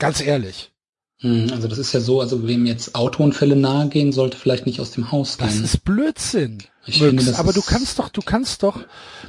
Ganz 0.00 0.20
ehrlich. 0.20 0.72
Hm, 1.18 1.48
also 1.52 1.68
das 1.68 1.78
ist 1.78 1.92
ja 1.92 2.00
so, 2.00 2.20
also 2.20 2.48
wem 2.48 2.66
jetzt 2.66 2.94
Autounfälle 2.94 3.54
nahe 3.54 3.88
gehen, 3.88 4.10
sollte 4.10 4.38
vielleicht 4.38 4.66
nicht 4.66 4.80
aus 4.80 4.90
dem 4.90 5.12
Haus 5.12 5.36
gehen. 5.36 5.46
Das 5.46 5.58
ist 5.58 5.84
Blödsinn. 5.84 6.58
Ich 6.86 6.98
finde, 6.98 7.24
das 7.24 7.38
aber 7.38 7.52
du 7.52 7.60
kannst 7.60 7.98
doch, 7.98 8.08
du 8.08 8.22
kannst 8.22 8.62
doch, 8.62 8.80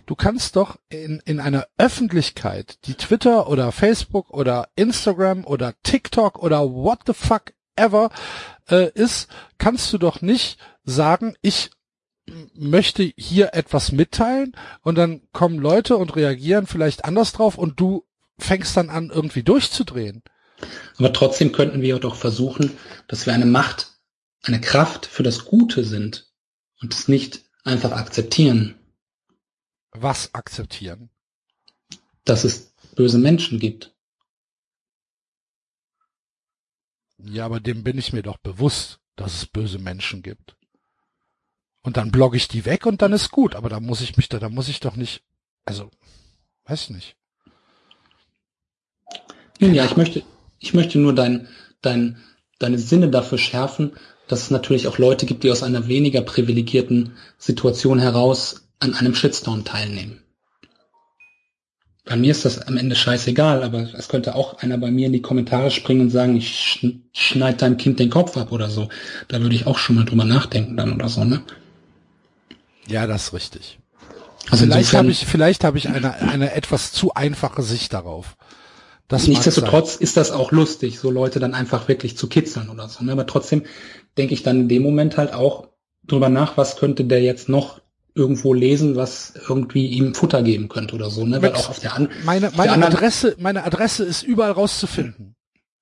du 0.05 0.15
kannst 0.15 0.55
doch 0.55 0.77
in, 0.89 1.21
in 1.25 1.41
einer 1.41 1.67
Öffentlichkeit, 1.77 2.79
die 2.85 2.93
Twitter 2.93 3.49
oder 3.49 3.73
Facebook 3.73 4.29
oder 4.31 4.69
Instagram 4.75 5.45
oder 5.45 5.73
TikTok 5.83 6.41
oder 6.41 6.61
what 6.71 6.99
the 7.05 7.13
fuck 7.13 7.53
ever 7.75 8.09
äh, 8.69 8.89
ist, 8.93 9.27
kannst 9.57 9.91
du 9.91 9.97
doch 9.97 10.21
nicht 10.21 10.57
sagen, 10.85 11.35
ich 11.41 11.71
möchte 12.53 13.11
hier 13.17 13.53
etwas 13.53 13.91
mitteilen 13.91 14.55
und 14.81 14.95
dann 14.95 15.21
kommen 15.33 15.59
Leute 15.59 15.97
und 15.97 16.15
reagieren 16.15 16.67
vielleicht 16.67 17.03
anders 17.03 17.33
drauf 17.33 17.57
und 17.57 17.79
du 17.79 18.05
fängst 18.37 18.77
dann 18.77 18.89
an 18.89 19.11
irgendwie 19.13 19.43
durchzudrehen. 19.43 20.23
Aber 20.97 21.13
trotzdem 21.13 21.51
könnten 21.51 21.81
wir 21.81 21.99
doch 21.99 22.15
versuchen, 22.15 22.77
dass 23.07 23.25
wir 23.25 23.33
eine 23.33 23.45
Macht, 23.45 23.97
eine 24.43 24.61
Kraft 24.61 25.05
für 25.05 25.23
das 25.23 25.45
Gute 25.45 25.83
sind 25.83 26.31
und 26.81 26.93
es 26.93 27.07
nicht 27.07 27.43
einfach 27.63 27.91
akzeptieren. 27.91 28.75
Was 29.91 30.33
akzeptieren? 30.33 31.09
Dass 32.23 32.43
es 32.43 32.73
böse 32.95 33.17
Menschen 33.17 33.59
gibt. 33.59 33.93
Ja, 37.17 37.45
aber 37.45 37.59
dem 37.59 37.83
bin 37.83 37.97
ich 37.97 38.13
mir 38.13 38.23
doch 38.23 38.37
bewusst, 38.37 38.99
dass 39.15 39.33
es 39.33 39.45
böse 39.45 39.79
Menschen 39.79 40.23
gibt. 40.23 40.55
Und 41.83 41.97
dann 41.97 42.11
blogge 42.11 42.37
ich 42.37 42.47
die 42.47 42.65
weg 42.65 42.85
und 42.85 43.01
dann 43.01 43.13
ist 43.13 43.31
gut, 43.31 43.55
aber 43.55 43.69
da 43.69 43.79
muss 43.79 44.01
ich 44.01 44.17
mich 44.17 44.29
da, 44.29 44.39
da 44.39 44.49
muss 44.49 44.67
ich 44.69 44.79
doch 44.79 44.95
nicht, 44.95 45.23
also, 45.65 45.89
weiß 46.65 46.91
nicht. 46.91 47.15
Ja, 49.59 49.85
ich 49.85 49.95
möchte, 49.95 50.23
ich 50.61 50.73
möchte 50.73 50.99
nur 50.99 51.13
dein, 51.13 51.47
dein, 51.81 52.17
deine 52.59 52.77
Sinne 52.77 53.09
dafür 53.09 53.37
schärfen, 53.37 53.91
dass 54.27 54.43
es 54.43 54.51
natürlich 54.51 54.87
auch 54.87 54.97
Leute 54.97 55.25
gibt, 55.25 55.43
die 55.43 55.51
aus 55.51 55.63
einer 55.63 55.87
weniger 55.87 56.21
privilegierten 56.21 57.13
Situation 57.37 57.99
heraus 57.99 58.67
an 58.79 58.93
einem 58.93 59.13
Shitstorm 59.13 59.65
teilnehmen. 59.65 60.21
Bei 62.05 62.15
mir 62.15 62.31
ist 62.31 62.45
das 62.45 62.59
am 62.59 62.77
Ende 62.77 62.95
scheißegal, 62.95 63.63
aber 63.63 63.87
es 63.93 64.07
könnte 64.07 64.35
auch 64.35 64.59
einer 64.59 64.77
bei 64.77 64.89
mir 64.89 65.07
in 65.07 65.13
die 65.13 65.21
Kommentare 65.21 65.69
springen 65.69 66.01
und 66.01 66.09
sagen, 66.09 66.35
ich 66.35 66.85
schneide 67.13 67.57
deinem 67.57 67.77
Kind 67.77 67.99
den 67.99 68.09
Kopf 68.09 68.37
ab 68.37 68.51
oder 68.51 68.69
so. 68.69 68.89
Da 69.27 69.41
würde 69.41 69.55
ich 69.55 69.67
auch 69.67 69.77
schon 69.77 69.97
mal 69.97 70.05
drüber 70.05 70.25
nachdenken 70.25 70.77
dann 70.77 70.93
oder 70.93 71.09
so, 71.09 71.23
ne? 71.23 71.41
Ja, 72.87 73.05
das 73.05 73.25
ist 73.25 73.33
richtig. 73.33 73.79
Also 74.49 74.65
vielleicht 74.65 74.93
habe 74.93 75.11
ich, 75.11 75.25
vielleicht 75.25 75.63
habe 75.63 75.77
ich 75.77 75.89
eine, 75.89 76.15
eine 76.15 76.53
etwas 76.53 76.91
zu 76.91 77.13
einfache 77.13 77.61
Sicht 77.61 77.93
darauf. 77.93 78.35
Das 79.11 79.27
Nichtsdestotrotz 79.27 79.97
ist 79.97 80.15
das 80.15 80.31
auch 80.31 80.53
lustig, 80.53 80.97
so 80.97 81.11
Leute 81.11 81.41
dann 81.41 81.53
einfach 81.53 81.89
wirklich 81.89 82.15
zu 82.15 82.29
kitzeln 82.29 82.69
oder 82.69 82.87
so. 82.87 83.03
Ne? 83.03 83.11
Aber 83.11 83.27
trotzdem 83.27 83.63
denke 84.17 84.33
ich 84.33 84.41
dann 84.41 84.61
in 84.61 84.69
dem 84.69 84.83
Moment 84.83 85.17
halt 85.17 85.33
auch 85.33 85.67
drüber 86.07 86.29
nach, 86.29 86.55
was 86.55 86.77
könnte 86.77 87.03
der 87.03 87.21
jetzt 87.21 87.49
noch 87.49 87.81
irgendwo 88.15 88.53
lesen, 88.53 88.95
was 88.95 89.33
irgendwie 89.49 89.87
ihm 89.87 90.15
Futter 90.15 90.41
geben 90.43 90.69
könnte 90.69 90.95
oder 90.95 91.09
so. 91.09 91.25
Ne? 91.25 91.41
Weil 91.41 91.53
auch 91.55 91.67
auf 91.67 91.81
der, 91.81 91.93
an 91.93 92.07
meine, 92.23 92.51
meine 92.55 92.77
der 92.77 92.87
Adresse, 92.87 93.35
meine 93.37 93.65
Adresse 93.65 94.05
ist 94.05 94.23
überall 94.23 94.51
rauszufinden. 94.51 95.35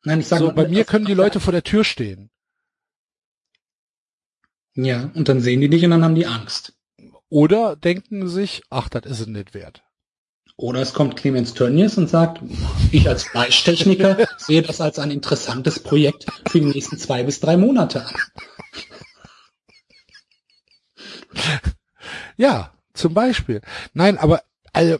Nein, 0.03 0.21
ich 0.21 0.27
sage 0.27 0.45
so, 0.45 0.51
bei 0.51 0.67
mir 0.67 0.83
können 0.83 1.05
die 1.05 1.13
Leute 1.13 1.39
vor 1.39 1.51
der 1.51 1.63
Tür 1.63 1.83
stehen. 1.83 2.31
Ja, 4.73 5.11
und 5.13 5.29
dann 5.29 5.39
sehen 5.39 5.61
die 5.61 5.69
dich 5.69 5.83
und 5.85 5.91
dann 5.91 6.03
haben 6.03 6.15
die 6.15 6.25
Angst. 6.25 6.73
Oder 7.29 7.75
denken 7.75 8.27
sich, 8.27 8.63
ach, 8.71 8.89
das 8.89 9.05
ist 9.05 9.19
es 9.19 9.27
nicht 9.27 9.53
wert. 9.53 9.83
Oder 10.59 10.81
es 10.81 10.93
kommt 10.93 11.15
Clemens 11.15 11.53
Tönnies 11.53 11.97
und 11.97 12.09
sagt, 12.09 12.41
ich 12.91 13.07
als 13.07 13.23
Fleischtechniker 13.23 14.27
sehe 14.37 14.61
das 14.61 14.81
als 14.81 14.99
ein 14.99 15.09
interessantes 15.09 15.79
Projekt 15.79 16.25
für 16.49 16.59
die 16.59 16.65
nächsten 16.65 16.97
zwei 16.97 17.23
bis 17.23 17.39
drei 17.39 17.55
Monate 17.55 18.05
an. 18.05 18.13
Ja, 22.35 22.73
zum 22.93 23.13
Beispiel. 23.13 23.61
Nein, 23.93 24.17
aber 24.17 24.41
also, 24.73 24.97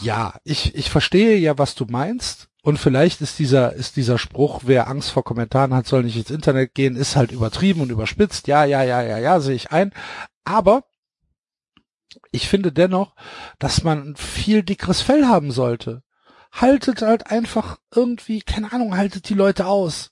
ja, 0.00 0.34
ich, 0.42 0.74
ich 0.74 0.90
verstehe 0.90 1.36
ja, 1.36 1.56
was 1.56 1.76
du 1.76 1.86
meinst. 1.88 2.48
Und 2.62 2.78
vielleicht 2.78 3.20
ist 3.20 3.38
dieser, 3.38 3.72
ist 3.74 3.94
dieser 3.94 4.18
Spruch, 4.18 4.62
wer 4.64 4.88
Angst 4.88 5.10
vor 5.10 5.22
Kommentaren 5.22 5.74
hat, 5.74 5.86
soll 5.86 6.02
nicht 6.02 6.16
ins 6.16 6.30
Internet 6.30 6.74
gehen, 6.74 6.96
ist 6.96 7.14
halt 7.14 7.30
übertrieben 7.30 7.82
und 7.82 7.92
überspitzt. 7.92 8.48
Ja, 8.48 8.64
ja, 8.64 8.82
ja, 8.82 9.00
ja, 9.00 9.18
ja, 9.18 9.38
sehe 9.38 9.54
ich 9.54 9.70
ein. 9.70 9.92
Aber 10.44 10.82
ich 12.34 12.48
finde 12.48 12.72
dennoch, 12.72 13.14
dass 13.58 13.84
man 13.84 14.10
ein 14.10 14.16
viel 14.16 14.62
dickeres 14.62 15.00
Fell 15.00 15.26
haben 15.26 15.50
sollte. 15.50 16.02
Haltet 16.52 17.02
halt 17.02 17.30
einfach 17.30 17.78
irgendwie, 17.94 18.40
keine 18.40 18.72
Ahnung, 18.72 18.96
haltet 18.96 19.28
die 19.28 19.34
Leute 19.34 19.66
aus 19.66 20.10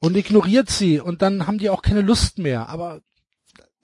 und 0.00 0.16
ignoriert 0.16 0.70
sie 0.70 1.00
und 1.00 1.22
dann 1.22 1.46
haben 1.46 1.58
die 1.58 1.70
auch 1.70 1.82
keine 1.82 2.00
Lust 2.00 2.38
mehr. 2.38 2.68
Aber 2.68 3.00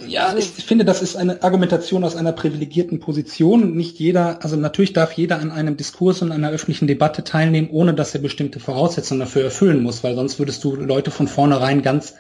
ja, 0.04 0.26
also, 0.26 0.38
ich 0.38 0.64
finde, 0.64 0.84
das 0.84 1.00
ist 1.00 1.16
eine 1.16 1.42
Argumentation 1.42 2.04
aus 2.04 2.16
einer 2.16 2.32
privilegierten 2.32 3.00
Position. 3.00 3.74
Nicht 3.76 3.98
jeder, 3.98 4.42
also 4.42 4.56
natürlich 4.56 4.92
darf 4.92 5.12
jeder 5.12 5.38
an 5.38 5.50
einem 5.50 5.76
Diskurs 5.78 6.20
und 6.20 6.32
einer 6.32 6.50
öffentlichen 6.50 6.86
Debatte 6.86 7.24
teilnehmen, 7.24 7.70
ohne 7.70 7.94
dass 7.94 8.14
er 8.14 8.20
bestimmte 8.20 8.60
Voraussetzungen 8.60 9.20
dafür 9.20 9.44
erfüllen 9.44 9.82
muss, 9.82 10.04
weil 10.04 10.14
sonst 10.14 10.38
würdest 10.38 10.62
du 10.64 10.76
Leute 10.76 11.10
von 11.10 11.28
vornherein 11.28 11.80
ganz 11.80 12.14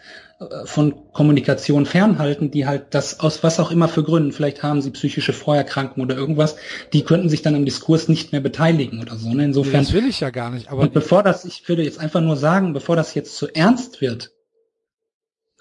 von 0.66 1.12
Kommunikation 1.12 1.86
fernhalten, 1.86 2.50
die 2.50 2.66
halt 2.66 2.94
das 2.94 3.20
aus 3.20 3.42
was 3.42 3.58
auch 3.58 3.70
immer 3.70 3.88
für 3.88 4.02
Gründen, 4.02 4.32
vielleicht 4.32 4.62
haben 4.62 4.82
sie 4.82 4.90
psychische 4.90 5.32
Vorerkrankungen 5.32 6.10
oder 6.10 6.18
irgendwas, 6.18 6.56
die 6.92 7.04
könnten 7.04 7.30
sich 7.30 7.40
dann 7.40 7.54
im 7.54 7.64
Diskurs 7.64 8.08
nicht 8.08 8.32
mehr 8.32 8.42
beteiligen 8.42 9.00
oder 9.00 9.16
so. 9.16 9.32
Ne? 9.32 9.44
Insofern. 9.44 9.80
Das 9.84 9.94
will 9.94 10.06
ich 10.06 10.20
ja 10.20 10.28
gar 10.28 10.50
nicht. 10.50 10.68
Aber 10.68 10.82
und 10.82 10.92
bevor 10.92 11.22
das, 11.22 11.46
ich 11.46 11.66
würde 11.68 11.84
jetzt 11.84 11.98
einfach 11.98 12.20
nur 12.20 12.36
sagen, 12.36 12.74
bevor 12.74 12.96
das 12.96 13.14
jetzt 13.14 13.34
zu 13.36 13.48
ernst 13.48 14.02
wird, 14.02 14.32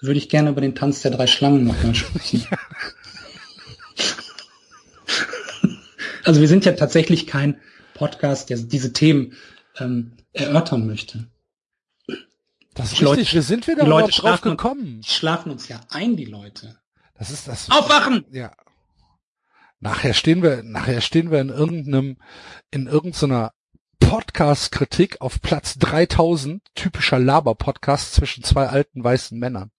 würde 0.02 0.18
ich 0.18 0.28
gerne 0.28 0.50
über 0.50 0.60
den 0.60 0.74
Tanz 0.74 1.00
der 1.00 1.10
drei 1.10 1.26
Schlangen 1.26 1.64
nochmal 1.64 1.94
sprechen. 1.94 2.44
also 6.24 6.42
wir 6.42 6.48
sind 6.48 6.66
ja 6.66 6.72
tatsächlich 6.72 7.26
kein 7.26 7.58
Podcast, 7.94 8.50
der 8.50 8.58
diese 8.58 8.92
Themen 8.92 9.32
ähm, 9.78 10.12
erörtern 10.34 10.86
möchte. 10.86 11.28
Das 12.76 12.92
ist 12.92 13.00
Leute- 13.00 13.20
richtig. 13.20 13.34
Wir 13.34 13.42
sind 13.42 13.66
wieder 13.66 13.84
Leute 13.86 14.08
überhaupt 14.18 14.22
drauf 14.22 14.40
gekommen. 14.40 15.00
Die 15.00 15.08
schlafen 15.10 15.50
uns 15.52 15.68
ja 15.68 15.80
ein, 15.90 16.16
die 16.16 16.24
Leute. 16.24 16.78
Das 17.14 17.30
ist 17.30 17.48
das. 17.48 17.70
Aufwachen! 17.70 18.24
Ja. 18.30 18.52
Nachher 19.80 20.14
stehen 20.14 20.42
wir, 20.42 20.62
nachher 20.62 21.00
stehen 21.00 21.30
wir 21.30 21.40
in 21.40 21.48
irgendeinem, 21.50 22.16
in 22.70 22.86
irgendeiner 22.86 23.52
Podcast-Kritik 24.00 25.20
auf 25.20 25.40
Platz 25.40 25.78
3000, 25.78 26.62
typischer 26.74 27.18
Laber-Podcast 27.18 28.14
zwischen 28.14 28.44
zwei 28.44 28.68
alten 28.68 29.02
weißen 29.02 29.38
Männern. 29.38 29.70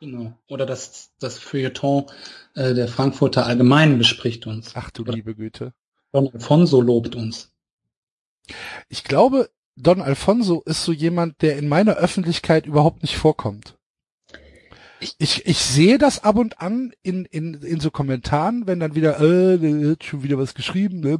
Genau. 0.00 0.32
Oder 0.48 0.64
das, 0.66 1.10
das 1.20 1.38
Feuilleton 1.38 2.06
äh, 2.54 2.72
der 2.74 2.88
Frankfurter 2.88 3.46
Allgemeinen 3.46 3.98
bespricht 3.98 4.46
uns. 4.46 4.72
Ach 4.74 4.90
du 4.90 5.04
liebe 5.04 5.34
Güte. 5.34 5.74
Don 6.12 6.28
Alfonso 6.32 6.80
lobt 6.80 7.14
uns. 7.14 7.52
Ich 8.88 9.04
glaube, 9.04 9.50
Don 9.82 10.02
Alfonso 10.02 10.62
ist 10.66 10.84
so 10.84 10.92
jemand, 10.92 11.42
der 11.42 11.58
in 11.58 11.68
meiner 11.68 11.94
Öffentlichkeit 11.94 12.66
überhaupt 12.66 13.02
nicht 13.02 13.16
vorkommt. 13.16 13.76
Ich, 15.18 15.46
ich 15.46 15.58
sehe 15.58 15.96
das 15.96 16.24
ab 16.24 16.36
und 16.36 16.60
an 16.60 16.92
in, 17.02 17.24
in, 17.24 17.54
in 17.54 17.80
so 17.80 17.90
Kommentaren, 17.90 18.66
wenn 18.66 18.80
dann 18.80 18.94
wieder, 18.94 19.18
äh, 19.20 19.58
der 19.58 19.92
hat 19.92 20.04
schon 20.04 20.22
wieder 20.22 20.36
was 20.36 20.52
geschrieben, 20.54 21.02
äh, 21.06 21.16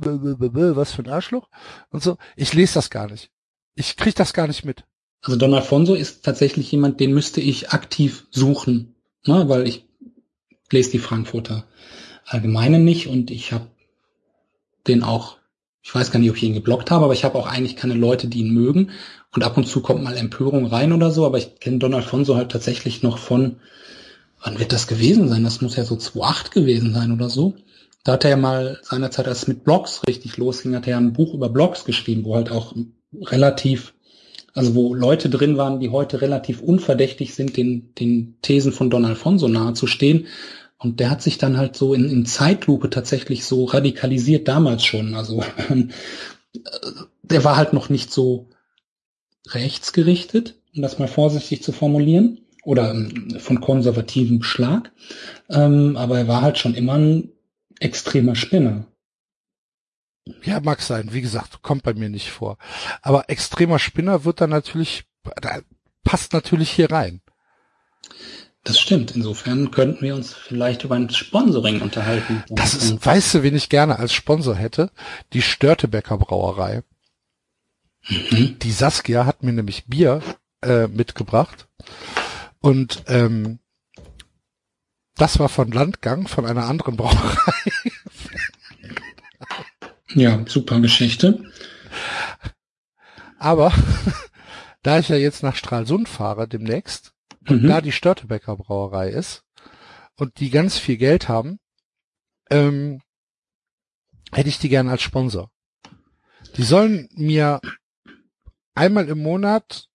was 0.77 0.93
für 0.93 1.03
ein 1.03 1.09
Arschloch 1.11 1.49
und 1.89 2.03
so. 2.03 2.19
Ich 2.37 2.53
lese 2.53 2.75
das 2.75 2.91
gar 2.91 3.11
nicht. 3.11 3.31
Ich 3.75 3.97
krieg 3.97 4.15
das 4.15 4.35
gar 4.35 4.47
nicht 4.47 4.67
mit. 4.67 4.85
Also 5.23 5.39
Don 5.39 5.55
Alfonso 5.55 5.95
ist 5.95 6.25
tatsächlich 6.25 6.71
jemand, 6.73 7.01
den 7.01 7.15
müsste 7.15 7.41
ich 7.41 7.71
aktiv 7.71 8.27
suchen, 8.31 8.95
ne, 9.27 9.49
weil 9.49 9.67
ich 9.67 9.87
lese 10.71 10.93
die 10.93 10.99
Frankfurter 10.99 11.67
Allgemeinen 12.27 12.85
nicht 12.85 13.07
und 13.09 13.31
ich 13.31 13.53
habe 13.53 13.67
den 14.87 15.03
auch, 15.03 15.39
ich 15.83 15.95
weiß 15.95 16.11
gar 16.11 16.19
nicht, 16.21 16.31
ob 16.31 16.37
ich 16.37 16.43
ihn 16.43 16.55
geblockt 16.55 16.91
habe, 16.91 17.05
aber 17.05 17.15
ich 17.15 17.25
habe 17.25 17.39
auch 17.39 17.47
eigentlich 17.47 17.77
keine 17.77 17.95
Leute, 17.95 18.29
die 18.29 18.41
ihn 18.41 18.53
mögen 18.53 18.91
und 19.35 19.43
ab 19.43 19.57
und 19.57 19.67
zu 19.67 19.81
kommt 19.81 20.03
mal 20.03 20.17
Empörung 20.17 20.67
rein 20.67 20.93
oder 20.93 21.11
so, 21.11 21.25
aber 21.25 21.39
ich 21.39 21.59
kenne 21.61 21.79
Don 21.79 21.95
Alfonso 21.95 22.37
halt 22.37 22.53
tatsächlich 22.53 23.03
noch 23.03 23.19
von, 23.19 23.57
wann 24.43 24.59
wird 24.59 24.73
das 24.73 24.87
gewesen 24.87 25.29
sein? 25.29 25.45
Das 25.45 25.61
muss 25.61 25.77
ja 25.77 25.85
so 25.85 25.97
2008 25.97 26.53
gewesen 26.53 26.93
sein 26.93 27.13
oder 27.13 27.31
so. 27.31 27.55
Da 28.05 28.13
hat 28.13 28.25
er 28.25 28.31
ja 28.31 28.37
mal 28.37 28.79
seinerzeit, 28.83 29.29
als 29.29 29.43
es 29.43 29.49
mit 29.49 29.65
Blogs 29.65 30.03
richtig 30.07 30.37
losging, 30.37 30.75
hat 30.75 30.87
er 30.87 30.93
ja 30.93 30.99
ein 30.99 31.13
Buch 31.13 31.35
über 31.35 31.49
Blogs 31.49 31.85
geschrieben, 31.85 32.25
wo 32.25 32.35
halt 32.35 32.51
auch 32.51 32.75
relativ 33.23 33.95
also 34.55 34.75
wo 34.75 34.95
Leute 34.95 35.31
drin 35.31 35.57
waren, 35.57 35.81
die 35.81 35.91
heute 35.91 36.21
relativ 36.21 36.61
unverdächtig 36.61 37.35
sind, 37.35 37.57
den, 37.57 37.95
den 37.95 38.37
Thesen 38.43 38.73
von 38.73 38.91
Don 38.91 39.05
Alfonso 39.05 39.49
nahezustehen. 39.49 40.27
Und 40.81 40.99
der 40.99 41.11
hat 41.11 41.21
sich 41.23 41.37
dann 41.37 41.59
halt 41.59 41.77
so 41.77 41.93
in, 41.93 42.09
in 42.09 42.25
Zeitlupe 42.25 42.89
tatsächlich 42.89 43.45
so 43.45 43.67
radikalisiert 43.67 44.49
damals 44.49 44.83
schon. 44.85 45.15
Also 45.15 45.43
äh, 45.69 45.87
der 47.23 47.45
war 47.45 47.57
halt 47.57 47.75
noch 47.75 47.91
nicht 47.91 48.11
so 48.11 48.49
rechtsgerichtet, 49.49 50.57
um 50.75 50.83
das 50.83 50.99
mal 50.99 51.07
vorsichtig 51.09 51.63
zu 51.63 51.73
formulieren, 51.73 52.41
oder 52.65 52.91
ähm, 52.93 53.39
von 53.39 53.61
konservativem 53.61 54.43
Schlag. 54.43 54.91
Ähm, 55.51 55.97
aber 55.97 56.19
er 56.19 56.29
war 56.29 56.43
halt 56.43 56.59
schon 56.59 56.75
immer 56.75 56.95
ein 56.95 57.31
extremer 57.79 58.35
Spinner. 58.35 58.87
Ja, 60.43 60.61
mag 60.61 60.81
sein. 60.81 61.13
Wie 61.13 61.23
gesagt, 61.23 61.63
kommt 61.63 61.83
bei 61.83 61.95
mir 61.95 62.09
nicht 62.09 62.31
vor. 62.31 62.59
Aber 63.03 63.29
extremer 63.29 63.79
Spinner 63.79 64.25
wird 64.25 64.41
dann 64.41 64.51
natürlich, 64.51 65.05
da 65.41 65.61
passt 66.05 66.33
natürlich 66.33 66.71
hier 66.71 66.91
rein. 66.91 67.21
Das 68.65 68.79
stimmt. 68.79 69.17
Insofern 69.17 69.71
könnten 69.71 70.03
wir 70.03 70.15
uns 70.15 70.35
vielleicht 70.35 70.85
über 70.85 70.95
ein 70.95 71.09
Sponsoring 71.09 71.81
unterhalten. 71.81 72.45
Das 72.51 72.75
ist, 72.75 73.05
weißt 73.05 73.35
du, 73.35 73.43
wen 73.43 73.57
ich 73.57 73.71
gerne 73.71 73.99
als 73.99 74.13
Sponsor 74.13 74.55
hätte? 74.55 74.91
Die 75.33 75.43
Störtebecker 75.43 76.19
Brauerei. 76.19 76.83
Mhm. 78.09 78.59
Die 78.59 78.73
Saskia 78.73 79.25
hat 79.25 79.43
mir 79.43 79.53
nämlich 79.53 79.87
Bier 79.87 80.23
äh, 80.63 80.89
mitgebracht. 80.89 81.69
Und 82.61 83.03
ähm, 83.07 83.61
das 85.17 85.39
war 85.39 85.49
von 85.49 85.71
Landgang, 85.71 86.29
von 86.29 86.45
einer 86.45 86.67
anderen 86.67 86.97
Brauerei. 86.97 87.73
Ja, 90.15 90.45
super 90.47 90.81
Geschichte. 90.81 91.45
Aber 93.39 93.73
da 94.83 94.99
ich 94.99 95.09
ja 95.09 95.17
jetzt 95.17 95.43
nach 95.43 95.57
Stralsund 95.57 96.09
fahre 96.09 96.49
demnächst 96.49 97.10
Mhm. 97.49 97.69
da 97.69 97.81
die 97.81 97.93
Störtebecker 97.93 98.57
Brauerei 98.57 99.11
ist 99.11 99.45
und 100.17 100.41
die 100.41 100.51
ganz 100.51 100.79
viel 100.79 100.97
Geld 100.97 101.29
haben, 101.29 101.59
ähm, 102.51 103.01
hätte 104.33 104.49
ich 104.49 104.59
die 104.59 104.69
gerne 104.69 104.91
als 104.91 105.03
Sponsor. 105.03 105.51
Die 106.57 106.63
sollen 106.63 107.09
mir 107.13 107.61
einmal 108.75 109.09
im 109.09 109.23
Monat 109.23 109.89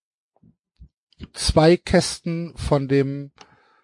zwei 1.32 1.76
Kästen 1.76 2.56
von 2.56 2.88
dem 2.88 3.32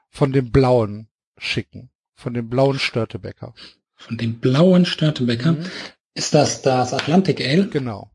von 0.09 0.33
dem 0.33 0.51
blauen 0.51 1.09
schicken, 1.39 1.91
von 2.15 2.35
dem 2.35 2.49
blauen 2.51 2.79
Störtebecker. 2.79 3.55
Von 3.95 4.19
dem 4.19 4.41
blauen 4.41 4.85
Störtebecker. 4.85 5.53
Mhm. 5.53 5.67
Ist 6.15 6.35
das 6.35 6.61
das 6.61 6.93
Atlantic 6.93 7.41
Ale? 7.41 7.69
Genau. 7.69 8.12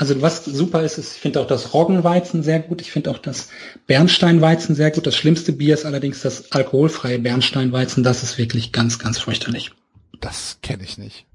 Also 0.00 0.22
was 0.22 0.46
super 0.46 0.82
ist, 0.82 0.96
ist, 0.96 1.16
ich 1.16 1.20
finde 1.20 1.42
auch 1.42 1.46
das 1.46 1.74
Roggenweizen 1.74 2.42
sehr 2.42 2.60
gut. 2.60 2.80
Ich 2.80 2.90
finde 2.90 3.10
auch 3.10 3.18
das 3.18 3.50
Bernsteinweizen 3.86 4.74
sehr 4.74 4.90
gut. 4.90 5.06
Das 5.06 5.14
schlimmste 5.14 5.52
Bier 5.52 5.74
ist 5.74 5.84
allerdings 5.84 6.22
das 6.22 6.52
alkoholfreie 6.52 7.18
Bernsteinweizen. 7.18 8.02
Das 8.02 8.22
ist 8.22 8.38
wirklich 8.38 8.72
ganz, 8.72 8.98
ganz 8.98 9.18
fürchterlich. 9.18 9.72
Das 10.18 10.56
kenne 10.62 10.84
ich 10.84 10.96
nicht. 10.96 11.26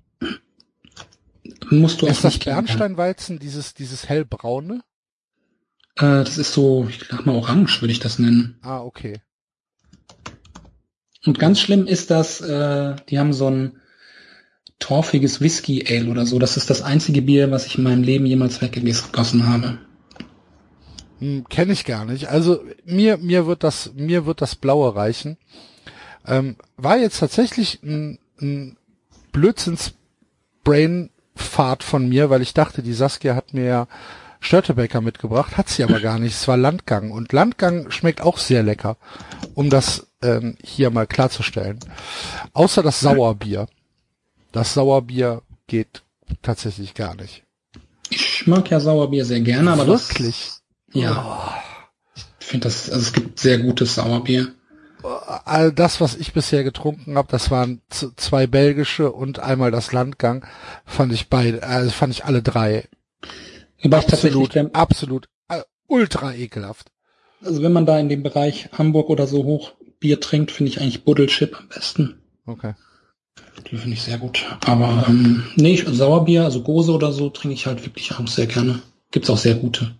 Musst 1.69 2.01
du 2.01 2.07
Ist 2.07 2.17
auch 2.17 2.21
das 2.23 2.33
nicht 2.33 2.43
kennen. 2.43 2.55
Bernsteinweizen, 2.55 3.37
dieses 3.37 3.75
dieses 3.75 4.09
hellbraune? 4.09 4.81
Äh, 5.97 6.23
das 6.23 6.39
ist 6.39 6.51
so, 6.51 6.87
ich 6.89 7.01
sag 7.07 7.23
mal 7.27 7.35
orange, 7.35 7.81
würde 7.81 7.91
ich 7.91 7.99
das 7.99 8.17
nennen. 8.17 8.57
Ah, 8.63 8.79
okay. 8.79 9.21
Und 11.23 11.37
ganz 11.37 11.59
schlimm 11.59 11.85
ist 11.85 12.09
das, 12.09 12.41
äh, 12.41 12.95
die 13.09 13.19
haben 13.19 13.31
so 13.31 13.47
ein 13.47 13.79
torfiges 14.79 15.41
Whisky 15.41 15.85
Ale 15.87 16.09
oder 16.09 16.25
so. 16.25 16.39
Das 16.39 16.57
ist 16.57 16.69
das 16.69 16.81
einzige 16.81 17.21
Bier, 17.21 17.51
was 17.51 17.65
ich 17.65 17.77
in 17.77 17.83
meinem 17.83 18.03
Leben 18.03 18.25
jemals 18.25 18.61
weggegossen 18.61 19.47
habe. 19.47 19.79
Hm, 21.19 21.45
Kenne 21.49 21.73
ich 21.73 21.85
gar 21.85 22.05
nicht. 22.05 22.27
Also 22.27 22.63
mir 22.85 23.17
mir 23.17 23.47
wird 23.47 23.63
das 23.63 23.93
mir 23.95 24.25
wird 24.25 24.41
das 24.41 24.55
blaue 24.55 24.95
reichen. 24.95 25.37
Ähm, 26.27 26.55
war 26.77 26.97
jetzt 26.97 27.19
tatsächlich 27.19 27.81
ein, 27.83 28.19
ein 28.41 28.77
Blödsinns 29.31 29.93
Brainfahrt 30.63 31.83
von 31.83 32.09
mir, 32.09 32.29
weil 32.29 32.41
ich 32.41 32.53
dachte, 32.53 32.81
die 32.81 32.93
Saskia 32.93 33.35
hat 33.35 33.53
mir 33.53 33.65
ja 33.65 33.87
Störtebecker 34.39 35.01
mitgebracht, 35.01 35.57
hat 35.57 35.69
sie 35.69 35.83
aber 35.83 35.99
gar 35.99 36.19
nicht. 36.19 36.33
Es 36.33 36.47
war 36.47 36.57
Landgang 36.57 37.11
und 37.11 37.31
Landgang 37.31 37.89
schmeckt 37.91 38.21
auch 38.21 38.37
sehr 38.37 38.63
lecker, 38.63 38.97
um 39.53 39.69
das 39.69 40.07
ähm, 40.21 40.57
hier 40.63 40.89
mal 40.89 41.07
klarzustellen. 41.07 41.79
Außer 42.53 42.83
das 42.83 42.99
Sauerbier. 42.99 43.67
Das 44.55 44.73
Sauerbier 44.73 45.41
geht 45.67 46.03
tatsächlich 46.41 46.93
gar 46.93 47.13
nicht. 47.13 47.43
Ich 48.09 48.47
mag 48.47 48.71
ja 48.71 48.79
Sauerbier 48.79 49.25
sehr 49.25 49.41
gerne, 49.41 49.69
aber 49.69 49.85
Wirklich? 49.85 50.45
das, 50.47 50.63
ja, 50.93 51.61
ich 52.39 52.45
finde 52.45 52.69
das, 52.69 52.89
also 52.89 53.01
es 53.01 53.11
gibt 53.11 53.37
sehr 53.37 53.57
gutes 53.57 53.95
Sauerbier. 53.95 54.53
all 55.43 55.73
das, 55.73 55.99
was 55.99 56.15
ich 56.15 56.31
bisher 56.31 56.63
getrunken 56.63 57.17
habe, 57.17 57.27
das 57.29 57.51
waren 57.51 57.81
zwei 57.89 58.47
belgische 58.47 59.11
und 59.11 59.39
einmal 59.39 59.71
das 59.71 59.91
Landgang, 59.91 60.45
fand 60.85 61.11
ich 61.11 61.27
beide, 61.27 61.61
also 61.63 61.91
fand 61.91 62.13
ich 62.13 62.23
alle 62.23 62.41
drei 62.41 62.87
Wobei 63.81 63.99
ich 63.99 64.05
absolut, 64.05 64.55
wenn, 64.55 64.73
absolut 64.73 65.27
äh, 65.49 65.63
ultra 65.87 66.33
ekelhaft. 66.33 66.93
also 67.43 67.61
wenn 67.61 67.73
man 67.73 67.85
da 67.85 67.99
in 67.99 68.07
dem 68.07 68.23
Bereich 68.23 68.69
Hamburg 68.71 69.09
oder 69.09 69.27
so 69.27 69.43
hoch 69.43 69.73
Bier 69.99 70.21
trinkt, 70.21 70.51
finde 70.51 70.71
ich 70.71 70.79
eigentlich 70.79 71.03
Buddelchip 71.03 71.59
am 71.59 71.67
besten. 71.67 72.21
Okay. 72.45 72.73
Die 73.71 73.77
finde 73.77 73.95
ich 73.95 74.03
sehr 74.03 74.17
gut. 74.17 74.45
Aber 74.65 75.05
ähm, 75.07 75.43
nee, 75.55 75.73
ich, 75.73 75.85
Sauerbier, 75.87 76.43
also 76.43 76.61
Gose 76.61 76.91
oder 76.91 77.11
so, 77.11 77.29
trinke 77.29 77.53
ich 77.53 77.65
halt 77.65 77.85
wirklich 77.85 78.11
auch 78.11 78.27
sehr 78.27 78.47
gerne. 78.47 78.81
Gibt's 79.11 79.29
auch 79.29 79.37
sehr 79.37 79.55
gute. 79.55 79.95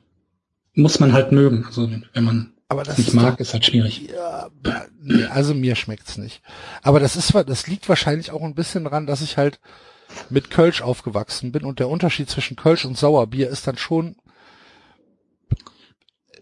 Muss 0.74 1.00
man 1.00 1.14
halt 1.14 1.32
mögen. 1.32 1.66
Also 1.66 1.90
wenn 2.14 2.24
man 2.24 2.54
Aber 2.68 2.84
das 2.84 2.98
nicht 2.98 3.10
ist 3.10 3.14
mag, 3.14 3.40
ist 3.40 3.54
halt 3.54 3.66
schwierig. 3.66 4.10
Ja, 4.14 4.50
nee, 5.02 5.24
also 5.26 5.54
mir 5.54 5.76
schmeckt's 5.76 6.18
nicht. 6.18 6.42
Aber 6.82 7.00
das 7.00 7.16
ist, 7.16 7.34
das 7.34 7.68
liegt 7.68 7.88
wahrscheinlich 7.88 8.32
auch 8.32 8.42
ein 8.42 8.56
bisschen 8.56 8.84
dran, 8.84 9.08
dass 9.08 9.22
ich 9.22 9.38
halt 9.38 9.60
mit 10.30 10.52
Kölsch 10.52 10.82
aufgewachsen 10.82 11.52
bin 11.52 11.64
und 11.64 11.80
der 11.80 11.90
Unterschied 11.90 12.30
zwischen 12.30 12.56
Kölsch 12.56 12.86
und 12.86 12.98
Sauerbier 12.98 13.50
ist 13.50 13.68
dann 13.68 13.78
schon, 13.78 14.16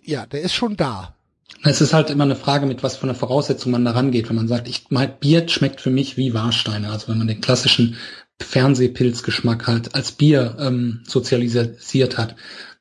ja, 0.02 0.26
der 0.26 0.42
ist 0.42 0.54
schon 0.54 0.76
da. 0.76 1.16
Es 1.62 1.80
ist 1.82 1.94
halt 1.94 2.10
immer 2.10 2.26
eine 2.26 2.36
Frage, 2.36 2.66
mit 2.66 2.84
was 2.84 2.98
von 2.98 3.08
der 3.08 3.16
Voraussetzung 3.16 3.72
man 3.72 3.86
da 3.86 3.92
rangeht. 3.92 4.30
Wenn 4.30 4.36
man 4.36 4.48
sagt, 4.48 4.68
ich 4.68 4.86
mein, 4.90 5.18
Bier 5.20 5.48
schmeckt 5.48 5.80
für 5.82 5.92
mich 5.92 6.18
wie 6.18 6.34
Warsteine. 6.34 6.90
Also 6.90 7.08
wenn 7.08 7.18
man 7.20 7.28
den 7.28 7.42
klassischen 7.42 7.96
Fernsehpilzgeschmack 8.42 9.68
halt 9.68 9.96
als 9.96 10.12
Bier 10.12 10.58
ähm, 10.60 11.02
sozialisiert 11.08 12.18
hat, 12.18 12.36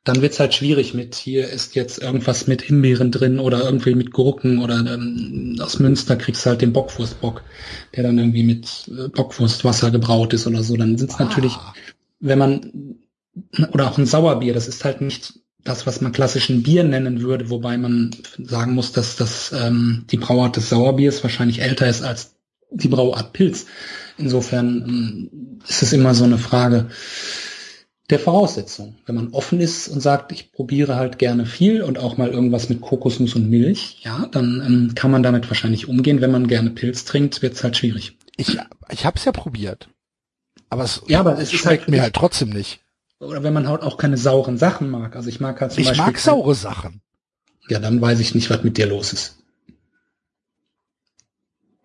dann 0.05 0.21
wird's 0.21 0.41
halt 0.41 0.53
schwierig 0.53 0.95
mit, 0.95 1.15
hier 1.15 1.49
ist 1.49 1.77
jetzt 1.77 1.99
irgendwas 1.99 2.49
mit 2.49 2.63
Himbeeren 2.63 3.13
drin 3.13 3.39
oder 3.39 3.65
irgendwie 3.65 3.95
mit 3.95 4.11
Gurken 4.11 4.59
oder 4.59 4.79
ähm, 4.79 5.57
aus 5.61 5.79
Münster 5.79 6.17
kriegst 6.17 6.45
du 6.45 6.51
halt 6.51 6.61
den 6.63 6.73
Bockwurstbock, 6.73 7.45
der 7.95 8.03
dann 8.03 8.19
irgendwie 8.19 8.43
mit 8.43 8.89
äh, 8.89 9.09
Bockwurstwasser 9.09 9.93
gebraut 9.93 10.33
ist 10.33 10.49
oder 10.49 10.65
so. 10.65 10.77
Dann 10.77 10.99
sind's 10.99 11.17
Ah. 11.21 11.25
natürlich, 11.25 11.57
wenn 12.19 12.39
man, 12.39 12.97
oder 13.73 13.89
auch 13.89 13.99
ein 13.99 14.07
Sauerbier, 14.07 14.55
das 14.55 14.67
ist 14.67 14.85
halt 14.85 15.01
nicht 15.03 15.35
das, 15.65 15.87
was 15.87 16.01
man 16.01 16.13
klassischen 16.13 16.63
Bier 16.63 16.85
nennen 16.85 17.21
würde, 17.21 17.51
wobei 17.51 17.77
man 17.77 18.11
sagen 18.39 18.75
muss, 18.75 18.93
dass 18.93 19.17
das 19.17 19.53
ähm, 19.53 20.05
die 20.11 20.17
Brauart 20.17 20.57
des 20.57 20.69
Sauerbiers 20.69 21.23
wahrscheinlich 21.23 21.61
älter 21.63 21.87
ist 21.89 22.03
als 22.03 22.35
die 22.71 22.89
Brauart 22.89 23.33
Pilz. 23.33 23.67
Insofern 24.19 24.85
ähm, 24.89 25.61
ist 25.69 25.83
es 25.83 25.93
immer 25.93 26.15
so 26.15 26.25
eine 26.25 26.39
Frage 26.39 26.89
der 28.11 28.19
Voraussetzung. 28.19 28.97
Wenn 29.07 29.15
man 29.15 29.29
offen 29.33 29.61
ist 29.61 29.89
und 29.89 30.01
sagt, 30.01 30.33
ich 30.33 30.53
probiere 30.53 30.97
halt 30.97 31.19
gerne 31.19 31.47
viel 31.47 31.83
und 31.83 31.99
auch 31.99 32.17
mal 32.19 32.29
irgendwas 32.29 32.69
mit 32.69 32.81
Kokosnuss 32.81 33.35
und 33.37 33.49
Milch, 33.49 34.01
ja, 34.03 34.27
dann 34.33 34.63
ähm, 34.67 34.93
kann 34.95 35.11
man 35.11 35.23
damit 35.23 35.49
wahrscheinlich 35.49 35.89
umgehen. 35.89 36.21
Wenn 36.21 36.31
man 36.33 36.47
gerne 36.49 36.71
Pilz 36.71 37.05
trinkt, 37.05 37.41
wird 37.43 37.55
es 37.55 37.65
halt 37.65 37.77
schwierig. 37.77 38.19
Ich, 38.37 38.59
ich 38.91 39.07
hab's 39.07 39.25
ja 39.25 39.33
probiert. 39.33 39.89
Aber 40.69 40.85
es, 40.85 41.03
Ja, 41.07 41.21
aber 41.21 41.39
es 41.39 41.53
schmeckt 41.53 41.83
halt- 41.83 41.89
mir 41.89 42.03
halt 42.03 42.15
trotzdem 42.15 42.51
nicht. 42.51 42.81
Oder 43.23 43.43
wenn 43.45 43.53
man 43.53 43.69
halt 43.69 43.83
auch 43.83 43.97
keine 43.99 44.17
sauren 44.17 44.59
Sachen 44.59 44.91
mag. 44.91 45.15
Also 45.15 45.29
ich 45.29 45.39
mag 45.41 45.61
halt 45.61 45.73
zum 45.73 45.81
Ich 45.81 45.89
Beispiel. 45.89 46.05
mag 46.07 46.19
saure 46.19 46.55
Sachen. 46.55 47.01
Ja, 47.69 47.79
dann 47.79 48.01
weiß 48.01 48.19
ich 48.19 48.35
nicht, 48.35 48.51
was 48.51 48.65
mit 48.65 48.77
dir 48.77 48.87
los 48.87 49.13
ist. 49.13 49.39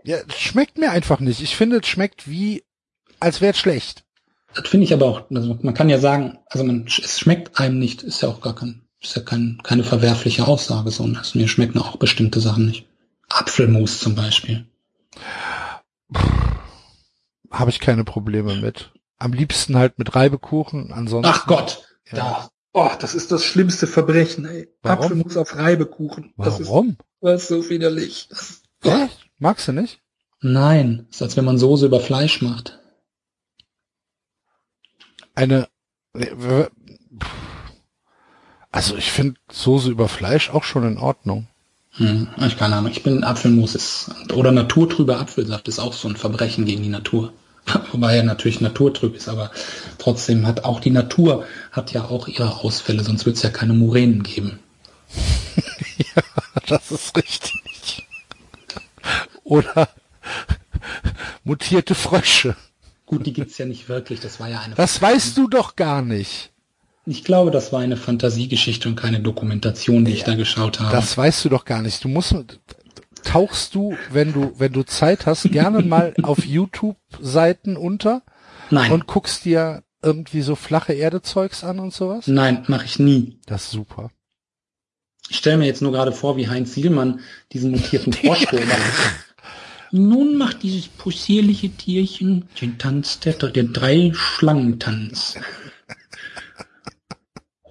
Ja, 0.03 0.17
schmeckt 0.35 0.77
mir 0.77 0.91
einfach 0.91 1.19
nicht. 1.19 1.41
Ich 1.41 1.55
finde, 1.55 1.77
es 1.77 1.87
schmeckt 1.87 2.27
wie, 2.29 2.63
als 3.19 3.39
wäre 3.41 3.51
es 3.53 3.59
schlecht. 3.59 4.03
Das 4.55 4.67
finde 4.67 4.85
ich 4.85 4.93
aber 4.93 5.05
auch, 5.05 5.29
also 5.29 5.59
man 5.61 5.73
kann 5.75 5.89
ja 5.89 5.99
sagen, 5.99 6.39
also 6.47 6.63
man, 6.63 6.87
es 6.87 7.19
schmeckt 7.19 7.59
einem 7.59 7.77
nicht, 7.77 8.01
ist 8.01 8.21
ja 8.23 8.29
auch 8.29 8.41
gar 8.41 8.55
kein, 8.55 8.81
ist 8.99 9.15
ja 9.15 9.21
kein, 9.21 9.59
keine 9.61 9.83
verwerfliche 9.83 10.47
Aussage, 10.47 10.89
so. 10.89 11.03
Also 11.03 11.37
mir 11.37 11.47
schmecken 11.47 11.77
auch 11.77 11.97
bestimmte 11.97 12.39
Sachen 12.39 12.65
nicht. 12.65 12.87
Apfelmus 13.29 13.99
zum 13.99 14.15
Beispiel. 14.15 14.65
Habe 17.51 17.69
ich 17.69 17.79
keine 17.79 18.03
Probleme 18.03 18.55
mit. 18.55 18.91
Am 19.19 19.33
liebsten 19.33 19.75
halt 19.77 19.97
mit 19.97 20.15
Reibekuchen, 20.15 20.91
ansonsten. 20.91 21.31
Ach 21.33 21.47
Gott, 21.47 21.83
Ja. 22.11 22.15
da. 22.17 22.49
Oh, 22.73 22.91
das 22.99 23.15
ist 23.15 23.31
das 23.31 23.43
schlimmste 23.43 23.87
Verbrechen, 23.87 24.45
ey. 24.45 24.67
Warum? 24.83 25.03
Apfelmus 25.03 25.37
auf 25.37 25.55
Reibekuchen. 25.55 26.33
Das 26.37 26.59
ist, 26.59 26.67
Warum? 26.67 26.97
das 27.21 27.43
ist 27.43 27.47
so 27.47 27.69
widerlich. 27.69 28.29
Echt? 28.83 29.27
Magst 29.39 29.67
du 29.67 29.71
nicht? 29.71 29.99
nein, 30.39 31.07
ist 31.09 31.21
als 31.23 31.35
wenn 31.35 31.45
man 31.45 31.57
Soße 31.57 31.87
über 31.87 31.99
Fleisch 31.99 32.43
macht. 32.43 32.79
Eine. 35.33 35.67
Also 38.71 38.95
ich 38.95 39.11
finde 39.11 39.39
Soße 39.51 39.89
über 39.89 40.07
Fleisch 40.07 40.49
auch 40.51 40.63
schon 40.63 40.83
in 40.87 40.97
Ordnung. 40.99 41.47
Hm, 41.93 42.27
ich 42.45 42.57
keine 42.57 42.75
Ahnung. 42.75 42.91
Ich 42.91 43.01
bin 43.01 43.23
Apfelmus 43.23 43.73
ist, 43.73 44.11
oder 44.33 44.51
naturtrüber 44.51 45.19
Apfelsaft 45.19 45.67
ist 45.67 45.79
auch 45.79 45.93
so 45.93 46.07
ein 46.07 46.15
Verbrechen 46.15 46.65
gegen 46.65 46.83
die 46.83 46.89
Natur. 46.89 47.33
Wobei 47.91 48.17
er 48.17 48.23
natürlich 48.23 48.61
naturtrüb 48.61 49.15
ist, 49.15 49.29
aber 49.29 49.51
trotzdem 49.97 50.47
hat 50.47 50.63
auch 50.63 50.79
die 50.79 50.91
Natur 50.91 51.45
hat 51.71 51.91
ja 51.91 52.05
auch 52.05 52.27
ihre 52.27 52.61
Ausfälle, 52.61 53.03
sonst 53.03 53.25
wird 53.25 53.35
es 53.35 53.43
ja 53.43 53.49
keine 53.49 53.73
Muränen 53.73 54.23
geben. 54.23 54.59
Das 56.67 56.91
ist 56.91 57.15
richtig. 57.15 58.05
Oder 59.45 59.87
mutierte 61.45 61.95
Frösche. 61.95 62.57
Gut, 63.05 63.25
die 63.25 63.31
gibt's 63.31 63.57
ja 63.57 63.65
nicht 63.65 63.87
wirklich. 63.87 64.19
Das 64.19 64.41
war 64.41 64.49
ja 64.49 64.59
eine. 64.59 64.75
Das 64.75 65.01
weißt 65.01 65.37
du 65.37 65.47
doch 65.47 65.77
gar 65.77 66.01
nicht. 66.01 66.51
Ich 67.05 67.23
glaube, 67.23 67.51
das 67.51 67.71
war 67.71 67.79
eine 67.79 67.95
Fantasiegeschichte 67.95 68.89
und 68.89 68.97
keine 68.97 69.21
Dokumentation, 69.21 70.03
die 70.03 70.11
ich 70.11 70.25
da 70.25 70.35
geschaut 70.35 70.81
habe. 70.81 70.91
Das 70.91 71.17
weißt 71.17 71.45
du 71.45 71.49
doch 71.49 71.63
gar 71.63 71.81
nicht. 71.81 72.03
Du 72.03 72.09
musst 72.09 72.35
tauchst 73.27 73.75
du, 73.75 73.97
wenn 74.11 74.33
du 74.33 74.53
wenn 74.57 74.73
du 74.73 74.83
Zeit 74.83 75.25
hast, 75.25 75.43
gerne 75.51 75.81
mal 75.81 76.13
auf 76.23 76.45
YouTube 76.45 76.97
Seiten 77.19 77.75
unter 77.77 78.21
Nein, 78.69 78.91
und 78.91 79.07
guckst 79.07 79.45
dir 79.45 79.83
irgendwie 80.01 80.41
so 80.41 80.55
flache 80.55 80.93
Erde 80.93 81.21
Zeugs 81.21 81.63
an 81.63 81.79
und 81.79 81.93
sowas. 81.93 82.27
nein, 82.27 82.63
mache 82.67 82.85
ich 82.85 82.99
nie. 82.99 83.39
Das 83.45 83.65
ist 83.65 83.71
super. 83.71 84.11
Ich 85.29 85.37
stelle 85.37 85.57
mir 85.57 85.65
jetzt 85.65 85.81
nur 85.81 85.91
gerade 85.91 86.13
vor, 86.13 86.37
wie 86.37 86.47
Heinz 86.47 86.73
Sielmann 86.73 87.19
diesen 87.51 87.71
mutierten 87.71 88.13
Frosch 88.13 88.45
beobachtet. 88.45 88.93
Nun 89.91 90.37
macht 90.37 90.63
dieses 90.63 90.87
possierliche 90.87 91.69
Tierchen 91.69 92.47
den 92.61 92.77
Tanz 92.77 93.19
der, 93.19 93.33
der 93.33 93.63
drei 93.63 94.11
Schlangentanz. 94.13 95.37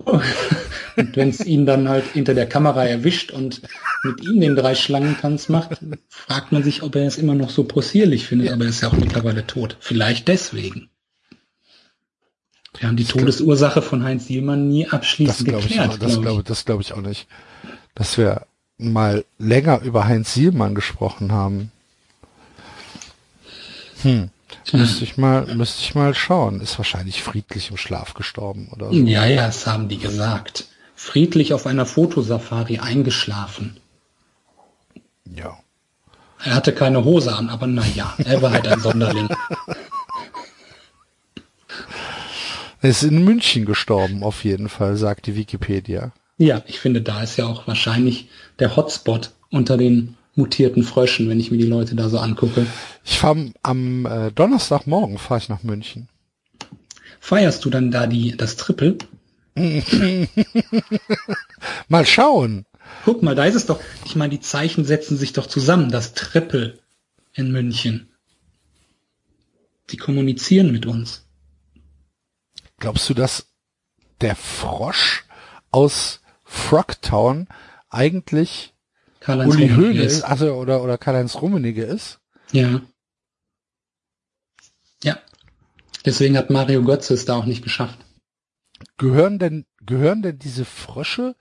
Und 0.96 1.16
wenn 1.16 1.28
es 1.28 1.44
ihn 1.44 1.66
dann 1.66 1.88
halt 1.88 2.04
hinter 2.12 2.34
der 2.34 2.48
Kamera 2.48 2.84
erwischt 2.86 3.30
und 3.30 3.62
mit 4.02 4.22
ihm 4.24 4.40
den 4.40 4.56
drei 4.56 4.74
Schlangentanz 4.74 5.48
macht, 5.48 5.78
fragt 6.08 6.52
man 6.52 6.62
sich, 6.62 6.82
ob 6.82 6.96
er 6.96 7.06
es 7.06 7.18
immer 7.18 7.34
noch 7.34 7.50
so 7.50 7.64
possierlich 7.64 8.26
findet, 8.26 8.50
aber 8.50 8.64
er 8.64 8.70
ist 8.70 8.80
ja 8.80 8.88
auch 8.88 8.92
mittlerweile 8.94 9.46
tot. 9.46 9.76
Vielleicht 9.80 10.28
deswegen. 10.28 10.88
Wir 12.78 12.88
haben 12.88 12.96
die 12.96 13.04
Todesursache 13.04 13.80
von 13.82 14.04
Heinz 14.04 14.26
Sielmann 14.26 14.68
nie 14.68 14.84
Das 14.84 14.92
abschließend 14.94 15.48
glaube 15.48 15.62
ich, 15.64 15.68
geklärt. 15.68 15.90
auch- 15.90 15.98
das 15.98 16.08
glaub 16.12 16.16
ich. 16.18 16.22
glaube 16.22 16.42
das 16.44 16.64
glaube 16.64 16.82
ich 16.82 16.92
auch 16.92 17.00
nicht. 17.00 17.26
Dass 17.94 18.18
wir 18.18 18.46
mal 18.78 19.24
länger 19.38 19.80
über 19.82 20.06
Heinz 20.06 20.34
Sielmann 20.34 20.74
gesprochen 20.74 21.32
haben. 21.32 21.72
Hm. 24.02 24.30
Müsste 24.72 25.04
ich 25.04 25.16
mal, 25.16 25.46
müsste 25.54 25.80
ich 25.82 25.94
mal 25.94 26.14
schauen. 26.14 26.60
Ist 26.60 26.76
wahrscheinlich 26.78 27.22
friedlich 27.22 27.70
im 27.70 27.76
Schlaf 27.76 28.14
gestorben 28.14 28.68
oder 28.72 28.88
so. 28.88 28.94
Ja, 28.94 29.24
ja, 29.26 29.46
das 29.46 29.66
haben 29.66 29.88
die 29.88 29.98
gesagt. 29.98 30.66
Friedlich 30.96 31.52
auf 31.52 31.66
einer 31.66 31.86
Fotosafari 31.86 32.78
eingeschlafen. 32.78 33.76
Ja. 35.24 35.58
Er 36.42 36.54
hatte 36.54 36.72
keine 36.72 37.04
Hose 37.04 37.36
an, 37.36 37.48
aber 37.48 37.66
na 37.66 37.84
ja, 37.94 38.14
er 38.24 38.42
war 38.42 38.50
halt 38.50 38.66
ein 38.66 38.80
Sonderling. 38.80 39.28
Er 42.80 42.90
ist 42.90 43.02
in 43.02 43.24
München 43.24 43.64
gestorben, 43.64 44.22
auf 44.22 44.44
jeden 44.44 44.68
Fall, 44.68 44.96
sagt 44.96 45.26
die 45.26 45.34
Wikipedia. 45.34 46.12
Ja, 46.38 46.62
ich 46.66 46.78
finde, 46.78 47.02
da 47.02 47.22
ist 47.22 47.36
ja 47.36 47.46
auch 47.46 47.66
wahrscheinlich 47.66 48.28
der 48.58 48.76
Hotspot 48.76 49.32
unter 49.50 49.76
den 49.76 50.16
mutierten 50.34 50.82
Fröschen, 50.82 51.28
wenn 51.28 51.40
ich 51.40 51.50
mir 51.50 51.58
die 51.58 51.66
Leute 51.66 51.94
da 51.94 52.08
so 52.08 52.18
angucke. 52.18 52.66
Ich 53.04 53.18
fahre 53.18 53.52
am 53.62 54.06
äh, 54.06 54.30
Donnerstagmorgen 54.30 55.18
fahre 55.18 55.40
ich 55.40 55.48
nach 55.48 55.62
München. 55.62 56.08
Feierst 57.20 57.64
du 57.64 57.70
dann 57.70 57.90
da 57.90 58.06
die, 58.06 58.36
das 58.36 58.56
Triple? 58.56 58.98
Mal 61.88 62.04
schauen. 62.04 62.66
Guck 63.04 63.22
mal, 63.22 63.34
da 63.34 63.46
ist 63.46 63.54
es 63.54 63.66
doch. 63.66 63.80
Ich 64.04 64.14
meine, 64.14 64.30
die 64.30 64.40
Zeichen 64.40 64.84
setzen 64.84 65.16
sich 65.16 65.32
doch 65.32 65.46
zusammen. 65.46 65.90
Das 65.90 66.12
Triple 66.12 66.78
in 67.32 67.52
München. 67.52 68.10
Die 69.90 69.96
kommunizieren 69.96 70.72
mit 70.72 70.84
uns. 70.84 71.26
Glaubst 72.78 73.08
du, 73.08 73.14
dass 73.14 73.46
der 74.20 74.36
Frosch 74.36 75.24
aus 75.70 76.20
Frogtown 76.44 77.48
eigentlich 77.88 78.74
Karl-Heinz 79.20 79.54
Uli 79.54 79.68
Höhne 79.68 80.02
ist. 80.02 80.18
ist, 80.18 80.22
also 80.22 80.52
oder 80.54 80.82
oder 80.82 80.98
Karl-Heinz 80.98 81.36
Rummenigge 81.36 81.84
ist? 81.84 82.20
Ja. 82.52 82.82
Ja. 85.02 85.18
Deswegen 86.04 86.36
hat 86.36 86.50
Mario 86.50 86.82
Götze 86.82 87.14
es 87.14 87.24
da 87.24 87.36
auch 87.36 87.46
nicht 87.46 87.62
geschafft. 87.64 88.05
Gehören 88.98 89.38
denn 89.38 89.66
gehören 89.84 90.22
denn 90.22 90.38
diese 90.38 90.64
Frösche 90.64 91.36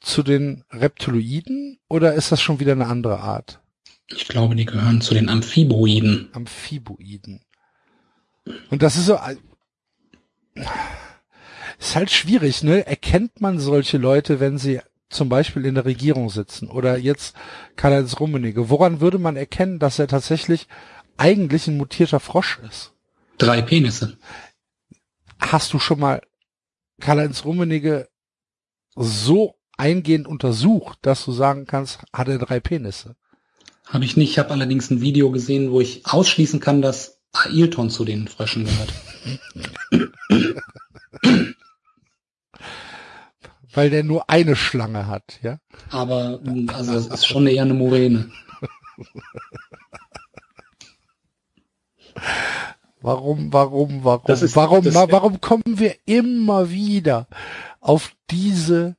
zu 0.00 0.22
den 0.22 0.64
Reptiloiden 0.70 1.78
oder 1.88 2.14
ist 2.14 2.32
das 2.32 2.40
schon 2.40 2.60
wieder 2.60 2.72
eine 2.72 2.86
andere 2.86 3.20
Art? 3.20 3.60
Ich 4.06 4.28
glaube, 4.28 4.54
die 4.56 4.64
gehören 4.64 5.00
zu 5.00 5.14
den 5.14 5.28
Amphiboiden. 5.28 6.30
Amphiboiden. 6.32 7.40
Und 8.70 8.82
das 8.82 8.96
ist 8.96 9.06
so 9.06 9.18
ist 11.78 11.94
halt 11.94 12.10
schwierig, 12.10 12.62
ne? 12.62 12.86
Erkennt 12.86 13.40
man 13.40 13.58
solche 13.58 13.98
Leute, 13.98 14.40
wenn 14.40 14.58
sie 14.58 14.80
zum 15.10 15.28
Beispiel 15.28 15.64
in 15.64 15.74
der 15.74 15.84
Regierung 15.84 16.28
sitzen 16.28 16.68
oder 16.68 16.98
jetzt 16.98 17.36
Karl-Heinz 17.76 18.18
Rummenigge? 18.18 18.68
Woran 18.68 19.00
würde 19.00 19.18
man 19.18 19.36
erkennen, 19.36 19.78
dass 19.78 19.98
er 19.98 20.08
tatsächlich 20.08 20.66
eigentlich 21.16 21.66
ein 21.66 21.76
mutierter 21.76 22.20
Frosch 22.20 22.58
ist? 22.68 22.92
Drei 23.38 23.62
Penisse. 23.62 24.18
Hast 25.38 25.72
du 25.72 25.78
schon 25.78 26.00
mal 26.00 26.20
Karl-Heinz 27.00 27.44
Rummenigge 27.44 28.08
so 28.96 29.54
eingehend 29.76 30.26
untersucht, 30.26 30.98
dass 31.02 31.24
du 31.24 31.32
sagen 31.32 31.66
kannst, 31.66 32.00
hat 32.12 32.28
er 32.28 32.38
drei 32.38 32.60
Penisse? 32.60 33.16
Habe 33.86 34.04
ich 34.04 34.16
nicht. 34.16 34.30
Ich 34.30 34.38
habe 34.38 34.50
allerdings 34.50 34.90
ein 34.90 35.00
Video 35.00 35.30
gesehen, 35.30 35.70
wo 35.70 35.80
ich 35.80 36.04
ausschließen 36.04 36.60
kann, 36.60 36.82
dass 36.82 37.20
Ailton 37.32 37.90
zu 37.90 38.04
den 38.04 38.28
Fröschen 38.28 38.64
gehört. 38.64 38.92
weil 43.72 43.90
der 43.90 44.02
nur 44.02 44.28
eine 44.28 44.56
Schlange 44.56 45.06
hat, 45.06 45.38
ja? 45.42 45.60
Aber 45.90 46.40
also 46.72 46.94
das 46.94 47.06
ist 47.06 47.26
schon 47.26 47.46
eher 47.46 47.62
eine 47.62 47.74
Moräne. 47.74 48.32
Warum, 53.08 53.50
warum, 53.54 54.04
warum, 54.04 54.30
ist- 54.34 54.54
warum, 54.54 54.84
das- 54.84 54.94
wa- 54.94 55.06
warum 55.10 55.40
kommen 55.40 55.62
wir 55.64 55.94
immer 56.04 56.68
wieder 56.70 57.26
auf 57.80 58.12
diese, 58.30 58.96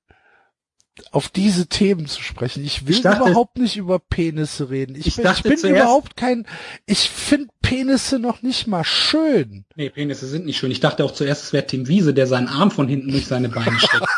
auf 1.11 1.29
diese 1.29 1.67
Themen 1.67 2.07
zu 2.07 2.23
sprechen? 2.23 2.65
Ich 2.65 2.87
will 2.87 2.95
Ich 2.95 3.01
dachte- 3.03 3.29
überhaupt 3.29 3.59
nicht 3.59 3.77
über 3.77 3.99
Penisse 3.99 4.71
reden. 4.71 4.95
Ich, 4.95 5.05
Ich 5.05 5.15
bin, 5.17 5.27
ich 5.31 5.43
bin 5.43 5.57
zuerst- 5.57 5.79
überhaupt 5.83 6.17
kein, 6.17 6.47
ich 6.87 7.07
finde 7.09 7.49
Penisse 7.61 8.17
noch 8.17 8.41
nicht 8.41 8.65
mal 8.65 8.83
schön. 8.83 9.65
Nee, 9.75 9.91
Penisse 9.91 10.25
sind 10.27 10.47
nicht 10.47 10.57
schön. 10.57 10.71
Ich 10.71 10.79
dachte 10.79 11.05
auch 11.05 11.11
zuerst, 11.11 11.43
es 11.43 11.53
wäre 11.53 11.67
Tim 11.67 11.87
Wiese, 11.87 12.15
der 12.15 12.25
seinen 12.25 12.47
Arm 12.47 12.71
von 12.71 12.87
hinten 12.87 13.11
durch 13.11 13.27
seine 13.27 13.49
Beine 13.49 13.77
steckt. 13.79 14.07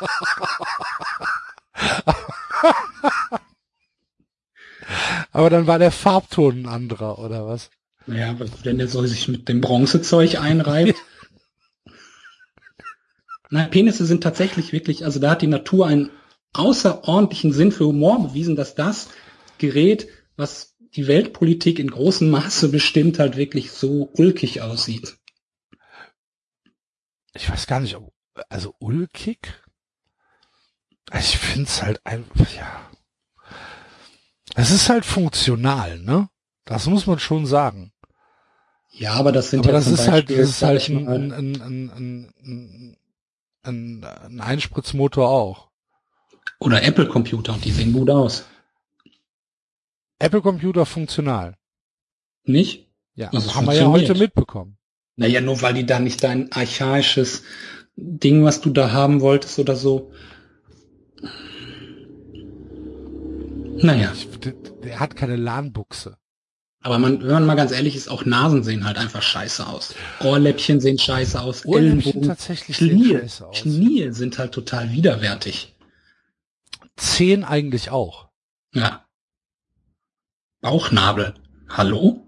Aber 5.32 5.50
dann 5.50 5.68
war 5.68 5.80
der 5.80 5.92
Farbton 5.92 6.64
ein 6.64 6.68
anderer, 6.68 7.20
oder 7.20 7.48
was? 7.48 7.70
Naja, 8.08 8.36
wenn 8.64 8.78
der 8.78 8.88
so 8.88 9.06
sich 9.06 9.28
mit 9.28 9.48
dem 9.48 9.62
Bronzezeug 9.62 10.40
einreibt. 10.40 11.00
Nein, 13.50 13.70
Penisse 13.70 14.06
sind 14.06 14.24
tatsächlich 14.24 14.72
wirklich, 14.72 15.06
also 15.06 15.20
da 15.20 15.32
hat 15.32 15.42
die 15.42 15.48
Natur 15.48 15.88
einen 15.88 16.10
außerordentlichen 16.54 17.54
Sinn 17.54 17.72
für 17.72 17.86
Humor 17.86 18.28
bewiesen, 18.28 18.56
dass 18.56 18.76
das 18.76 19.10
Gerät, 19.58 20.08
was 20.36 20.76
die 20.96 21.08
Weltpolitik 21.08 21.80
in 21.80 21.92
großem 21.92 22.30
Maße 22.30 22.70
bestimmt, 22.70 23.20
halt 23.20 23.38
wirklich 23.38 23.72
so 23.72 24.12
ulkig 24.16 24.62
aussieht. 24.62 25.18
Ich 27.34 27.50
weiß 27.50 27.68
gar 27.68 27.80
nicht, 27.80 27.96
ob, 27.96 28.14
also 28.50 28.76
ulkig? 28.80 29.40
Also 31.10 31.34
ich 31.34 31.38
find's 31.38 31.82
halt 31.82 32.06
einfach, 32.06 32.54
ja. 32.56 32.90
Es 34.56 34.72
ist 34.72 34.90
halt 34.90 35.06
funktional, 35.06 36.00
ne? 36.00 36.30
Das 36.72 36.88
muss 36.88 37.08
man 37.08 37.20
schon 37.20 37.46
sagen. 37.46 37.92
Ja, 38.92 39.14
aber 39.14 39.32
das 39.32 39.50
sind 39.52 39.60
Aber 39.62 39.70
ja 39.70 39.74
das 39.76 39.86
zum 39.86 39.94
ist 39.94 40.08
halt, 40.08 40.28
Beispiel, 40.28 40.38
das 40.38 40.50
ist 40.50 40.62
halt 40.62 40.90
ein, 40.90 41.08
ein, 41.08 41.32
ein, 41.32 41.62
ein, 41.62 42.34
ein, 42.44 42.98
ein, 43.64 44.04
ein 44.04 44.42
Einspritzmotor 44.42 45.30
auch. 45.30 45.70
oder 46.60 46.84
Apple-Computer 46.84 47.54
und 47.54 47.64
die 47.66 47.72
sehen 47.72 47.94
gut 47.94 48.10
aus. 48.10 48.46
Apple 50.20 50.42
Computer 50.42 50.86
funktional. 50.86 51.56
Nicht? 52.44 52.88
Ja, 53.16 53.30
Also 53.30 53.56
haben 53.56 53.66
wir 53.68 53.74
ja 53.74 53.88
heute 53.88 54.14
mitbekommen. 54.16 54.78
Naja, 55.16 55.42
nur 55.42 55.62
weil 55.62 55.74
die 55.74 55.86
da 55.86 56.00
nicht 56.00 56.24
dein 56.24 56.52
archaisches 56.52 57.44
Ding, 57.96 58.44
was 58.44 58.62
du 58.62 58.70
da 58.72 58.92
haben 58.92 59.22
wolltest 59.22 59.58
oder 59.60 59.76
so. 59.76 60.12
Naja, 63.84 64.12
Ich, 64.14 64.30
der, 64.40 64.54
der 64.54 65.00
hat 65.00 65.16
keine 65.16 65.36
LAN-Buchse. 65.38 66.18
Aber 66.82 66.98
man, 66.98 67.22
wenn 67.22 67.30
man 67.32 67.46
mal 67.46 67.56
ganz 67.56 67.72
ehrlich 67.72 67.96
ist, 67.96 68.10
auch 68.10 68.26
Nasen 68.26 68.64
sehen 68.64 68.86
halt 68.86 68.98
einfach 68.98 69.22
scheiße 69.22 69.66
aus. 69.66 69.94
Ohrläppchen 70.20 70.80
sehen 70.80 70.98
scheiße 70.98 71.40
aus, 71.40 71.66
Ohrläppchen 71.66 72.00
Ellenbogen, 72.02 72.28
tatsächlich 72.28 72.78
Knie, 72.78 73.18
scheiße 73.20 73.48
aus. 73.48 73.58
Knie 73.62 74.12
sind 74.12 74.38
halt 74.40 74.52
total 74.52 74.92
widerwärtig. 74.92 75.76
Zehn 76.98 77.44
eigentlich 77.44 77.90
auch. 77.92 78.30
Ja. 78.74 79.06
Bauchnabel. 80.62 81.34
Hallo? 81.70 82.28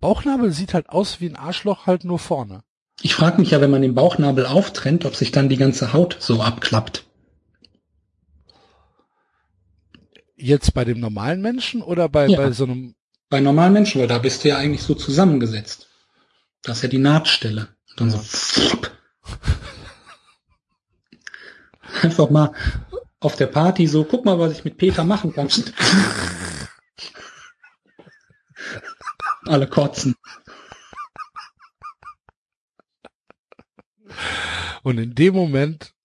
Bauchnabel 0.00 0.52
sieht 0.52 0.74
halt 0.74 0.88
aus 0.88 1.20
wie 1.20 1.28
ein 1.28 1.36
Arschloch, 1.36 1.86
halt 1.86 2.04
nur 2.04 2.18
vorne. 2.18 2.62
Ich 3.02 3.14
frage 3.14 3.40
mich 3.40 3.50
ja, 3.50 3.60
wenn 3.60 3.70
man 3.70 3.82
den 3.82 3.94
Bauchnabel 3.94 4.46
auftrennt, 4.46 5.04
ob 5.04 5.14
sich 5.14 5.30
dann 5.30 5.48
die 5.48 5.56
ganze 5.56 5.92
Haut 5.92 6.16
so 6.18 6.40
abklappt. 6.40 7.04
Jetzt 10.34 10.74
bei 10.74 10.84
dem 10.84 11.00
normalen 11.00 11.40
Menschen 11.40 11.82
oder 11.82 12.08
bei, 12.08 12.26
Ja. 12.26 12.36
bei 12.38 12.52
so 12.52 12.64
einem 12.64 12.95
Bei 13.28 13.40
normalen 13.40 13.72
Menschen, 13.72 14.00
weil 14.00 14.08
da 14.08 14.18
bist 14.18 14.44
du 14.44 14.48
ja 14.48 14.56
eigentlich 14.56 14.82
so 14.82 14.94
zusammengesetzt. 14.94 15.88
Das 16.62 16.78
ist 16.78 16.82
ja 16.82 16.88
die 16.88 16.98
Nahtstelle. 16.98 17.76
Und 17.90 18.00
dann 18.00 18.10
so. 18.10 18.20
Einfach 22.02 22.30
mal 22.30 22.52
auf 23.20 23.36
der 23.36 23.46
Party 23.46 23.86
so, 23.86 24.04
guck 24.04 24.24
mal, 24.24 24.38
was 24.38 24.52
ich 24.52 24.64
mit 24.64 24.76
Peter 24.76 25.04
machen 25.04 25.32
kann. 25.32 25.48
Alle 29.46 29.66
kotzen. 29.66 30.14
Und 34.82 34.98
in 34.98 35.14
dem 35.14 35.34
Moment 35.34 35.95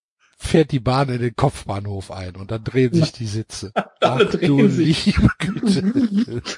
fährt 0.42 0.72
die 0.72 0.80
Bahn 0.80 1.10
in 1.10 1.22
den 1.22 1.36
Kopfbahnhof 1.36 2.12
ein 2.12 2.36
und 2.36 2.52
dann 2.52 2.64
drehen 2.64 2.94
sich 2.94 3.12
die 3.12 3.28
Sitze. 3.28 3.72
Alle 4.02 4.28
Ach, 4.28 4.32
drehen 4.32 4.58
du 4.58 4.70
sich. 4.70 5.06
liebe 5.06 5.30
Güte. 5.38 6.42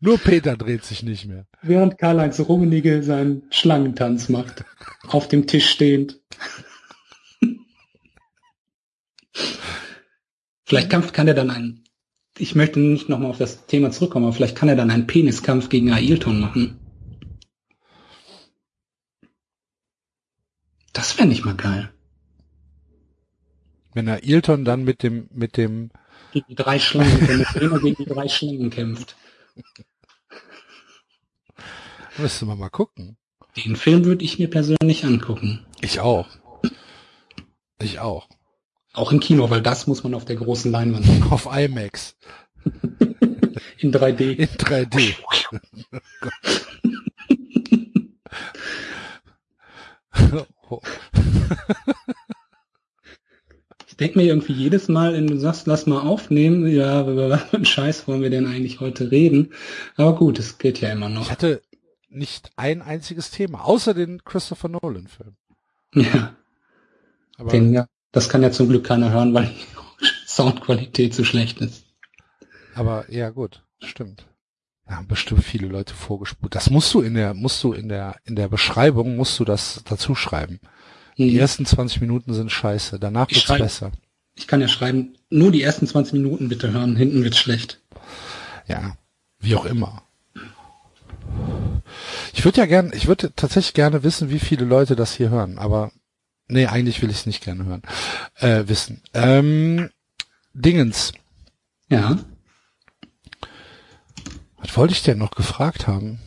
Nur 0.00 0.18
Peter 0.18 0.56
dreht 0.56 0.84
sich 0.84 1.02
nicht 1.02 1.26
mehr. 1.26 1.46
Während 1.62 1.98
Karl-Heinz 1.98 2.38
Rummenigge 2.40 3.02
seinen 3.02 3.44
Schlangentanz 3.50 4.28
macht. 4.28 4.64
Auf 5.08 5.28
dem 5.28 5.46
Tisch 5.46 5.70
stehend. 5.70 6.20
Vielleicht 10.64 10.90
kann, 10.90 11.12
kann 11.12 11.28
er 11.28 11.34
dann 11.34 11.50
einen, 11.50 11.84
ich 12.38 12.54
möchte 12.54 12.80
nicht 12.80 13.08
nochmal 13.08 13.30
auf 13.30 13.38
das 13.38 13.66
Thema 13.66 13.90
zurückkommen, 13.90 14.26
aber 14.26 14.34
vielleicht 14.34 14.56
kann 14.56 14.68
er 14.68 14.76
dann 14.76 14.90
einen 14.90 15.06
Peniskampf 15.06 15.68
gegen 15.68 15.92
Ailton 15.92 16.40
machen. 16.40 16.78
Das 20.94 21.18
wäre 21.18 21.28
nicht 21.28 21.44
mal 21.44 21.56
geil. 21.56 21.92
Wenn 23.92 24.08
er 24.08 24.24
Ilton 24.24 24.64
dann 24.64 24.84
mit 24.84 25.02
dem, 25.02 25.28
mit 25.32 25.58
dem, 25.58 25.90
Gegen 26.32 26.46
die 26.48 26.54
drei 26.54 26.78
Schlangen, 26.78 27.20
wenn 27.28 27.80
gegen 27.80 27.96
die 27.96 28.06
drei 28.06 28.28
Schlangen 28.28 28.70
kämpft. 28.70 29.16
müsste 32.16 32.46
man 32.46 32.58
mal 32.58 32.70
gucken. 32.70 33.16
Den 33.56 33.76
Film 33.76 34.04
würde 34.04 34.24
ich 34.24 34.38
mir 34.38 34.48
persönlich 34.48 35.04
angucken. 35.04 35.66
Ich 35.80 36.00
auch. 36.00 36.28
Ich 37.80 37.98
auch. 37.98 38.28
Auch 38.92 39.12
im 39.12 39.20
Kino, 39.20 39.50
weil 39.50 39.62
das 39.62 39.86
muss 39.86 40.04
man 40.04 40.14
auf 40.14 40.24
der 40.24 40.36
großen 40.36 40.70
Leinwand 40.70 41.04
sehen. 41.06 41.24
Auf 41.24 41.46
IMAX. 41.46 42.16
In 43.78 43.92
3D. 43.92 44.36
In 44.36 44.48
3D. 44.48 45.16
Oh. 50.32 50.44
Ich 53.86 53.96
denke 53.98 54.18
mir 54.18 54.24
irgendwie 54.26 54.52
jedes 54.54 54.88
Mal, 54.88 55.12
wenn 55.12 55.28
du 55.28 55.38
sagst, 55.38 55.68
lass 55.68 55.86
mal 55.86 56.00
aufnehmen, 56.00 56.66
ja, 56.66 57.02
über 57.02 57.30
was 57.30 57.44
für 57.44 57.56
einen 57.58 57.64
Scheiß 57.64 58.08
wollen 58.08 58.22
wir 58.22 58.30
denn 58.30 58.46
eigentlich 58.46 58.80
heute 58.80 59.12
reden? 59.12 59.52
Aber 59.96 60.16
gut, 60.16 60.40
es 60.40 60.58
geht 60.58 60.80
ja 60.80 60.90
immer 60.90 61.08
Ich 61.08 61.14
noch. 61.14 61.30
hatte 61.30 61.62
nicht 62.08 62.50
ein 62.56 62.82
einziges 62.82 63.30
Thema, 63.30 63.64
außer 63.64 63.94
den 63.94 64.24
Christopher 64.24 64.68
Nolan-Film. 64.68 65.36
Ja, 65.94 66.34
Aber 67.38 67.50
den, 67.52 67.72
ja, 67.72 67.86
das 68.10 68.28
kann 68.28 68.42
ja 68.42 68.50
zum 68.50 68.68
Glück 68.68 68.84
keiner 68.84 69.12
hören, 69.12 69.32
weil 69.32 69.46
die 69.46 70.06
Soundqualität 70.26 71.14
so 71.14 71.22
schlecht 71.22 71.60
ist. 71.60 71.84
Aber 72.74 73.08
ja 73.12 73.30
gut, 73.30 73.62
stimmt. 73.80 74.26
Da 74.86 74.96
haben 74.96 75.06
bestimmt 75.08 75.42
viele 75.44 75.66
Leute 75.68 75.94
vorgespult. 75.94 76.54
Das 76.54 76.68
musst 76.70 76.92
du 76.92 77.00
in 77.00 77.14
der, 77.14 77.32
musst 77.34 77.62
du 77.64 77.72
in 77.72 77.88
der, 77.88 78.16
in 78.24 78.36
der 78.36 78.48
Beschreibung 78.48 79.16
musst 79.16 79.38
du 79.40 79.44
das 79.44 79.82
dazu 79.84 80.14
schreiben. 80.14 80.60
Die 81.16 81.30
Hm. 81.30 81.38
ersten 81.38 81.64
20 81.64 82.00
Minuten 82.00 82.34
sind 82.34 82.50
scheiße, 82.52 82.98
danach 82.98 83.28
Ich 83.30 83.36
wird's 83.36 83.46
schreibe- 83.46 83.64
besser. 83.64 83.92
Ich 84.36 84.46
kann 84.48 84.60
ja 84.60 84.68
schreiben, 84.68 85.14
nur 85.30 85.52
die 85.52 85.62
ersten 85.62 85.86
20 85.86 86.14
Minuten 86.14 86.48
bitte 86.48 86.72
hören, 86.72 86.96
hinten 86.96 87.22
wird's 87.22 87.38
schlecht. 87.38 87.80
Ja, 88.66 88.96
wie 89.38 89.54
auch 89.54 89.64
immer. 89.64 90.02
Ich 92.32 92.44
würde 92.44 92.58
ja 92.58 92.66
gern, 92.66 92.90
ich 92.94 93.06
würde 93.06 93.32
tatsächlich 93.34 93.74
gerne 93.74 94.02
wissen, 94.02 94.30
wie 94.30 94.40
viele 94.40 94.64
Leute 94.64 94.96
das 94.96 95.14
hier 95.14 95.30
hören, 95.30 95.58
aber 95.58 95.92
nee, 96.48 96.66
eigentlich 96.66 97.00
will 97.00 97.10
ich 97.10 97.18
es 97.18 97.26
nicht 97.26 97.44
gerne 97.44 97.64
hören. 97.64 97.82
Äh, 98.40 98.64
wissen. 98.66 99.02
Ähm, 99.14 99.90
Dingens, 100.52 101.12
Ja, 101.88 102.18
was 104.64 104.76
wollte 104.76 104.94
ich 104.94 105.02
denn 105.02 105.18
noch 105.18 105.30
gefragt 105.32 105.86
haben? 105.86 106.18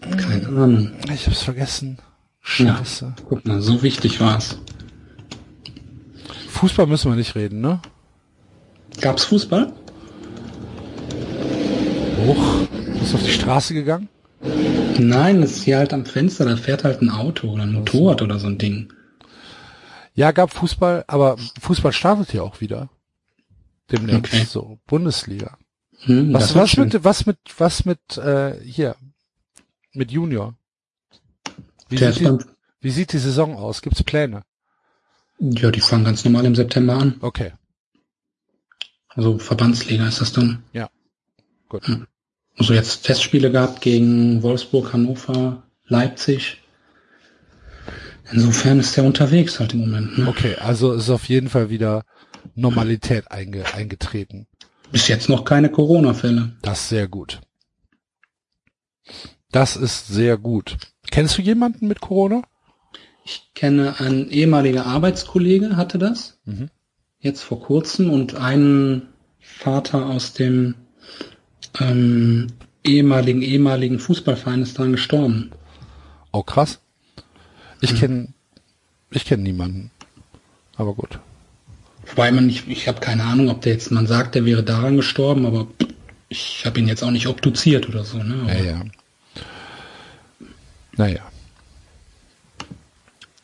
keine 0.00 0.48
Ahnung. 0.48 0.90
Ich 1.12 1.26
hab's 1.26 1.42
vergessen. 1.42 1.98
Ja. 2.58 2.76
Scheiße. 2.76 3.14
Guck 3.28 3.46
mal, 3.46 3.60
so 3.62 3.82
wichtig 3.82 4.20
war's. 4.20 4.58
Fußball 6.48 6.86
müssen 6.86 7.10
wir 7.12 7.16
nicht 7.16 7.34
reden, 7.36 7.60
ne? 7.60 7.80
Gab's 9.00 9.24
Fußball? 9.24 9.72
Hoch. 12.26 12.66
Bist 12.98 13.12
du 13.12 13.16
auf 13.16 13.22
die 13.22 13.30
Straße 13.32 13.74
gegangen? 13.74 14.08
Nein, 14.98 15.40
das 15.40 15.52
ist 15.52 15.62
hier 15.64 15.78
halt 15.78 15.92
am 15.92 16.04
Fenster, 16.04 16.44
da 16.44 16.56
fährt 16.56 16.84
halt 16.84 17.00
ein 17.00 17.10
Auto 17.10 17.48
oder 17.48 17.62
ein 17.62 17.72
Motorrad 17.72 18.22
oder 18.22 18.38
so 18.38 18.48
ein 18.48 18.58
Ding. 18.58 18.92
Ja, 20.14 20.32
gab 20.32 20.52
Fußball, 20.52 21.04
aber 21.06 21.36
Fußball 21.60 21.92
startet 21.92 22.32
ja 22.34 22.42
auch 22.42 22.60
wieder. 22.60 22.90
Demnächst 23.90 24.34
Okay. 24.34 24.44
so. 24.48 24.78
Bundesliga. 24.86 25.56
Hm, 26.04 26.32
Was, 26.32 26.54
was 26.54 26.76
mit, 26.76 27.04
was 27.04 27.26
mit, 27.26 27.38
was 27.58 27.84
mit, 27.84 28.16
äh, 28.18 28.58
hier, 28.64 28.96
mit 29.92 30.10
Junior? 30.10 30.54
Wie 31.88 31.96
Der 31.96 32.12
sieht, 32.12 32.28
die, 32.28 32.44
wie 32.80 32.90
sieht 32.90 33.12
die 33.12 33.18
Saison 33.18 33.56
aus? 33.56 33.82
Gibt's 33.82 34.02
Pläne? 34.02 34.42
Ja, 35.38 35.70
die 35.70 35.80
fangen 35.80 36.04
ganz 36.04 36.24
normal 36.24 36.44
im 36.44 36.54
September 36.54 36.94
an. 36.94 37.16
Okay, 37.20 37.52
Also 39.08 39.38
Verbandsliga 39.38 40.06
ist 40.08 40.20
das 40.20 40.32
dann. 40.32 40.62
gut. 41.68 41.86
Hm. 41.86 42.06
Also 42.58 42.74
jetzt 42.74 43.04
Testspiele 43.04 43.50
gehabt 43.50 43.80
gegen 43.80 44.42
Wolfsburg, 44.42 44.92
Hannover, 44.92 45.62
Leipzig. 45.86 46.60
Insofern 48.30 48.78
ist 48.80 48.96
der 48.96 49.04
unterwegs 49.04 49.58
halt 49.58 49.72
im 49.74 49.80
Moment. 49.80 50.18
Ne? 50.18 50.28
Okay, 50.28 50.56
also 50.56 50.92
ist 50.92 51.10
auf 51.10 51.28
jeden 51.28 51.48
Fall 51.48 51.70
wieder 51.70 52.04
Normalität 52.54 53.30
einge 53.30 53.64
eingetreten. 53.74 54.46
Bis 54.92 55.08
jetzt 55.08 55.28
noch 55.28 55.44
keine 55.44 55.70
Corona-Fälle. 55.70 56.52
Das 56.62 56.82
ist 56.82 56.88
sehr 56.90 57.08
gut. 57.08 57.40
Das 59.50 59.76
ist 59.76 60.06
sehr 60.06 60.36
gut. 60.36 60.76
Kennst 61.10 61.36
du 61.36 61.42
jemanden 61.42 61.88
mit 61.88 62.00
Corona? 62.00 62.42
Ich 63.24 63.50
kenne 63.54 64.00
einen 64.00 64.28
ehemaliger 64.30 64.86
Arbeitskollege, 64.86 65.76
hatte 65.76 65.98
das. 65.98 66.38
Mhm. 66.44 66.68
Jetzt 67.20 67.42
vor 67.42 67.60
kurzem 67.60 68.10
und 68.10 68.34
einen 68.34 69.08
Vater 69.40 70.06
aus 70.06 70.32
dem 70.32 70.74
ähm, 71.80 72.48
ehemaligen, 72.84 73.42
ehemaligen 73.42 73.98
Fußballverein 73.98 74.62
ist 74.62 74.78
daran 74.78 74.92
gestorben. 74.92 75.52
Oh, 76.32 76.42
krass. 76.42 76.80
Ich 77.80 77.94
kenne, 77.98 78.28
ich 79.10 79.24
kenne 79.24 79.42
niemanden. 79.42 79.90
Aber 80.76 80.94
gut. 80.94 81.18
Wobei 82.06 82.32
man 82.32 82.46
nicht, 82.46 82.68
ich 82.68 82.88
habe 82.88 83.00
keine 83.00 83.24
Ahnung, 83.24 83.48
ob 83.48 83.62
der 83.62 83.72
jetzt, 83.72 83.90
man 83.90 84.06
sagt, 84.06 84.34
der 84.34 84.44
wäre 84.44 84.62
daran 84.62 84.96
gestorben, 84.96 85.46
aber 85.46 85.68
ich 86.28 86.64
habe 86.66 86.80
ihn 86.80 86.88
jetzt 86.88 87.02
auch 87.02 87.10
nicht 87.10 87.26
obduziert 87.26 87.88
oder 87.88 88.04
so. 88.04 88.22
Ne? 88.22 88.42
Aber 88.42 88.54
Ja, 88.54 88.64
ja. 88.64 88.84
Naja. 90.96 91.20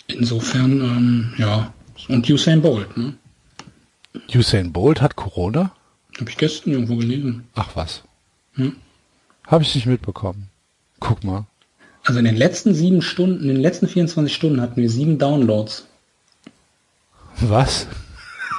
Insofern, 0.07 0.81
ähm, 0.81 1.35
ja. 1.39 1.73
Und 2.09 2.29
Usain 2.29 2.63
Bolt, 2.63 2.97
ne? 2.97 3.15
Usain 4.35 4.73
Bolt 4.73 5.01
hat 5.01 5.17
Corona? 5.17 5.73
Habe 6.19 6.31
ich 6.31 6.37
gestern 6.37 6.73
irgendwo 6.73 6.97
gelesen. 6.97 7.45
Ach 7.55 7.71
was. 7.75 8.03
Hm? 8.55 8.77
Habe 9.47 9.63
ich 9.63 9.75
nicht 9.75 9.87
mitbekommen. 9.87 10.49
Guck 11.01 11.25
mal. 11.25 11.47
Also 12.05 12.19
in 12.19 12.25
den 12.25 12.37
letzten 12.37 12.75
sieben 12.75 13.03
Stunden, 13.03 13.43
in 13.43 13.49
den 13.49 13.61
letzten 13.61 13.87
24 13.87 14.35
Stunden 14.35 14.61
hatten 14.61 14.81
wir 14.81 14.91
sieben 14.91 15.19
Downloads. 15.19 15.87
Was? 17.41 17.87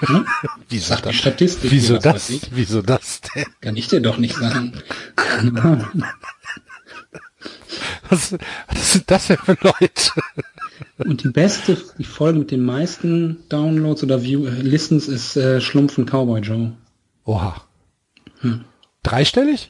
Hm? 0.02 0.26
Wieso 0.70 0.88
Sagt 0.90 1.06
die 1.06 1.10
das? 1.10 1.16
Statistik. 1.16 1.72
Wieso 1.72 1.98
das? 1.98 2.30
ich. 2.30 2.42
Wieso 2.52 2.82
das 2.82 3.22
denn? 3.22 3.46
Kann 3.62 3.78
ich 3.78 3.88
dir 3.88 4.02
doch 4.02 4.18
nicht 4.18 4.36
sagen. 4.36 4.74
Was, 8.10 8.34
was 8.68 8.94
sind 8.94 9.10
das 9.12 9.28
denn 9.28 9.38
für 9.38 9.56
Leute? 9.62 10.12
Und 10.98 11.24
die 11.24 11.28
beste, 11.30 11.78
die 12.00 12.04
Folge 12.04 12.40
mit 12.40 12.50
den 12.52 12.66
meisten 12.66 13.48
Downloads 13.50 14.02
oder 14.04 14.24
View, 14.24 14.48
äh, 14.48 14.50
Listens 14.50 15.08
ist 15.08 15.38
äh, 15.38 15.62
Schlumpfen 15.62 16.06
Cowboy 16.06 16.42
Joe. 16.42 16.74
Oha. 17.26 17.64
Hm. 18.42 18.66
Dreistellig? 19.04 19.70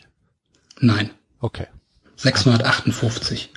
Nein, 0.80 1.10
Okay. 1.42 1.68
658. 2.16 3.52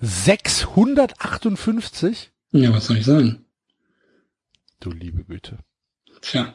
658? 0.00 2.30
Ja, 2.52 2.72
was 2.72 2.86
soll 2.86 2.98
ich 2.98 3.04
sagen? 3.04 3.44
Du 4.80 4.90
liebe 4.90 5.24
Güte. 5.24 5.58
Tja, 6.20 6.54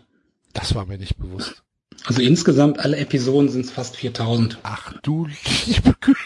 Das 0.53 0.75
war 0.75 0.85
mir 0.85 0.97
nicht 0.97 1.17
bewusst. 1.17 1.63
also 2.05 2.21
insgesamt 2.21 2.79
alle 2.79 2.97
Episoden 2.97 3.49
sind 3.49 3.65
es 3.65 3.71
fast 3.71 3.95
4000. 3.97 4.59
Ach 4.63 4.93
du 5.01 5.25
liebe 5.25 5.93
Güte. 5.99 6.17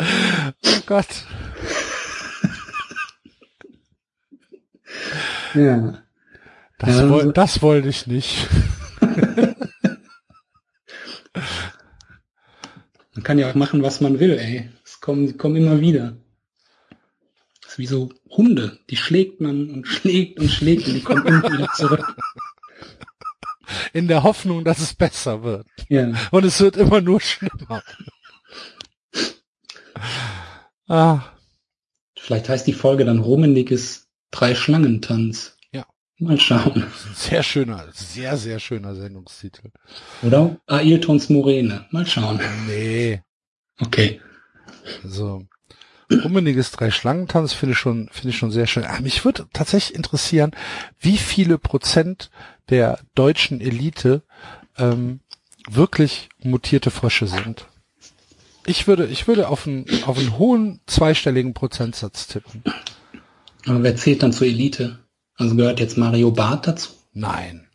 Oh 0.00 0.80
Gott. 0.86 1.24
Ja. 5.54 6.02
Das, 6.78 6.96
Ja, 6.96 7.08
woll, 7.08 7.20
also- 7.20 7.32
das 7.32 7.62
wollte 7.62 7.88
ich 7.88 8.06
nicht. 8.06 8.48
Man 13.14 13.22
kann 13.22 13.38
ja 13.38 13.50
auch 13.50 13.54
machen, 13.54 13.82
was 13.82 14.00
man 14.02 14.20
will, 14.20 14.32
ey. 14.38 14.70
Kommen, 15.06 15.28
die 15.28 15.36
kommen 15.36 15.54
immer 15.54 15.80
wieder. 15.80 16.16
Das 17.62 17.74
ist 17.74 17.78
wie 17.78 17.86
so 17.86 18.10
Hunde. 18.28 18.80
Die 18.90 18.96
schlägt 18.96 19.40
man 19.40 19.70
und 19.70 19.86
schlägt 19.86 20.40
und 20.40 20.50
schlägt 20.50 20.88
und 20.88 20.94
die 20.94 21.00
kommen 21.00 21.24
immer 21.24 21.44
wieder 21.44 21.68
zurück. 21.76 22.16
In 23.92 24.08
der 24.08 24.24
Hoffnung, 24.24 24.64
dass 24.64 24.80
es 24.80 24.94
besser 24.94 25.44
wird. 25.44 25.68
Ja. 25.88 26.12
Und 26.32 26.44
es 26.44 26.58
wird 26.58 26.76
immer 26.76 27.00
nur 27.00 27.20
schlimmer. 27.20 27.84
Ah, 30.88 31.20
Vielleicht 32.18 32.48
heißt 32.48 32.66
die 32.66 32.72
Folge 32.72 33.04
dann 33.04 33.20
Rummeniges 33.20 34.08
Drei-Schlangentanz. 34.32 35.56
Ja. 35.70 35.86
Mal 36.18 36.40
schauen. 36.40 36.84
sehr 37.14 37.44
schöner, 37.44 37.86
sehr, 37.92 38.36
sehr 38.36 38.58
schöner 38.58 38.96
Sendungstitel. 38.96 39.70
Oder? 40.24 40.56
Ailtons 40.66 41.28
Morene. 41.28 41.86
Mal 41.92 42.06
schauen. 42.06 42.40
Nee. 42.66 43.22
Okay. 43.78 44.20
Also, 45.04 45.46
Rummeniges 46.10 46.70
Drei-Schlangentanz 46.70 47.52
finde 47.52 47.72
ich 47.72 47.78
schon, 47.78 48.08
finde 48.12 48.28
ich 48.28 48.38
schon 48.38 48.52
sehr 48.52 48.66
schön. 48.66 48.84
Ah, 48.84 49.00
mich 49.00 49.24
würde 49.24 49.46
tatsächlich 49.52 49.96
interessieren, 49.96 50.52
wie 51.00 51.18
viele 51.18 51.58
Prozent 51.58 52.30
der 52.68 53.00
deutschen 53.14 53.60
Elite 53.60 54.22
ähm, 54.78 55.20
wirklich 55.68 56.28
mutierte 56.42 56.90
Frösche 56.90 57.26
sind. 57.26 57.66
Ich 58.66 58.86
würde, 58.86 59.06
ich 59.06 59.26
würde 59.26 59.48
auf 59.48 59.66
einen, 59.66 59.86
auf 60.04 60.18
einen 60.18 60.38
hohen 60.38 60.80
zweistelligen 60.86 61.54
Prozentsatz 61.54 62.26
tippen. 62.28 62.62
Aber 63.66 63.82
wer 63.82 63.96
zählt 63.96 64.22
dann 64.22 64.32
zur 64.32 64.46
Elite? 64.46 65.00
Also 65.36 65.56
gehört 65.56 65.80
jetzt 65.80 65.98
Mario 65.98 66.30
Barth 66.30 66.66
dazu? 66.68 66.90
Nein. 67.12 67.68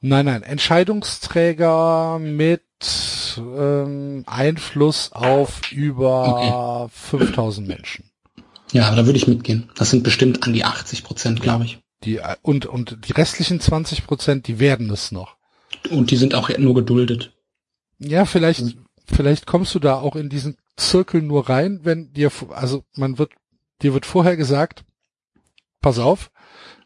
Nein, 0.00 0.26
nein. 0.26 0.42
Entscheidungsträger 0.42 2.18
mit 2.18 2.62
ähm, 3.38 4.24
Einfluss 4.26 5.12
auf 5.12 5.72
über 5.72 6.88
5000 6.92 7.66
Menschen. 7.66 8.10
Ja, 8.72 8.86
aber 8.86 8.96
da 8.96 9.06
würde 9.06 9.18
ich 9.18 9.28
mitgehen. 9.28 9.70
Das 9.76 9.90
sind 9.90 10.02
bestimmt 10.02 10.42
an 10.44 10.52
die 10.52 10.64
80 10.64 11.04
Prozent, 11.04 11.42
glaube 11.42 11.64
ich. 11.64 11.80
Die, 12.04 12.20
und, 12.42 12.66
und 12.66 13.06
die 13.06 13.12
restlichen 13.12 13.60
20 13.60 14.06
Prozent, 14.06 14.48
die 14.48 14.58
werden 14.58 14.90
es 14.90 15.12
noch. 15.12 15.36
Und 15.90 16.10
die 16.10 16.16
sind 16.16 16.34
auch 16.34 16.48
nur 16.58 16.74
geduldet. 16.74 17.32
Ja, 17.98 18.24
vielleicht, 18.24 18.76
vielleicht 19.06 19.46
kommst 19.46 19.74
du 19.74 19.78
da 19.78 20.00
auch 20.00 20.16
in 20.16 20.28
diesen 20.28 20.56
Zirkel 20.76 21.22
nur 21.22 21.48
rein, 21.48 21.80
wenn 21.84 22.12
dir, 22.12 22.30
also 22.50 22.84
man 22.96 23.18
wird, 23.18 23.32
dir 23.82 23.94
wird 23.94 24.06
vorher 24.06 24.36
gesagt, 24.36 24.84
pass 25.80 25.98
auf, 25.98 26.30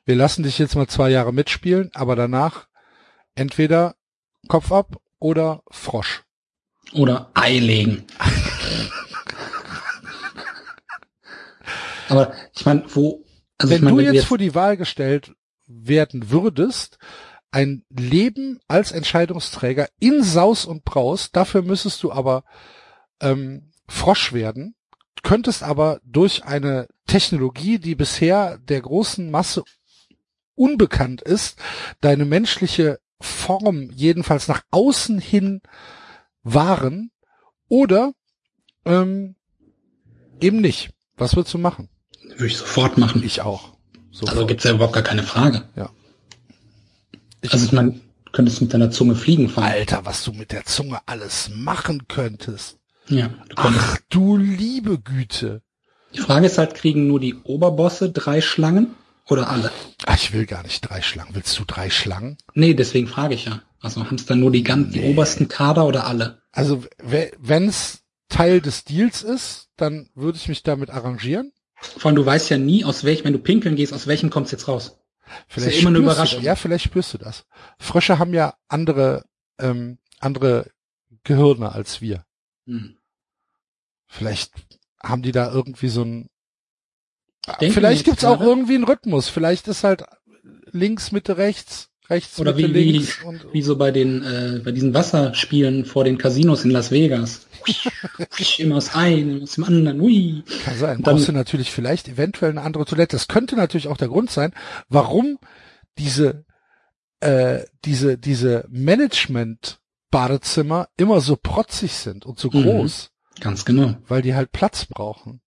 wir 0.04 0.16
lassen 0.16 0.42
dich 0.42 0.58
jetzt 0.58 0.76
mal 0.76 0.88
zwei 0.88 1.10
Jahre 1.10 1.32
mitspielen, 1.32 1.90
aber 1.94 2.16
danach 2.16 2.66
entweder 3.34 3.96
Kopf 4.48 4.72
ab 4.72 5.00
oder 5.18 5.62
Frosch. 5.70 6.25
Oder 6.92 7.30
Ei 7.34 7.58
legen. 7.58 8.04
aber 12.08 12.32
ich 12.54 12.64
meine, 12.64 12.84
wo... 12.94 13.24
Also 13.58 13.70
wenn 13.70 13.78
ich 13.78 13.82
meine, 13.82 13.96
du 13.96 14.06
wenn 14.06 14.14
jetzt, 14.14 14.26
vor 14.26 14.38
die 14.38 14.54
Wahl 14.54 14.76
gestellt 14.76 15.32
werden 15.66 16.30
würdest, 16.30 16.98
ein 17.50 17.84
Leben 17.88 18.60
als 18.68 18.92
Entscheidungsträger 18.92 19.88
in 19.98 20.22
Saus 20.22 20.66
und 20.66 20.84
Braus, 20.84 21.32
dafür 21.32 21.62
müsstest 21.62 22.02
du 22.02 22.12
aber 22.12 22.44
ähm, 23.20 23.72
Frosch 23.88 24.32
werden, 24.32 24.74
könntest 25.22 25.62
aber 25.62 26.00
durch 26.04 26.44
eine 26.44 26.88
Technologie, 27.06 27.78
die 27.78 27.94
bisher 27.94 28.58
der 28.58 28.80
großen 28.80 29.30
Masse 29.30 29.64
unbekannt 30.54 31.22
ist, 31.22 31.58
deine 32.00 32.24
menschliche 32.24 32.98
Form 33.20 33.90
jedenfalls 33.94 34.48
nach 34.48 34.62
außen 34.70 35.18
hin 35.18 35.60
wahren 36.46 37.10
oder 37.68 38.12
ähm, 38.84 39.34
eben 40.40 40.60
nicht. 40.60 40.90
Was 41.16 41.34
würdest 41.34 41.54
du 41.54 41.58
machen? 41.58 41.88
würde 42.22 42.46
ich 42.46 42.56
sofort 42.56 42.98
machen. 42.98 43.22
Ich 43.24 43.40
auch. 43.42 43.76
So 44.10 44.26
Also 44.26 44.46
gibt's 44.46 44.64
ja 44.64 44.72
überhaupt 44.72 44.94
gar 44.94 45.02
keine 45.02 45.22
Frage. 45.22 45.68
Ja. 45.76 45.90
also 47.50 47.64
ich 47.64 47.72
meine, 47.72 48.00
könntest 48.32 48.60
mit 48.60 48.74
deiner 48.74 48.90
Zunge 48.90 49.14
fliegen 49.14 49.48
fahren. 49.48 49.64
Alter, 49.72 50.04
was 50.04 50.24
du 50.24 50.32
mit 50.32 50.52
der 50.52 50.64
Zunge 50.64 51.00
alles 51.06 51.50
machen 51.54 52.06
könntest. 52.08 52.78
Ja, 53.08 53.28
du 53.48 53.54
könntest. 53.54 53.84
Ach 53.88 53.98
du 54.08 54.36
liebe 54.36 54.98
Güte. 54.98 55.62
Die 56.14 56.20
Frage 56.20 56.46
ist 56.46 56.58
halt, 56.58 56.74
kriegen 56.74 57.06
nur 57.06 57.20
die 57.20 57.34
Oberbosse 57.34 58.10
drei 58.10 58.40
Schlangen 58.40 58.94
oder 59.28 59.48
alle? 59.50 59.72
Ach, 60.06 60.16
ich 60.16 60.32
will 60.32 60.46
gar 60.46 60.62
nicht 60.62 60.80
drei 60.82 61.02
Schlangen. 61.02 61.34
Willst 61.34 61.58
du 61.58 61.64
drei 61.64 61.90
Schlangen? 61.90 62.38
Nee, 62.54 62.74
deswegen 62.74 63.08
frage 63.08 63.34
ich 63.34 63.44
ja. 63.46 63.62
Also 63.80 64.04
haben 64.04 64.16
es 64.16 64.26
dann 64.26 64.40
nur 64.40 64.50
die 64.50 64.62
ganz, 64.62 64.92
die 64.92 65.00
Nee. 65.00 65.10
obersten 65.10 65.48
Kader 65.48 65.86
oder 65.86 66.06
alle? 66.06 66.42
Also, 66.52 66.84
wenn 66.98 67.68
es 67.68 68.02
Teil 68.28 68.60
des 68.60 68.84
Deals 68.84 69.22
ist, 69.22 69.68
dann 69.76 70.08
würde 70.14 70.38
ich 70.38 70.48
mich 70.48 70.62
damit 70.62 70.90
arrangieren. 70.90 71.52
Vor 71.74 72.08
allem, 72.08 72.16
du 72.16 72.24
weißt 72.26 72.50
ja 72.50 72.58
nie, 72.58 72.84
aus 72.84 73.04
welchem, 73.04 73.24
wenn 73.26 73.32
du 73.34 73.38
pinkeln 73.38 73.76
gehst, 73.76 73.92
aus 73.92 74.06
welchem 74.06 74.30
kommt's 74.30 74.50
jetzt 74.50 74.66
raus. 74.66 74.98
Vielleicht 75.48 75.82
ja 75.82 75.90
spürst 75.90 76.32
du. 76.32 76.38
Ja, 76.38 76.56
vielleicht 76.56 76.84
spürst 76.84 77.12
du 77.14 77.18
das. 77.18 77.44
Frösche 77.78 78.18
haben 78.18 78.32
ja 78.32 78.54
andere, 78.68 79.24
ähm, 79.58 79.98
andere 80.18 80.70
Gehirne 81.24 81.72
als 81.72 82.00
wir. 82.00 82.24
Hm. 82.66 82.96
Vielleicht 84.06 84.52
haben 85.02 85.22
die 85.22 85.32
da 85.32 85.50
irgendwie 85.52 85.88
so 85.88 86.02
ein 86.02 86.28
Denken 87.60 87.74
Vielleicht 87.74 88.04
gibt's 88.04 88.24
auch 88.24 88.38
gerade- 88.38 88.50
irgendwie 88.50 88.74
einen 88.74 88.82
Rhythmus. 88.84 89.28
Vielleicht 89.28 89.68
ist 89.68 89.84
halt 89.84 90.02
links, 90.72 91.12
Mitte, 91.12 91.36
rechts, 91.38 91.90
rechts, 92.10 92.38
Oder 92.40 92.54
Mitte, 92.54 92.70
wie, 92.70 92.74
wie, 92.74 92.92
links. 92.92 93.22
Und, 93.24 93.46
wie 93.52 93.62
so 93.62 93.76
bei 93.76 93.90
den, 93.92 94.22
äh, 94.24 94.60
bei 94.64 94.72
diesen 94.72 94.94
Wasserspielen 94.94 95.84
vor 95.84 96.02
den 96.04 96.18
Casinos 96.18 96.64
in 96.64 96.70
Las 96.70 96.90
Vegas. 96.90 97.46
Immer 98.58 98.76
aus 98.76 98.94
einem, 98.94 99.42
aus 99.42 99.54
dem 99.56 99.64
anderen, 99.64 100.00
ui. 100.00 100.42
kann 100.64 100.78
sein. 100.78 101.02
dann- 101.02 101.14
Brauchst 101.14 101.26
du 101.28 101.32
natürlich 101.32 101.70
vielleicht 101.72 102.08
eventuell 102.08 102.52
eine 102.52 102.62
andere 102.62 102.84
Toilette. 102.84 103.16
Das 103.16 103.26
könnte 103.28 103.56
natürlich 103.56 103.88
auch 103.88 103.96
der 103.96 104.06
Grund 104.08 104.30
sein, 104.30 104.52
warum 104.88 105.38
diese, 105.98 106.44
äh, 107.20 107.64
diese, 107.84 108.18
diese 108.18 108.64
Management-Badezimmer 108.68 110.88
immer 110.96 111.20
so 111.20 111.36
protzig 111.36 111.92
sind 111.92 112.24
und 112.26 112.38
so 112.38 112.48
Mhm. 112.48 112.62
groß, 112.62 113.10
Ganz 113.40 113.64
genau. 113.64 113.96
weil 114.08 114.22
die 114.22 114.34
halt 114.34 114.52
Platz 114.52 114.86
brauchen. 114.86 115.40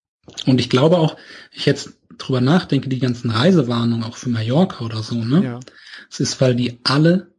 Und 0.45 0.59
ich 0.59 0.69
glaube 0.69 0.97
auch, 0.97 1.17
ich 1.51 1.65
jetzt 1.65 1.93
drüber 2.17 2.41
nachdenke, 2.41 2.89
die 2.89 2.99
ganzen 2.99 3.29
Reisewarnungen 3.31 4.03
auch 4.03 4.17
für 4.17 4.29
Mallorca 4.29 4.83
oder 4.83 5.03
so, 5.03 5.15
ne? 5.23 5.43
Ja. 5.43 5.59
Es 6.09 6.19
ist, 6.19 6.41
weil 6.41 6.55
die 6.55 6.79
alle 6.83 7.33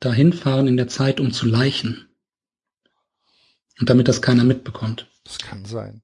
dahin 0.00 0.32
fahren 0.32 0.66
in 0.66 0.76
der 0.76 0.88
Zeit, 0.88 1.20
um 1.20 1.32
zu 1.32 1.46
leichen. 1.46 2.08
Und 3.80 3.90
damit 3.90 4.08
das 4.08 4.22
keiner 4.22 4.44
mitbekommt. 4.44 5.08
Das 5.24 5.38
kann 5.38 5.64
sein. 5.64 6.02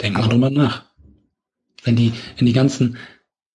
Denk 0.00 0.14
mal 0.14 0.24
Aber- 0.24 0.32
drüber 0.32 0.50
nach. 0.50 0.84
Wenn 1.82 1.96
die, 1.96 2.12
wenn 2.36 2.46
die 2.46 2.52
ganzen 2.52 2.98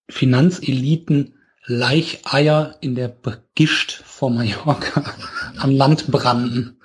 Finanzeliten 0.10 1.34
Leicheier 1.68 2.78
in 2.82 2.94
der 2.96 3.16
Gischt 3.56 3.92
vor 4.06 4.30
Mallorca 4.30 5.16
am 5.58 5.72
Land 5.72 6.08
brannten. 6.12 6.80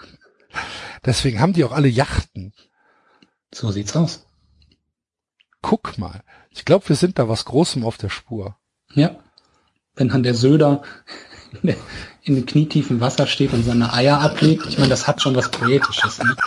Deswegen 1.04 1.40
haben 1.40 1.52
die 1.52 1.64
auch 1.64 1.72
alle 1.72 1.88
Yachten. 1.88 2.52
So 3.52 3.70
sieht's 3.70 3.96
aus. 3.96 4.26
Guck 5.62 5.98
mal. 5.98 6.22
Ich 6.50 6.64
glaube, 6.64 6.88
wir 6.88 6.96
sind 6.96 7.18
da 7.18 7.28
was 7.28 7.44
Großem 7.44 7.84
auf 7.84 7.96
der 7.96 8.08
Spur. 8.08 8.56
Ja. 8.94 9.16
Wenn 9.94 10.08
dann 10.08 10.22
der 10.22 10.34
Söder 10.34 10.82
in, 11.62 11.76
dem 12.26 12.46
knietiefen 12.46 13.00
Wasser 13.00 13.26
steht 13.26 13.52
und 13.52 13.64
seine 13.64 13.92
Eier 13.92 14.20
ablegt, 14.20 14.66
ich 14.66 14.78
meine, 14.78 14.90
das 14.90 15.06
hat 15.06 15.20
schon 15.20 15.36
was 15.36 15.50
Poetisches. 15.50 16.18
Ne? 16.18 16.36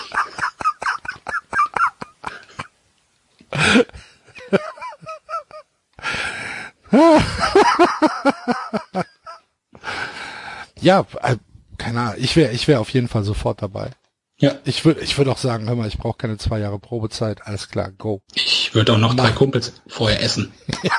Ja, 10.83 11.05
äh, 11.21 11.37
keine 11.77 12.01
Ahnung. 12.01 12.15
Ich 12.17 12.35
wäre, 12.35 12.51
ich 12.51 12.67
wäre 12.67 12.81
auf 12.81 12.89
jeden 12.89 13.07
Fall 13.07 13.23
sofort 13.23 13.61
dabei. 13.61 13.91
Ja, 14.37 14.55
Ich 14.65 14.83
würde, 14.83 15.01
ich 15.01 15.17
würde 15.17 15.31
auch 15.31 15.37
sagen, 15.37 15.67
hör 15.67 15.75
mal, 15.75 15.87
ich 15.87 15.97
brauche 15.97 16.17
keine 16.17 16.37
zwei 16.37 16.59
Jahre 16.59 16.79
Probezeit. 16.79 17.45
Alles 17.45 17.69
klar, 17.69 17.91
go. 17.91 18.21
ich 18.33 18.73
würde 18.73 18.93
auch 18.93 18.97
noch 18.97 19.15
drei 19.15 19.31
Kumpels 19.31 19.81
vorher 19.87 20.21
essen. 20.21 20.51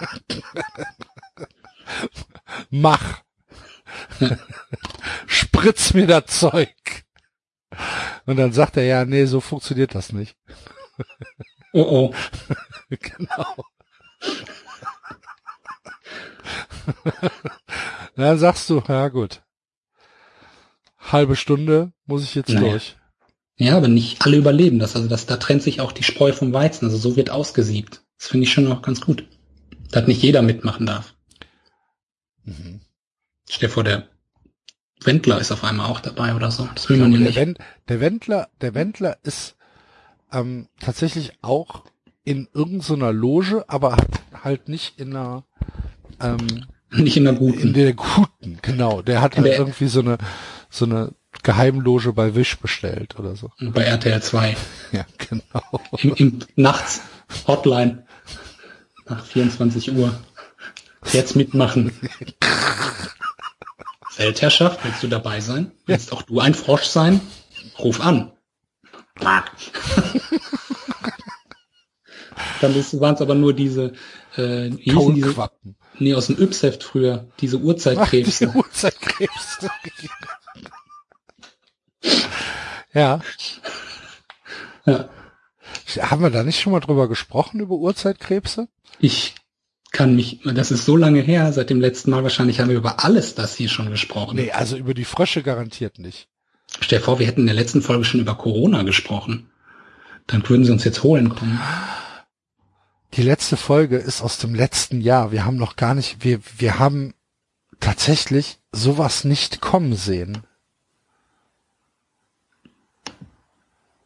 Mach. 2.70 3.23
Spritz 5.27 5.94
mir 5.94 6.06
das 6.06 6.27
Zeug. 6.27 6.74
Und 8.27 8.36
dann 8.36 8.52
sagt 8.52 8.77
er, 8.77 8.85
ja, 8.85 9.05
nee, 9.05 9.24
so 9.27 9.40
funktioniert 9.40 9.94
das 9.94 10.12
nicht. 10.12 10.36
Oh 11.73 12.12
oh. 12.12 12.15
genau. 13.01 13.65
dann 18.16 18.39
sagst 18.39 18.70
du, 18.70 18.82
ja 18.86 19.09
gut. 19.09 19.43
Halbe 20.98 21.36
Stunde 21.36 21.93
muss 22.06 22.23
ich 22.23 22.35
jetzt 22.35 22.51
Naja. 22.51 22.70
durch. 22.70 22.97
Ja, 23.56 23.76
aber 23.76 23.89
nicht 23.89 24.24
alle 24.24 24.36
überleben 24.36 24.78
das. 24.78 24.97
Also 24.97 25.09
das, 25.09 25.26
da 25.26 25.36
trennt 25.36 25.62
sich 25.62 25.81
auch 25.81 25.93
die 25.93 26.02
Spreu 26.02 26.32
vom 26.32 26.52
Weizen. 26.52 26.86
Also 26.86 26.97
so 26.97 27.16
wird 27.16 27.31
ausgesiebt. 27.31 28.02
Das 28.18 28.28
finde 28.28 28.44
ich 28.44 28.52
schon 28.52 28.64
noch 28.64 28.82
ganz 28.82 29.01
gut. 29.01 29.24
Dass 29.90 30.06
nicht 30.09 30.22
jeder 30.22 30.43
mitmachen 30.43 30.86
darf. 30.86 31.14
Mhm. 32.44 32.81
Stell 33.48 33.68
dir 33.68 33.72
vor, 33.72 33.85
der 33.85 34.09
Wendler 35.05 35.39
ist 35.39 35.52
auf 35.52 35.64
einmal 35.64 35.89
auch 35.90 36.01
dabei 36.01 36.35
oder 36.35 36.51
so. 36.51 36.68
Das 36.74 36.89
will 36.89 36.97
man 36.97 37.12
ja 37.12 37.18
der, 37.18 37.26
nicht. 37.28 37.36
Wend, 37.36 37.59
der 37.89 38.01
Wendler, 38.01 38.48
der 38.60 38.74
Wendler 38.74 39.18
ist 39.22 39.56
ähm, 40.32 40.68
tatsächlich 40.81 41.32
auch 41.43 41.85
in 42.24 42.48
irgendeiner 42.55 43.12
Loge, 43.12 43.64
aber 43.68 43.93
hat 43.93 44.09
halt 44.43 44.68
nicht 44.68 44.98
in 44.98 45.14
einer 45.14 45.44
ähm, 46.20 46.64
Nicht 46.90 47.16
in 47.18 47.24
der 47.24 47.35
in 47.35 47.39
guten. 47.39 47.72
der 47.74 47.93
guten, 47.93 48.59
genau. 48.62 49.02
Der 49.02 49.20
hat 49.20 49.35
In 49.36 49.43
halt 49.43 49.52
der- 49.52 49.59
irgendwie 49.59 49.89
so 49.89 50.01
eine 50.01 50.16
so 50.70 50.86
eine 50.86 51.12
Geheimloge 51.43 52.12
bei 52.12 52.35
Wish 52.35 52.59
bestellt 52.59 53.19
oder 53.19 53.36
so. 53.36 53.51
Bei 53.61 53.82
RTL 53.82 54.23
2. 54.23 54.56
Ja, 54.93 55.05
genau. 55.19 55.81
Im, 55.98 56.15
im, 56.15 56.39
nachts. 56.56 57.01
Hotline. 57.47 58.06
Nach 59.06 59.24
24 59.24 59.93
Uhr. 59.93 60.15
Jetzt 61.12 61.36
mitmachen. 61.36 61.93
Weltherrschaft, 64.16 64.85
willst 64.85 65.02
du 65.02 65.09
dabei 65.09 65.40
sein? 65.40 65.73
Willst 65.86 66.12
auch 66.12 66.23
du 66.23 66.39
ein 66.40 66.55
Frosch 66.55 66.85
sein? 66.85 67.20
Ruf 67.78 68.01
an. 68.01 68.31
Dann 72.61 72.74
waren 72.74 73.15
es 73.15 73.20
aber 73.20 73.35
nur 73.35 73.52
diese, 73.52 73.93
äh, 74.36 74.70
diese, 74.70 75.51
nee, 75.98 76.15
aus 76.15 76.27
dem 76.27 76.36
Yps-Heft 76.39 76.82
früher, 76.82 77.28
diese 77.40 77.59
Ach, 77.59 77.62
Urzeitkrebse. 77.62 78.47
diese 78.47 78.56
Uhrzeitkrebs. 78.56 79.59
Ja. 82.93 83.20
Ja. 84.86 85.09
Haben 86.01 86.22
wir 86.22 86.31
da 86.31 86.43
nicht 86.43 86.60
schon 86.60 86.72
mal 86.72 86.81
drüber 86.81 87.09
gesprochen, 87.09 87.60
über 87.60 87.74
Uhrzeitkrebse? 87.74 88.68
Ich 88.98 89.35
kann 89.93 90.16
mich, 90.16 90.40
das 90.44 90.70
ist 90.70 90.85
so 90.85 90.97
lange 90.97 91.20
her, 91.20 91.52
seit 91.52 91.70
dem 91.70 91.81
letzten 91.81 92.10
Mal 92.10 92.22
wahrscheinlich 92.22 92.60
haben 92.60 92.68
wir 92.68 92.76
über 92.76 93.05
alles 93.05 93.35
das 93.35 93.55
hier 93.55 93.68
schon 93.68 93.90
gesprochen. 93.90 94.36
Nee, 94.36 94.51
also 94.51 94.76
über 94.76 94.93
die 94.93 95.05
Frösche 95.05 95.43
garantiert 95.43 95.98
nicht. 95.98 96.28
Stell 96.81 96.98
dir 96.98 97.05
vor, 97.05 97.18
wir 97.18 97.26
hätten 97.26 97.43
in 97.43 97.47
der 97.47 97.55
letzten 97.55 97.82
Folge 97.82 98.05
schon 98.05 98.20
über 98.20 98.35
Corona 98.35 98.82
gesprochen. 98.82 99.51
Dann 100.26 100.47
würden 100.48 100.64
sie 100.64 100.72
uns 100.72 100.85
jetzt 100.85 101.02
holen 101.02 101.28
kommen. 101.28 101.60
Die 103.14 103.22
letzte 103.22 103.56
Folge 103.56 103.97
ist 103.97 104.22
aus 104.22 104.39
dem 104.39 104.55
letzten 104.55 105.01
Jahr. 105.01 105.31
Wir 105.31 105.44
haben 105.44 105.56
noch 105.56 105.76
gar 105.76 105.94
nicht, 105.94 106.24
wir, 106.24 106.40
wir 106.59 106.78
haben 106.81 107.14
tatsächlich 107.78 108.59
sowas 108.72 109.22
nicht 109.22 109.60
kommen 109.60 109.94
sehen. 109.94 110.43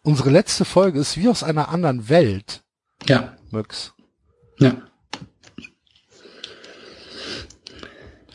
Unsere 0.02 0.30
letzte 0.30 0.64
Folge 0.64 0.98
ist 1.00 1.16
wie 1.16 1.28
aus 1.28 1.42
einer 1.42 1.68
anderen 1.68 2.08
Welt, 2.08 2.62
Ja, 3.06 3.36
Möx. 3.50 3.92
ja. 4.58 4.82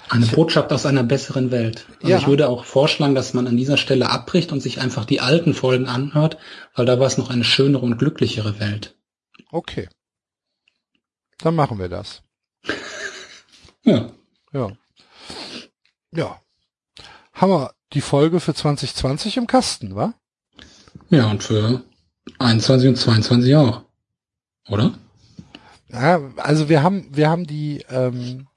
Eine 0.09 0.27
Botschaft 0.27 0.71
aus 0.71 0.85
einer 0.85 1.03
besseren 1.03 1.49
Welt. 1.49 1.87
Also 1.97 2.07
Ja. 2.09 2.17
ich 2.19 2.27
würde 2.27 2.47
auch 2.47 2.65
vorschlagen, 2.65 3.15
dass 3.15 3.33
man 3.33 3.47
an 3.47 3.57
dieser 3.57 3.77
Stelle 3.77 4.09
abbricht 4.11 4.51
und 4.51 4.59
sich 4.59 4.79
einfach 4.79 5.05
die 5.05 5.21
alten 5.21 5.55
Folgen 5.55 5.87
anhört, 5.87 6.37
weil 6.75 6.85
da 6.85 6.99
war 6.99 7.07
es 7.07 7.17
noch 7.17 7.31
eine 7.31 7.43
schönere 7.43 7.81
und 7.83 7.97
glücklichere 7.97 8.59
Welt. 8.59 8.95
Okay. 9.51 9.89
Dann 11.39 11.55
machen 11.55 11.79
wir 11.79 11.89
das. 11.89 12.21
Ja. 13.85 14.11
Ja. 14.53 14.71
Ja. 16.15 16.39
Haben 17.33 17.51
wir 17.51 17.73
die 17.91 17.99
Folge 17.99 18.39
für 18.39 18.53
2020 18.53 19.35
im 19.35 19.45
Kasten, 19.45 19.93
wa? 19.93 20.13
Ja, 21.09 21.29
und 21.29 21.43
für 21.43 21.81
21 22.39 22.89
und 22.89 22.95
22 22.95 23.55
auch. 23.55 23.83
Oder? 24.69 24.93
Ja, 25.91 26.21
also 26.37 26.69
wir 26.69 26.81
haben, 26.81 27.07
wir 27.11 27.29
haben 27.29 27.45
die, 27.45 27.85
ähm, 27.89 28.47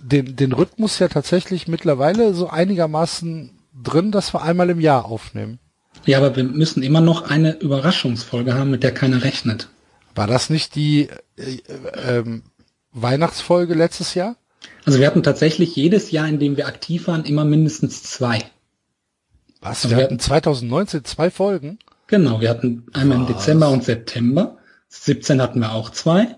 den, 0.00 0.36
den 0.36 0.52
Rhythmus 0.52 0.98
ja 0.98 1.08
tatsächlich 1.08 1.68
mittlerweile 1.68 2.34
so 2.34 2.48
einigermaßen 2.48 3.50
drin, 3.82 4.12
dass 4.12 4.32
wir 4.34 4.42
einmal 4.42 4.70
im 4.70 4.80
Jahr 4.80 5.04
aufnehmen. 5.04 5.58
Ja, 6.06 6.18
aber 6.18 6.34
wir 6.36 6.44
müssen 6.44 6.82
immer 6.82 7.00
noch 7.00 7.22
eine 7.28 7.58
Überraschungsfolge 7.58 8.54
haben, 8.54 8.70
mit 8.70 8.82
der 8.82 8.92
keiner 8.92 9.22
rechnet. 9.22 9.68
War 10.14 10.26
das 10.26 10.50
nicht 10.50 10.74
die 10.74 11.08
äh, 11.36 12.18
äh, 12.18 12.40
Weihnachtsfolge 12.92 13.74
letztes 13.74 14.14
Jahr? 14.14 14.36
Also 14.84 14.98
wir 14.98 15.06
hatten 15.06 15.22
tatsächlich 15.22 15.76
jedes 15.76 16.10
Jahr, 16.10 16.28
in 16.28 16.38
dem 16.38 16.56
wir 16.56 16.66
aktiv 16.66 17.06
waren, 17.06 17.24
immer 17.24 17.44
mindestens 17.44 18.02
zwei. 18.02 18.42
Was? 19.60 19.84
Also 19.84 19.96
Wir 19.96 20.04
hatten 20.04 20.18
2019 20.18 21.04
zwei 21.04 21.30
Folgen? 21.30 21.78
Genau, 22.06 22.40
wir 22.40 22.50
hatten 22.50 22.86
einmal 22.92 23.18
im 23.18 23.26
Dezember 23.26 23.68
und 23.70 23.84
September. 23.84 24.58
17 24.88 25.40
hatten 25.40 25.60
wir 25.60 25.72
auch 25.72 25.90
zwei. 25.90 26.36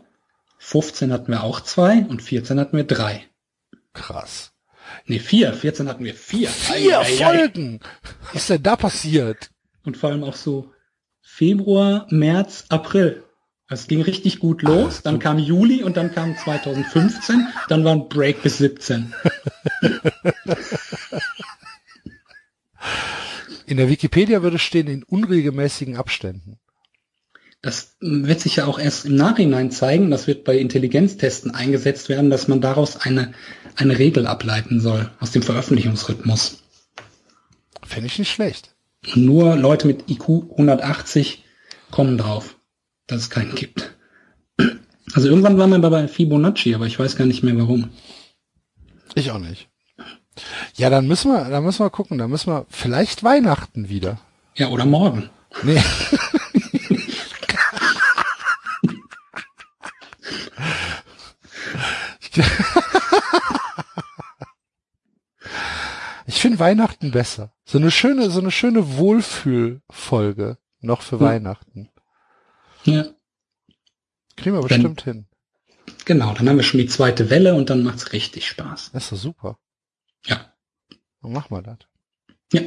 15 0.59 1.12
hatten 1.12 1.32
wir 1.32 1.43
auch 1.43 1.61
zwei 1.61 2.05
und 2.09 2.23
14 2.23 2.61
hatten 2.61 2.77
wir 2.77 2.85
drei. 2.85 3.24
Krass. 3.94 4.53
Nee, 5.07 5.19
vier. 5.19 5.53
14 5.53 5.89
hatten 5.89 6.05
wir 6.05 6.15
vier. 6.15 6.49
Vier 6.49 7.01
Ei, 7.01 7.05
ei, 7.05 7.24
ei. 7.24 7.36
Folgen! 7.39 7.81
Was 8.32 8.43
ist 8.43 8.51
denn 8.51 8.62
da 8.62 8.77
passiert? 8.77 9.51
Und 9.85 9.97
vor 9.97 10.11
allem 10.11 10.24
auch 10.24 10.36
so 10.36 10.70
Februar, 11.20 12.07
März, 12.11 12.66
April. 12.69 13.24
Es 13.69 13.86
ging 13.89 14.03
richtig 14.03 14.39
gut 14.39 14.62
los. 14.62 15.03
Dann 15.03 15.19
kam 15.19 15.39
Juli 15.39 15.82
und 15.82 15.97
dann 15.97 16.12
kam 16.15 16.36
2015. 16.36 17.49
Dann 17.69 17.85
war 17.85 17.93
ein 17.93 18.09
Break 18.09 18.43
bis 18.43 18.59
17. 18.59 19.15
In 23.73 23.78
der 23.78 23.89
Wikipedia 23.89 24.43
würde 24.43 24.59
stehen 24.59 24.86
in 24.86 25.03
unregelmäßigen 25.03 25.97
Abständen. 25.97 26.59
Das 27.62 27.97
wird 28.01 28.39
sich 28.39 28.57
ja 28.57 28.66
auch 28.66 28.78
erst 28.78 29.07
im 29.07 29.16
Nachhinein 29.16 29.70
zeigen, 29.70 30.11
das 30.11 30.27
wird 30.27 30.44
bei 30.44 30.59
Intelligenztesten 30.59 31.53
eingesetzt 31.53 32.11
werden, 32.11 32.28
dass 32.28 32.49
man 32.49 32.61
daraus 32.61 32.99
eine, 32.99 33.32
eine 33.77 33.99
Regel 33.99 34.27
ableiten 34.27 34.78
soll 34.78 35.11
aus 35.20 35.31
dem 35.31 35.40
Veröffentlichungsrhythmus. 35.40 36.62
Fände 37.82 38.09
ich 38.09 38.19
nicht 38.19 38.31
schlecht. 38.31 38.74
Nur 39.15 39.57
Leute 39.57 39.86
mit 39.86 40.11
IQ 40.11 40.51
180 40.51 41.43
kommen 41.90 42.19
drauf, 42.19 42.57
dass 43.07 43.23
es 43.23 43.31
keinen 43.31 43.55
gibt. 43.55 43.97
Also 45.15 45.31
irgendwann 45.31 45.57
waren 45.57 45.70
wir 45.70 45.78
bei 45.78 46.09
Fibonacci, 46.09 46.74
aber 46.74 46.85
ich 46.85 46.99
weiß 46.99 47.16
gar 47.16 47.24
nicht 47.24 47.43
mehr 47.43 47.57
warum. 47.57 47.89
Ich 49.15 49.31
auch 49.31 49.39
nicht. 49.39 49.72
Ja, 50.74 50.88
dann 50.90 51.06
müssen 51.06 51.30
wir, 51.32 51.44
dann 51.44 51.62
müssen 51.64 51.84
wir 51.84 51.90
gucken, 51.90 52.18
dann 52.18 52.30
müssen 52.30 52.52
wir 52.52 52.66
vielleicht 52.70 53.22
Weihnachten 53.22 53.88
wieder. 53.88 54.18
Ja, 54.54 54.68
oder 54.68 54.84
morgen. 54.86 55.30
Nee. 55.62 55.82
Ich 66.26 66.40
finde 66.40 66.59
Weihnachten 66.59 67.10
besser. 67.10 67.52
So 67.64 67.78
eine 67.78 67.90
schöne, 67.90 68.30
so 68.30 68.40
eine 68.40 68.50
schöne 68.50 68.96
Wohlfühlfolge 68.96 70.59
noch 70.80 71.02
für 71.02 71.18
Hm. 71.18 71.26
Weihnachten. 71.26 71.88
Ja. 72.84 73.04
Kriegen 74.36 74.56
wir 74.56 74.62
bestimmt 74.62 75.02
hin. 75.02 75.26
Genau, 76.04 76.32
dann 76.34 76.48
haben 76.48 76.56
wir 76.56 76.62
schon 76.64 76.78
die 76.80 76.86
zweite 76.86 77.30
Welle 77.30 77.54
und 77.54 77.70
dann 77.70 77.82
macht's 77.82 78.12
richtig 78.12 78.46
Spaß. 78.48 78.90
Das 78.92 79.04
ist 79.04 79.12
doch 79.12 79.16
super. 79.18 79.59
Ja. 80.27 80.53
Dann 81.23 81.32
machen 81.32 81.57
wir 81.57 81.62
das. 81.62 81.78
Ja. 82.53 82.62